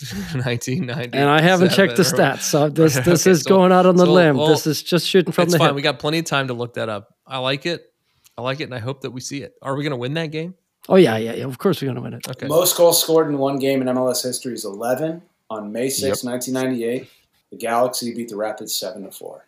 1990. 0.34 1.16
and 1.18 1.28
I 1.28 1.40
haven't 1.40 1.70
checked 1.70 1.96
the 1.96 2.02
stats, 2.04 2.42
so 2.42 2.68
this 2.68 2.96
Okay, 2.98 3.10
this 3.10 3.22
okay, 3.26 3.30
is 3.32 3.42
so- 3.42 3.48
going 3.50 3.72
out 3.72 3.86
on 3.86 3.96
the 3.96 4.04
so, 4.06 4.12
limb. 4.12 4.36
well, 4.36 4.48
this 4.48 4.66
is 4.66 4.82
just 4.82 5.06
shooting 5.06 5.32
from 5.32 5.44
It's 5.44 5.52
the 5.52 5.58
fine. 5.58 5.68
hip. 5.68 5.74
We 5.76 5.82
got 5.82 5.98
plenty 5.98 6.18
of 6.20 6.24
time 6.24 6.48
to 6.48 6.54
look 6.54 6.74
that 6.74 6.88
up. 6.88 7.14
I 7.26 7.38
like 7.38 7.66
it. 7.66 7.92
I 8.36 8.42
like 8.42 8.60
it, 8.60 8.64
and 8.64 8.74
I 8.74 8.78
hope 8.78 9.00
that 9.00 9.10
we 9.10 9.20
see 9.20 9.42
it. 9.42 9.54
Are 9.62 9.74
we 9.74 9.82
going 9.82 9.90
to 9.90 9.96
win 9.96 10.14
that 10.14 10.26
game? 10.30 10.54
oh 10.88 10.96
yeah, 10.96 11.16
yeah, 11.16 11.32
yeah. 11.34 11.44
Of 11.44 11.58
course 11.58 11.82
we're 11.82 11.88
gonna 11.88 12.00
win 12.00 12.14
it. 12.14 12.26
Okay. 12.28 12.46
Most 12.46 12.76
goals 12.76 13.02
scored 13.02 13.28
in 13.28 13.36
one 13.38 13.58
game 13.58 13.82
in 13.82 13.88
MLS 13.88 14.22
history 14.22 14.54
is 14.54 14.64
11 14.64 15.20
on 15.50 15.70
May 15.72 15.90
6, 15.90 16.22
1998. 16.24 17.10
The 17.50 17.56
Galaxy 17.56 18.14
beat 18.14 18.28
the 18.28 18.36
Rapids 18.36 18.74
7 18.76 19.02
to 19.04 19.10
4. 19.10 19.44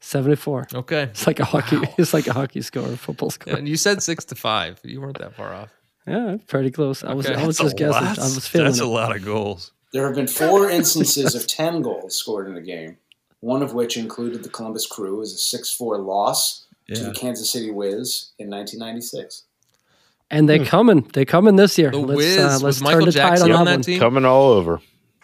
Seventy-four. 0.00 0.68
Okay. 0.74 1.02
It's 1.04 1.26
like 1.26 1.40
a 1.40 1.44
hockey. 1.44 1.80
It's 1.98 2.14
like 2.14 2.28
a 2.28 2.32
hockey 2.32 2.62
score, 2.62 2.86
a 2.86 2.96
football 2.96 3.30
score. 3.30 3.54
And 3.56 3.68
you 3.68 3.76
said 3.76 4.00
six 4.02 4.24
to 4.26 4.36
five. 4.36 4.78
You 4.84 5.00
weren't 5.00 5.18
that 5.18 5.34
far 5.34 5.52
off. 5.52 5.70
Yeah, 6.08 6.36
pretty 6.46 6.70
close. 6.70 7.04
I 7.04 7.12
was. 7.14 7.26
Okay. 7.26 7.40
I 7.40 7.46
was 7.46 7.58
just 7.58 7.76
guessing. 7.76 7.92
lot. 8.04 8.18
I 8.18 8.22
was 8.22 8.46
feeling 8.48 8.66
That's 8.68 8.78
it. 8.78 8.84
a 8.84 8.88
lot 8.88 9.14
of 9.14 9.24
goals. 9.24 9.72
There 9.92 10.06
have 10.06 10.14
been 10.16 10.26
four 10.26 10.68
instances 10.70 11.34
of 11.34 11.46
10 11.46 11.80
goals 11.82 12.14
scored 12.14 12.46
in 12.48 12.56
a 12.56 12.60
game, 12.60 12.98
one 13.40 13.62
of 13.62 13.72
which 13.74 13.96
included 13.96 14.42
the 14.42 14.48
Columbus 14.50 14.86
Crew 14.86 15.22
as 15.22 15.32
a 15.32 15.38
6 15.38 15.74
4 15.74 15.98
loss 15.98 16.66
to 16.94 17.02
the 17.04 17.12
Kansas 17.12 17.50
City 17.50 17.70
Wiz 17.70 18.30
in 18.38 18.50
1996. 18.50 19.44
And 20.30 20.46
they're 20.48 20.64
coming. 20.64 21.08
They're 21.14 21.24
coming 21.24 21.56
this 21.56 21.78
year. 21.78 21.90
The 21.90 21.98
let's 21.98 22.16
Wiz 22.16 22.38
uh, 22.38 22.58
let's 22.62 22.80
Michael 22.82 23.00
turn 23.00 23.06
the 23.06 23.12
tide 23.12 23.28
Jackson 23.30 23.52
on 23.52 23.58
on 23.60 23.64
that 23.64 23.70
that 23.70 23.76
one. 23.78 23.82
team. 23.82 23.98
Coming 23.98 24.24
all 24.26 24.48
over. 24.50 24.80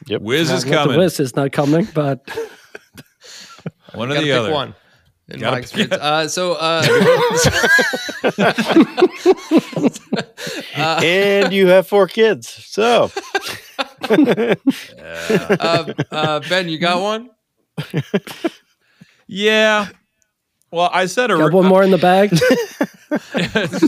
Yep. 0.07 0.23
Wiz 0.23 0.51
is 0.51 0.65
Uh, 0.65 0.69
coming. 0.71 0.93
The 0.95 0.99
Wiz 0.99 1.21
is 1.21 1.37
not 1.37 1.53
coming, 1.53 1.87
but 1.95 2.27
One 3.95 4.11
or 4.11 4.21
the 4.21 4.33
other. 4.33 4.51
one. 4.51 4.75
In 5.29 5.41
Gotta 5.41 5.57
my 5.57 5.61
pick- 5.63 5.91
experience. 5.91 6.03
Uh, 6.03 6.29
so, 6.29 6.53
uh, 6.55 6.85
uh, 10.77 11.01
and 11.03 11.53
you 11.53 11.69
have 11.69 11.87
four 11.87 12.07
kids. 12.09 12.49
So 12.49 13.11
uh, 14.11 14.55
uh, 16.11 16.41
Ben, 16.49 16.69
you 16.69 16.79
got 16.79 17.01
one? 17.01 17.31
Yeah. 19.27 19.89
Well, 20.71 20.91
I 20.93 21.07
said 21.07 21.31
a 21.31 21.37
got 21.39 21.53
one 21.53 21.67
more 21.67 21.83
in 21.83 21.91
the 21.91 21.99
bag. 21.99 22.37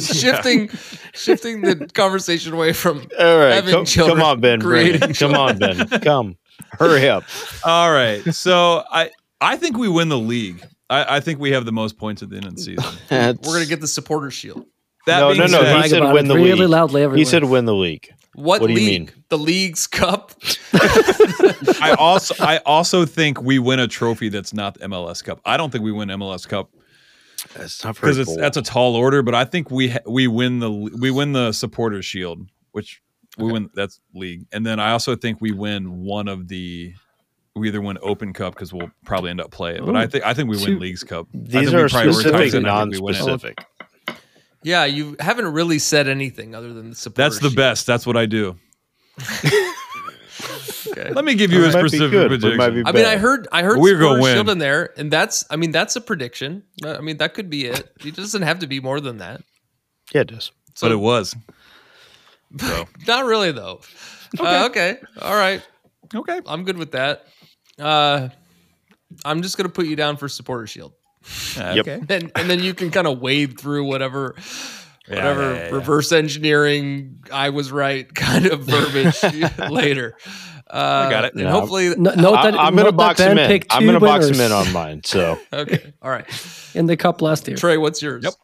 shifting, 0.01 0.70
shifting 1.12 1.61
the 1.61 1.87
conversation 1.93 2.53
away 2.55 2.72
from 2.72 3.07
all 3.18 3.39
right, 3.39 3.55
Having 3.55 3.74
come, 3.74 3.84
children, 3.84 4.18
come 4.18 4.26
on, 4.26 4.41
Ben. 4.41 4.61
Creating 4.61 5.11
it. 5.11 5.18
Come 5.18 5.34
on, 5.34 5.59
Ben. 5.59 5.87
Come. 6.01 6.37
Hurry 6.78 7.09
up. 7.09 7.24
All 7.64 7.93
right. 7.93 8.22
So 8.34 8.84
I 8.91 9.11
I 9.41 9.57
think 9.57 9.76
we 9.76 9.89
win 9.89 10.09
the 10.09 10.18
league. 10.18 10.64
I, 10.89 11.16
I 11.16 11.20
think 11.20 11.41
we 11.41 11.51
have 11.53 11.64
the 11.64 11.72
most 11.72 11.99
points 11.99 12.22
at 12.22 12.30
the 12.30 12.37
end 12.37 12.47
of 12.47 12.57
the 12.57 12.62
season. 12.62 12.84
we're 13.11 13.55
gonna 13.55 13.66
get 13.66 13.80
the 13.80 13.89
supporter 13.89 14.30
shield. 14.30 14.64
That 15.07 15.20
no, 15.20 15.28
being 15.28 15.39
no, 15.39 15.47
no. 15.47 15.62
said, 15.62 15.82
He 15.82 15.89
said 15.89 16.12
win 16.12 16.24
it 16.24 16.28
the 16.28 16.34
really 16.34 16.53
league. 16.55 16.68
loudly 16.68 17.03
everywhere. 17.03 17.18
He 17.18 17.24
said 17.24 17.45
win 17.45 17.64
the 17.64 17.74
league. 17.74 18.12
What, 18.34 18.61
What 18.61 18.66
do 18.68 18.74
you 18.74 18.87
mean? 18.87 19.11
The 19.30 19.39
league's 19.39 19.87
cup. 19.87 20.32
I 21.80 21.95
also 21.99 22.34
I 22.39 22.59
also 22.66 23.07
think 23.07 23.41
we 23.41 23.59
win 23.59 23.78
a 23.80 23.89
trophy 23.89 24.28
that's 24.28 24.53
not 24.53 24.74
the 24.74 24.87
MLS 24.89 25.24
Cup. 25.24 25.41
I 25.45 25.57
don't 25.57 25.70
think 25.70 25.84
we 25.84 25.93
win 25.93 26.09
MLS 26.11 26.47
Cup 26.47 26.70
That's 27.57 27.82
not 27.82 27.95
because 27.95 28.18
it's 28.18 28.37
that's 28.37 28.57
a 28.57 28.62
tall 28.62 28.95
order. 28.95 29.22
But 29.22 29.34
I 29.34 29.45
think 29.45 29.70
we 29.70 29.89
ha- 29.91 30.01
we 30.07 30.26
win 30.26 30.59
the 30.59 30.70
we 30.70 31.11
win 31.11 31.32
the 31.32 31.53
Supporters 31.53 32.05
Shield, 32.05 32.47
which 32.72 33.01
we 33.39 33.51
win 33.53 33.70
that's 33.74 34.01
league, 34.14 34.47
and 34.53 34.66
then 34.66 34.80
I 34.80 34.91
also 34.93 35.16
think 35.16 35.41
we 35.41 35.53
win 35.53 36.03
one 36.05 36.28
of 36.28 36.49
the. 36.49 36.95
We 37.57 37.68
either 37.68 37.80
win 37.80 37.98
Open 38.02 38.32
Cup 38.32 38.54
because 38.54 38.72
we'll 38.72 38.90
probably 39.04 39.30
end 39.30 39.40
up 39.40 39.50
playing 39.50 39.78
it, 39.78 39.86
but 39.86 39.96
I 39.96 40.07
think 40.07 40.24
I 40.24 40.34
think 40.34 40.48
we 40.50 40.57
win 40.57 40.66
Two- 40.66 40.78
Leagues 40.78 41.02
Cup. 41.02 41.26
These 41.32 41.72
are 41.72 41.86
prioritize 41.86 42.12
specific, 42.12 42.54
and 42.54 42.68
I 42.68 42.82
think 42.82 42.92
we 42.94 43.00
win 43.00 43.14
it. 43.14 43.18
non-specific. 43.18 43.64
Yeah, 44.62 44.84
you 44.84 45.16
haven't 45.20 45.46
really 45.52 45.78
said 45.78 46.07
anything 46.09 46.54
other 46.54 46.72
than 46.74 46.90
the 46.90 46.96
supporter. 46.96 47.22
That's 47.22 47.36
the 47.38 47.48
shield. 47.48 47.57
best. 47.57 47.86
That's 47.86 48.07
what 48.07 48.16
I 48.16 48.26
do. 48.26 48.57
Okay. 50.88 51.11
Let 51.12 51.24
me 51.24 51.34
give 51.34 51.52
you 51.52 51.64
It 51.64 51.70
a 51.70 51.72
might 51.72 51.82
be 51.84 51.88
specific 51.88 52.11
good, 52.12 52.28
but 52.28 52.34
it 52.34 52.40
prediction. 52.40 52.57
might 52.59 52.70
be 52.70 52.82
I 52.86 52.92
mean, 52.92 53.04
I 53.04 53.16
heard, 53.16 53.48
I 53.52 53.62
heard 53.62 53.78
We're 53.78 53.98
gonna 53.98 54.20
win. 54.22 54.34
shield 54.34 54.48
in 54.50 54.59
there, 54.59 54.92
and 54.98 55.11
that's, 55.11 55.44
I 55.50 55.57
mean, 55.57 55.70
that's 55.70 55.96
a 55.96 56.00
prediction. 56.00 56.62
I 56.84 57.00
mean, 57.00 57.16
that 57.18 57.34
could 57.34 57.50
be 57.50 57.66
it. 57.66 57.90
It 58.04 58.14
doesn't 58.16 58.42
have 58.42 58.61
to 58.61 58.66
be 58.66 58.80
more 58.80 59.00
than 59.00 59.18
that. 59.18 59.42
Yeah, 60.14 60.22
it 60.22 60.28
does. 60.28 60.52
So 60.74 60.86
but 60.88 60.92
it 60.92 60.96
was. 61.00 61.34
So 62.61 62.86
not 63.09 63.24
really 63.26 63.50
though. 63.52 63.80
Okay. 64.38 64.57
Uh, 64.57 64.66
okay. 64.66 64.98
All 65.20 65.34
right. 65.34 65.61
okay. 66.14 66.40
I'm 66.46 66.62
good 66.64 66.78
with 66.78 66.92
that. 66.92 67.26
Uh, 67.81 68.29
I'm 69.24 69.43
just 69.43 69.57
gonna 69.57 69.68
put 69.68 69.87
you 69.87 69.97
down 69.97 70.16
for 70.16 70.29
supporter 70.29 70.66
shield, 70.66 70.93
Yep. 71.57 71.79
Okay. 71.89 72.01
and 72.09 72.33
and 72.35 72.51
then 72.51 72.61
you 72.62 72.74
can 72.74 72.91
kind 72.91 73.07
of 73.07 73.20
wade 73.20 73.59
through 73.61 73.85
whatever, 73.85 74.35
whatever 75.09 75.43
yeah, 75.43 75.53
yeah, 75.59 75.64
yeah. 75.68 75.74
reverse 75.74 76.12
engineering. 76.12 77.20
I 77.33 77.51
was 77.51 77.70
right, 77.72 78.12
kind 78.14 78.47
of 78.47 78.61
verbiage 78.64 79.22
later. 79.70 80.16
Uh, 80.68 81.05
I 81.07 81.11
got 81.11 81.24
it. 81.27 81.35
And 81.35 81.43
Yeah. 81.45 81.51
hopefully, 81.53 81.91
No, 81.97 82.12
note 82.14 82.35
I, 82.35 82.51
that, 82.51 82.59
I'm 82.59 82.74
gonna 82.74 82.91
box 82.93 83.20
him 83.20 83.39
in. 83.39 83.62
I'm 83.70 83.87
gonna 83.87 84.01
box 84.01 84.27
him 84.29 84.41
in 84.41 84.51
on 84.51 84.72
mine. 84.72 85.03
So 85.05 85.39
okay. 85.53 85.93
All 86.03 86.11
right. 86.11 86.27
in 86.74 86.87
the 86.87 86.97
cup 86.97 87.22
last 87.22 87.47
year. 87.47 87.57
Trey, 87.57 87.77
what's 87.77 88.03
yours? 88.03 88.24
Yep. 88.24 88.35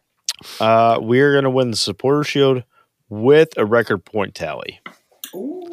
uh, 0.60 0.98
we're 1.00 1.34
gonna 1.34 1.50
win 1.50 1.72
the 1.72 1.76
supporter 1.76 2.22
shield 2.22 2.62
with 3.08 3.48
a 3.56 3.64
record 3.66 4.04
point 4.04 4.34
tally. 4.36 4.80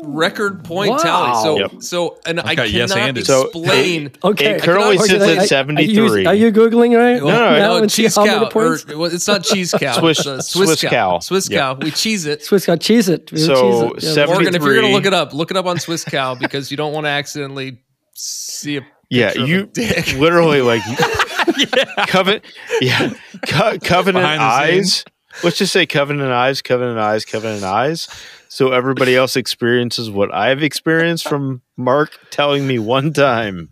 Record 0.04 0.64
point 0.64 0.92
Wow. 0.92 0.98
tally. 0.98 1.44
So, 1.44 1.60
Yep. 1.60 1.72
so, 1.84 2.18
and 2.26 2.40
I 2.40 2.56
got 2.56 2.70
yes 2.70 2.92
cannot 2.92 3.08
anded. 3.08 3.26
So, 3.26 3.44
explain. 3.46 4.12
Okay, 4.24 4.52
It 4.56 4.62
currently 4.64 4.98
cannot- 4.98 5.10
sits 5.10 5.24
Are 5.26 5.42
at 5.44 5.48
73. 5.50 6.26
Are 6.26 6.34
you 6.34 6.52
googling 6.52 6.98
right 6.98 7.22
Well, 7.24 7.38
no, 7.38 7.58
now 7.60 7.68
no, 7.76 7.78
and 7.84 7.92
see 7.92 8.04
cheese 8.04 8.16
cow. 8.16 8.50
Or, 8.54 8.78
well, 8.96 9.06
it's 9.14 9.28
not 9.28 9.44
cheese 9.44 9.74
cow. 9.78 10.00
Swiss- 10.00 10.20
it's 10.26 10.50
Swiss, 10.50 10.70
Swiss 10.70 10.82
cow. 10.82 10.90
cow. 10.90 11.20
Swiss 11.20 11.50
Yeah. 11.50 11.60
cow. 11.60 11.78
We 11.82 11.92
cheese 11.92 12.26
it. 12.26 12.44
Swiss 12.44 12.66
got 12.66 12.80
cheese 12.80 13.10
it. 13.10 13.32
We 13.32 13.40
So, 13.40 13.90
cheese 13.94 14.14
it. 14.14 14.18
Yeah, 14.18 14.26
Morgan, 14.28 14.56
if 14.56 14.62
you're 14.64 14.76
gonna 14.82 14.94
look 14.94 15.06
it 15.06 15.14
up, 15.14 15.34
look 15.34 15.52
it 15.52 15.58
up 15.58 15.66
on 15.66 15.80
Swiss 15.80 16.04
cow 16.06 16.36
because 16.36 16.72
you 16.72 16.78
don't 16.78 16.94
want 16.94 17.06
to 17.06 17.10
accidentally 17.10 17.80
see 18.14 18.78
a 18.78 18.82
Yeah, 19.10 19.28
picture 19.28 19.42
of 19.44 19.48
a 19.48 19.52
you 19.52 19.66
dick. 19.74 20.14
literally 20.18 20.62
like 20.62 20.82
covenant. 22.08 22.44
Yeah, 22.82 23.12
Co- 23.48 23.78
covenant 23.80 24.24
Behind 24.24 24.40
the 24.40 24.44
eyes. 24.46 25.04
Let's 25.44 25.58
just 25.58 25.72
say 25.72 25.86
covenant 25.86 26.32
eyes, 26.32 26.62
covenant 26.62 27.00
eyes, 27.00 27.26
covenant 27.26 27.64
eyes. 27.64 28.08
So 28.50 28.72
everybody 28.72 29.16
else 29.16 29.36
experiences 29.36 30.10
what 30.10 30.34
I've 30.34 30.64
experienced 30.64 31.28
from 31.28 31.62
Mark 31.78 32.18
telling 32.32 32.68
me 32.68 32.80
one 32.80 33.14
time. 33.14 33.70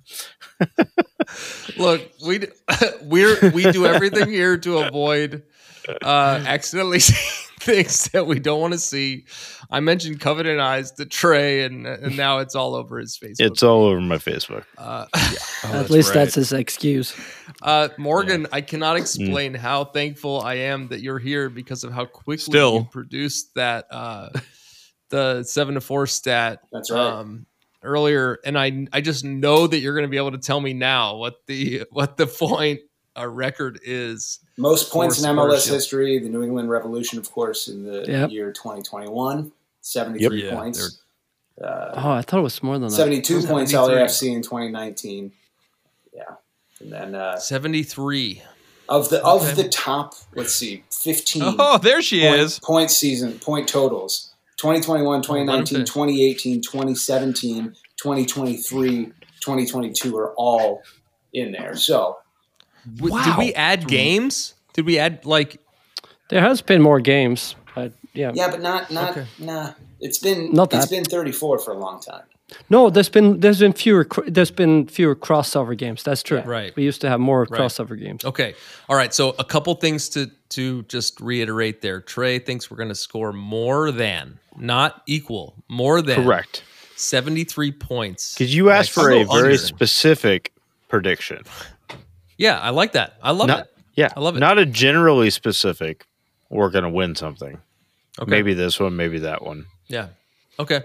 Look, 1.77 2.09
we 2.25 2.47
we're 3.01 3.51
we 3.51 3.71
do 3.71 3.85
everything 3.85 4.29
here 4.29 4.57
to 4.57 4.77
avoid 4.79 5.43
uh 6.01 6.43
accidentally 6.45 6.99
things 7.67 8.07
that 8.09 8.25
we 8.25 8.39
don't 8.39 8.59
want 8.61 8.73
to 8.73 8.79
see. 8.79 9.25
I 9.69 9.79
mentioned 9.79 10.19
covenant 10.19 10.59
eyes 10.59 10.91
to 10.93 11.05
Trey, 11.05 11.63
and 11.65 11.85
and 11.85 12.15
now 12.17 12.39
it's 12.39 12.55
all 12.55 12.73
over 12.75 12.97
his 12.97 13.17
Facebook. 13.17 13.35
It's 13.39 13.61
all 13.63 13.85
over 13.85 13.99
my 14.01 14.17
Facebook. 14.17 14.63
uh, 14.77 15.05
At 15.63 15.89
least 15.89 16.13
that's 16.13 16.35
his 16.35 16.53
excuse. 16.53 17.15
Uh, 17.61 17.89
Morgan, 17.97 18.47
I 18.51 18.61
cannot 18.61 18.95
Mm. 18.95 18.99
explain 19.01 19.53
how 19.53 19.85
thankful 19.85 20.41
I 20.41 20.55
am 20.55 20.87
that 20.89 21.01
you're 21.01 21.19
here 21.19 21.49
because 21.49 21.83
of 21.83 21.91
how 21.93 22.05
quickly 22.05 22.37
Still. 22.53 22.73
you 22.75 22.87
produced 22.91 23.53
that 23.55 23.85
uh, 23.91 24.29
the 25.09 25.43
seven 25.43 25.75
to 25.75 25.81
four 25.81 26.07
stat. 26.07 26.59
That's 26.71 26.89
right. 26.91 26.99
Um, 26.99 27.45
earlier, 27.83 28.39
and 28.45 28.57
I 28.57 28.87
I 28.93 29.01
just 29.01 29.23
know 29.23 29.67
that 29.67 29.79
you're 29.79 29.93
going 29.93 30.05
to 30.05 30.09
be 30.09 30.17
able 30.17 30.31
to 30.31 30.37
tell 30.37 30.59
me 30.61 30.73
now 30.73 31.17
what 31.17 31.35
the 31.47 31.83
what 31.91 32.17
the 32.17 32.27
point 32.45 32.79
a 33.15 33.27
record 33.27 33.79
is. 33.83 34.39
Most 34.57 34.91
points 34.91 35.19
in 35.21 35.25
MLS 35.35 35.61
Spurs, 35.61 35.65
history. 35.73 36.19
The 36.19 36.29
New 36.29 36.43
England 36.43 36.69
Revolution, 36.69 37.19
of 37.19 37.31
course, 37.31 37.67
in 37.67 37.83
the 37.83 38.03
Yep. 38.07 38.31
year 38.31 38.51
2021, 38.51 39.51
73 39.81 40.41
Yep. 40.41 40.51
Yeah, 40.51 40.57
points. 40.59 40.99
Uh, 41.61 41.91
Oh, 41.95 42.11
I 42.11 42.21
thought 42.23 42.39
it 42.39 42.43
was 42.43 42.61
more 42.63 42.75
than 42.79 42.89
that. 42.89 42.95
72 42.95 43.43
points 43.47 43.71
73. 43.71 43.95
LAFC 44.01 44.35
in 44.35 44.41
2019. 44.41 45.31
Yeah. 46.13 46.23
And 46.79 46.91
then 46.91 47.15
uh, 47.15 47.37
Seventy 47.37 47.83
three. 47.83 48.41
of 48.89 49.09
the 49.09 49.23
of 49.23 49.43
Okay. 49.43 49.63
the 49.63 49.69
top, 49.69 50.13
let's 50.35 50.53
see, 50.55 50.83
15 50.91 51.43
Oh, 51.59 51.77
there 51.77 52.01
she 52.01 52.21
point, 52.21 52.39
is. 52.39 52.59
point 52.59 52.91
season 52.91 53.37
point 53.39 53.67
totals 53.67 54.33
2021 54.57 55.21
2019 55.23 55.79
2018 55.85 56.61
2017 56.61 57.75
2023 57.97 59.05
2022 59.39 60.15
are 60.17 60.33
all 60.35 60.81
in 61.33 61.51
there 61.51 61.75
so 61.75 62.17
W- 62.95 63.23
Did 63.23 63.37
we 63.37 63.53
add 63.53 63.87
games? 63.87 64.53
Did 64.73 64.85
we 64.85 64.97
add 64.99 65.25
like? 65.25 65.59
There 66.29 66.41
has 66.41 66.61
been 66.61 66.81
more 66.81 66.99
games, 66.99 67.55
but 67.75 67.91
Yeah. 68.13 68.31
Yeah, 68.33 68.49
but 68.51 68.61
not 68.61 68.91
not 68.91 69.11
Okay. 69.11 69.25
nah. 69.39 69.73
It's 69.99 70.19
been 70.19 70.51
Not 70.53 70.73
it's 70.73 70.85
that. 70.87 70.95
been 70.95 71.03
34 71.05 71.59
for 71.59 71.71
a 71.71 71.77
long 71.77 71.99
time. 72.01 72.23
No, 72.69 72.89
there's 72.89 73.09
been 73.09 73.39
there's 73.41 73.59
been 73.59 73.73
fewer 73.73 74.07
there's 74.27 74.51
been 74.51 74.87
fewer 74.87 75.15
crossover 75.15 75.75
games. 75.77 76.03
That's 76.03 76.23
true. 76.23 76.39
Right. 76.41 76.73
We 76.75 76.83
used 76.83 77.01
to 77.01 77.09
have 77.09 77.19
more 77.19 77.41
Right. 77.49 77.59
crossover 77.59 77.99
games. 77.99 78.23
Okay. 78.23 78.53
All 78.87 78.95
right. 78.95 79.13
So 79.13 79.35
a 79.39 79.43
couple 79.43 79.73
things 79.75 80.07
to 80.09 80.29
to 80.49 80.83
just 80.83 81.19
reiterate 81.19 81.81
there. 81.81 81.99
Trey 82.01 82.39
thinks 82.39 82.71
we're 82.71 82.77
going 82.77 82.87
to 82.89 82.95
score 82.95 83.33
more 83.33 83.91
than, 83.91 84.39
not 84.57 85.01
equal, 85.05 85.55
more 85.67 86.01
than 86.01 86.23
Correct. 86.23 86.63
73 86.95 87.71
points. 87.73 88.33
Because 88.33 88.55
you 88.55 88.69
asked 88.69 88.91
for 88.91 89.09
go 89.09 89.21
a 89.21 89.25
very 89.25 89.53
under. 89.53 89.57
specific 89.57 90.53
prediction. 90.87 91.43
Yeah, 92.37 92.59
I 92.59 92.69
like 92.69 92.93
that. 92.93 93.15
I 93.21 93.31
love 93.31 93.47
Not, 93.47 93.59
it. 93.61 93.73
yeah, 93.95 94.09
I 94.15 94.19
love 94.19 94.35
it. 94.37 94.39
Not 94.39 94.57
a 94.59 94.65
generally 94.65 95.29
specific. 95.29 96.05
We're 96.49 96.69
gonna 96.69 96.89
win 96.89 97.15
something. 97.15 97.59
Okay. 98.19 98.29
Maybe 98.29 98.53
this 98.53 98.79
one, 98.79 98.95
maybe 98.95 99.19
that 99.19 99.43
one. 99.43 99.65
Yeah. 99.87 100.07
Okay. 100.59 100.81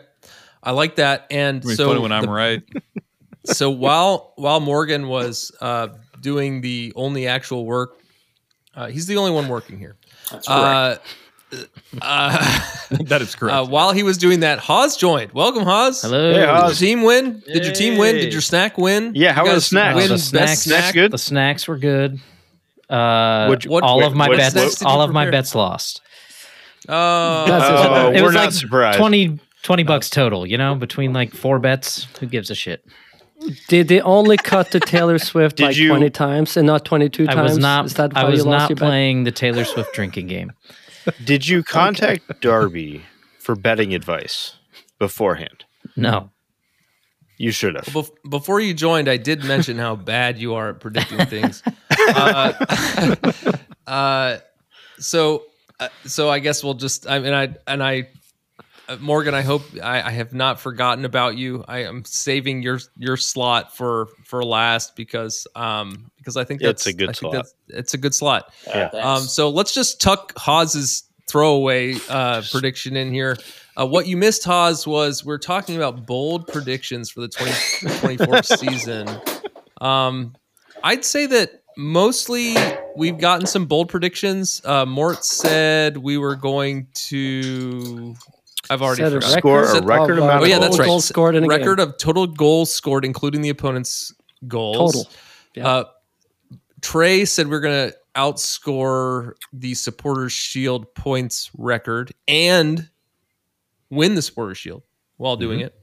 I 0.63 0.73
like 0.73 0.97
that. 0.97 1.27
And 1.31 1.59
It'll 1.59 1.71
so 1.77 1.89
funny 1.89 2.01
when 2.01 2.13
I'm 2.13 2.23
the- 2.27 2.31
right. 2.31 2.63
so 3.45 3.71
while 3.71 4.33
while 4.37 4.61
Morgan 4.61 5.09
was 5.09 5.51
uh, 5.61 5.89
doing 6.21 6.61
the 6.61 6.93
only 6.97 7.27
actual 7.27 7.65
work, 7.67 7.99
uh, 8.75 8.87
he's 8.89 9.07
the 9.07 9.17
only 9.17 9.31
one 9.33 9.49
working 9.49 9.79
here. 9.79 9.97
That's 10.31 10.49
Uh, 10.49 10.99
uh, 12.01 12.61
that 12.91 13.23
is 13.23 13.35
correct. 13.35 13.55
uh, 13.55 13.67
while 13.67 13.93
he 13.93 14.03
was 14.03 14.17
doing 14.19 14.41
that, 14.41 14.59
Hawes 14.59 14.97
joined. 14.97 15.33
Welcome, 15.33 15.65
Hawes. 15.65 16.03
Hello. 16.03 16.33
Hey, 16.33 16.41
Did 16.41 16.49
your 16.67 16.75
team 16.75 17.03
win? 17.03 17.43
Did 17.47 17.65
your 17.65 17.75
team 17.75 17.99
win? 17.99 18.15
Did 18.17 18.33
your 18.33 18.43
snack 18.43 18.79
win? 18.79 19.13
Yeah, 19.15 19.33
how 19.33 19.45
You 19.45 19.51
were 19.51 19.55
the 19.57 19.61
snacks? 19.61 19.97
Win 19.97 20.09
the 20.09 20.15
best 20.15 20.29
snacks, 20.31 20.61
snack? 20.63 20.95
good? 20.95 21.11
The 21.11 21.19
snacks 21.19 21.69
were 21.69 21.79
good. 21.79 22.19
Uh, 22.89 23.47
What'd 23.47 23.65
you- 23.65 23.71
What- 23.71 23.85
all 23.85 23.99
wait, 23.99 24.07
of 24.07 24.15
my 24.15 24.29
bets, 24.29 24.53
snacks 24.53 24.75
did 24.77 24.87
all 24.87 25.01
of 25.03 25.13
my 25.13 25.31
bets 25.31 25.55
lost. 25.55 26.01
Oh, 26.89 27.45
That's 27.47 27.69
just- 27.69 27.89
Oh, 27.89 28.11
it 28.11 28.17
we're 28.21 28.25
was 28.27 28.35
not 28.35 28.53
surprised. 28.53 28.99
20, 28.99 29.39
20 29.63 29.83
bucks 29.85 30.11
total. 30.11 30.47
You 30.47 30.59
know, 30.59 30.75
between 30.75 31.13
like 31.13 31.33
four 31.35 31.59
bets. 31.59 32.07
Who 32.21 32.27
gives 32.27 32.51
a 32.51 32.55
shit? 32.55 32.85
Did 33.69 33.89
they 33.89 34.01
only 34.01 34.37
cut 34.37 34.71
the 34.73 34.81
Taylor 34.81 35.19
Swift 35.31 35.59
like 35.61 35.77
you- 35.77 35.89
20 35.89 36.11
times 36.11 36.57
and 36.57 36.67
not 36.67 36.85
22 36.85 37.27
times? 37.27 37.39
I 37.39 37.43
was 37.43 37.59
not. 37.59 37.87
Is 37.87 37.99
I 37.99 38.07
why 38.09 38.25
was 38.25 38.39
you 38.39 38.45
lost 38.45 38.63
not 38.63 38.71
your 38.71 38.77
bet? 38.77 38.89
playing 38.89 39.25
the 39.25 39.33
Taylor 39.33 39.65
Swift 39.65 39.95
drinking 39.95 40.27
game. 40.27 40.53
Did 41.25 41.49
you 41.49 41.63
contact 41.65 42.41
Darby 42.41 43.03
for 43.39 43.55
betting 43.55 43.95
advice 43.95 44.57
beforehand? 44.99 45.65
No. 45.97 46.31
You 47.39 47.51
should 47.51 47.75
have. 47.75 47.87
Bef- 47.87 48.11
before 48.29 48.61
you 48.61 48.73
joined, 48.73 49.09
I 49.09 49.17
did 49.17 49.43
mention 49.43 49.77
how 49.77 49.97
bad 50.15 50.39
you 50.39 50.55
are 50.55 50.71
at 50.71 50.81
predicting 50.81 51.27
things. 51.27 51.63
uh, 52.15 53.33
uh, 53.87 54.39
so, 54.99 55.43
uh, 55.81 55.89
so 56.05 56.31
I 56.31 56.39
guess 56.39 56.63
we'll 56.63 56.75
just. 56.75 57.09
I 57.11 57.19
mean, 57.19 57.33
I 57.33 57.57
and 57.67 57.83
I, 57.83 58.11
uh, 58.89 58.97
Morgan. 59.01 59.35
I 59.35 59.43
hope 59.43 59.63
I, 59.83 60.03
I 60.03 60.11
have 60.11 60.33
not 60.33 60.61
forgotten 60.61 61.05
about 61.05 61.37
you. 61.37 61.65
I 61.67 61.81
am 61.81 62.05
saving 62.05 62.63
your 62.63 62.79
your 62.97 63.17
slot 63.17 63.77
for 63.77 64.07
for 64.25 64.45
last 64.45 64.95
because 64.95 65.49
um 65.57 66.12
because 66.23 66.37
I 66.37 66.45
think 66.45 66.61
It's 66.63 66.85
that's 66.85 66.87
a 66.87 66.93
good 66.93 67.09
I 67.11 67.13
think 67.13 67.17
slot. 67.19 67.33
that's- 67.33 67.55
It's 67.69 67.95
a 67.95 67.99
good 67.99 68.15
slot. 68.15 68.53
Yeah. 68.67 68.87
Um, 68.89 69.23
so 69.23 69.51
let's 69.51 69.75
just 69.75 70.01
tuck 70.01 70.33
Hawes's 70.37 71.05
throwaway 71.29 71.95
uh, 72.09 72.43
prediction 72.51 72.97
in 72.97 73.13
here. 73.13 73.37
Uh, 73.77 73.87
what 73.87 74.07
you 74.07 74.17
missed, 74.17 74.45
Haas, 74.45 74.87
was 74.87 75.25
we're 75.25 75.39
talking 75.39 75.77
about 75.77 76.07
bold 76.07 76.47
predictions 76.47 77.11
for 77.11 77.21
the 77.23 77.29
2024 77.29 78.43
season. 78.59 79.09
Um, 79.81 80.35
I'd 80.85 81.05
say 81.05 81.27
that 81.27 81.63
mostly 81.77 82.55
we've 82.97 83.19
gotten 83.19 83.47
some 83.47 83.67
bold 83.67 83.89
predictions. 83.89 84.61
Uh, 84.65 84.85
Mort 84.85 85.25
said 85.25 85.97
we 85.97 86.19
were 86.19 86.37
going 86.37 86.89
to. 87.09 88.15
I've 88.71 88.83
already 88.83 89.03
Said 89.03 89.13
a 89.15 89.21
forgotten. 89.21 89.39
Score 89.39 89.63
a 89.63 89.67
record 89.67 89.85
record 89.87 90.19
of, 90.19 90.19
uh, 90.19 90.27
amount 90.27 90.41
Oh 90.41 90.45
of 90.45 90.49
yeah, 90.51 90.59
that's 90.59 90.79
right. 90.79 90.85
goals 90.87 91.05
scored 91.05 91.35
in 91.35 91.45
a 91.45 91.49
record 91.49 91.79
game. 91.79 91.89
of 91.89 91.97
total 91.99 92.27
goals 92.27 92.73
scored, 92.73 93.05
including 93.05 93.41
the 93.43 93.49
opponent's 93.49 94.13
goals. 94.47 94.93
Total. 94.93 95.11
Yeah. 95.55 95.67
Uh, 95.69 95.85
Trey 96.83 97.25
said 97.25 97.49
we're 97.49 97.61
going 97.61 97.91
to 97.91 97.97
outscore 98.15 99.33
the 99.53 99.73
Supporters 99.75 100.33
Shield 100.33 100.95
points 100.95 101.51
record 101.57 102.13
and 102.29 102.89
win 103.91 104.15
the 104.15 104.23
Supporters 104.23 104.59
Shield 104.59 104.83
while 105.17 105.37
doing 105.37 105.61
Mm-hmm. 105.61 105.67
it. 105.67 105.75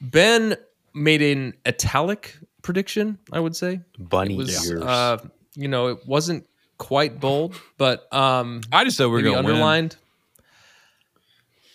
Ben 0.00 0.56
made 0.94 1.22
an 1.22 1.54
italic 1.66 2.36
prediction, 2.62 3.18
I 3.32 3.38
would 3.38 3.54
say. 3.54 3.80
Bunny 3.98 4.34
It 4.34 4.38
was, 4.38 4.70
ears. 4.70 4.82
uh, 4.82 5.18
you 5.54 5.68
know, 5.68 5.88
it 5.88 5.98
wasn't 6.06 6.46
quite 6.78 7.20
bold, 7.20 7.54
but 7.78 8.12
um, 8.12 8.62
I 8.72 8.82
just 8.84 8.96
said 8.96 9.04
we 9.06 9.12
we're 9.12 9.22
going 9.22 9.44
to 9.46 9.52
win. 9.62 9.90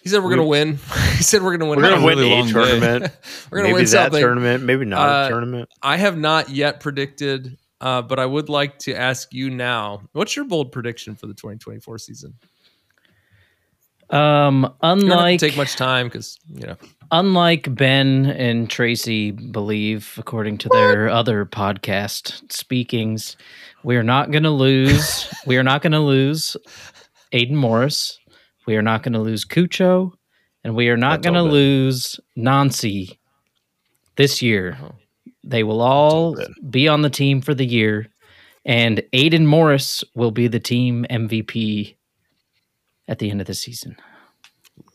He 0.04 0.10
said 0.10 0.18
we're 0.24 0.30
going 0.36 0.42
to 0.42 0.46
win. 0.46 0.74
he 1.18 1.24
said 1.24 1.42
we're 1.42 1.58
going 1.58 1.60
to 1.62 1.66
win. 1.68 1.80
We're 1.82 1.90
gonna 1.92 2.06
win 2.06 2.18
really 2.18 2.40
a 2.40 2.52
tournament. 2.52 3.12
We're 3.52 3.60
going 3.60 3.70
to 3.70 3.74
maybe 3.74 3.74
win 3.74 3.84
that 3.86 3.88
something. 3.90 4.22
tournament. 4.22 4.64
Maybe 4.64 4.86
not 4.86 5.10
Uh, 5.10 5.26
a 5.26 5.30
tournament. 5.30 5.70
I 5.82 5.98
have 5.98 6.18
not 6.18 6.50
yet 6.50 6.80
predicted, 6.82 7.58
uh, 7.82 8.02
but 8.02 8.20
I 8.20 8.26
would 8.26 8.50
like 8.50 8.80
to 8.80 8.94
ask 8.94 9.34
you 9.34 9.50
now. 9.50 10.02
What's 10.14 10.36
your 10.36 10.46
bold 10.46 10.72
prediction 10.72 11.16
for 11.16 11.28
the 11.28 11.34
2024 11.34 11.98
season? 12.00 12.34
Um, 14.10 14.56
You 14.56 14.62
don't 14.62 14.72
have 14.72 14.80
to 14.80 14.86
unlike 14.88 15.40
take 15.40 15.58
much 15.58 15.76
time 15.76 16.08
because 16.08 16.40
you 16.48 16.66
know. 16.66 16.78
unlike 17.12 17.74
Ben 17.76 18.28
and 18.28 18.70
Tracy 18.70 19.32
believe, 19.32 20.14
according 20.18 20.60
to 20.60 20.70
their 20.70 21.10
other 21.10 21.46
podcast 21.46 22.50
speakings, 22.52 23.36
we 23.84 23.98
are 23.98 24.04
not 24.04 24.32
going 24.32 24.44
to 24.44 24.50
lose. 24.50 25.28
we 25.46 25.58
are 25.58 25.64
not 25.64 25.82
going 25.82 25.92
to 25.92 26.00
lose 26.00 26.56
Aidan 27.34 27.58
Morris. 27.58 28.18
We 28.66 28.78
are 28.78 28.82
not 28.82 29.04
going 29.04 29.14
to 29.14 29.20
lose 29.20 29.44
Cucho, 29.44 30.14
and 30.64 30.74
we 30.76 30.88
are 30.90 30.98
not 30.98 31.22
going 31.22 31.36
to 31.36 31.44
lose 31.44 32.20
Nancy 32.38 33.20
this 34.16 34.42
year. 34.42 34.78
They 35.44 35.64
will 35.64 35.82
all 35.82 36.36
be 36.70 36.88
on 36.88 37.02
the 37.02 37.10
team 37.10 37.42
for 37.42 37.54
the 37.54 37.66
year, 37.66 38.08
and 38.66 39.02
Aidan 39.14 39.46
Morris 39.48 40.04
will 40.16 40.32
be 40.32 40.48
the 40.48 40.60
team 40.60 41.06
MVP 41.10 41.96
at 43.08 43.20
the 43.20 43.30
end 43.32 43.40
of 43.42 43.48
the 43.48 43.54
season. 43.54 43.96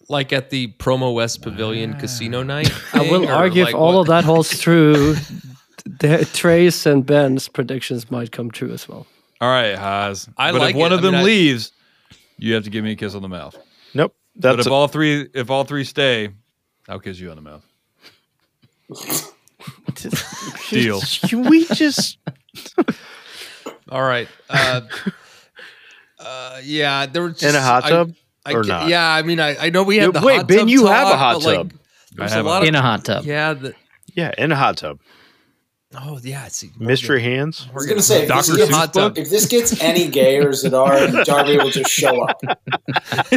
Like 0.08 0.32
at 0.32 0.50
the 0.50 0.72
Promo 0.78 1.14
West 1.14 1.40
Pavilion 1.42 1.94
Casino 1.98 2.42
Night. 2.42 2.70
I 2.92 3.00
will 3.10 3.26
argue 3.28 3.62
like 3.64 3.70
if 3.70 3.74
all 3.80 3.94
what- 3.94 4.00
of 4.02 4.06
that 4.08 4.24
holds 4.24 4.58
true, 4.60 5.14
the, 5.86 6.28
Trey's 6.34 6.84
and 6.84 7.06
Ben's 7.06 7.48
predictions 7.48 8.10
might 8.10 8.30
come 8.32 8.50
true 8.50 8.72
as 8.72 8.86
well. 8.88 9.06
All 9.40 9.48
right, 9.48 9.74
Haas. 9.76 10.28
I 10.36 10.52
but 10.52 10.60
like 10.60 10.74
if 10.74 10.80
one 10.80 10.92
it. 10.92 10.96
of 10.96 11.00
I 11.00 11.02
them 11.02 11.12
mean, 11.12 11.20
I- 11.22 11.24
leaves, 11.24 11.72
you 12.36 12.52
have 12.54 12.64
to 12.64 12.70
give 12.70 12.84
me 12.84 12.92
a 12.92 12.96
kiss 12.96 13.14
on 13.14 13.22
the 13.22 13.28
mouth. 13.28 13.56
Nope. 13.94 14.14
But 14.36 14.60
if 14.60 14.66
a- 14.66 14.70
all 14.70 14.88
three, 14.88 15.28
if 15.32 15.50
all 15.50 15.64
three 15.64 15.84
stay, 15.84 16.28
I'll 16.88 17.00
kiss 17.00 17.18
you 17.18 17.30
on 17.30 17.36
the 17.36 17.42
mouth. 17.42 17.64
Deal. 20.70 21.00
Can 21.28 21.42
we 21.48 21.64
just? 21.66 22.18
All 23.88 24.02
right. 24.02 24.28
Uh, 24.48 24.82
uh, 26.18 26.60
yeah, 26.62 27.06
there 27.06 27.22
was 27.22 27.38
just, 27.38 27.54
In 27.54 27.60
a 27.60 27.62
hot 27.62 27.84
tub 27.84 28.14
I, 28.46 28.52
or 28.54 28.64
not? 28.64 28.88
Yeah, 28.88 29.06
I 29.06 29.22
mean, 29.22 29.40
I, 29.40 29.56
I 29.66 29.70
know 29.70 29.82
we 29.82 29.96
had 29.96 30.14
Yeah, 30.14 30.20
the 30.20 30.26
wait, 30.26 30.36
hot 30.38 30.48
Ben, 30.48 30.58
tub 30.60 30.68
you 30.68 30.86
have 30.86 31.08
a 31.08 31.16
hot 31.16 31.34
but, 31.36 31.44
like, 31.44 31.56
tub. 31.56 31.72
there's 32.16 32.32
I 32.32 32.34
a 32.34 32.36
have 32.38 32.44
a 32.44 32.48
lot 32.48 32.54
hot 32.54 32.62
of 32.62 32.68
In 32.68 32.74
a 32.74 32.82
hot 32.82 33.04
tub. 33.04 33.24
yeah. 33.24 33.52
The, 33.54 33.74
Yeah, 34.14 34.32
in 34.38 34.52
a 34.52 34.56
hot 34.56 34.76
tub. 34.78 34.98
Oh 35.94 36.18
yeah, 36.22 36.48
see, 36.48 36.70
Mystery 36.78 37.22
hands. 37.22 37.68
I 37.70 37.74
was 37.74 37.86
gonna 37.86 38.02
say 38.02 38.22
if 38.22 38.28
this, 38.28 38.46
Dr. 38.46 38.56
gets, 38.58 38.70
Seuss 38.70 38.74
hot 38.74 38.94
tub. 38.94 39.18
if 39.18 39.30
this 39.30 39.46
gets 39.46 39.80
any 39.80 40.08
gayer 40.08 40.48
as 40.48 40.64
it 40.64 40.74
are, 40.74 41.08
Darby 41.24 41.56
will 41.58 41.70
just 41.70 41.90
show 41.90 42.22
up. 42.22 42.40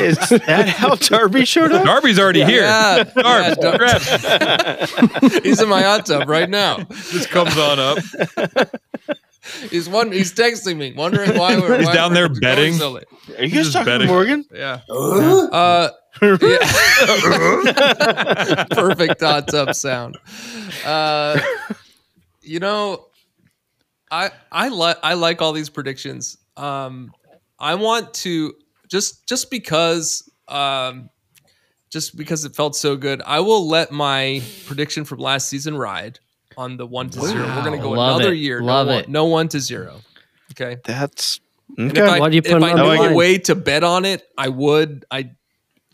Is 0.00 0.18
that 0.28 0.74
how 0.76 0.94
Darby 0.96 1.44
showed 1.44 1.72
up? 1.72 1.84
Darby's 1.84 2.18
already 2.18 2.44
here. 2.44 2.62
Yeah, 2.62 3.04
Darb, 3.04 3.56
yeah, 3.62 3.76
grab. 5.20 5.42
He's 5.44 5.60
in 5.60 5.68
my 5.68 5.82
hot 5.82 6.06
tub 6.06 6.28
right 6.28 6.48
now. 6.48 6.78
Just 7.10 7.30
comes 7.30 7.56
on 7.56 7.78
up. 7.78 7.98
He's 9.70 9.88
one. 9.88 10.12
He's 10.12 10.32
texting 10.32 10.76
me, 10.76 10.92
wondering 10.92 11.36
why 11.38 11.58
we're 11.58 11.78
He's 11.78 11.86
why 11.86 11.94
down 11.94 12.10
we're 12.10 12.28
there 12.28 12.40
betting. 12.40 12.74
so 12.74 12.92
late. 12.92 13.04
Are 13.38 13.44
you 13.44 13.54
guys 13.54 13.72
talking 13.72 13.86
betting. 13.86 14.06
to 14.06 14.12
Morgan? 14.12 14.44
Yeah. 14.54 14.80
Uh, 14.88 15.48
Uh, 15.52 15.88
yeah. 16.22 18.64
Perfect 18.70 19.20
hot 19.20 19.48
tub 19.48 19.74
sound. 19.74 20.16
Uh, 20.84 21.40
you 22.40 22.60
know, 22.60 23.06
I 24.10 24.30
I 24.50 24.68
like 24.68 24.98
I 25.02 25.14
like 25.14 25.42
all 25.42 25.52
these 25.52 25.70
predictions. 25.70 26.38
Um, 26.56 27.12
I 27.58 27.74
want 27.74 28.14
to 28.14 28.54
just 28.88 29.26
just 29.28 29.50
because 29.50 30.28
um, 30.48 31.10
just 31.90 32.16
because 32.16 32.44
it 32.44 32.54
felt 32.54 32.76
so 32.76 32.96
good. 32.96 33.22
I 33.26 33.40
will 33.40 33.68
let 33.68 33.90
my 33.92 34.42
prediction 34.66 35.04
from 35.04 35.18
last 35.18 35.48
season 35.48 35.76
ride 35.76 36.18
on 36.56 36.76
the 36.76 36.86
one 36.86 37.10
to 37.10 37.20
zero. 37.20 37.46
We're 37.46 37.64
gonna 37.64 37.78
go 37.78 37.90
Love 37.90 38.16
another 38.16 38.32
it. 38.32 38.38
year. 38.38 38.60
Love 38.62 38.86
no, 38.86 38.92
one- 38.94 39.02
it. 39.04 39.08
no 39.08 39.24
one 39.26 39.48
to 39.48 39.60
zero. 39.60 40.00
Okay. 40.52 40.80
That's 40.84 41.40
okay. 41.78 42.00
if 42.02 42.08
I, 42.08 42.20
Why 42.20 42.28
do 42.28 42.36
you 42.36 42.42
if 42.44 42.50
put 42.52 42.62
I 42.62 42.68
it 42.68 42.70
on 42.72 42.76
knew 42.76 42.82
the 42.84 42.88
a 42.90 43.00
line? 43.06 43.14
way 43.14 43.38
to 43.38 43.54
bet 43.54 43.82
on 43.84 44.04
it, 44.04 44.22
I 44.38 44.48
would. 44.48 45.04
I, 45.10 45.30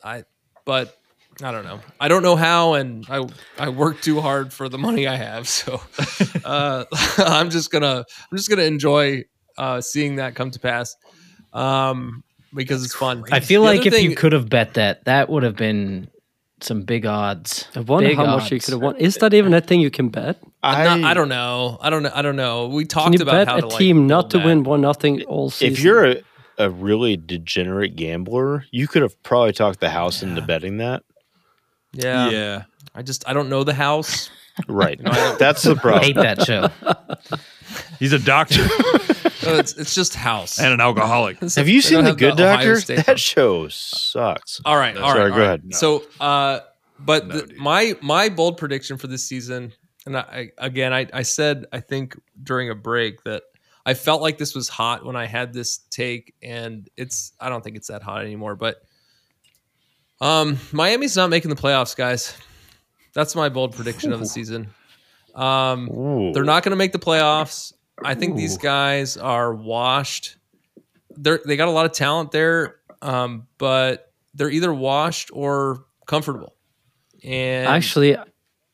I, 0.05 0.25
but 0.65 0.97
I 1.43 1.53
don't 1.53 1.65
know. 1.65 1.81
I 1.99 2.09
don't 2.09 2.23
know 2.23 2.37
how, 2.37 2.75
and 2.75 3.07
I 3.09 3.27
I 3.59 3.69
work 3.71 4.01
too 4.03 4.21
hard 4.21 4.53
for 4.53 4.69
the 4.69 4.77
money 4.79 5.07
I 5.07 5.17
have. 5.17 5.49
So 5.49 5.81
uh, 6.45 6.85
I'm 7.19 7.51
just 7.51 7.71
gonna 7.71 8.05
I'm 8.31 8.37
just 8.37 8.51
gonna 8.51 8.63
enjoy 8.63 9.25
uh, 9.57 9.81
seeing 9.81 10.17
that 10.17 10.35
come 10.35 10.51
to 10.51 10.59
pass. 10.61 10.95
Um, 11.53 12.23
because 12.55 12.85
it's 12.85 12.95
fun. 12.95 13.25
I 13.33 13.41
feel 13.41 13.63
The 13.63 13.69
like 13.69 13.81
other 13.87 13.97
if 13.97 14.03
you 14.03 14.15
could 14.17 14.33
have 14.33 14.49
bet 14.49 14.75
that, 14.75 15.05
that 15.05 15.29
would 15.31 15.43
have 15.45 15.57
been 15.57 16.09
some 16.63 16.83
big 16.83 17.07
odds. 17.07 17.69
I 17.75 17.81
wonder 17.81 18.09
Big 18.09 18.17
how 18.17 18.27
much 18.37 18.51
you 18.51 18.57
odds. 18.57 18.65
could 18.67 18.73
have 18.73 18.83
won. 18.83 18.97
Is 18.97 19.17
that 19.17 19.35
even 19.35 19.55
a 19.55 19.61
thing 19.61 19.81
you 19.81 19.91
can 19.91 20.09
bet? 20.09 20.39
I'm 20.63 21.01
not- 21.03 21.11
I 21.11 21.15
don't 21.15 21.29
know. 21.29 21.79
I 21.81 21.91
don't 21.91 22.03
know. 22.03 22.13
I 22.15 22.23
don't 22.23 22.37
know. 22.37 22.67
We 22.69 22.85
talked 22.85 23.05
Can 23.13 23.13
you 23.15 23.23
about 23.23 23.33
bet 23.33 23.49
how 23.49 23.57
a 23.59 23.61
to 23.63 23.67
like, 23.69 23.79
team 23.79 24.07
not 24.07 24.31
to 24.31 24.39
that. 24.39 24.45
win 24.47 24.63
one 24.65 24.81
nothing 24.81 25.23
all 25.25 25.51
season? 25.51 25.73
If 25.73 25.83
you're 25.83 26.05
a, 26.05 26.17
a 26.59 26.71
really 26.71 27.17
degenerate 27.17 27.97
gambler, 27.97 28.65
you 28.71 28.87
could 28.89 29.03
have 29.03 29.21
probably 29.23 29.53
talked 29.53 29.81
the 29.81 29.91
house 29.91 30.23
into 30.23 30.43
betting 30.43 30.79
that. 30.79 31.03
Yeah. 31.93 32.31
Yeah. 32.31 32.63
I 32.95 33.03
just 33.03 33.27
I 33.29 33.33
don't 33.33 33.49
know 33.49 33.65
the 33.65 33.75
house. 33.75 34.31
Right. 34.69 35.01
know, 35.03 35.37
That's 35.39 35.63
the 35.63 35.75
problem. 35.77 36.03
Hate 36.05 36.17
that 36.17 36.43
show. 36.43 36.69
He's 37.99 38.13
a 38.13 38.19
doctor 38.19 38.67
So 39.41 39.57
it's 39.57 39.73
it's 39.75 39.95
just 39.95 40.15
house. 40.15 40.59
and 40.61 40.73
an 40.73 40.81
alcoholic. 40.81 41.39
Have 41.57 41.69
you 41.69 41.81
seen 41.81 42.05
don't 42.05 42.05
The 42.05 42.15
Good 42.15 42.41
Ohio 42.41 42.75
Doctor? 42.75 43.03
That 43.03 43.19
show 43.19 43.69
sucks. 43.69 44.61
All 44.65 44.77
right, 44.77 44.97
all 44.97 45.03
right, 45.03 45.09
Sorry, 45.17 45.31
all 45.31 45.37
go 45.37 45.43
right. 45.43 45.47
ahead. 45.61 45.75
So, 45.75 46.05
uh, 46.21 46.61
but 46.99 47.27
No, 47.27 47.41
the, 47.41 47.55
my 47.57 47.97
my 48.03 48.29
bold 48.29 48.59
prediction 48.59 48.99
for 48.99 49.07
this 49.07 49.25
season, 49.25 49.73
and 50.07 50.17
I, 50.17 50.51
I 50.59 50.67
again, 50.67 50.93
I, 50.93 51.07
I 51.13 51.23
said 51.23 51.65
I 51.73 51.81
think 51.81 52.19
during 52.43 52.71
a 52.71 52.75
break 52.75 53.23
that 53.25 53.45
I 53.87 53.95
felt 53.95 54.21
like 54.21 54.37
this 54.37 54.55
was 54.55 54.69
hot 54.69 55.05
when 55.07 55.17
I 55.17 55.25
had 55.27 55.53
this 55.55 55.79
take, 55.91 56.35
and 56.43 56.89
it's 56.97 57.33
I 57.41 57.49
don't 57.49 57.65
think 57.65 57.77
it's 57.77 57.89
that 57.89 58.03
hot 58.03 58.23
anymore. 58.23 58.57
But 58.57 58.77
um, 60.21 60.59
Miami's 60.73 61.17
not 61.17 61.31
making 61.31 61.49
the 61.49 61.57
playoffs, 61.57 61.97
guys. 61.97 62.37
That's 63.15 63.35
my 63.35 63.49
bold 63.49 63.75
prediction 63.75 64.13
of 64.13 64.21
the 64.21 64.27
season. 64.27 64.69
Um, 65.35 65.89
Ooh. 65.91 66.33
they're 66.33 66.45
not 66.45 66.63
going 66.63 66.71
to 66.73 66.77
make 66.77 66.93
the 66.93 66.99
playoffs. 66.99 67.73
I 68.05 68.15
think 68.15 68.37
these 68.37 68.59
guys 68.59 69.17
are 69.17 69.55
washed. 69.55 70.37
They're 71.11 71.41
they 71.45 71.57
got 71.57 71.69
a 71.69 71.73
lot 71.73 71.87
of 71.87 71.93
talent 71.93 72.31
there, 72.31 72.77
um, 73.03 73.47
but 73.59 74.13
they're 74.35 74.51
either 74.51 74.73
washed 74.73 75.31
or 75.33 75.85
comfortable. 76.07 76.55
And 77.23 77.67
Actually, 77.67 78.17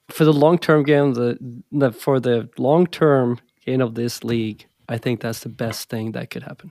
for 0.08 0.24
the 0.24 0.32
long 0.32 0.58
term 0.58 0.84
game, 0.84 1.14
the, 1.14 1.38
the 1.72 1.92
for 1.92 2.20
the 2.20 2.48
long 2.58 2.86
term 2.86 3.40
gain 3.64 3.80
of 3.80 3.94
this 3.94 4.22
league, 4.22 4.66
I 4.88 4.98
think 4.98 5.20
that's 5.20 5.40
the 5.40 5.48
best 5.48 5.88
thing 5.88 6.12
that 6.12 6.30
could 6.30 6.42
happen. 6.42 6.70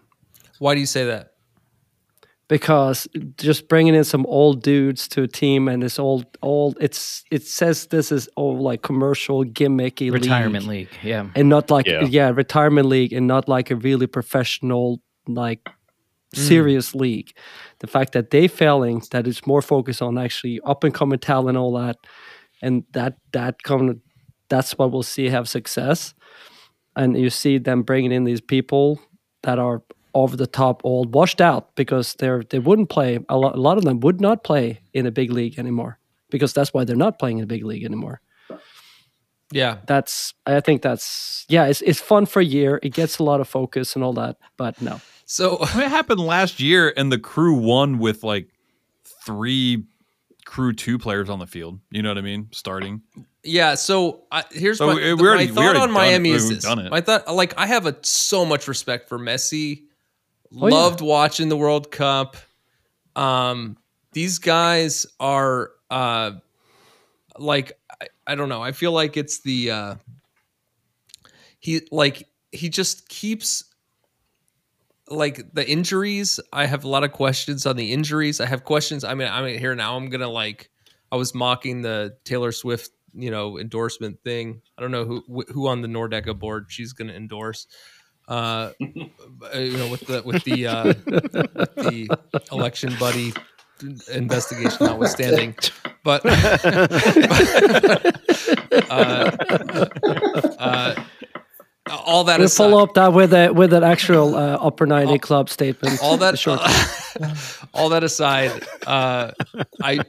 why 0.59 0.73
do 0.73 0.79
you 0.79 0.85
say 0.85 1.05
that? 1.05 1.33
Because 2.47 3.07
just 3.37 3.67
bringing 3.67 3.95
in 3.95 4.03
some 4.03 4.23
old 4.27 4.61
dudes 4.61 5.07
to 5.09 5.23
a 5.23 5.27
team 5.27 5.67
and 5.67 5.81
this 5.81 5.97
old 5.97 6.25
old 6.43 6.77
it's 6.79 7.23
it 7.31 7.43
says 7.43 7.87
this 7.87 8.11
is 8.11 8.29
all 8.35 8.59
like 8.59 8.83
commercial 8.83 9.43
gimmicky 9.43 10.11
Retirement 10.11 10.67
league, 10.67 10.89
league. 10.91 10.99
Yeah. 11.03 11.27
and 11.35 11.49
not 11.49 11.71
like 11.71 11.87
Yeah. 11.87 12.03
yeah. 12.03 12.29
retirement 12.29 12.87
league 12.87 13.13
and 13.13 13.25
not 13.25 13.49
like 13.49 13.71
a 13.71 13.75
really 13.75 14.05
professional 14.05 15.01
like 15.27 15.63
mm. 15.65 15.71
serious 16.37 16.93
league. 16.93 17.35
The 17.79 17.87
fact 17.87 18.13
that 18.13 18.29
they 18.29 18.47
failing 18.47 19.01
that 19.11 19.27
it's 19.27 19.47
more 19.47 19.61
focused 19.61 20.01
on 20.01 20.17
actually 20.17 20.59
up 20.65 20.83
and 20.83 20.93
coming 20.93 21.19
talent 21.19 21.49
and 21.49 21.57
all 21.57 21.73
that, 21.73 21.97
and 22.61 22.83
that 22.93 23.17
that 23.33 23.63
come 23.63 24.01
that's 24.49 24.77
what 24.77 24.91
we'll 24.91 25.03
see 25.03 25.29
have 25.29 25.49
success. 25.49 26.13
And 26.95 27.17
you 27.17 27.29
see 27.29 27.57
them 27.57 27.83
bringing 27.83 28.11
in 28.11 28.23
these 28.23 28.41
people 28.41 29.01
that 29.43 29.59
are 29.59 29.83
over 30.15 30.35
the 30.37 30.47
top, 30.47 30.81
old, 30.83 31.13
washed 31.13 31.41
out 31.41 31.75
because 31.75 32.15
they're 32.15 32.43
they 32.49 32.57
wouldn't 32.59 32.89
play. 32.89 33.19
A 33.29 33.37
lot, 33.37 33.55
a 33.55 33.59
lot 33.61 33.77
of 33.77 33.83
them 33.83 33.99
would 33.99 34.19
not 34.21 34.43
play 34.43 34.79
in 34.93 35.05
a 35.05 35.11
big 35.11 35.29
league 35.31 35.59
anymore 35.59 35.99
because 36.31 36.53
that's 36.53 36.73
why 36.73 36.83
they're 36.85 36.95
not 36.95 37.19
playing 37.19 37.37
in 37.37 37.43
a 37.43 37.47
big 37.47 37.63
league 37.63 37.83
anymore 37.83 38.19
Yeah, 39.51 39.77
that's 39.85 40.33
I 40.47 40.59
think 40.61 40.81
that's 40.81 41.45
yeah, 41.49 41.65
it's 41.67 41.81
it's 41.81 41.99
fun 41.99 42.25
for 42.25 42.39
a 42.41 42.45
year. 42.45 42.79
It 42.81 42.93
gets 42.93 43.19
a 43.19 43.23
lot 43.23 43.41
of 43.41 43.47
focus 43.47 43.95
and 43.95 44.03
all 44.03 44.13
that, 44.13 44.37
but 44.57 44.81
no. 44.81 44.99
so 45.25 45.57
It 45.61 45.89
happened 45.89 46.19
last 46.19 46.59
year, 46.59 46.91
and 46.97 47.11
the 47.11 47.19
crew 47.19 47.53
won 47.53 47.99
with 47.99 48.23
like 48.23 48.47
three 49.25 49.85
crew 50.45 50.73
two 50.73 50.97
players 50.97 51.29
on 51.29 51.39
the 51.39 51.47
field. 51.47 51.79
You 51.91 52.01
know 52.01 52.09
what 52.09 52.17
I 52.17 52.21
mean? 52.21 52.47
Starting. 52.51 53.01
yeah, 53.43 53.75
so 53.75 54.23
I, 54.31 54.43
here's 54.51 54.77
So 54.79 54.87
my, 54.87 54.93
we- 54.95 55.13
we 55.13 55.27
already- 55.27 55.47
my 55.47 55.53
thought 55.53 55.63
already 55.63 55.79
on 55.79 55.87
done 55.89 55.93
Miami 55.93 56.31
it. 56.31 56.35
is 56.35 56.43
We've 56.49 56.55
this. 56.57 56.63
done 56.65 56.79
it. 56.79 56.91
I 56.93 57.01
thought 57.01 57.33
like 57.33 57.53
I 57.57 57.67
have 57.67 57.85
a 57.85 57.95
so 58.01 58.45
much 58.45 58.67
respect 58.67 59.09
for 59.09 59.19
Messi. 59.19 59.83
Oh, 60.59 60.67
yeah. 60.67 60.73
Loved 60.73 61.01
watching 61.01 61.49
the 61.49 61.57
World 61.57 61.91
Cup. 61.91 62.37
Um, 63.15 63.77
these 64.13 64.39
guys 64.39 65.05
are 65.19 65.71
uh, 65.89 66.31
like 67.37 67.73
I, 68.01 68.07
I 68.27 68.35
don't 68.35 68.49
know. 68.49 68.61
I 68.61 68.71
feel 68.71 68.91
like 68.91 69.17
it's 69.17 69.41
the 69.41 69.71
uh, 69.71 69.95
he 71.59 71.81
like 71.91 72.27
he 72.51 72.69
just 72.69 73.09
keeps 73.09 73.63
like 75.09 75.53
the 75.53 75.69
injuries. 75.69 76.39
I 76.53 76.65
have 76.65 76.83
a 76.83 76.87
lot 76.87 77.03
of 77.03 77.11
questions 77.11 77.65
on 77.65 77.75
the 77.75 77.91
injuries. 77.91 78.39
I 78.39 78.45
have 78.45 78.63
questions. 78.63 79.03
I 79.03 79.13
mean, 79.13 79.27
I'm 79.27 79.45
here 79.57 79.75
now. 79.75 79.97
I'm 79.97 80.09
gonna 80.09 80.29
like. 80.29 80.69
I 81.11 81.17
was 81.17 81.35
mocking 81.35 81.81
the 81.81 82.17
Taylor 82.25 82.51
Swift, 82.51 82.89
you 83.13 83.29
know, 83.29 83.59
endorsement 83.59 84.21
thing. 84.23 84.61
I 84.77 84.81
don't 84.81 84.91
know 84.91 85.05
who 85.05 85.43
who 85.49 85.67
on 85.67 85.81
the 85.81 85.87
Nordecke 85.87 86.37
board 86.37 86.65
she's 86.69 86.93
gonna 86.93 87.13
endorse. 87.13 87.67
Uh, 88.27 88.71
you 89.53 89.77
know, 89.77 89.87
with 89.91 90.01
the 90.07 90.23
with 90.25 90.43
the 90.45 90.65
uh, 90.65 90.85
with 90.85 91.05
the 91.75 92.17
election 92.51 92.91
buddy 92.99 93.31
investigation 94.11 94.77
notwithstanding, 94.87 95.55
but 96.03 96.25
uh, 98.89 99.31
uh, 100.59 100.95
all 102.05 102.23
that 102.23 102.39
We'll 102.39 102.45
aside, 102.47 102.63
follow 102.69 102.83
up 102.83 102.93
that 102.95 103.13
with 103.13 103.33
a 103.33 103.51
with 103.51 103.73
an 103.73 103.83
actual 103.83 104.35
uh, 104.35 104.57
upper 104.57 104.85
ninety 104.85 105.19
club 105.19 105.49
statement. 105.49 105.99
all 106.01 106.17
that 106.17 106.39
Sure. 106.39 106.57
all 107.73 107.89
that 107.89 108.03
aside 108.03 108.51
uh 108.87 109.31
i 109.81 109.99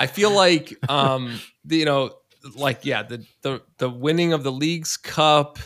i 0.00 0.06
feel 0.06 0.30
like 0.30 0.72
um 0.90 1.38
the, 1.64 1.76
you 1.78 1.84
know 1.84 2.12
like 2.54 2.84
yeah 2.84 3.02
the 3.02 3.24
the 3.42 3.60
the 3.78 3.90
winning 3.90 4.32
of 4.32 4.42
the 4.42 4.52
league's 4.52 4.96
cup 4.96 5.58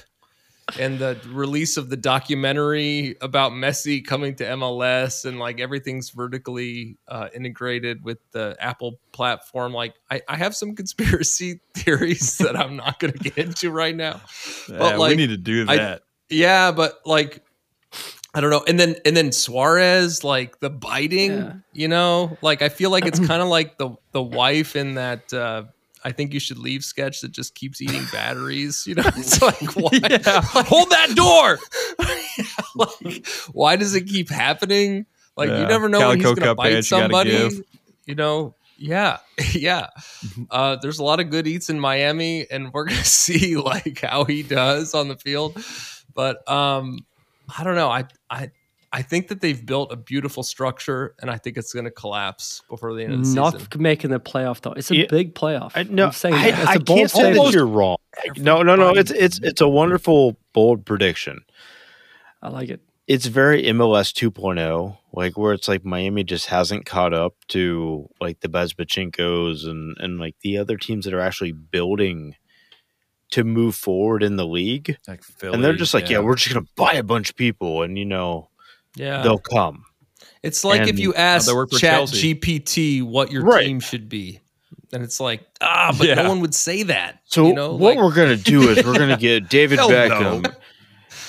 and 0.78 0.98
the 0.98 1.18
release 1.30 1.76
of 1.76 1.88
the 1.90 1.96
documentary 1.96 3.16
about 3.20 3.52
Messi 3.52 4.04
coming 4.04 4.34
to 4.36 4.44
MLS 4.44 5.24
and 5.24 5.38
like 5.38 5.60
everything's 5.60 6.10
vertically 6.10 6.96
uh, 7.08 7.28
integrated 7.34 8.04
with 8.04 8.18
the 8.32 8.56
Apple 8.60 9.00
platform. 9.12 9.72
Like 9.72 9.94
I, 10.10 10.20
I 10.28 10.36
have 10.36 10.54
some 10.54 10.74
conspiracy 10.76 11.60
theories 11.74 12.38
that 12.38 12.56
I'm 12.58 12.76
not 12.76 12.98
going 13.00 13.12
to 13.12 13.18
get 13.18 13.38
into 13.38 13.70
right 13.70 13.94
now. 13.94 14.20
Yeah, 14.68 14.96
like, 14.96 15.10
we 15.10 15.16
need 15.16 15.30
to 15.30 15.36
do 15.36 15.66
I- 15.68 15.76
that. 15.76 16.02
Yeah, 16.28 16.70
but 16.70 17.00
like 17.04 17.42
I 18.32 18.40
don't 18.40 18.50
know. 18.50 18.62
And 18.68 18.78
then 18.78 18.94
and 19.04 19.16
then 19.16 19.32
Suarez, 19.32 20.22
like 20.22 20.60
the 20.60 20.70
biting, 20.70 21.32
Yeah. 21.32 21.52
you 21.72 21.88
know, 21.88 22.38
like 22.42 22.62
I 22.62 22.68
feel 22.68 22.90
like 22.90 23.04
it's 23.06 23.18
kind 23.26 23.42
of 23.42 23.48
like 23.48 23.78
the 23.78 23.90
the 24.12 24.22
wife 24.22 24.76
in 24.76 24.94
that 24.94 25.32
uh 25.34 25.64
I 26.04 26.12
think 26.12 26.32
you 26.32 26.40
should 26.40 26.58
leave 26.58 26.84
sketch 26.84 27.20
that 27.20 27.30
just 27.32 27.54
keeps 27.54 27.80
eating 27.82 28.04
batteries. 28.12 28.86
You 28.86 28.96
know, 28.96 29.02
it's 29.06 29.40
like 29.42 29.74
why, 29.76 29.90
Yeah. 30.08 30.40
Hold 30.42 30.90
that 30.90 31.14
door. 31.14 31.58
like, 32.74 33.26
why 33.52 33.76
does 33.76 33.94
it 33.94 34.02
keep 34.06 34.28
happening? 34.30 35.06
Like 35.36 35.48
Yeah. 35.50 35.60
you 35.60 35.66
never 35.66 35.88
know 35.88 36.08
when 36.08 36.20
he's 36.20 36.32
gonna 36.32 36.54
bite 36.54 36.72
pants 36.72 36.90
you 36.90 36.98
somebody. 36.98 37.30
give. 37.30 37.62
You 38.06 38.14
know, 38.14 38.54
yeah, 38.76 39.18
yeah. 39.52 39.88
Uh, 40.50 40.76
there's 40.76 40.98
a 40.98 41.04
lot 41.04 41.20
of 41.20 41.30
good 41.30 41.46
eats 41.46 41.68
in 41.70 41.78
Miami, 41.78 42.46
and 42.50 42.72
we're 42.72 42.84
gonna 42.84 43.04
see 43.04 43.56
like 43.56 44.00
how 44.00 44.24
he 44.24 44.42
does 44.42 44.94
on 44.94 45.08
the 45.08 45.16
field. 45.16 45.62
But 46.14 46.48
um, 46.50 46.98
I 47.56 47.62
don't 47.62 47.76
know. 47.76 47.88
I 47.90 48.06
I 48.28 48.50
I 48.92 49.02
think 49.02 49.28
that 49.28 49.40
they've 49.40 49.64
built 49.64 49.92
a 49.92 49.96
beautiful 49.96 50.42
structure, 50.42 51.14
and 51.20 51.30
I 51.30 51.38
think 51.38 51.56
it's 51.56 51.72
gonna 51.72 51.92
collapse 51.92 52.62
before 52.68 52.92
the 52.94 53.04
end 53.04 53.14
of 53.14 53.24
the 53.24 53.34
Not 53.34 53.52
season. 53.52 53.68
Not 53.72 53.80
making 53.80 54.10
the 54.10 54.18
playoff 54.18 54.60
though. 54.62 54.72
It's 54.72 54.90
a 54.90 54.96
Yeah. 54.96 55.06
big 55.08 55.34
playoff. 55.34 55.72
I, 55.76 55.84
no, 55.84 56.06
I'm 56.06 56.12
saying 56.12 56.34
I, 56.34 56.50
that. 56.50 56.58
It's 56.60 56.68
I 56.68 56.74
a 56.74 56.80
bold 56.80 56.98
can't 56.98 57.10
say 57.10 57.32
that 57.32 57.52
you're 57.52 57.66
wrong. 57.66 57.96
No, 58.36 58.62
no, 58.62 58.74
no. 58.74 58.90
It's 58.90 59.12
it's 59.12 59.38
it's 59.40 59.60
a 59.60 59.68
wonderful 59.68 60.36
bold 60.52 60.84
prediction. 60.84 61.44
I 62.42 62.48
like 62.48 62.68
it. 62.68 62.80
It's 63.06 63.26
very 63.26 63.64
MLS 63.64 64.12
2.0, 64.12 64.60
oh, 64.60 64.98
like 65.12 65.36
where 65.36 65.52
it's 65.52 65.68
like 65.68 65.84
Miami 65.84 66.22
just 66.24 66.46
hasn't 66.46 66.86
caught 66.86 67.12
up 67.12 67.34
to 67.48 68.08
like 68.20 68.40
the 68.40 68.48
Bezbatchenkos 68.48 69.66
and 69.66 69.96
and 69.98 70.18
like 70.18 70.34
the 70.42 70.58
other 70.58 70.76
teams 70.76 71.04
that 71.04 71.14
are 71.14 71.20
actually 71.20 71.52
building 71.52 72.34
to 73.30 73.44
move 73.44 73.76
forward 73.76 74.24
in 74.24 74.36
the 74.36 74.46
league. 74.46 74.96
Like 75.06 75.22
Philly, 75.22 75.54
and 75.54 75.64
they're 75.64 75.74
just 75.74 75.94
like, 75.94 76.10
yeah. 76.10 76.18
we're 76.18 76.34
just 76.34 76.52
gonna 76.52 76.66
buy 76.76 76.94
a 76.94 77.04
bunch 77.04 77.30
of 77.30 77.36
people, 77.36 77.82
and 77.82 77.96
you 77.96 78.04
know 78.04 78.49
Yeah, 78.96 79.22
they'll 79.22 79.38
come. 79.38 79.84
It's 80.42 80.64
like 80.64 80.88
if 80.88 80.98
you 80.98 81.14
ask 81.14 81.48
Chat 81.72 81.80
Chelsea. 81.80 82.34
GPT 82.34 83.02
what 83.02 83.30
your 83.30 83.42
Right. 83.44 83.64
team 83.66 83.80
should 83.80 84.08
be, 84.08 84.40
and 84.92 85.02
it's 85.02 85.20
like 85.20 85.42
ah, 85.60 85.94
but 85.96 86.06
Yeah. 86.08 86.14
no 86.14 86.28
one 86.28 86.40
would 86.40 86.54
say 86.54 86.82
that. 86.84 87.20
So 87.26 87.46
you 87.48 87.54
know, 87.54 87.74
what 87.74 87.96
like- 87.96 88.04
we're 88.04 88.14
gonna 88.14 88.36
do 88.36 88.68
is 88.70 88.84
we're 88.84 88.98
gonna 88.98 89.16
get 89.18 89.48
David 89.50 89.78
Beckham. 89.78 90.54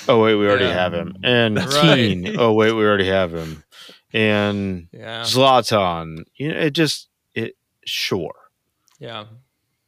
Oh 0.08 0.22
wait, 0.22 0.34
we 0.34 0.46
already 0.46 0.64
Yeah. 0.64 0.74
have 0.74 0.92
him. 0.94 1.16
And 1.22 1.56
Right. 1.58 1.96
Keane. 1.96 2.36
Oh 2.38 2.52
wait, 2.54 2.72
we 2.72 2.82
already 2.84 3.06
have 3.06 3.32
him. 3.34 3.62
And 4.12 4.88
yeah, 4.92 5.22
Zlatan. 5.22 6.24
You 6.36 6.48
know, 6.52 6.58
it 6.58 6.70
just 6.70 7.08
it 7.34 7.56
sure. 7.84 8.34
yeah, 8.98 9.24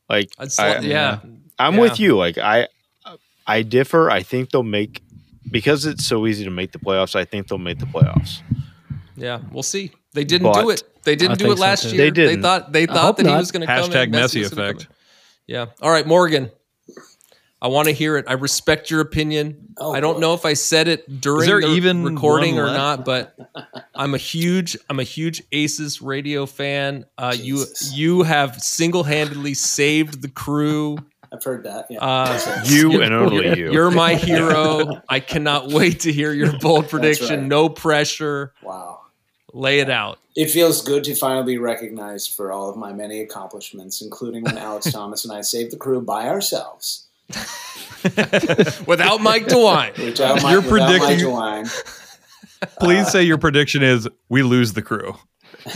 Like 0.09 0.30
I'd 0.38 0.51
I, 0.59 0.78
yeah. 0.80 1.18
I'm 1.59 1.74
yeah. 1.74 1.80
with 1.80 1.98
you. 2.01 2.16
Like 2.16 2.38
I 2.38 2.68
I 3.46 3.62
differ. 3.62 4.10
I 4.10 4.22
think 4.22 4.51
they'll 4.51 4.62
make 4.62 5.02
because 5.50 5.86
it's 5.86 6.04
so 6.04 6.26
easy 6.26 6.44
to 6.44 6.50
make 6.50 6.72
the 6.72 6.78
playoffs, 6.78 7.14
I 7.14 7.24
think 7.24 7.48
they'll 7.48 7.58
make 7.58 7.78
the 7.78 7.86
playoffs. 7.86 8.40
Yeah, 9.16 9.40
we'll 9.52 9.62
see. 9.62 9.92
They 10.12 10.24
didn't 10.24 10.52
do 10.52 10.70
it. 10.70 10.82
They 11.04 11.16
didn't 11.16 11.32
I 11.32 11.34
do 11.36 11.44
it 11.44 11.48
think 11.48 11.58
so, 11.58 11.62
last 11.62 11.84
year. 11.86 11.96
They 11.96 12.10
didn't. 12.10 12.36
They 12.36 12.42
thought 12.42 12.72
they 12.72 12.86
thought 12.86 12.98
hope 12.98 13.16
that 13.18 13.26
he 13.26 13.32
was 13.34 13.52
going 13.52 13.60
to 13.62 13.66
come. 13.66 13.90
Hashtag 13.90 14.04
in. 14.06 14.12
Messi 14.12 14.40
was 14.40 14.50
gonna 14.50 14.70
effect. 14.70 14.88
Yeah. 15.46 15.66
All 15.82 15.90
right, 15.90 16.06
Morgan. 16.06 16.50
I 17.64 17.68
want 17.68 17.88
to 17.88 17.92
hear 17.92 18.18
it. 18.18 18.26
I 18.28 18.34
respect 18.34 18.90
your 18.90 19.00
opinion. 19.00 19.74
Oh, 19.78 19.90
I 19.90 20.00
don't 20.00 20.20
know 20.20 20.34
if 20.34 20.44
I 20.44 20.52
said 20.52 20.86
it 20.86 21.22
during 21.22 21.48
the 21.48 21.68
even 21.68 22.04
recording 22.04 22.58
or 22.58 22.66
left? 22.66 22.76
not, 22.76 23.04
but 23.06 23.38
I'm 23.94 24.12
a 24.12 24.18
huge 24.18 24.76
I'm 24.90 25.00
a 25.00 25.04
huge 25.04 25.42
Aces 25.50 26.02
radio 26.02 26.44
fan. 26.44 27.06
Uh, 27.16 27.34
you 27.34 27.64
you 27.90 28.22
have 28.22 28.62
single 28.62 29.02
handedly 29.02 29.54
saved 29.54 30.20
the 30.20 30.28
crew. 30.28 30.98
I've 31.35 31.44
heard 31.44 31.65
that. 31.65 31.86
Yeah. 31.90 31.98
Uh, 32.01 32.62
You 32.66 33.02
and 33.02 33.12
only 33.15 33.59
you. 33.59 33.73
You're 33.73 33.90
my 33.90 34.15
hero. 34.15 35.02
I 35.09 35.20
cannot 35.20 35.69
wait 35.69 36.01
to 36.01 36.12
hear 36.12 36.32
your 36.32 36.52
bold 36.59 36.89
prediction. 36.89 37.40
right. 37.40 37.48
No 37.48 37.69
pressure. 37.69 38.52
wow. 38.62 39.01
Lay 39.52 39.78
it 39.81 39.89
out. 39.90 40.19
It 40.35 40.51
feels 40.51 40.82
good 40.82 41.05
to 41.05 41.15
finally 41.15 41.44
be 41.55 41.59
recognized 41.59 42.32
for 42.32 42.51
all 42.51 42.69
of 42.69 42.77
my 42.77 42.93
many 42.93 43.20
accomplishments, 43.20 44.02
including 44.02 44.43
when 44.43 44.59
Alex 44.59 44.90
Thomas 44.93 45.24
and 45.24 45.32
I 45.32 45.43
saved 45.43 45.70
the 45.70 45.77
crew 45.77 46.01
by 46.01 46.28
ourselves. 46.28 47.06
Without 48.86 49.20
Mike 49.20 49.47
DeWine. 49.47 49.97
Without 50.05 50.43
my, 50.43 50.52
You're 50.52 50.61
without 50.61 50.89
my 50.89 50.98
predicting- 50.98 51.27
DeWine. 51.28 52.01
Please 52.81 53.11
say 53.11 53.23
your 53.23 53.39
prediction 53.39 53.82
is 53.82 54.09
we 54.28 54.43
lose 54.43 54.73
the 54.73 54.82
crew. 54.82 55.16
I, 55.66 55.70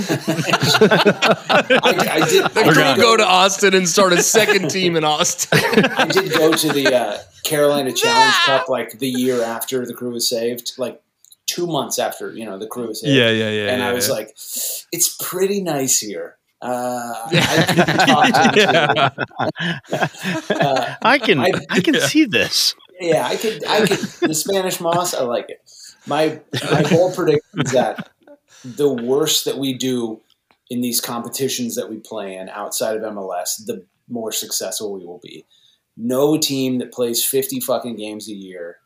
I 2.10 2.28
did. 2.28 2.44
The 2.44 2.60
I 2.60 2.72
crew 2.72 2.74
did 2.74 2.96
go 2.96 3.16
to 3.16 3.24
Austin 3.24 3.74
and 3.74 3.88
start 3.88 4.12
a 4.12 4.22
second 4.22 4.70
team 4.70 4.96
in 4.96 5.04
Austin. 5.04 5.60
I 5.62 6.06
did 6.06 6.32
go 6.32 6.52
to 6.52 6.72
the 6.72 6.94
uh, 6.94 7.18
Carolina 7.42 7.92
Challenge 7.92 8.34
Cup 8.44 8.68
like 8.68 8.98
the 8.98 9.08
year 9.08 9.42
after 9.42 9.86
the 9.86 9.94
crew 9.94 10.10
was 10.10 10.28
saved, 10.28 10.72
like 10.78 11.00
two 11.46 11.66
months 11.66 11.98
after 11.98 12.32
you 12.32 12.44
know 12.44 12.58
the 12.58 12.66
crew 12.66 12.88
was 12.88 13.00
saved. 13.00 13.14
Yeah, 13.14 13.30
yeah, 13.30 13.50
yeah. 13.50 13.70
and 13.72 13.80
yeah, 13.80 13.88
I 13.88 13.92
was 13.92 14.08
yeah. 14.08 14.14
like, 14.14 14.28
"It's 14.92 15.16
pretty 15.20 15.62
nice 15.62 16.00
here." 16.00 16.36
Uh, 16.60 17.14
I 17.32 18.50
could 18.52 18.68
uh, 20.60 20.94
I 21.02 21.18
can 21.18 21.38
I- 21.38 21.52
I, 21.70 21.80
can 21.80 21.94
see 22.00 22.24
this. 22.24 22.74
yeah, 23.00 23.26
I 23.26 23.36
could. 23.36 23.64
I 23.64 23.86
could. 23.86 23.98
The 23.98 24.34
Spanish 24.34 24.80
moss, 24.80 25.14
I 25.14 25.22
like 25.22 25.48
it. 25.48 25.62
My 26.06 26.40
my 26.70 26.82
bold 26.90 27.14
prediction 27.14 27.60
is 27.60 27.72
that 27.72 28.10
the 28.64 28.88
worse 28.92 29.44
that 29.44 29.58
we 29.58 29.72
do 29.74 30.20
in 30.70 30.80
these 30.80 31.00
competitions 31.00 31.74
that 31.76 31.88
we 31.88 31.98
play 31.98 32.36
in 32.36 32.48
outside 32.48 32.96
of 32.96 33.02
MLS, 33.02 33.64
the 33.64 33.84
more 34.08 34.32
successful 34.32 34.92
we 34.92 35.04
will 35.04 35.20
be. 35.22 35.44
No 35.96 36.36
team 36.38 36.78
that 36.78 36.92
plays 36.92 37.24
fifty 37.24 37.60
fucking 37.60 37.96
games 37.96 38.28
a 38.28 38.34
year 38.34 38.76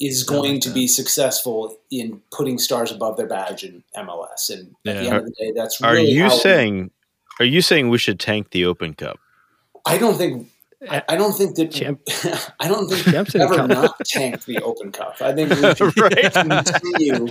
is 0.00 0.22
going 0.24 0.60
to 0.60 0.70
be 0.70 0.86
successful 0.88 1.76
in 1.90 2.22
putting 2.32 2.58
stars 2.58 2.90
above 2.90 3.16
their 3.18 3.26
badge 3.26 3.64
in 3.64 3.84
MLS. 3.96 4.48
And 4.48 4.74
at 4.86 4.96
the 4.96 5.04
Yeah. 5.04 5.08
end 5.10 5.16
of 5.18 5.24
the 5.26 5.34
day, 5.38 5.52
that's 5.54 5.80
Are 5.82 5.98
you 5.98 6.22
how- 6.24 6.28
saying 6.30 6.90
are 7.38 7.44
you 7.46 7.62
saying 7.62 7.88
we 7.88 7.98
should 7.98 8.20
tank 8.20 8.50
the 8.50 8.64
Open 8.66 8.94
Cup? 8.94 9.18
I 9.86 9.96
don't 9.98 10.16
think. 10.18 10.49
I, 10.88 11.02
I 11.10 11.16
don't 11.16 11.32
think 11.32 11.56
that. 11.56 11.70
Champ- 11.72 12.00
I 12.60 12.68
don't 12.68 12.88
think 12.88 13.04
Champs 13.04 13.34
in 13.34 13.40
ever 13.42 13.56
cup. 13.56 13.68
not 13.68 14.00
tanked 14.06 14.46
the 14.46 14.60
Open 14.62 14.92
Cup. 14.92 15.20
I 15.20 15.32
think 15.32 15.50
we 15.50 15.56
should 15.74 15.96
Right. 16.00 16.32
continue 16.32 17.28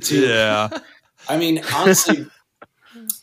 to. 0.00 0.20
yeah. 0.28 0.68
I 1.28 1.36
mean, 1.36 1.60
honestly, 1.74 2.26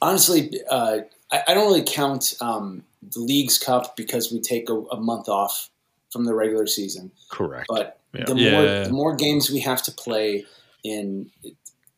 honestly, 0.01 0.51
uh, 0.69 0.99
I, 1.31 1.43
I 1.49 1.53
don't 1.53 1.67
really 1.67 1.83
count 1.83 2.33
um, 2.41 2.83
the 3.01 3.19
League's 3.21 3.57
Cup 3.57 3.95
because 3.95 4.31
we 4.31 4.39
take 4.41 4.69
a, 4.69 4.73
a 4.73 4.99
month 4.99 5.29
off 5.29 5.69
from 6.11 6.25
the 6.25 6.33
regular 6.33 6.67
season. 6.67 7.11
Correct. 7.29 7.65
But 7.69 7.99
Yeah. 8.13 8.25
the 8.25 8.35
Yeah. 8.35 8.51
more 8.51 8.85
the 8.85 8.93
more 8.93 9.15
games 9.15 9.49
we 9.49 9.59
have 9.61 9.81
to 9.83 9.91
play 9.91 10.45
in 10.83 11.31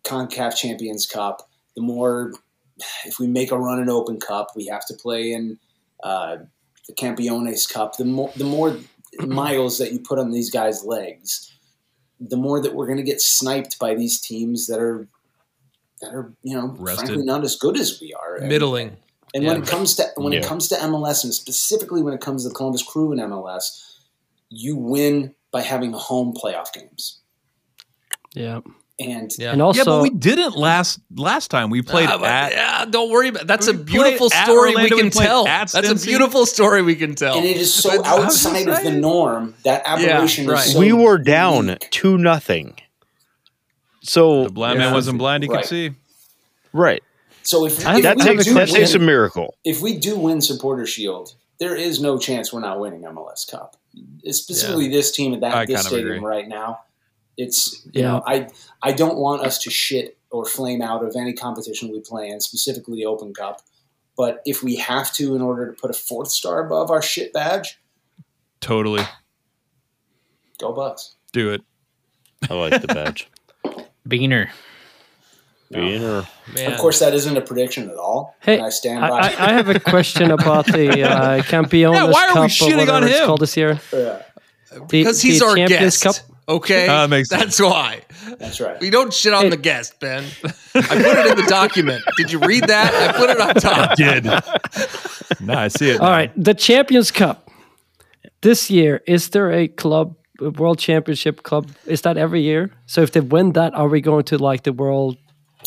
Concacaf 0.04 0.56
Champions 0.56 1.06
Cup, 1.06 1.50
the 1.76 1.82
more 1.82 2.34
if 3.06 3.20
we 3.20 3.28
make 3.28 3.52
a 3.52 3.58
run 3.58 3.80
in 3.80 3.90
Open 3.90 4.20
Cup, 4.20 4.52
we 4.56 4.68
have 4.68 4.86
to 4.86 4.94
play 4.94 5.34
in 5.34 5.58
uh, 6.04 6.38
the 6.88 6.94
Campeones 6.94 7.72
Cup. 7.72 7.98
The 7.98 8.06
more 8.06 8.32
the 8.36 8.44
more 8.44 8.78
miles 9.20 9.78
that 9.80 9.92
you 9.94 10.00
put 10.00 10.20
on 10.20 10.32
these 10.32 10.50
guys' 10.50 10.84
legs, 10.84 11.52
the 12.20 12.38
more 12.38 12.62
that 12.62 12.74
we're 12.74 12.86
going 12.88 12.98
to 12.98 13.04
get 13.04 13.22
sniped 13.22 13.80
by 13.80 13.96
these 13.96 14.20
teams 14.22 14.68
that 14.68 14.80
are 14.80 15.08
that 16.02 16.14
are 16.14 16.34
you 16.44 16.56
know 16.56 16.76
Rested. 16.80 17.08
frankly 17.08 17.26
not 17.26 17.44
as 17.44 17.56
good 17.56 17.78
as 17.80 18.00
we 18.02 18.14
are. 18.14 18.40
Middling. 18.42 18.96
and 19.34 19.46
when 19.46 19.58
Yeah. 19.58 19.64
it 19.64 19.68
comes 19.68 19.96
to 19.96 20.08
when 20.16 20.34
it 20.34 20.46
comes 20.46 20.68
to 20.70 20.76
MLS, 20.76 21.24
and 21.24 21.34
specifically 21.34 22.02
when 22.02 22.14
it 22.14 22.22
comes 22.22 22.44
to 22.44 22.50
the 22.50 22.56
Columbus 22.56 22.84
Crew 22.84 23.12
in 23.12 23.20
MLS, 23.20 23.82
you 24.50 24.76
win 24.78 25.34
by 25.52 25.62
having 25.62 25.92
home 25.94 26.34
playoff 26.34 26.72
games. 26.74 27.20
Yeah. 28.34 28.62
And 29.00 29.32
Yeah. 29.38 29.52
And 29.52 29.62
also, 29.62 29.80
yeah, 29.80 29.84
but 29.86 30.02
we 30.02 30.10
didn't 30.10 30.58
last 30.58 31.00
last 31.16 31.50
time. 31.52 31.70
We 31.70 31.84
played 31.84 32.10
ah, 32.10 32.18
but 32.18 32.28
at 32.30 32.52
yeah, 32.54 32.86
don't 32.86 33.12
worry 33.12 33.28
about 33.28 33.46
that's 33.46 33.68
a 33.68 33.74
beautiful 33.74 34.30
story 34.32 34.70
we 34.72 34.76
Orlando, 34.76 34.96
we 34.96 35.02
can 35.04 35.12
played 35.12 35.26
tell. 35.28 35.44
That's 35.46 35.76
a 35.76 35.94
beautiful 35.96 36.46
story 36.48 36.82
we 36.82 36.96
can 36.96 37.14
tell. 37.14 37.38
and 37.38 37.46
it 37.46 37.58
is 37.58 37.72
so 37.72 37.98
But 37.98 38.08
outside 38.08 38.68
of 38.68 38.84
the 38.84 38.92
norm 38.92 39.54
that 39.64 39.84
aberration 39.86 40.48
right. 40.48 40.66
is 40.66 40.74
so 40.74 40.80
we 40.80 40.94
were 40.94 41.20
down 41.20 41.66
unique. 41.68 41.88
two 41.92 42.18
nothing. 42.18 42.76
So 44.02 44.46
the 44.46 44.50
blind 44.50 44.80
Yeah. 44.80 44.86
man 44.86 44.94
wasn't 44.94 45.20
blind, 45.20 45.44
he 45.44 45.50
Right. 45.50 45.62
could 45.62 45.70
see. 45.70 45.92
right. 46.74 47.04
So 47.44 47.66
if, 47.66 47.86
I- 47.86 47.98
if 47.98 48.04
That 48.04 48.18
takes 48.20 48.46
that 48.54 48.68
takes 48.70 48.94
a 48.94 49.00
miracle. 49.00 49.56
if 49.64 49.80
we 49.82 49.96
do 49.98 50.18
win 50.18 50.42
Supporter 50.42 50.86
Shield, 50.88 51.34
there 51.60 51.76
is 51.76 52.02
no 52.02 52.18
chance 52.18 52.52
we're 52.52 52.60
not 52.62 52.80
winning 52.80 53.02
MLS 53.06 53.46
Cup. 53.50 53.78
Specifically, 54.30 54.90
this 54.90 55.12
team 55.12 55.34
at 55.34 55.42
that 55.42 55.54
I 55.56 55.66
this 55.66 55.86
stadium 55.86 56.08
agree. 56.18 56.20
right 56.28 56.48
now. 56.48 56.80
It's 57.38 57.86
you 57.94 58.02
Yeah. 58.02 58.08
know 58.08 58.24
I 58.26 58.48
I 58.82 58.92
don't 58.92 59.18
want 59.18 59.44
us 59.44 59.60
to 59.60 59.70
shit 59.70 60.18
or 60.32 60.46
flame 60.46 60.82
out 60.82 61.04
of 61.06 61.16
any 61.16 61.34
competition 61.34 61.92
we 61.92 62.00
play 62.02 62.28
in, 62.30 62.40
specifically 62.42 63.06
Open 63.06 63.34
Cup. 63.34 63.62
But 64.18 64.42
if 64.46 64.64
we 64.64 64.76
have 64.78 65.14
to, 65.14 65.36
in 65.36 65.42
order 65.42 65.72
to 65.72 65.80
put 65.80 65.92
a 65.92 65.94
fourth 65.94 66.30
star 66.32 66.66
above 66.66 66.90
our 66.90 67.02
shit 67.02 67.32
badge, 67.34 67.80
Totally. 68.62 69.04
go 70.60 70.74
Bucks. 70.74 71.16
Do 71.32 71.52
it. 71.52 71.62
I 72.50 72.54
like 72.56 72.82
the 72.82 72.88
badge. 72.88 73.30
Beaner. 74.08 74.50
Being 75.72 76.02
or 76.04 76.26
Of 76.56 76.78
course, 76.78 77.00
that 77.00 77.14
isn't 77.14 77.36
a 77.36 77.42
prediction 77.42 77.90
at 77.90 77.98
all. 77.98 78.36
Hey, 78.42 78.58
I 78.60 78.70
stand 78.70 79.02
by. 79.02 79.20
I, 79.20 79.50
I 79.50 79.54
have 79.54 79.68
a 79.68 79.80
question 79.82 80.32
about 80.32 80.66
the 80.66 81.04
uh, 81.10 81.42
Campeones 81.44 81.94
Yeah, 81.96 82.04
why 82.10 82.28
are 82.28 82.30
we 82.30 82.34
Cup 82.36 82.44
or 82.44 82.48
shitting 82.48 82.72
whatever 82.78 82.92
on 82.94 83.04
it's 83.04 83.20
him? 83.20 83.26
called 83.26 83.42
this 83.42 83.58
year. 83.58 83.80
Yeah, 83.92 84.22
The- 84.72 84.86
because 84.90 85.22
he's 85.22 85.40
the 85.40 85.46
our 85.46 85.56
Champions 85.58 86.02
guest. 86.02 86.26
Cup. 86.26 86.37
Okay, 86.50 86.88
Uh, 86.88 87.02
that 87.02 87.10
makes 87.10 87.30
sense. 87.30 87.58
that's 87.58 87.60
why 87.62 88.02
that's 88.40 88.62
right. 88.62 88.80
we 88.80 88.90
don't 88.90 89.14
shit 89.14 89.34
on 89.34 89.44
Hey. 89.44 89.50
the 89.50 89.58
guest, 89.58 90.00
Ben. 90.00 90.24
I 90.76 90.82
put 90.82 91.18
it 91.20 91.28
in 91.32 91.36
the 91.38 91.46
document. 91.50 92.04
Did 92.18 92.32
you 92.32 92.40
read 92.40 92.64
that? 92.68 92.94
I 92.94 93.12
put 93.18 93.30
it 93.30 93.40
on 93.42 93.54
top. 93.56 93.96
Did. 93.98 94.24
no, 95.46 95.54
I 95.54 95.68
see 95.68 95.90
it. 95.90 96.00
All 96.00 96.10
right, 96.10 96.32
the 96.42 96.54
Champions 96.54 97.12
Cup 97.12 97.50
this 98.42 98.70
year. 98.70 99.02
Is 99.08 99.30
there 99.30 99.52
a 99.52 99.68
club 99.68 100.16
a 100.40 100.50
World 100.52 100.80
Championship 100.80 101.44
club? 101.44 101.70
Is 101.86 102.02
that 102.04 102.16
every 102.18 102.42
year? 102.42 102.72
So 102.86 103.02
if 103.02 103.12
they 103.12 103.20
win 103.22 103.54
that, 103.54 103.74
are 103.76 103.88
we 103.90 104.00
going 104.02 104.24
to 104.26 104.38
like 104.38 104.64
the 104.64 104.72
World? 104.74 105.18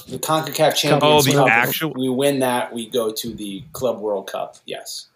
The 0.09 0.19
Concacaf 0.19 0.77
Champions 0.77 1.03
Oh, 1.03 1.21
the 1.23 1.33
Cup. 1.37 1.49
actual- 1.51 1.93
We 1.95 2.09
win 2.09 2.39
that, 2.39 2.73
we 2.73 2.89
go 2.89 3.11
to 3.13 3.35
the 3.35 3.65
Club 3.73 3.99
World 4.01 4.29
Cup. 4.29 4.57
Yes. 4.65 5.09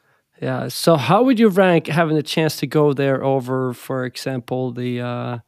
Yeah. 0.43 0.67
So 0.69 0.97
how 0.97 1.23
would 1.23 1.39
you 1.39 1.49
rank 1.49 1.87
having 1.87 2.17
a 2.19 2.23
chance 2.23 2.57
to 2.57 2.67
go 2.67 2.93
there 2.93 3.23
over, 3.23 3.73
for 3.73 4.05
example, 4.05 4.73
the 4.73 5.01
uh, 5.01 5.39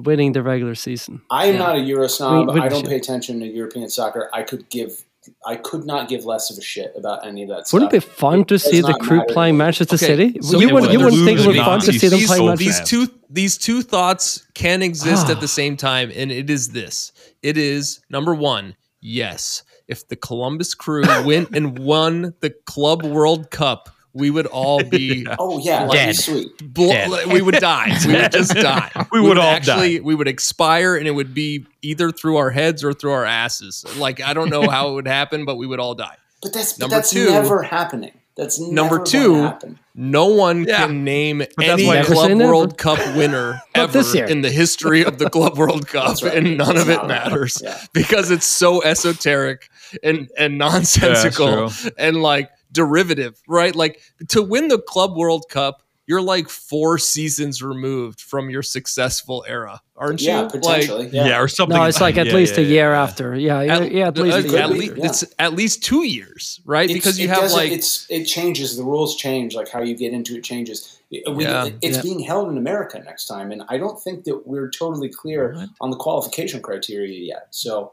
winning 0.00 0.32
the 0.32 0.42
regular 0.42 0.74
season? 0.74 1.22
I 1.30 1.46
am 1.46 1.54
Yeah. 1.54 1.58
not 1.58 1.76
a 1.76 1.80
Euro 1.80 2.06
snob. 2.08 2.48
We- 2.48 2.54
we 2.54 2.60
I 2.60 2.68
don't 2.68 2.80
should- 2.80 2.88
pay 2.88 2.96
attention 2.96 3.40
to 3.40 3.46
European 3.46 3.88
soccer. 3.88 4.28
I 4.32 4.42
could 4.42 4.68
give, 4.70 5.04
I 5.46 5.56
could 5.56 5.84
not 5.86 6.08
give 6.08 6.24
less 6.24 6.50
of 6.50 6.58
a 6.58 6.62
shit 6.62 6.92
about 6.96 7.26
any 7.26 7.42
of 7.42 7.48
that 7.48 7.66
stuff. 7.66 7.72
Wouldn't 7.80 7.92
it 7.94 8.04
be 8.04 8.12
fun 8.12 8.44
to 8.46 8.54
It 8.54 8.62
does 8.62 8.62
see 8.64 8.80
the 8.80 8.92
crew 8.94 9.18
matter. 9.18 9.32
playing 9.32 9.56
Manchester 9.56 9.94
Okay, 9.94 10.06
City? 10.06 10.38
so 10.42 10.60
you 10.60 10.68
wouldn't, 10.72 10.92
you 10.92 10.98
would 10.98 11.06
wouldn't 11.06 11.24
think 11.24 11.40
it 11.40 11.46
would 11.46 11.52
be 11.54 11.58
fun 11.58 11.80
to 11.80 11.92
see 11.92 12.08
them 12.08 12.18
these, 12.18 12.26
playing 12.28 12.56
these 12.56 12.66
Manchester. 12.68 12.84
two 13.06 13.08
these 13.30 13.56
two 13.58 13.82
thoughts 13.82 14.44
can 14.54 14.80
exist 14.82 15.28
at 15.28 15.40
the 15.40 15.48
same 15.60 15.76
time, 15.76 16.12
and 16.14 16.30
it 16.30 16.50
is 16.50 16.68
this: 16.70 17.10
it 17.42 17.56
is 17.56 18.00
number 18.10 18.34
one, 18.34 18.76
yes, 19.00 19.62
if 19.88 20.06
the 20.08 20.16
Columbus 20.16 20.74
Crew 20.74 21.02
went 21.24 21.54
and 21.56 21.78
won 21.78 22.34
the 22.40 22.50
Club 22.50 23.02
World 23.04 23.50
Cup, 23.50 23.88
we 24.14 24.30
would 24.30 24.46
all 24.46 24.82
be. 24.82 25.26
Oh 25.38 25.58
yeah, 25.58 25.80
that'd 25.86 25.92
Dead. 25.92 26.16
sweet. 26.16 26.56
bl- 26.72 26.88
Dead. 26.88 27.26
we 27.32 27.42
would 27.42 27.56
die. 27.56 27.96
We 28.06 28.14
would 28.14 28.32
just 28.32 28.54
die. 28.54 28.90
We 29.12 29.20
would 29.20 29.36
all 29.38 29.44
actually. 29.44 30.00
We 30.00 30.14
would 30.14 30.28
expire, 30.28 30.96
and 30.96 31.06
it 31.06 31.10
would 31.12 31.34
be 31.34 31.66
either 31.82 32.10
through 32.10 32.36
our 32.36 32.50
heads 32.50 32.82
or 32.84 32.92
through 32.94 33.12
our 33.12 33.24
asses. 33.24 33.84
Like 33.98 34.20
I 34.22 34.32
don't 34.32 34.48
know 34.50 34.68
how 34.68 34.90
it 34.90 34.92
would 34.94 35.08
happen, 35.08 35.44
but 35.44 35.56
we 35.56 35.66
would 35.66 35.80
all 35.80 35.94
die. 35.94 36.16
But 36.42 36.52
that's 36.52 36.72
but 36.74 36.80
Number 36.82 36.96
that's 36.96 37.10
two- 37.10 37.30
never 37.30 37.62
happening. 37.62 38.12
That's 38.36 38.58
Number 38.58 39.00
two, 39.00 39.34
happen. 39.42 39.78
No 39.94 40.26
one 40.26 40.64
Yeah. 40.64 40.86
can 40.86 41.04
name 41.04 41.38
that's 41.38 41.54
any 41.60 41.86
why- 41.86 42.02
Club 42.02 42.26
say 42.26 42.34
never. 42.34 42.50
World 42.50 42.76
Cup 42.78 42.98
winner 43.16 43.62
ever 43.76 43.92
this 43.92 44.12
in 44.14 44.40
the 44.42 44.50
history 44.50 45.04
of 45.04 45.18
the 45.18 45.30
Club 45.30 45.56
World 45.56 45.86
Cup, 45.86 46.20
right. 46.20 46.34
and 46.34 46.58
none 46.58 46.72
It's 46.76 46.82
of 46.82 46.88
it 46.90 47.06
matters 47.06 47.60
Yeah. 47.62 47.78
because 47.92 48.32
it's 48.32 48.44
so 48.46 48.82
esoteric 48.82 49.70
and 50.02 50.28
and 50.36 50.58
nonsensical 50.58 51.68
true. 51.70 51.90
and 51.96 52.22
like 52.22 52.50
derivative, 52.74 53.40
right? 53.48 53.74
Like 53.74 54.00
to 54.28 54.42
win 54.42 54.68
the 54.68 54.78
Club 54.78 55.16
World 55.16 55.46
Cup, 55.48 55.80
you're 56.06 56.20
like 56.20 56.50
four 56.50 56.98
seasons 56.98 57.62
removed 57.62 58.20
from 58.20 58.50
your 58.50 58.62
successful 58.62 59.42
era, 59.48 59.80
aren't 59.96 60.20
you? 60.20 60.28
Yeah, 60.28 60.40
Like, 60.42 60.52
potentially. 60.52 61.08
Yeah, 61.08 61.26
yeah. 61.28 61.40
or 61.40 61.48
something. 61.48 61.74
No, 61.78 61.84
it's 61.84 61.98
like 62.02 62.18
at 62.18 62.26
yeah, 62.26 62.34
least 62.34 62.58
yeah, 62.58 62.60
a 62.60 62.66
year 62.66 62.90
yeah. 62.90 63.02
after. 63.02 63.34
Yeah, 63.34 63.62
yeah, 63.62 63.76
at, 63.78 63.90
yeah, 63.90 64.06
at 64.08 64.18
least. 64.18 64.36
a 64.36 64.50
year. 64.50 64.60
at 64.60 64.72
be, 64.72 64.78
least 64.80 64.96
yeah. 64.98 65.06
it's 65.06 65.24
at 65.38 65.54
least 65.54 65.82
two 65.82 66.02
years, 66.06 66.60
right? 66.66 66.90
It's- 66.90 66.98
because 66.98 67.18
you 67.18 67.28
it 67.28 67.30
have 67.30 67.50
like 67.52 67.72
it's 67.72 68.06
it 68.10 68.24
changes 68.26 68.76
the 68.76 68.84
rules 68.84 69.16
change 69.16 69.54
like 69.54 69.70
how 69.70 69.80
you 69.80 69.96
get 69.96 70.12
into 70.12 70.36
it 70.36 70.44
changes 70.44 71.00
we, 71.10 71.22
Yeah. 71.44 71.70
it's 71.80 71.96
Yeah. 71.96 72.02
being 72.02 72.20
held 72.20 72.50
in 72.50 72.58
america 72.58 72.98
next 72.98 73.26
time 73.26 73.52
and 73.52 73.62
i 73.68 73.78
don't 73.78 73.98
think 74.02 74.24
that 74.24 74.46
we're 74.46 74.68
totally 74.68 75.08
clear 75.08 75.54
What? 75.54 75.68
on 75.80 75.90
the 75.90 75.96
qualification 75.96 76.60
criteria 76.60 77.18
yet 77.20 77.46
so 77.50 77.92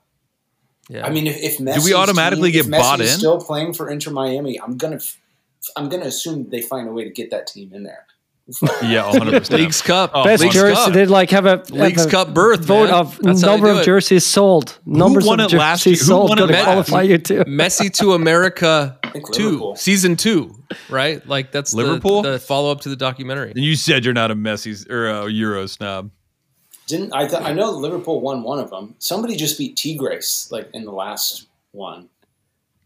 yeah. 0.89 1.05
i 1.05 1.09
mean 1.09 1.27
if, 1.27 1.37
if 1.37 1.57
Messi's 1.59 1.85
we 1.85 1.93
automatically 1.93 2.51
team, 2.51 2.63
get 2.63 2.65
if 2.65 2.71
bought 2.81 2.99
Messi's 2.99 3.13
in? 3.13 3.19
still 3.19 3.39
playing 3.39 3.73
for 3.73 3.89
inter 3.89 4.11
miami 4.11 4.59
i'm 4.61 4.77
gonna 4.77 4.95
f- 4.97 5.17
i'm 5.75 5.89
gonna 5.89 6.05
assume 6.05 6.49
they 6.49 6.61
find 6.61 6.87
a 6.87 6.91
way 6.91 7.03
to 7.03 7.09
get 7.09 7.29
that 7.31 7.47
team 7.47 7.71
in 7.73 7.83
there 7.83 8.05
Yeah, 8.83 9.05
100. 9.11 9.39
percent 9.39 9.61
Leagues 9.61 9.81
Cup, 9.81 10.11
Oh, 10.13 10.23
Best 10.25 10.41
Leagues 10.41 10.55
jersey. 10.55 10.75
Cup. 10.75 10.91
They 10.93 11.05
like 11.05 11.29
have 11.29 11.45
a 11.45 11.49
have 11.59 11.69
Leagues 11.69 12.05
a 12.05 12.09
Cup 12.09 12.33
berth, 12.33 12.65
vote 12.65 12.85
man. 12.89 12.93
of 12.95 13.17
That's 13.19 13.41
number 13.43 13.69
of 13.69 13.85
jerseys 13.85 14.25
sold. 14.25 14.77
Numbers 14.85 15.25
won 15.25 15.39
of 15.39 15.53
it 15.53 15.57
last 15.57 15.83
jerseys 15.83 15.99
year? 16.01 16.05
Who 16.17 16.27
sold. 16.27 16.29
won 16.29 16.39
it 16.39 16.41
Gonna 16.51 16.63
qualify 16.63 17.03
you 17.03 17.17
too. 17.19 17.35
Messi 17.45 17.93
to 17.99 18.13
America 18.13 18.99
two, 19.31 19.43
Liverpool. 19.51 19.75
season 19.77 20.17
two, 20.17 20.55
right? 20.89 21.25
Like 21.25 21.51
that's 21.53 21.71
the- 21.71 21.77
Liverpool? 21.77 22.23
the, 22.23 22.39
follow 22.39 22.71
up 22.71 22.81
to 22.81 22.89
the 22.89 22.97
documentary. 22.97 23.51
And 23.51 23.63
you 23.63 23.75
said 23.77 24.03
you're 24.03 24.13
not 24.15 24.31
a 24.31 24.35
Messi 24.35 24.89
or 24.89 25.07
a 25.07 25.29
Euro 25.29 25.65
snob. 25.67 26.11
Didn't 26.91 27.11
i 27.13 27.25
th- 27.27 27.41
i 27.49 27.51
know 27.53 27.71
liverpool 27.71 28.21
won 28.21 28.43
one 28.43 28.59
of 28.59 28.69
them 28.69 28.93
somebody 28.99 29.35
just 29.35 29.57
beat 29.57 29.75
Tigres 29.81 30.47
like 30.51 30.69
in 30.73 30.83
the 30.85 30.91
last 31.03 31.47
one 31.71 32.09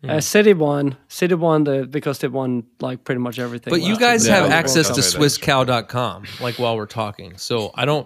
Uh, 0.05 0.21
City 0.21 0.53
won. 0.53 0.95
City 1.09 1.33
won 1.33 1.63
the 1.63 1.87
because 1.97 2.19
they 2.21 2.27
won 2.29 2.61
like 2.79 2.99
pretty 3.07 3.17
much 3.27 3.39
everything. 3.39 3.71
But 3.73 3.81
you 3.81 3.97
guys 3.97 4.27
year. 4.27 4.35
have 4.37 4.45
Yeah, 4.49 4.59
access 4.61 4.85
okay, 4.91 5.01
to 5.01 5.03
that's 5.17 5.17
SwissCow.com, 5.17 6.17
like 6.45 6.59
while 6.61 6.75
we're 6.77 6.93
talking. 7.03 7.37
So 7.41 7.71
I 7.73 7.85
don't 7.89 8.05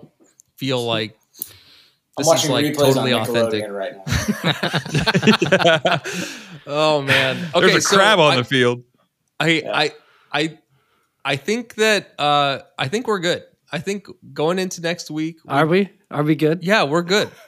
feel 0.55 0.79
like 0.95 1.11
i'm 2.17 2.23
this 2.23 2.43
is 2.45 2.49
like 2.49 2.63
replays 2.71 2.93
totally 2.95 3.11
on 3.11 3.27
authentic. 3.27 3.61
Right 3.81 3.93
now 3.99 4.07
Oh 6.67 7.01
man, 7.01 7.37
okay, 7.55 7.67
There's 7.67 7.75
a 7.75 7.81
so 7.81 7.95
crab 7.97 8.19
on 8.19 8.33
I- 8.33 8.35
the 8.37 8.43
field. 8.43 8.83
I 9.39 9.63
I 9.83 9.91
I 10.31 10.57
I 11.25 11.35
think 11.35 11.75
that 11.75 12.13
uh 12.19 12.59
I 12.77 12.87
think 12.87 13.07
we're 13.07 13.19
good. 13.19 13.43
I 13.71 13.79
think 13.79 14.07
going 14.33 14.59
into 14.59 14.81
next 14.81 15.09
week, 15.11 15.37
we- 15.45 15.51
Are 15.53 15.67
we? 15.67 15.89
Are 16.11 16.23
we 16.23 16.35
good? 16.35 16.63
yeah, 16.63 16.83
we're 16.83 17.03
good. 17.03 17.29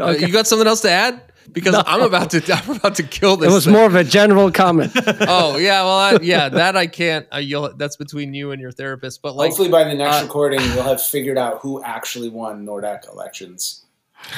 Uh, 0.00 0.08
you 0.18 0.26
got 0.32 0.44
something 0.44 0.66
else 0.66 0.80
to 0.80 0.90
add? 0.90 1.22
Because 1.52 1.72
No. 1.74 1.84
I'm 1.86 2.02
about 2.02 2.30
to 2.30 2.42
I'm 2.52 2.76
about 2.78 2.96
to 2.96 3.04
kill 3.04 3.36
this. 3.36 3.46
It 3.46 3.50
this. 3.50 3.54
was 3.54 3.64
thing. 3.66 3.74
more 3.74 3.86
of 3.86 3.94
a 3.94 4.02
general 4.02 4.50
comment. 4.50 4.90
Oh 5.20 5.56
yeah, 5.56 5.82
well 5.82 5.98
I, 5.98 6.18
yeah, 6.20 6.48
that 6.48 6.76
I 6.76 6.88
can't. 6.88 7.28
Uh, 7.32 7.38
you'll 7.38 7.72
that's 7.76 7.96
between 7.96 8.34
you 8.34 8.50
and 8.50 8.60
your 8.60 8.72
therapist. 8.72 9.22
But 9.22 9.36
like, 9.36 9.50
Hopefully, 9.50 9.68
by 9.68 9.84
the 9.84 9.94
next 9.94 10.16
uh, 10.16 10.22
recording, 10.24 10.58
we'll 10.74 10.82
have 10.82 11.00
figured 11.00 11.38
out 11.38 11.60
who 11.60 11.80
actually 11.84 12.28
won 12.28 12.66
Nordecke 12.66 13.08
elections 13.12 13.84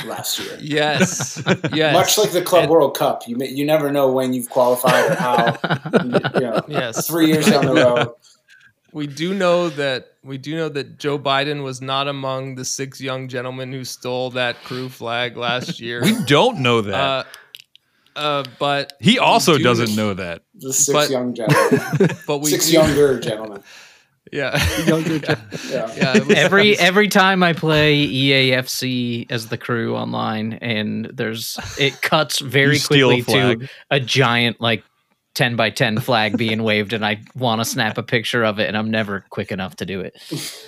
last 0.05 0.39
year. 0.39 0.59
yes, 0.61 1.43
yes, 1.73 1.95
Much 1.95 2.19
like 2.19 2.33
the 2.33 2.43
Club 2.43 2.69
World 2.69 2.95
Cup, 2.95 3.27
you 3.27 3.35
may, 3.37 3.49
you 3.49 3.65
never 3.65 3.91
know 3.91 4.13
when 4.13 4.35
you've 4.35 4.51
qualified 4.51 5.11
or 5.11 5.15
how. 5.15 5.59
you 6.05 6.41
know, 6.41 6.61
yes. 6.69 7.07
three 7.09 7.29
years 7.29 7.47
down 7.47 7.65
the 7.65 7.73
road. 7.75 8.13
We 8.93 9.07
do 9.07 9.35
know 9.35 9.69
that 9.71 10.15
we 10.25 10.37
do 10.39 10.57
know 10.57 10.69
that 10.69 10.99
Joe 10.99 11.19
Biden 11.19 11.63
was 11.63 11.81
not 11.81 12.09
among 12.09 12.57
the 12.57 12.65
six 12.65 13.01
young 13.01 13.29
gentlemen 13.29 13.73
who 13.73 13.85
stole 13.85 14.31
that 14.31 14.57
crew 14.65 14.89
flag 14.89 15.37
last 15.37 15.81
year. 15.87 16.03
We 16.03 16.17
don't 16.25 16.59
know 16.61 16.81
that. 16.83 16.95
uh, 16.95 17.25
uh, 18.17 18.45
but 18.59 18.95
he 19.01 19.19
also 19.19 19.57
do- 19.57 19.63
doesn't 19.63 19.95
know 19.95 20.15
that. 20.15 20.43
The 20.57 20.73
six 20.73 20.93
But- 20.93 21.11
young 21.11 21.35
gentlemen, 21.37 22.17
but 22.27 22.39
we 22.39 22.51
six 22.51 22.67
do- 22.67 22.73
younger 22.73 23.21
gentlemen. 23.21 23.63
yeah 24.33 24.63
Younger 24.85 25.15
yeah, 25.17 25.37
Yeah. 25.69 25.95
yeah, 25.97 26.17
it 26.17 26.27
was- 26.27 26.37
every 26.37 26.79
every 26.79 27.09
time 27.09 27.43
I 27.43 27.53
play 27.53 28.07
EAFC 28.07 29.31
as 29.31 29.47
the 29.49 29.57
crew 29.57 29.97
online, 29.97 30.55
and 30.55 31.07
there's 31.07 31.59
it 31.79 32.03
cuts 32.03 32.39
very 32.41 32.75
You 32.75 32.79
steal 32.81 33.11
a 33.11 33.23
quickly 33.23 33.57
to 33.67 33.69
a 33.91 33.99
giant 34.01 34.61
like 34.61 34.85
ten 35.41 35.57
by 35.57 35.71
ten 35.71 35.99
flag 35.99 36.37
being 36.37 36.63
waved, 36.63 36.93
and 36.93 37.03
I 37.03 37.19
want 37.35 37.63
to 37.63 37.65
snap 37.65 37.97
a 37.97 38.03
picture 38.03 38.45
of 38.45 38.59
it, 38.59 38.69
and 38.69 38.77
I'm 38.77 38.91
never 38.91 39.25
quick 39.31 39.51
enough 39.51 39.75
to 39.77 39.87
do 39.87 40.01
it. 40.03 40.15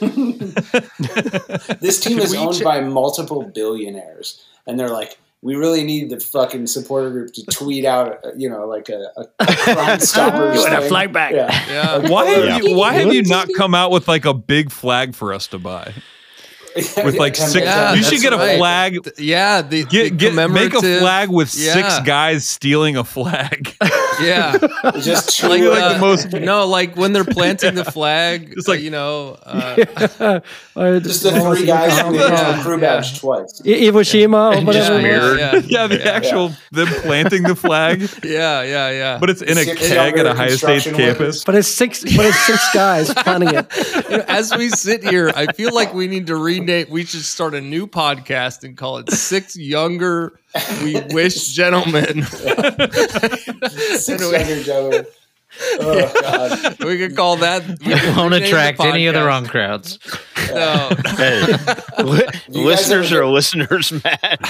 This 1.81 2.01
team 2.01 2.17
Could 2.17 2.25
is 2.25 2.35
owned 2.35 2.57
ch- 2.61 2.65
by 2.65 2.81
multiple 2.81 3.43
billionaires, 3.43 4.43
and 4.67 4.79
they're 4.81 4.89
like, 4.89 5.19
we 5.43 5.57
really 5.57 5.83
need 5.85 6.09
the 6.09 6.21
fucking 6.21 6.69
supporter 6.69 7.11
group 7.11 7.35
to 7.35 7.45
tweet 7.47 7.85
out, 7.85 8.19
you 8.37 8.49
know, 8.49 8.67
like 8.67 8.89
a, 8.89 9.11
a, 9.17 9.27
a 9.41 9.47
crime 9.57 10.01
stoppers. 10.01 10.57
You 10.57 10.63
want 10.71 10.85
a 10.85 10.89
flag 10.89 11.13
back. 11.13 11.33
Yeah. 11.33 11.51
yeah. 11.69 12.09
Why 12.09 12.27
have 12.27 12.45
Yeah. 12.45 12.59
you 12.59 12.77
Why 12.77 12.95
have 12.95 13.13
you 13.13 13.23
not 13.25 13.49
come 13.57 13.75
out 13.75 13.91
with 13.91 14.07
like 14.09 14.25
a 14.25 14.33
big 14.33 14.71
flag 14.71 15.15
for 15.15 15.35
us 15.35 15.49
to 15.49 15.59
buy? 15.59 15.93
With 17.05 17.17
like 17.17 17.35
Ten 17.35 17.49
six, 17.49 17.67
by 17.67 17.71
Yeah, 17.73 17.95
you 17.95 18.03
should 18.03 18.21
get 18.21 18.33
a 18.33 18.37
right. 18.37 18.57
flag. 18.59 18.99
Yeah, 19.19 19.63
the, 19.63 19.85
Get 19.85 20.05
the 20.05 20.11
get 20.17 20.51
make 20.51 20.73
a 20.75 20.81
flag 20.81 21.29
with 21.31 21.51
six 21.51 21.99
guys 22.01 22.49
stealing 22.49 22.97
a 22.97 23.05
flag. 23.05 23.75
Yeah, 24.21 24.57
Just 25.01 25.43
like, 25.43 25.59
You're 25.59 25.71
like 25.71 25.83
uh, 25.83 25.93
the 25.95 25.99
most- 25.99 26.33
no, 26.33 26.67
like 26.67 26.97
when 26.97 27.15
they're 27.15 27.25
planting 27.25 27.75
the 27.75 27.85
flag, 27.85 28.53
It's 28.57 28.69
like- 28.69 28.81
you 28.83 28.91
know, 28.91 29.39
uh, 29.43 30.41
Uh, 30.77 31.01
just 31.01 31.23
the 31.23 31.33
three 31.33 31.67
guys 31.67 31.99
from 31.99 32.13
the 32.13 32.19
Yeah, 32.21 32.31
original 32.49 32.63
crew 32.63 32.75
yeah. 32.81 32.97
badge 32.97 33.19
twice. 33.21 33.61
I- 33.65 33.69
Iwo 33.69 34.03
Jima 34.03 34.53
or 34.53 34.55
And 34.59 34.67
whatever. 34.67 34.73
just 34.73 34.91
it 34.91 34.95
was. 34.95 35.03
mirrored. 35.03 35.39
Yeah. 35.39 35.61
yeah, 35.67 35.87
the 35.87 35.97
Yeah. 35.99 36.11
actual 36.11 36.53
them 36.73 36.89
planting 37.03 37.43
the 37.45 37.57
flag, 37.57 38.03
yeah, 38.23 38.63
yeah, 38.63 38.91
yeah. 38.91 39.19
but 39.19 39.31
it's 39.31 39.43
in 39.43 39.57
a 39.59 39.65
keg 39.65 40.17
at 40.19 40.27
Ohio 40.27 40.49
State's 40.49 40.61
construction 40.85 40.95
campus. 40.95 41.45
But 41.45 41.55
it's 41.57 41.69
six. 41.69 42.03
But 42.03 42.27
it's 42.27 42.39
six 42.47 42.73
guys 42.75 43.13
planning 43.15 43.49
it. 43.55 43.67
As 44.29 44.55
we 44.57 44.69
sit 44.69 45.03
here, 45.03 45.33
I 45.35 45.47
feel 45.53 45.75
like 45.75 45.93
we 45.95 46.07
need 46.07 46.27
to 46.29 46.37
We 46.91 47.05
should 47.05 47.25
start 47.25 47.55
a 47.55 47.61
new 47.61 47.87
podcast 47.87 48.65
and 48.65 48.77
call 48.77 48.99
it 48.99 49.11
Six 49.11 49.57
Younger 49.57 50.39
We 50.83 51.01
Wish 51.11 51.49
Gentlemen. 51.49 52.23
Six 53.73 54.23
younger 54.23 54.63
gentlemen. 54.63 55.07
Oh 55.81 56.13
god. 56.23 56.85
we 56.85 56.99
could 56.99 57.15
call 57.17 57.37
that. 57.37 57.63
we 57.85 57.93
won't 58.17 58.35
attract 58.35 58.81
any 58.81 59.07
of 59.07 59.15
the 59.15 59.25
wrong 59.25 59.47
crowds. 59.47 59.99
No. 60.49 60.91
Hey, 61.17 61.45
li- 62.03 62.27
listeners 62.49 63.13
ever 63.13 63.23
are 63.23 63.27
get- 63.27 63.33
listeners, 63.33 63.93
Matt. 64.05 64.41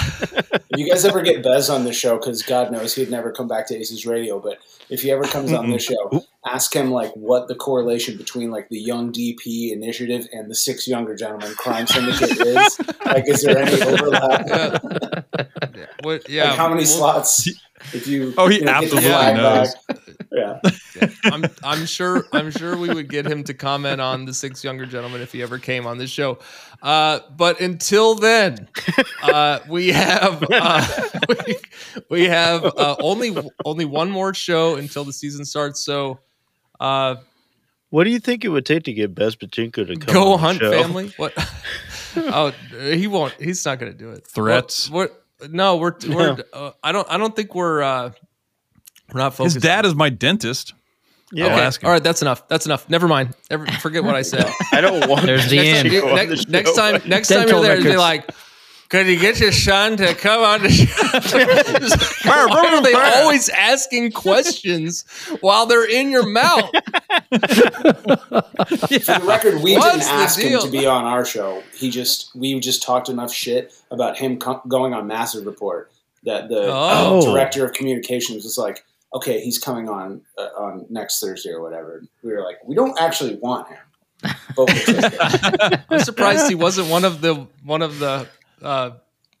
You 0.75 0.89
guys 0.89 1.05
ever 1.05 1.21
get 1.21 1.43
Bez 1.43 1.69
on 1.69 1.83
the 1.83 1.93
show, 1.93 2.17
because 2.17 2.41
God 2.41 2.71
knows 2.71 2.95
he'd 2.95 3.11
never 3.11 3.31
come 3.31 3.47
back 3.47 3.67
to 3.67 3.75
Aces 3.77 4.07
Radio, 4.07 4.39
but 4.39 4.57
if 4.89 5.03
he 5.03 5.11
ever 5.11 5.21
comes 5.23 5.53
on 5.53 5.69
the 5.69 5.77
show, 5.77 6.25
ask 6.47 6.75
him 6.75 6.89
like 6.89 7.11
what 7.13 7.47
the 7.47 7.53
correlation 7.53 8.17
between 8.17 8.49
like 8.49 8.69
the 8.69 8.79
Young 8.79 9.11
DP 9.13 9.71
initiative 9.71 10.27
and 10.33 10.49
the 10.49 10.55
Six 10.55 10.87
Younger 10.87 11.15
Gentlemen 11.15 11.53
Crime 11.53 11.85
Syndicate 11.85 12.31
is. 12.39 12.79
Like, 13.05 13.29
is 13.29 13.43
there 13.43 13.59
any 13.59 13.79
overlap? 13.83 14.47
Yeah. 14.47 15.45
What, 16.03 16.27
yeah. 16.27 16.49
like, 16.49 16.57
how 16.57 16.67
many 16.69 16.79
we'll- 16.81 16.87
slots? 16.87 17.47
If 17.93 18.07
you, 18.07 18.33
Oh, 18.37 18.47
he 18.47 18.59
you 18.59 18.65
know, 18.65 18.71
absolutely 18.71 19.09
knows. 19.09 19.75
back. 19.87 19.97
Yeah. 20.35 20.59
I'm 21.25 21.45
I'm 21.63 21.85
sure 21.85 22.25
I'm 22.33 22.49
sure 22.49 22.75
we 22.75 22.91
would 22.91 23.07
get 23.07 23.27
him 23.27 23.43
to 23.43 23.53
comment 23.53 24.01
on 24.01 24.25
the 24.25 24.33
six 24.33 24.63
younger 24.63 24.87
gentlemen 24.87 25.21
if 25.21 25.31
he 25.31 25.43
ever 25.43 25.59
came 25.59 25.85
on 25.85 25.99
this 25.99 26.09
show. 26.09 26.39
Uh, 26.81 27.19
but 27.37 27.61
until 27.61 28.15
then, 28.15 28.67
uh, 29.21 29.59
we 29.69 29.89
have 29.89 30.43
uh, 30.51 30.87
we, 31.47 31.55
we 32.09 32.23
have 32.23 32.65
uh, 32.65 32.95
only 32.99 33.35
only 33.63 33.85
one 33.85 34.09
more 34.09 34.33
show 34.33 34.75
until 34.75 35.03
the 35.03 35.13
season 35.13 35.45
starts. 35.45 35.81
So 35.85 36.17
uh, 36.79 37.17
What 37.91 38.05
do 38.05 38.09
you 38.09 38.17
think 38.19 38.43
it 38.43 38.49
would 38.49 38.65
take 38.65 38.85
to 38.85 38.93
get 38.93 39.13
Bezbatchenko 39.13 39.85
to 39.85 39.95
come 39.97 40.13
go 40.15 40.23
on 40.23 40.31
the 40.31 40.37
hunt 40.39 40.59
show? 40.61 40.71
family. 40.71 41.13
What? 41.17 41.33
oh, 42.15 42.49
he 42.91 43.05
won't. 43.05 43.33
He's 43.39 43.63
not 43.65 43.77
going 43.77 43.91
to 43.91 43.97
do 43.97 44.09
it. 44.09 44.25
Threats. 44.25 44.89
What? 44.89 45.11
what 45.11 45.22
no, 45.49 45.77
we're 45.77 45.93
we're. 46.07 46.37
Uh, 46.53 46.71
I 46.83 46.91
don't. 46.91 47.07
I 47.09 47.17
don't 47.17 47.35
think 47.35 47.53
we're. 47.55 47.81
Uh, 47.81 48.11
we're 49.13 49.19
not 49.19 49.33
focused. 49.33 49.55
His 49.55 49.63
focused. 49.63 49.63
dad 49.63 49.85
is 49.85 49.95
my 49.95 50.09
dentist. 50.09 50.73
Yeah, 51.31 51.45
I'll 51.47 51.51
Okay. 51.53 51.61
ask 51.61 51.81
him. 51.81 51.87
All 51.87 51.93
right, 51.93 52.03
that's 52.03 52.21
enough. 52.21 52.47
That's 52.47 52.65
enough. 52.67 52.87
Never 52.89 53.07
mind. 53.07 53.35
Ever, 53.49 53.65
forget 53.65 54.03
what 54.03 54.15
I 54.15 54.21
said. 54.21 54.45
I 54.71 54.81
don't 54.81 55.09
want. 55.09 55.25
There's 55.25 55.49
the 55.49 55.57
Bez 55.57 55.77
end. 55.85 55.89
Pachinko 55.89 56.15
next, 56.15 56.45
the 56.45 56.51
next 56.51 56.75
time, 56.75 57.01
next 57.07 57.27
time 57.29 57.47
you're 57.47 57.61
there, 57.61 57.77
be 57.77 57.83
records. 57.83 57.97
like, 57.97 58.29
"Could 58.93 59.07
you 59.07 59.17
get 59.19 59.39
your 59.39 59.51
son 59.51 59.97
to 59.97 60.13
come 60.13 60.43
on 60.43 60.61
the 60.61 60.69
show?" 60.69 60.85
Why 62.29 62.75
are 62.75 62.81
they 62.83 62.93
always 62.93 63.49
asking 63.49 64.11
questions 64.11 65.03
while 65.41 65.65
they're 65.65 65.89
in 65.89 66.11
your 66.11 66.27
mouth? 66.27 66.69
For 66.71 67.39
the 67.39 69.21
record, 69.25 69.63
we 69.63 69.73
What's 69.77 69.85
didn't 69.87 69.99
the 70.01 70.05
ask 70.23 70.39
him 70.39 70.59
to 70.61 70.69
be 70.69 70.85
on 70.85 71.05
our 71.05 71.25
show. 71.25 71.63
He 71.75 71.89
just 71.89 72.35
we 72.35 72.59
just 72.59 72.83
talked 72.83 73.09
enough 73.09 73.33
shit 73.33 73.73
about 73.89 74.15
him 74.17 74.37
co- 74.37 74.61
going 74.67 74.93
on 74.93 75.07
Massive 75.07 75.47
Report 75.47 75.91
that 76.25 76.49
the 76.49 76.71
uh, 76.71 77.03
Oh. 77.07 77.33
director 77.33 77.65
of 77.65 77.73
communications 77.73 78.43
was 78.43 78.59
like, 78.59 78.85
"Okay, 79.15 79.39
he's 79.41 79.57
coming 79.57 79.89
on 79.89 80.21
uh, 80.37 80.49
on 80.55 80.85
next 80.91 81.19
Thursday 81.19 81.49
or 81.49 81.63
whatever." 81.63 82.03
We 82.23 82.31
were 82.31 82.43
like, 82.43 82.57
"We 82.63 82.75
don't 82.75 82.95
actually 83.01 83.35
want 83.37 83.69
him." 83.69 83.79
But 84.21 84.35
we'll 84.57 84.67
take 84.67 84.87
it. 84.89 85.79
I'm 85.89 85.99
surprised 86.01 86.47
he 86.47 86.53
wasn't 86.53 86.89
one 86.89 87.03
of 87.05 87.21
the 87.21 87.47
one 87.63 87.81
of 87.81 87.97
the 87.97 88.27
uh, 88.63 88.91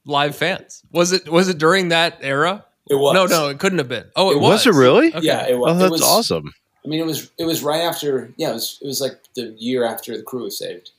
live 0.05 0.35
fans. 0.35 0.83
Was 0.91 1.11
it? 1.11 1.27
Was 1.29 1.47
it 1.49 1.57
during 1.57 1.89
that 1.89 2.19
era? 2.21 2.65
It 2.89 2.95
was 2.95 3.13
No, 3.13 3.25
no, 3.25 3.47
it 3.47 3.59
couldn't 3.59 3.77
have 3.79 3.87
been. 3.87 4.05
Oh, 4.15 4.31
it, 4.31 4.35
It 4.35 4.39
was. 4.39 4.65
Was 4.65 4.67
it 4.67 4.77
really? 4.77 5.13
Okay. 5.13 5.25
Yeah, 5.25 5.47
it 5.47 5.57
was. 5.57 5.71
Oh, 5.71 5.75
it 5.75 5.79
that's 5.79 5.91
was, 5.91 6.01
awesome. 6.01 6.53
I 6.85 6.89
mean, 6.89 6.99
it 6.99 7.05
was 7.05 7.31
it 7.37 7.45
was 7.45 7.63
right 7.63 7.81
after. 7.81 8.33
Yeah, 8.37 8.49
it 8.51 8.53
was 8.55 8.77
it 8.81 8.87
was 8.87 8.99
like 9.01 9.19
the 9.35 9.55
year 9.57 9.85
after 9.85 10.17
the 10.17 10.23
crew 10.23 10.43
was 10.43 10.57
saved, 10.59 10.91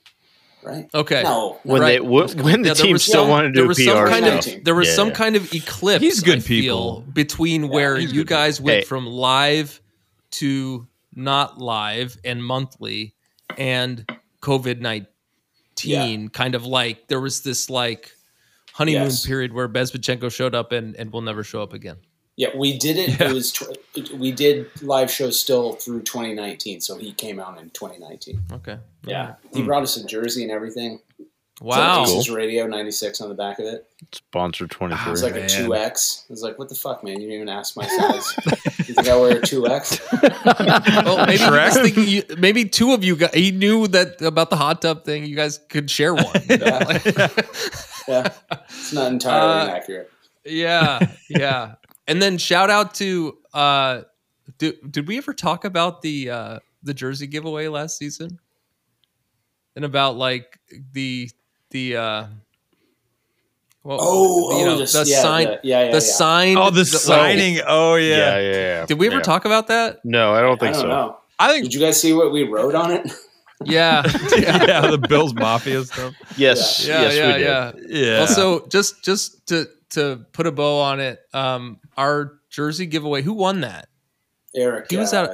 right? 0.63 0.89
Okay. 0.95 1.21
No, 1.21 1.59
When 1.63 1.81
Right. 1.81 1.99
they 2.01 2.05
w- 2.05 2.43
when 2.43 2.63
the 2.63 2.69
Yeah, 2.69 2.73
there 2.73 2.85
team 2.85 2.93
was 2.93 3.03
still 3.03 3.21
some- 3.25 3.29
wanted 3.29 3.53
to 3.53 3.59
there 3.59 3.63
do 3.65 3.67
was 3.67 3.79
a 3.79 3.83
some 3.85 3.97
PR 4.03 4.07
kind 4.09 4.41
stuff. 4.43 4.55
of 4.57 4.63
there 4.63 4.73
was 4.75 4.87
Yeah, 4.87 4.93
some 4.95 5.07
yeah. 5.09 5.13
kind 5.13 5.35
of 5.35 5.53
eclipse. 5.53 6.03
He's 6.03 6.21
good 6.21 6.39
I 6.39 6.41
feel, 6.41 6.57
people. 7.01 7.01
between 7.13 7.67
where 7.69 7.99
you 7.99 8.07
good 8.23 8.27
guys 8.27 8.59
went 8.59 8.79
Hey. 8.79 8.85
from 8.85 9.05
live 9.05 9.79
to 10.31 10.87
not 11.15 11.59
live 11.61 12.17
and 12.25 12.43
monthly, 12.43 13.13
and 13.57 14.09
COVID 14.41 14.79
nineteen. 14.81 16.29
Kind 16.29 16.55
of 16.55 16.65
like 16.65 17.07
there 17.09 17.19
was 17.21 17.41
this 17.41 17.69
like 17.69 18.11
honeymoon 18.75 19.03
Yes. 19.03 19.25
period 19.25 19.53
where 19.53 19.69
Bezbatchenko 19.69 20.31
showed 20.31 20.53
up 20.53 20.71
and 20.71 20.95
and 20.95 21.11
will 21.11 21.21
never 21.21 21.43
show 21.43 21.61
up 21.61 21.73
again. 21.73 21.97
Yeah, 22.35 22.49
we 22.55 22.77
did 22.77 22.97
it. 22.97 23.19
It 23.21 23.33
was 23.33 23.51
tw- 23.51 24.11
we 24.13 24.31
did 24.31 24.69
live 24.81 25.09
shows 25.09 25.39
still 25.39 25.73
through 25.73 26.01
2019, 26.01 26.81
so 26.81 26.97
he 26.97 27.13
came 27.13 27.39
out 27.39 27.57
in 27.57 27.69
2019. 27.69 28.41
Okay. 28.51 28.77
Yeah, 29.05 29.35
he 29.53 29.61
hmm. 29.61 29.67
brought 29.67 29.83
us 29.83 29.95
a 29.97 30.05
jersey 30.05 30.43
and 30.43 30.51
everything. 30.51 30.99
Wow. 31.61 32.03
It's 32.03 32.11
like 32.11 32.19
Aces 32.19 32.29
Radio 32.29 32.67
96 32.67 33.21
on 33.21 33.29
the 33.29 33.35
back 33.35 33.59
of 33.59 33.65
it. 33.65 33.87
Sponsor 34.11 34.67
twenty 34.67 34.93
It 34.93 35.07
was 35.07 35.21
three. 35.21 35.29
Ah, 35.29 35.33
like 35.35 35.43
a 35.43 35.45
2X. 35.45 36.25
It's 36.29 36.41
like, 36.41 36.59
what 36.59 36.67
the 36.67 36.75
fuck, 36.75 37.01
man? 37.01 37.13
You 37.13 37.29
didn't 37.29 37.35
even 37.35 37.49
ask 37.49 37.77
my 37.77 37.87
size. 37.97 38.33
you 38.79 38.93
think 38.93 39.07
I 39.07 39.15
wear 39.15 39.37
a 39.37 39.41
two 39.41 39.65
X? 39.65 40.01
Well, 40.45 41.25
maybe 41.25 41.91
he 41.91 42.17
you, 42.17 42.23
maybe 42.37 42.65
two 42.65 42.91
of 42.91 43.05
you. 43.05 43.15
Got, 43.15 43.33
he 43.33 43.51
knew 43.51 43.87
that 43.87 44.21
about 44.21 44.49
the 44.49 44.57
hot 44.57 44.81
tub 44.81 45.05
thing. 45.05 45.25
You 45.25 45.35
guys 45.35 45.59
could 45.69 45.89
share 45.89 46.13
one. 46.13 46.25
Yeah. 46.49 46.99
Yeah, 48.07 48.29
it's 48.69 48.93
not 48.93 49.11
entirely 49.11 49.61
Uh, 49.61 49.63
inaccurate. 49.65 50.11
yeah, 50.45 50.99
yeah. 51.29 51.75
And 52.07 52.21
then 52.21 52.37
shout 52.37 52.69
out 52.69 52.93
to 52.95 53.37
uh 53.53 54.01
did, 54.59 54.75
did 54.91 55.07
we 55.07 55.17
ever 55.17 55.33
talk 55.33 55.65
about 55.65 56.01
the 56.01 56.29
uh 56.29 56.59
the 56.83 56.93
jersey 56.93 57.27
giveaway 57.27 57.67
last 57.67 57.97
season? 57.97 58.39
And 59.75 59.83
about 59.85 60.15
like 60.17 60.59
the 60.93 61.29
the 61.71 61.97
uh 61.97 62.25
well, 63.83 63.97
Oh, 64.01 64.57
you 64.59 64.63
oh, 64.63 64.69
know, 64.69 64.77
this- 64.79 64.93
the 64.93 65.03
yeah, 65.05 65.21
sign 65.21 65.45
the- 65.47 65.59
yeah, 65.63 65.79
yeah, 65.85 65.87
the 65.87 65.93
yeah. 65.97 65.99
sign 65.99 66.57
Oh, 66.57 66.69
the 66.71 66.85
signing. 66.85 67.59
Oh 67.67 67.95
yeah. 67.95 68.17
Yeah, 68.17 68.39
yeah, 68.39 68.51
yeah. 68.51 68.85
Did 68.85 68.97
we 68.99 69.07
ever 69.07 69.17
Yeah. 69.17 69.21
talk 69.21 69.45
about 69.45 69.67
that? 69.67 69.99
No, 70.03 70.33
I 70.33 70.41
don't 70.41 70.53
I 70.53 70.65
think 70.65 70.73
don't 70.73 70.81
so. 70.83 70.87
know. 70.87 71.17
I 71.37 71.51
think 71.51 71.65
Did 71.65 71.73
you 71.73 71.79
guys 71.81 71.99
see 71.99 72.13
what 72.13 72.31
we 72.31 72.43
wrote 72.43 72.75
on 72.75 72.91
it? 72.91 73.11
Yeah. 73.63 74.03
Yeah. 74.37 74.65
yeah, 74.67 74.87
the 74.91 74.97
Bills 74.97 75.33
Mafia 75.33 75.83
stuff. 75.85 76.13
Yes, 76.37 76.85
Yeah, 76.85 77.01
yes, 77.03 77.15
yeah, 77.15 77.27
we 77.27 77.33
did. 77.33 77.41
yeah. 77.93 78.11
Yeah. 78.13 78.19
Also, 78.19 78.67
just 78.67 79.03
just 79.03 79.47
to 79.47 79.67
to 79.91 80.25
put 80.33 80.45
a 80.47 80.51
bow 80.51 80.81
on 80.81 80.99
it, 80.99 81.19
um 81.33 81.79
our 81.97 82.33
jersey 82.49 82.85
giveaway, 82.85 83.21
who 83.21 83.33
won 83.33 83.61
that? 83.61 83.87
Eric. 84.55 84.87
He 84.89 84.97
was 84.97 85.13
uh, 85.13 85.21
out- 85.23 85.29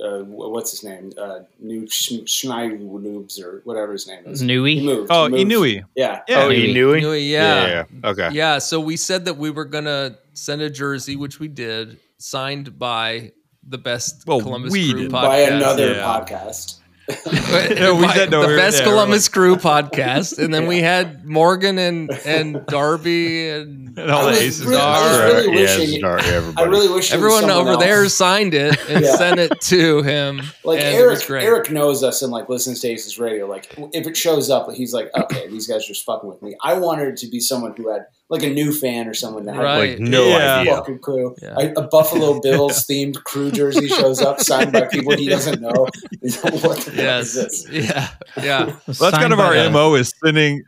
Uh, 0.00 0.22
what's 0.24 0.70
his 0.70 0.82
name? 0.84 1.12
Uh, 1.18 1.40
New 1.58 1.82
Schneidlubes 1.86 3.40
or 3.42 3.60
whatever 3.64 3.92
his 3.92 4.06
name 4.06 4.22
is. 4.26 4.40
He 4.40 4.46
Nui. 4.46 4.80
moved. 4.80 5.10
oh, 5.10 5.26
he 5.28 5.44
moved. 5.44 5.50
Inui. 5.52 5.84
Yeah. 5.94 6.22
Yeah. 6.28 6.44
Oh, 6.44 6.48
you 6.48 6.72
knew 6.72 6.92
it? 6.92 7.02
Yeah, 7.02 7.20
yeah. 7.20 7.84
yeah. 8.02 8.08
Okay. 8.10 8.28
Yeah, 8.32 8.58
so 8.58 8.80
we 8.80 8.96
said 8.96 9.24
that 9.26 9.36
we 9.36 9.50
were 9.50 9.64
gonna 9.66 10.16
send 10.34 10.62
a 10.62 10.70
jersey, 10.70 11.16
which 11.16 11.38
we 11.38 11.48
did, 11.48 11.98
signed 12.18 12.78
by 12.78 13.32
the 13.68 13.78
best 13.78 14.24
Well, 14.26 14.40
Columbus 14.40 14.72
we 14.72 14.90
Crew 14.92 15.02
did. 15.02 15.10
podcast. 15.12 15.22
By 15.22 15.38
another 15.40 15.94
yeah. 15.94 16.02
podcast. 16.02 16.78
No, 17.80 17.94
we 17.96 18.08
said 18.08 18.30
no, 18.30 18.42
the 18.42 18.48
we 18.48 18.56
best 18.56 18.78
yeah, 18.78 18.84
we 18.86 18.90
were 18.90 18.96
Columbus 18.96 19.26
like- 19.28 19.32
Crew 19.32 19.56
podcast, 19.56 20.38
and 20.38 20.52
then 20.52 20.66
we 20.66 20.78
had 20.80 21.24
Morgan 21.24 21.78
and 21.78 22.10
and 22.24 22.64
Darby 22.66 23.48
and 23.48 23.98
And 23.98 24.10
all 24.10 24.20
I 24.20 24.24
the 24.24 24.30
was 24.30 24.38
aces. 24.40 24.66
really- 24.66 24.80
I 24.80 25.08
was 25.08 25.18
are- 25.18 25.24
really 25.24 25.46
yeah, 25.62 25.76
wishing- 25.78 25.98
start 25.98 26.24
I 26.56 26.62
really 26.64 26.88
wish 26.88 27.12
everyone 27.12 27.40
someone 27.42 27.68
over 27.68 27.76
there 27.76 28.08
signed 28.08 28.54
it 28.54 28.78
and 28.88 29.04
Yeah. 29.04 29.16
sent 29.16 29.40
it 29.40 29.60
to 29.62 30.02
him. 30.02 30.42
Like 30.64 30.80
and 30.80 30.96
it 30.96 31.06
was 31.06 31.18
Eric, 31.20 31.26
great. 31.26 31.44
Eric 31.44 31.70
knows 31.70 32.02
us 32.02 32.22
and 32.22 32.30
like 32.32 32.48
listens 32.48 32.80
to 32.80 32.88
Aces 32.88 33.18
Radio. 33.18 33.46
Like 33.46 33.74
if 33.92 34.06
it 34.06 34.16
shows 34.16 34.50
up, 34.50 34.70
he's 34.72 34.92
like, 34.92 35.10
okay, 35.16 35.48
these 35.48 35.66
guys 35.66 35.84
are 35.84 35.88
just 35.88 36.04
fucking 36.04 36.28
with 36.28 36.40
me. 36.42 36.54
I 36.62 36.74
wanted 36.74 37.08
it 37.08 37.16
to 37.18 37.28
be 37.28 37.40
someone 37.40 37.74
who 37.76 37.90
had 37.90 38.06
like 38.30 38.42
a 38.44 38.48
new 38.50 38.72
fan 38.72 39.08
or 39.08 39.14
someone 39.14 39.44
that 39.44 39.56
had 39.56 39.62
Right. 39.64 39.90
like 39.90 40.00
no 40.00 40.28
Yeah. 40.28 40.58
idea. 40.60 40.76
fucking 40.76 40.98
clue. 41.00 41.34
Yeah. 41.42 41.54
A, 41.58 41.72
a 41.80 41.82
Buffalo 41.88 42.40
Bills 42.42 42.86
themed 42.86 43.22
crew 43.24 43.50
jersey 43.50 43.88
shows 43.88 44.22
up, 44.22 44.40
signed 44.40 44.72
by 44.72 44.82
people 44.86 45.16
he 45.16 45.28
doesn't 45.28 45.60
know. 45.60 45.70
What 46.20 46.52
the 46.52 46.58
fuck 46.84 46.94
Yes. 46.96 47.34
is 47.34 47.66
this? 47.66 47.68
Yeah. 47.70 48.08
Yeah. 48.42 48.64
Well, 48.66 48.76
that's 48.86 49.18
kind 49.18 49.32
of 49.32 49.40
our 49.40 49.54
the- 49.54 49.70
mo 49.70 49.94
is 49.94 50.12
sending 50.24 50.62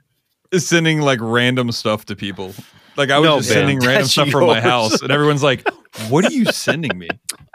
is 0.51 0.67
sending 0.69 1.01
like 1.01 1.19
random 1.23 1.73
stuff 1.73 2.05
to 2.07 2.17
people. 2.17 2.53
Like 2.97 3.11
I 3.11 3.19
was 3.19 3.27
No, 3.27 3.37
just 3.39 3.49
Ben, 3.49 3.55
sending 3.59 3.79
random 3.79 3.95
that's 4.03 4.11
stuff 4.13 4.29
from 4.29 4.47
my 4.47 4.61
house, 4.61 5.01
and 5.01 5.11
everyone's 5.11 5.43
like, 5.43 5.67
"What 6.11 6.27
are 6.27 6.31
you 6.33 6.45
sending 6.45 6.99
me?" 6.99 7.09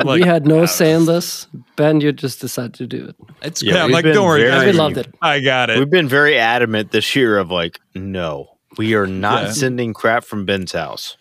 Like, 0.03 0.21
we 0.21 0.27
had 0.27 0.47
no 0.47 0.65
say 0.65 0.91
in 0.93 1.05
this. 1.05 1.45
Ben, 1.75 2.01
you 2.01 2.11
just 2.11 2.41
decided 2.41 2.73
to 2.75 2.87
do 2.87 3.05
it. 3.09 3.15
It's 3.43 3.61
Yeah, 3.61 3.75
yeah, 3.75 3.83
I'm 3.83 3.91
like, 3.91 4.03
"Don't 4.03 4.25
worry, 4.25 4.41
very- 4.41 4.51
guys, 4.51 4.65
We 4.65 4.71
loved 4.71 4.97
it. 4.97 5.13
I 5.21 5.41
got 5.41 5.69
it." 5.69 5.77
We've 5.77 5.91
been 5.91 6.07
very 6.07 6.39
adamant 6.39 6.89
this 6.91 7.15
year 7.15 7.37
of 7.37 7.51
like, 7.51 7.77
no, 7.93 8.56
we 8.77 8.93
are 8.95 9.07
not 9.07 9.43
Yeah. 9.43 9.51
sending 9.51 9.93
crap 9.93 10.23
from 10.23 10.45
Ben's 10.45 10.71
house. 10.71 11.17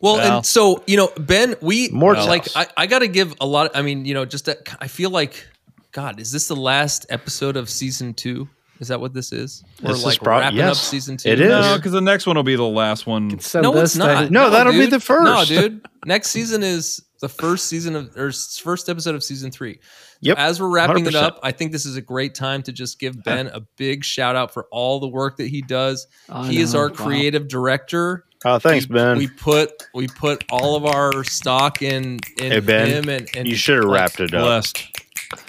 Well, 0.00 0.16
Well. 0.16 0.36
and 0.38 0.46
so 0.46 0.82
you 0.86 0.96
know, 0.96 1.10
Ben, 1.18 1.56
we 1.60 1.88
More 1.88 2.14
uh, 2.16 2.26
like. 2.26 2.46
I, 2.56 2.66
I 2.76 2.86
got 2.86 3.00
to 3.00 3.08
give 3.08 3.34
a 3.40 3.46
lot. 3.46 3.72
I 3.74 3.82
mean, 3.82 4.04
you 4.04 4.14
know, 4.14 4.24
just 4.24 4.44
that, 4.46 4.68
I 4.80 4.86
feel 4.88 5.10
like, 5.10 5.46
God, 5.92 6.20
is 6.20 6.30
this 6.30 6.46
the 6.48 6.54
last 6.56 7.06
episode 7.10 7.56
of 7.56 7.68
season 7.68 8.14
two? 8.14 8.48
Is 8.78 8.86
that 8.88 9.00
what 9.00 9.12
this 9.12 9.32
is? 9.32 9.64
We're 9.82 9.88
This 9.88 9.98
is 9.98 10.04
like 10.04 10.20
prob- 10.22 10.40
wrapping 10.42 10.60
up 10.60 10.76
season 10.76 11.16
two. 11.16 11.28
it 11.30 11.40
is. 11.40 11.48
no, 11.48 11.76
because 11.76 11.90
the 11.90 12.00
next 12.00 12.28
one 12.28 12.36
will 12.36 12.44
be 12.44 12.54
the 12.54 12.62
last 12.62 13.08
one. 13.08 13.26
No, 13.54 13.74
it's 13.78 13.96
not. 13.96 14.24
thing. 14.24 14.32
No, 14.32 14.50
that'll 14.50 14.72
be 14.72 14.86
the 14.86 15.00
first. 15.00 15.24
No, 15.24 15.44
dude. 15.44 15.84
Next 16.06 16.30
season 16.30 16.62
is 16.62 17.02
the 17.20 17.28
first 17.28 17.66
season 17.66 17.96
of 17.96 18.16
or 18.16 18.30
first 18.30 18.88
episode 18.88 19.16
of 19.16 19.24
season 19.24 19.50
three. 19.50 19.80
Yep, 20.20 20.36
As 20.38 20.60
we're 20.60 20.68
wrapping 20.68 21.06
it 21.06 21.14
100%. 21.14 21.22
up, 21.22 21.38
I 21.42 21.52
think 21.52 21.70
this 21.72 21.86
is 21.86 21.96
a 21.96 22.00
great 22.00 22.34
time 22.34 22.62
to 22.64 22.72
just 22.72 22.98
give 22.98 23.22
Ben 23.22 23.46
a 23.48 23.60
big 23.76 24.04
shout 24.04 24.34
out 24.34 24.52
for 24.52 24.66
all 24.72 24.98
the 25.00 25.06
work 25.08 25.36
that 25.36 25.46
he 25.48 25.62
does. 25.62 26.06
I 26.28 26.48
he 26.48 26.60
is 26.60 26.74
know. 26.74 26.80
our 26.80 26.88
Wow. 26.88 26.94
creative 26.96 27.46
director. 27.48 28.24
Oh, 28.44 28.58
thanks, 28.58 28.88
we, 28.88 28.94
Ben. 28.94 29.16
We 29.18 29.28
put 29.28 29.84
we 29.94 30.06
put 30.08 30.44
all 30.50 30.76
of 30.76 30.84
our 30.86 31.24
stock 31.24 31.82
in 31.82 32.18
in 32.40 32.52
Hey, 32.52 32.60
Ben, 32.60 32.86
him 32.88 33.08
and, 33.08 33.28
and 33.36 33.46
you 33.48 33.54
should 33.56 33.76
have 33.76 33.84
wrapped 33.90 34.20
it 34.20 34.32
up. 34.34 34.42
Blessed. 34.42 34.82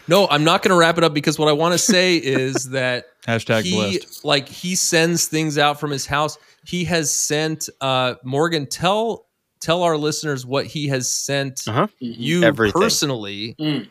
No, 0.08 0.28
I'm 0.28 0.44
not 0.44 0.62
going 0.64 0.72
to 0.72 0.76
wrap 0.80 0.98
it 0.98 1.04
up 1.04 1.14
because 1.14 1.38
what 1.40 1.48
I 1.48 1.52
want 1.54 1.74
to 1.74 1.78
say 1.78 2.18
is 2.18 2.56
that 2.72 3.06
Hashtag 3.28 3.64
he 3.64 3.74
blessed. 3.76 4.26
like 4.26 4.48
he 4.50 4.76
sends 4.76 5.28
things 5.28 5.58
out 5.58 5.80
from 5.80 5.92
his 5.92 6.06
house. 6.06 6.38
He 6.66 6.84
has 6.86 7.14
sent 7.14 7.70
uh 7.82 8.16
Morgan 8.24 8.66
tell 8.68 9.28
tell 9.62 9.84
our 9.84 9.98
listeners 9.98 10.46
what 10.46 10.66
he 10.66 10.88
has 10.88 11.08
sent 11.10 11.62
Uh-huh. 11.68 11.88
you 12.00 12.44
Everything. 12.44 12.82
personally. 12.82 13.56
Mm. 13.60 13.88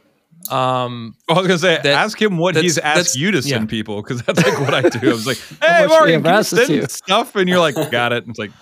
Um 0.50 1.14
I 1.28 1.34
was 1.34 1.46
gonna 1.46 1.58
say, 1.58 1.76
That- 1.82 1.86
ask 1.86 2.20
him 2.20 2.38
what 2.38 2.56
he's 2.56 2.78
asked 2.78 3.16
you 3.16 3.30
to 3.32 3.42
send 3.42 3.64
yeah. 3.64 3.70
people 3.70 4.02
because 4.02 4.22
that's 4.22 4.42
like 4.44 4.58
what 4.60 4.74
I 4.74 4.88
do. 4.88 5.10
I 5.10 5.12
was 5.12 5.26
like, 5.26 5.36
"Hey, 5.62 5.68
much 5.70 5.78
do 5.80 5.82
you 5.82 5.88
Morgan, 5.88 6.22
can 6.22 6.36
you 6.36 6.42
send 6.42 6.66
to? 6.68 6.88
stuff?" 6.88 7.34
And 7.36 7.48
you're 7.48 7.60
like, 7.60 7.74
"Got 7.90 8.12
it." 8.12 8.22
And 8.24 8.30
it's 8.30 8.38
like, 8.38 8.52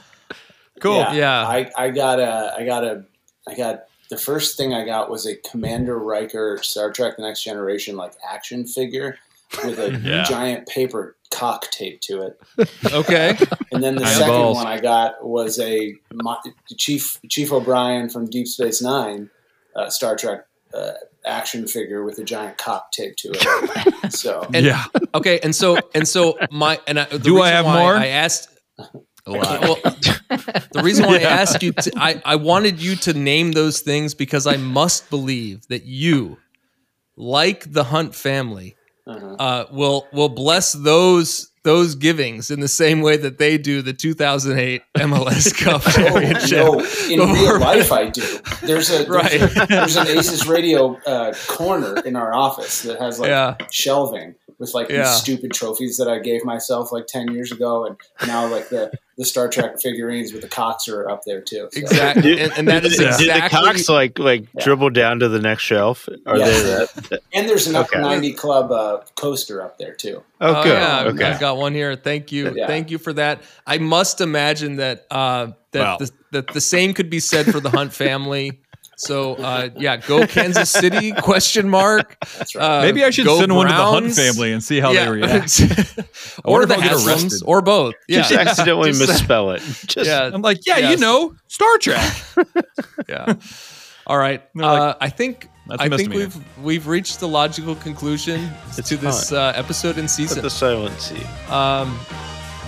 "Cool." 0.81 0.99
Yeah, 0.99 1.13
Yeah. 1.15 1.47
I, 1.47 1.71
I 1.77 1.91
got 1.91 2.19
a, 2.19 2.55
I 2.59 2.65
got 2.65 2.85
a, 2.85 3.05
I 3.49 3.55
got 3.55 3.85
the 4.11 4.17
first 4.17 4.57
thing 4.57 4.75
I 4.75 4.85
got 4.85 5.11
was 5.11 5.27
a 5.27 5.37
Commander 5.37 5.99
Riker 5.99 6.59
Star 6.63 6.91
Trek: 6.93 7.17
The 7.17 7.23
Next 7.23 7.43
Generation 7.45 7.97
like 7.97 8.13
action 8.29 8.67
figure 8.67 9.19
with 9.65 9.79
a 9.79 9.93
Yeah. 10.05 10.25
giant 10.25 10.67
paper 10.67 11.17
cock 11.31 11.71
taped 11.71 12.03
to 12.05 12.23
it. 12.23 12.71
okay. 12.93 13.37
And 13.73 13.83
then 13.83 13.97
the 13.97 14.05
Iron 14.05 14.15
second 14.15 14.29
balls. 14.33 14.57
one 14.57 14.67
I 14.67 14.81
got 14.81 15.25
was 15.27 15.59
a 15.61 15.95
Mo- 16.13 16.39
Chief 16.79 17.21
Chief 17.29 17.53
O'Brien 17.53 18.09
from 18.09 18.29
Deep 18.31 18.47
Space 18.49 18.81
Nine 18.81 19.29
uh, 19.75 19.91
Star 19.91 20.17
Trek 20.17 20.47
uh, 20.73 20.93
action 21.27 21.67
figure 21.67 22.05
with 22.05 22.19
a 22.19 22.25
giant 22.25 22.59
cock 22.59 22.93
taped 22.93 23.19
to 23.21 23.31
it. 23.35 24.13
so 24.13 24.47
And- 24.55 24.65
yeah. 24.65 24.85
Okay, 25.15 25.41
and 25.43 25.55
so 25.55 25.79
and 25.95 26.07
so 26.07 26.39
my 26.51 26.81
and 26.87 27.01
I, 27.01 27.05
the 27.05 27.19
Do 27.19 27.41
I 27.41 27.51
have 27.51 27.67
why 27.67 27.83
more? 27.83 27.95
I 27.95 28.09
asked 28.09 28.49
well, 29.27 29.77
the 29.83 30.81
reason 30.85 31.07
why 31.07 31.17
I 31.17 31.23
asked 31.23 31.63
you, 31.63 31.73
to, 31.73 31.93
I, 31.97 32.23
I 32.25 32.37
wanted 32.37 32.81
you 32.81 32.95
to 32.97 33.13
name 33.13 33.53
those 33.53 33.81
things 33.81 34.15
because 34.15 34.47
I 34.47 34.57
must 34.57 35.11
believe 35.11 35.67
that 35.69 35.85
you, 35.85 36.39
like 37.17 37.73
the 37.73 37.85
Hunt 37.85 38.15
family, 38.15 38.77
uh-huh. 39.07 39.37
uh, 39.39 39.67
will 39.71 40.07
will 40.13 40.29
bless 40.29 40.73
those 40.73 41.51
those 41.67 41.97
givings 41.97 42.51
in 42.51 42.61
the 42.61 42.69
same 42.69 43.01
way 43.03 43.17
that 43.17 43.39
they 43.39 43.59
do 43.59 43.83
the 43.83 43.93
2008 43.93 44.83
MLS 44.97 45.53
Cup 45.63 45.83
championship. 45.83 46.61
Oh, 46.63 46.79
no, 47.11 47.25
in 47.25 47.33
real 47.33 47.59
life, 47.59 47.91
I 47.93 48.09
do. 48.09 48.23
There's 48.63 48.89
a 48.91 48.99
there's, 49.05 49.09
Right. 49.09 49.69
there's 49.69 49.97
an 49.97 50.07
Aces 50.07 50.47
Radio 50.47 50.97
uh, 51.05 51.35
corner 51.49 52.01
in 52.05 52.15
our 52.15 52.33
office 52.33 52.83
that 52.83 53.01
has 53.01 53.19
like 53.19 53.29
Yeah. 53.29 53.57
shelving 53.73 54.37
with 54.59 54.73
like 54.75 54.89
Yeah. 54.89 55.03
these 55.03 55.17
stupid 55.17 55.53
trophies 55.53 55.97
that 55.99 56.09
I 56.09 56.21
gave 56.21 56.45
myself 56.45 56.93
like 56.93 57.07
ten 57.09 57.33
years 57.35 57.51
ago, 57.53 57.85
and 57.85 57.97
now 58.27 58.47
like 58.47 58.69
the 58.69 58.93
the 59.19 59.25
Star 59.25 59.49
Trek 59.49 59.81
figurines 59.81 60.33
with 60.33 60.43
the 60.43 60.49
cocks 60.49 60.89
are 60.89 61.09
up 61.09 61.23
there 61.25 61.41
too. 61.41 61.69
So. 61.73 61.81
Exactly, 61.81 62.39
and, 62.41 62.53
and 62.57 62.69
that 62.69 62.85
is 62.85 62.97
Did 62.99 63.07
the 63.07 63.09
exactly. 63.09 63.59
cocks 63.59 63.89
like 63.89 64.19
like 64.19 64.43
Yeah. 64.55 64.65
dribble 64.65 64.91
down 64.91 65.21
to 65.21 65.29
the 65.29 65.39
next 65.41 65.63
shelf? 65.63 66.09
Are 66.27 66.37
Yeah. 66.37 66.45
they 66.47 66.63
that? 66.63 67.21
And 67.33 67.49
there's 67.49 67.67
an 67.67 67.77
Okay. 67.77 67.99
Upper 67.99 68.01
90 68.03 68.33
Club 68.35 68.71
uh, 68.73 68.99
coaster 69.15 69.63
up 69.63 69.79
there 69.79 69.95
too. 69.95 70.23
Oh, 70.41 70.55
Oh, 70.57 70.63
good. 70.63 70.73
yeah, 70.75 70.99
I've- 71.01 71.09
okay. 71.11 71.25
I've 71.25 71.41
got 71.41 71.57
one 71.57 71.73
here. 71.75 71.95
Thank 71.97 72.31
you, 72.33 72.53
Yeah. 72.55 72.67
thank 72.67 72.91
you 72.91 72.99
for 72.99 73.13
that. 73.15 73.43
I 73.67 73.79
must 73.79 74.21
imagine 74.21 74.77
that 74.77 75.07
uh, 75.11 75.49
that 75.73 75.81
Wow. 75.83 75.97
the, 75.99 76.11
that 76.33 76.49
the 76.49 76.61
same 76.61 76.93
could 76.95 77.09
be 77.11 77.21
said 77.21 77.47
for 77.47 77.61
the 77.61 77.71
Hunt 77.71 77.93
family. 78.05 78.61
So 78.99 79.35
uh, 79.35 79.69
yeah, 79.77 79.99
go 79.99 80.27
Kansas 80.27 80.71
City? 80.71 81.13
Question 81.21 81.69
mark. 81.69 82.17
Right. 82.55 82.57
Uh, 82.57 82.81
Maybe 82.83 83.05
I 83.05 83.11
should 83.11 83.27
go 83.27 83.39
send 83.39 83.55
one 83.55 83.67
to 83.67 83.73
the 83.73 83.79
Hunt 83.79 84.15
family 84.15 84.53
and 84.53 84.65
see 84.65 84.81
how 84.81 84.91
Yeah. 84.93 85.05
they 85.05 85.11
react. 85.13 85.61
or 86.45 86.53
wonder 86.61 86.67
the 86.67 86.75
if 86.75 86.81
I'll 86.81 86.89
get 86.89 86.93
Haslams, 86.97 87.23
arrested. 87.25 87.43
or 87.45 87.61
both. 87.63 87.95
Yeah, 88.09 88.19
Just 88.23 88.33
accidentally 88.33 88.93
Just- 88.93 89.07
misspell 89.09 89.51
it. 89.51 89.61
Just 89.87 90.09
Yeah, 90.09 90.31
I'm 90.33 90.41
like, 90.43 90.67
yeah, 90.67 90.79
Yeah. 90.79 90.91
you 90.93 90.97
know, 90.97 91.35
Star 91.49 91.79
Trek. 91.79 92.15
yeah. 93.09 93.35
All 94.07 94.17
right. 94.19 94.43
Like, 94.55 94.65
uh, 94.81 94.95
I 95.01 95.09
think 95.11 95.49
"That's 95.67 95.83
a 95.83 95.85
I 95.85 95.89
think 95.97 96.15
we've 96.15 96.37
we've 96.63 96.87
reached 96.87 97.19
the 97.21 97.29
logical 97.29 97.75
conclusion 97.75 98.49
It's 98.79 98.89
to 98.89 98.97
this 98.97 99.33
uh, 99.33 99.53
episode 99.57 99.99
and 99.99 100.07
put 100.07 100.11
season. 100.15 100.43
the 100.43 100.49
silent 100.51 100.99
C. 101.01 101.17
Um, 101.51 101.99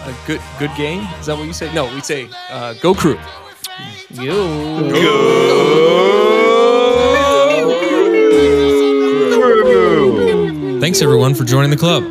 a 0.05 0.15
good 0.27 0.41
good 0.59 0.75
game. 0.77 1.07
Is 1.21 1.27
that 1.27 1.39
what 1.39 1.47
you 1.47 1.53
say? 1.53 1.73
No, 1.73 1.85
we 1.95 2.01
say 2.01 2.29
uh, 2.51 2.75
go 2.83 2.93
crew. 2.93 3.19
Thanks 10.81 11.03
everyone 11.03 11.35
for 11.35 11.45
joining 11.45 11.71
the 11.71 11.77
club. 11.77 12.05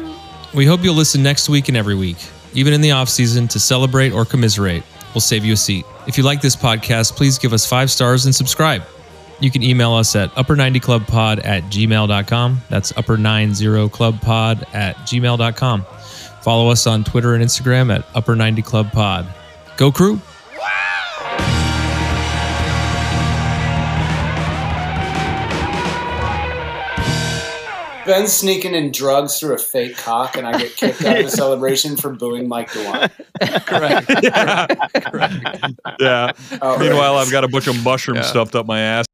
We 0.54 0.66
hope 0.66 0.84
you'll 0.84 0.96
listen 0.96 1.24
next 1.24 1.50
week 1.50 1.68
and 1.68 1.76
every 1.76 1.96
week, 1.96 2.18
even 2.54 2.74
in 2.74 2.82
the 2.82 2.92
off 2.92 3.10
season, 3.10 3.48
to 3.50 3.60
celebrate 3.60 4.12
or 4.12 4.24
commiserate. 4.24 4.84
We'll 5.14 5.22
save 5.22 5.44
you 5.44 5.54
a 5.54 5.58
seat. 5.58 5.86
If 6.08 6.18
you 6.18 6.24
like 6.24 6.42
this 6.42 6.56
podcast, 6.56 7.16
please 7.16 7.38
give 7.38 7.54
us 7.54 7.66
five 7.66 7.90
stars 7.90 8.26
and 8.26 8.36
subscribe. 8.36 8.84
You 9.40 9.52
can 9.52 9.64
email 9.64 9.94
us 9.94 10.16
at 10.16 10.30
upper90clubpod 10.32 11.46
at 11.46 11.64
gmail.com. 11.64 12.62
That's 12.70 12.92
upper90clubpod 12.94 14.74
at 14.74 14.96
gmail.com. 14.98 15.86
Follow 16.42 16.70
us 16.70 16.88
on 16.88 17.04
Twitter 17.04 17.36
and 17.36 17.44
Instagram 17.44 17.94
at 17.94 18.06
upper90clubpod. 18.14 19.28
Go 19.78 19.92
crew! 19.92 20.22
Ben's 28.08 28.34
sneaking 28.34 28.74
in 28.74 28.92
drugs 28.92 29.40
through 29.40 29.54
a 29.54 29.58
fake 29.60 29.98
cock, 29.98 30.36
and 30.38 30.48
I 30.48 30.58
get 30.58 30.76
kicked 30.76 31.04
out 31.04 31.18
of 31.18 31.26
the 31.26 31.32
celebration 31.38 31.96
for 31.98 32.12
booing 32.12 32.48
Mike 32.48 32.70
DeWine. 32.70 33.12
Correct. 33.68 34.10
yeah. 36.00 36.32
Oh, 36.62 36.80
Meanwhile, 36.80 37.18
I've 37.18 37.30
got 37.32 37.44
a 37.44 37.48
bunch 37.48 37.68
of 37.68 37.84
mushrooms 37.84 38.20
Yeah. 38.20 38.24
stuffed 38.24 38.56
up 38.56 38.66
my 38.66 38.80
ass. 38.80 39.06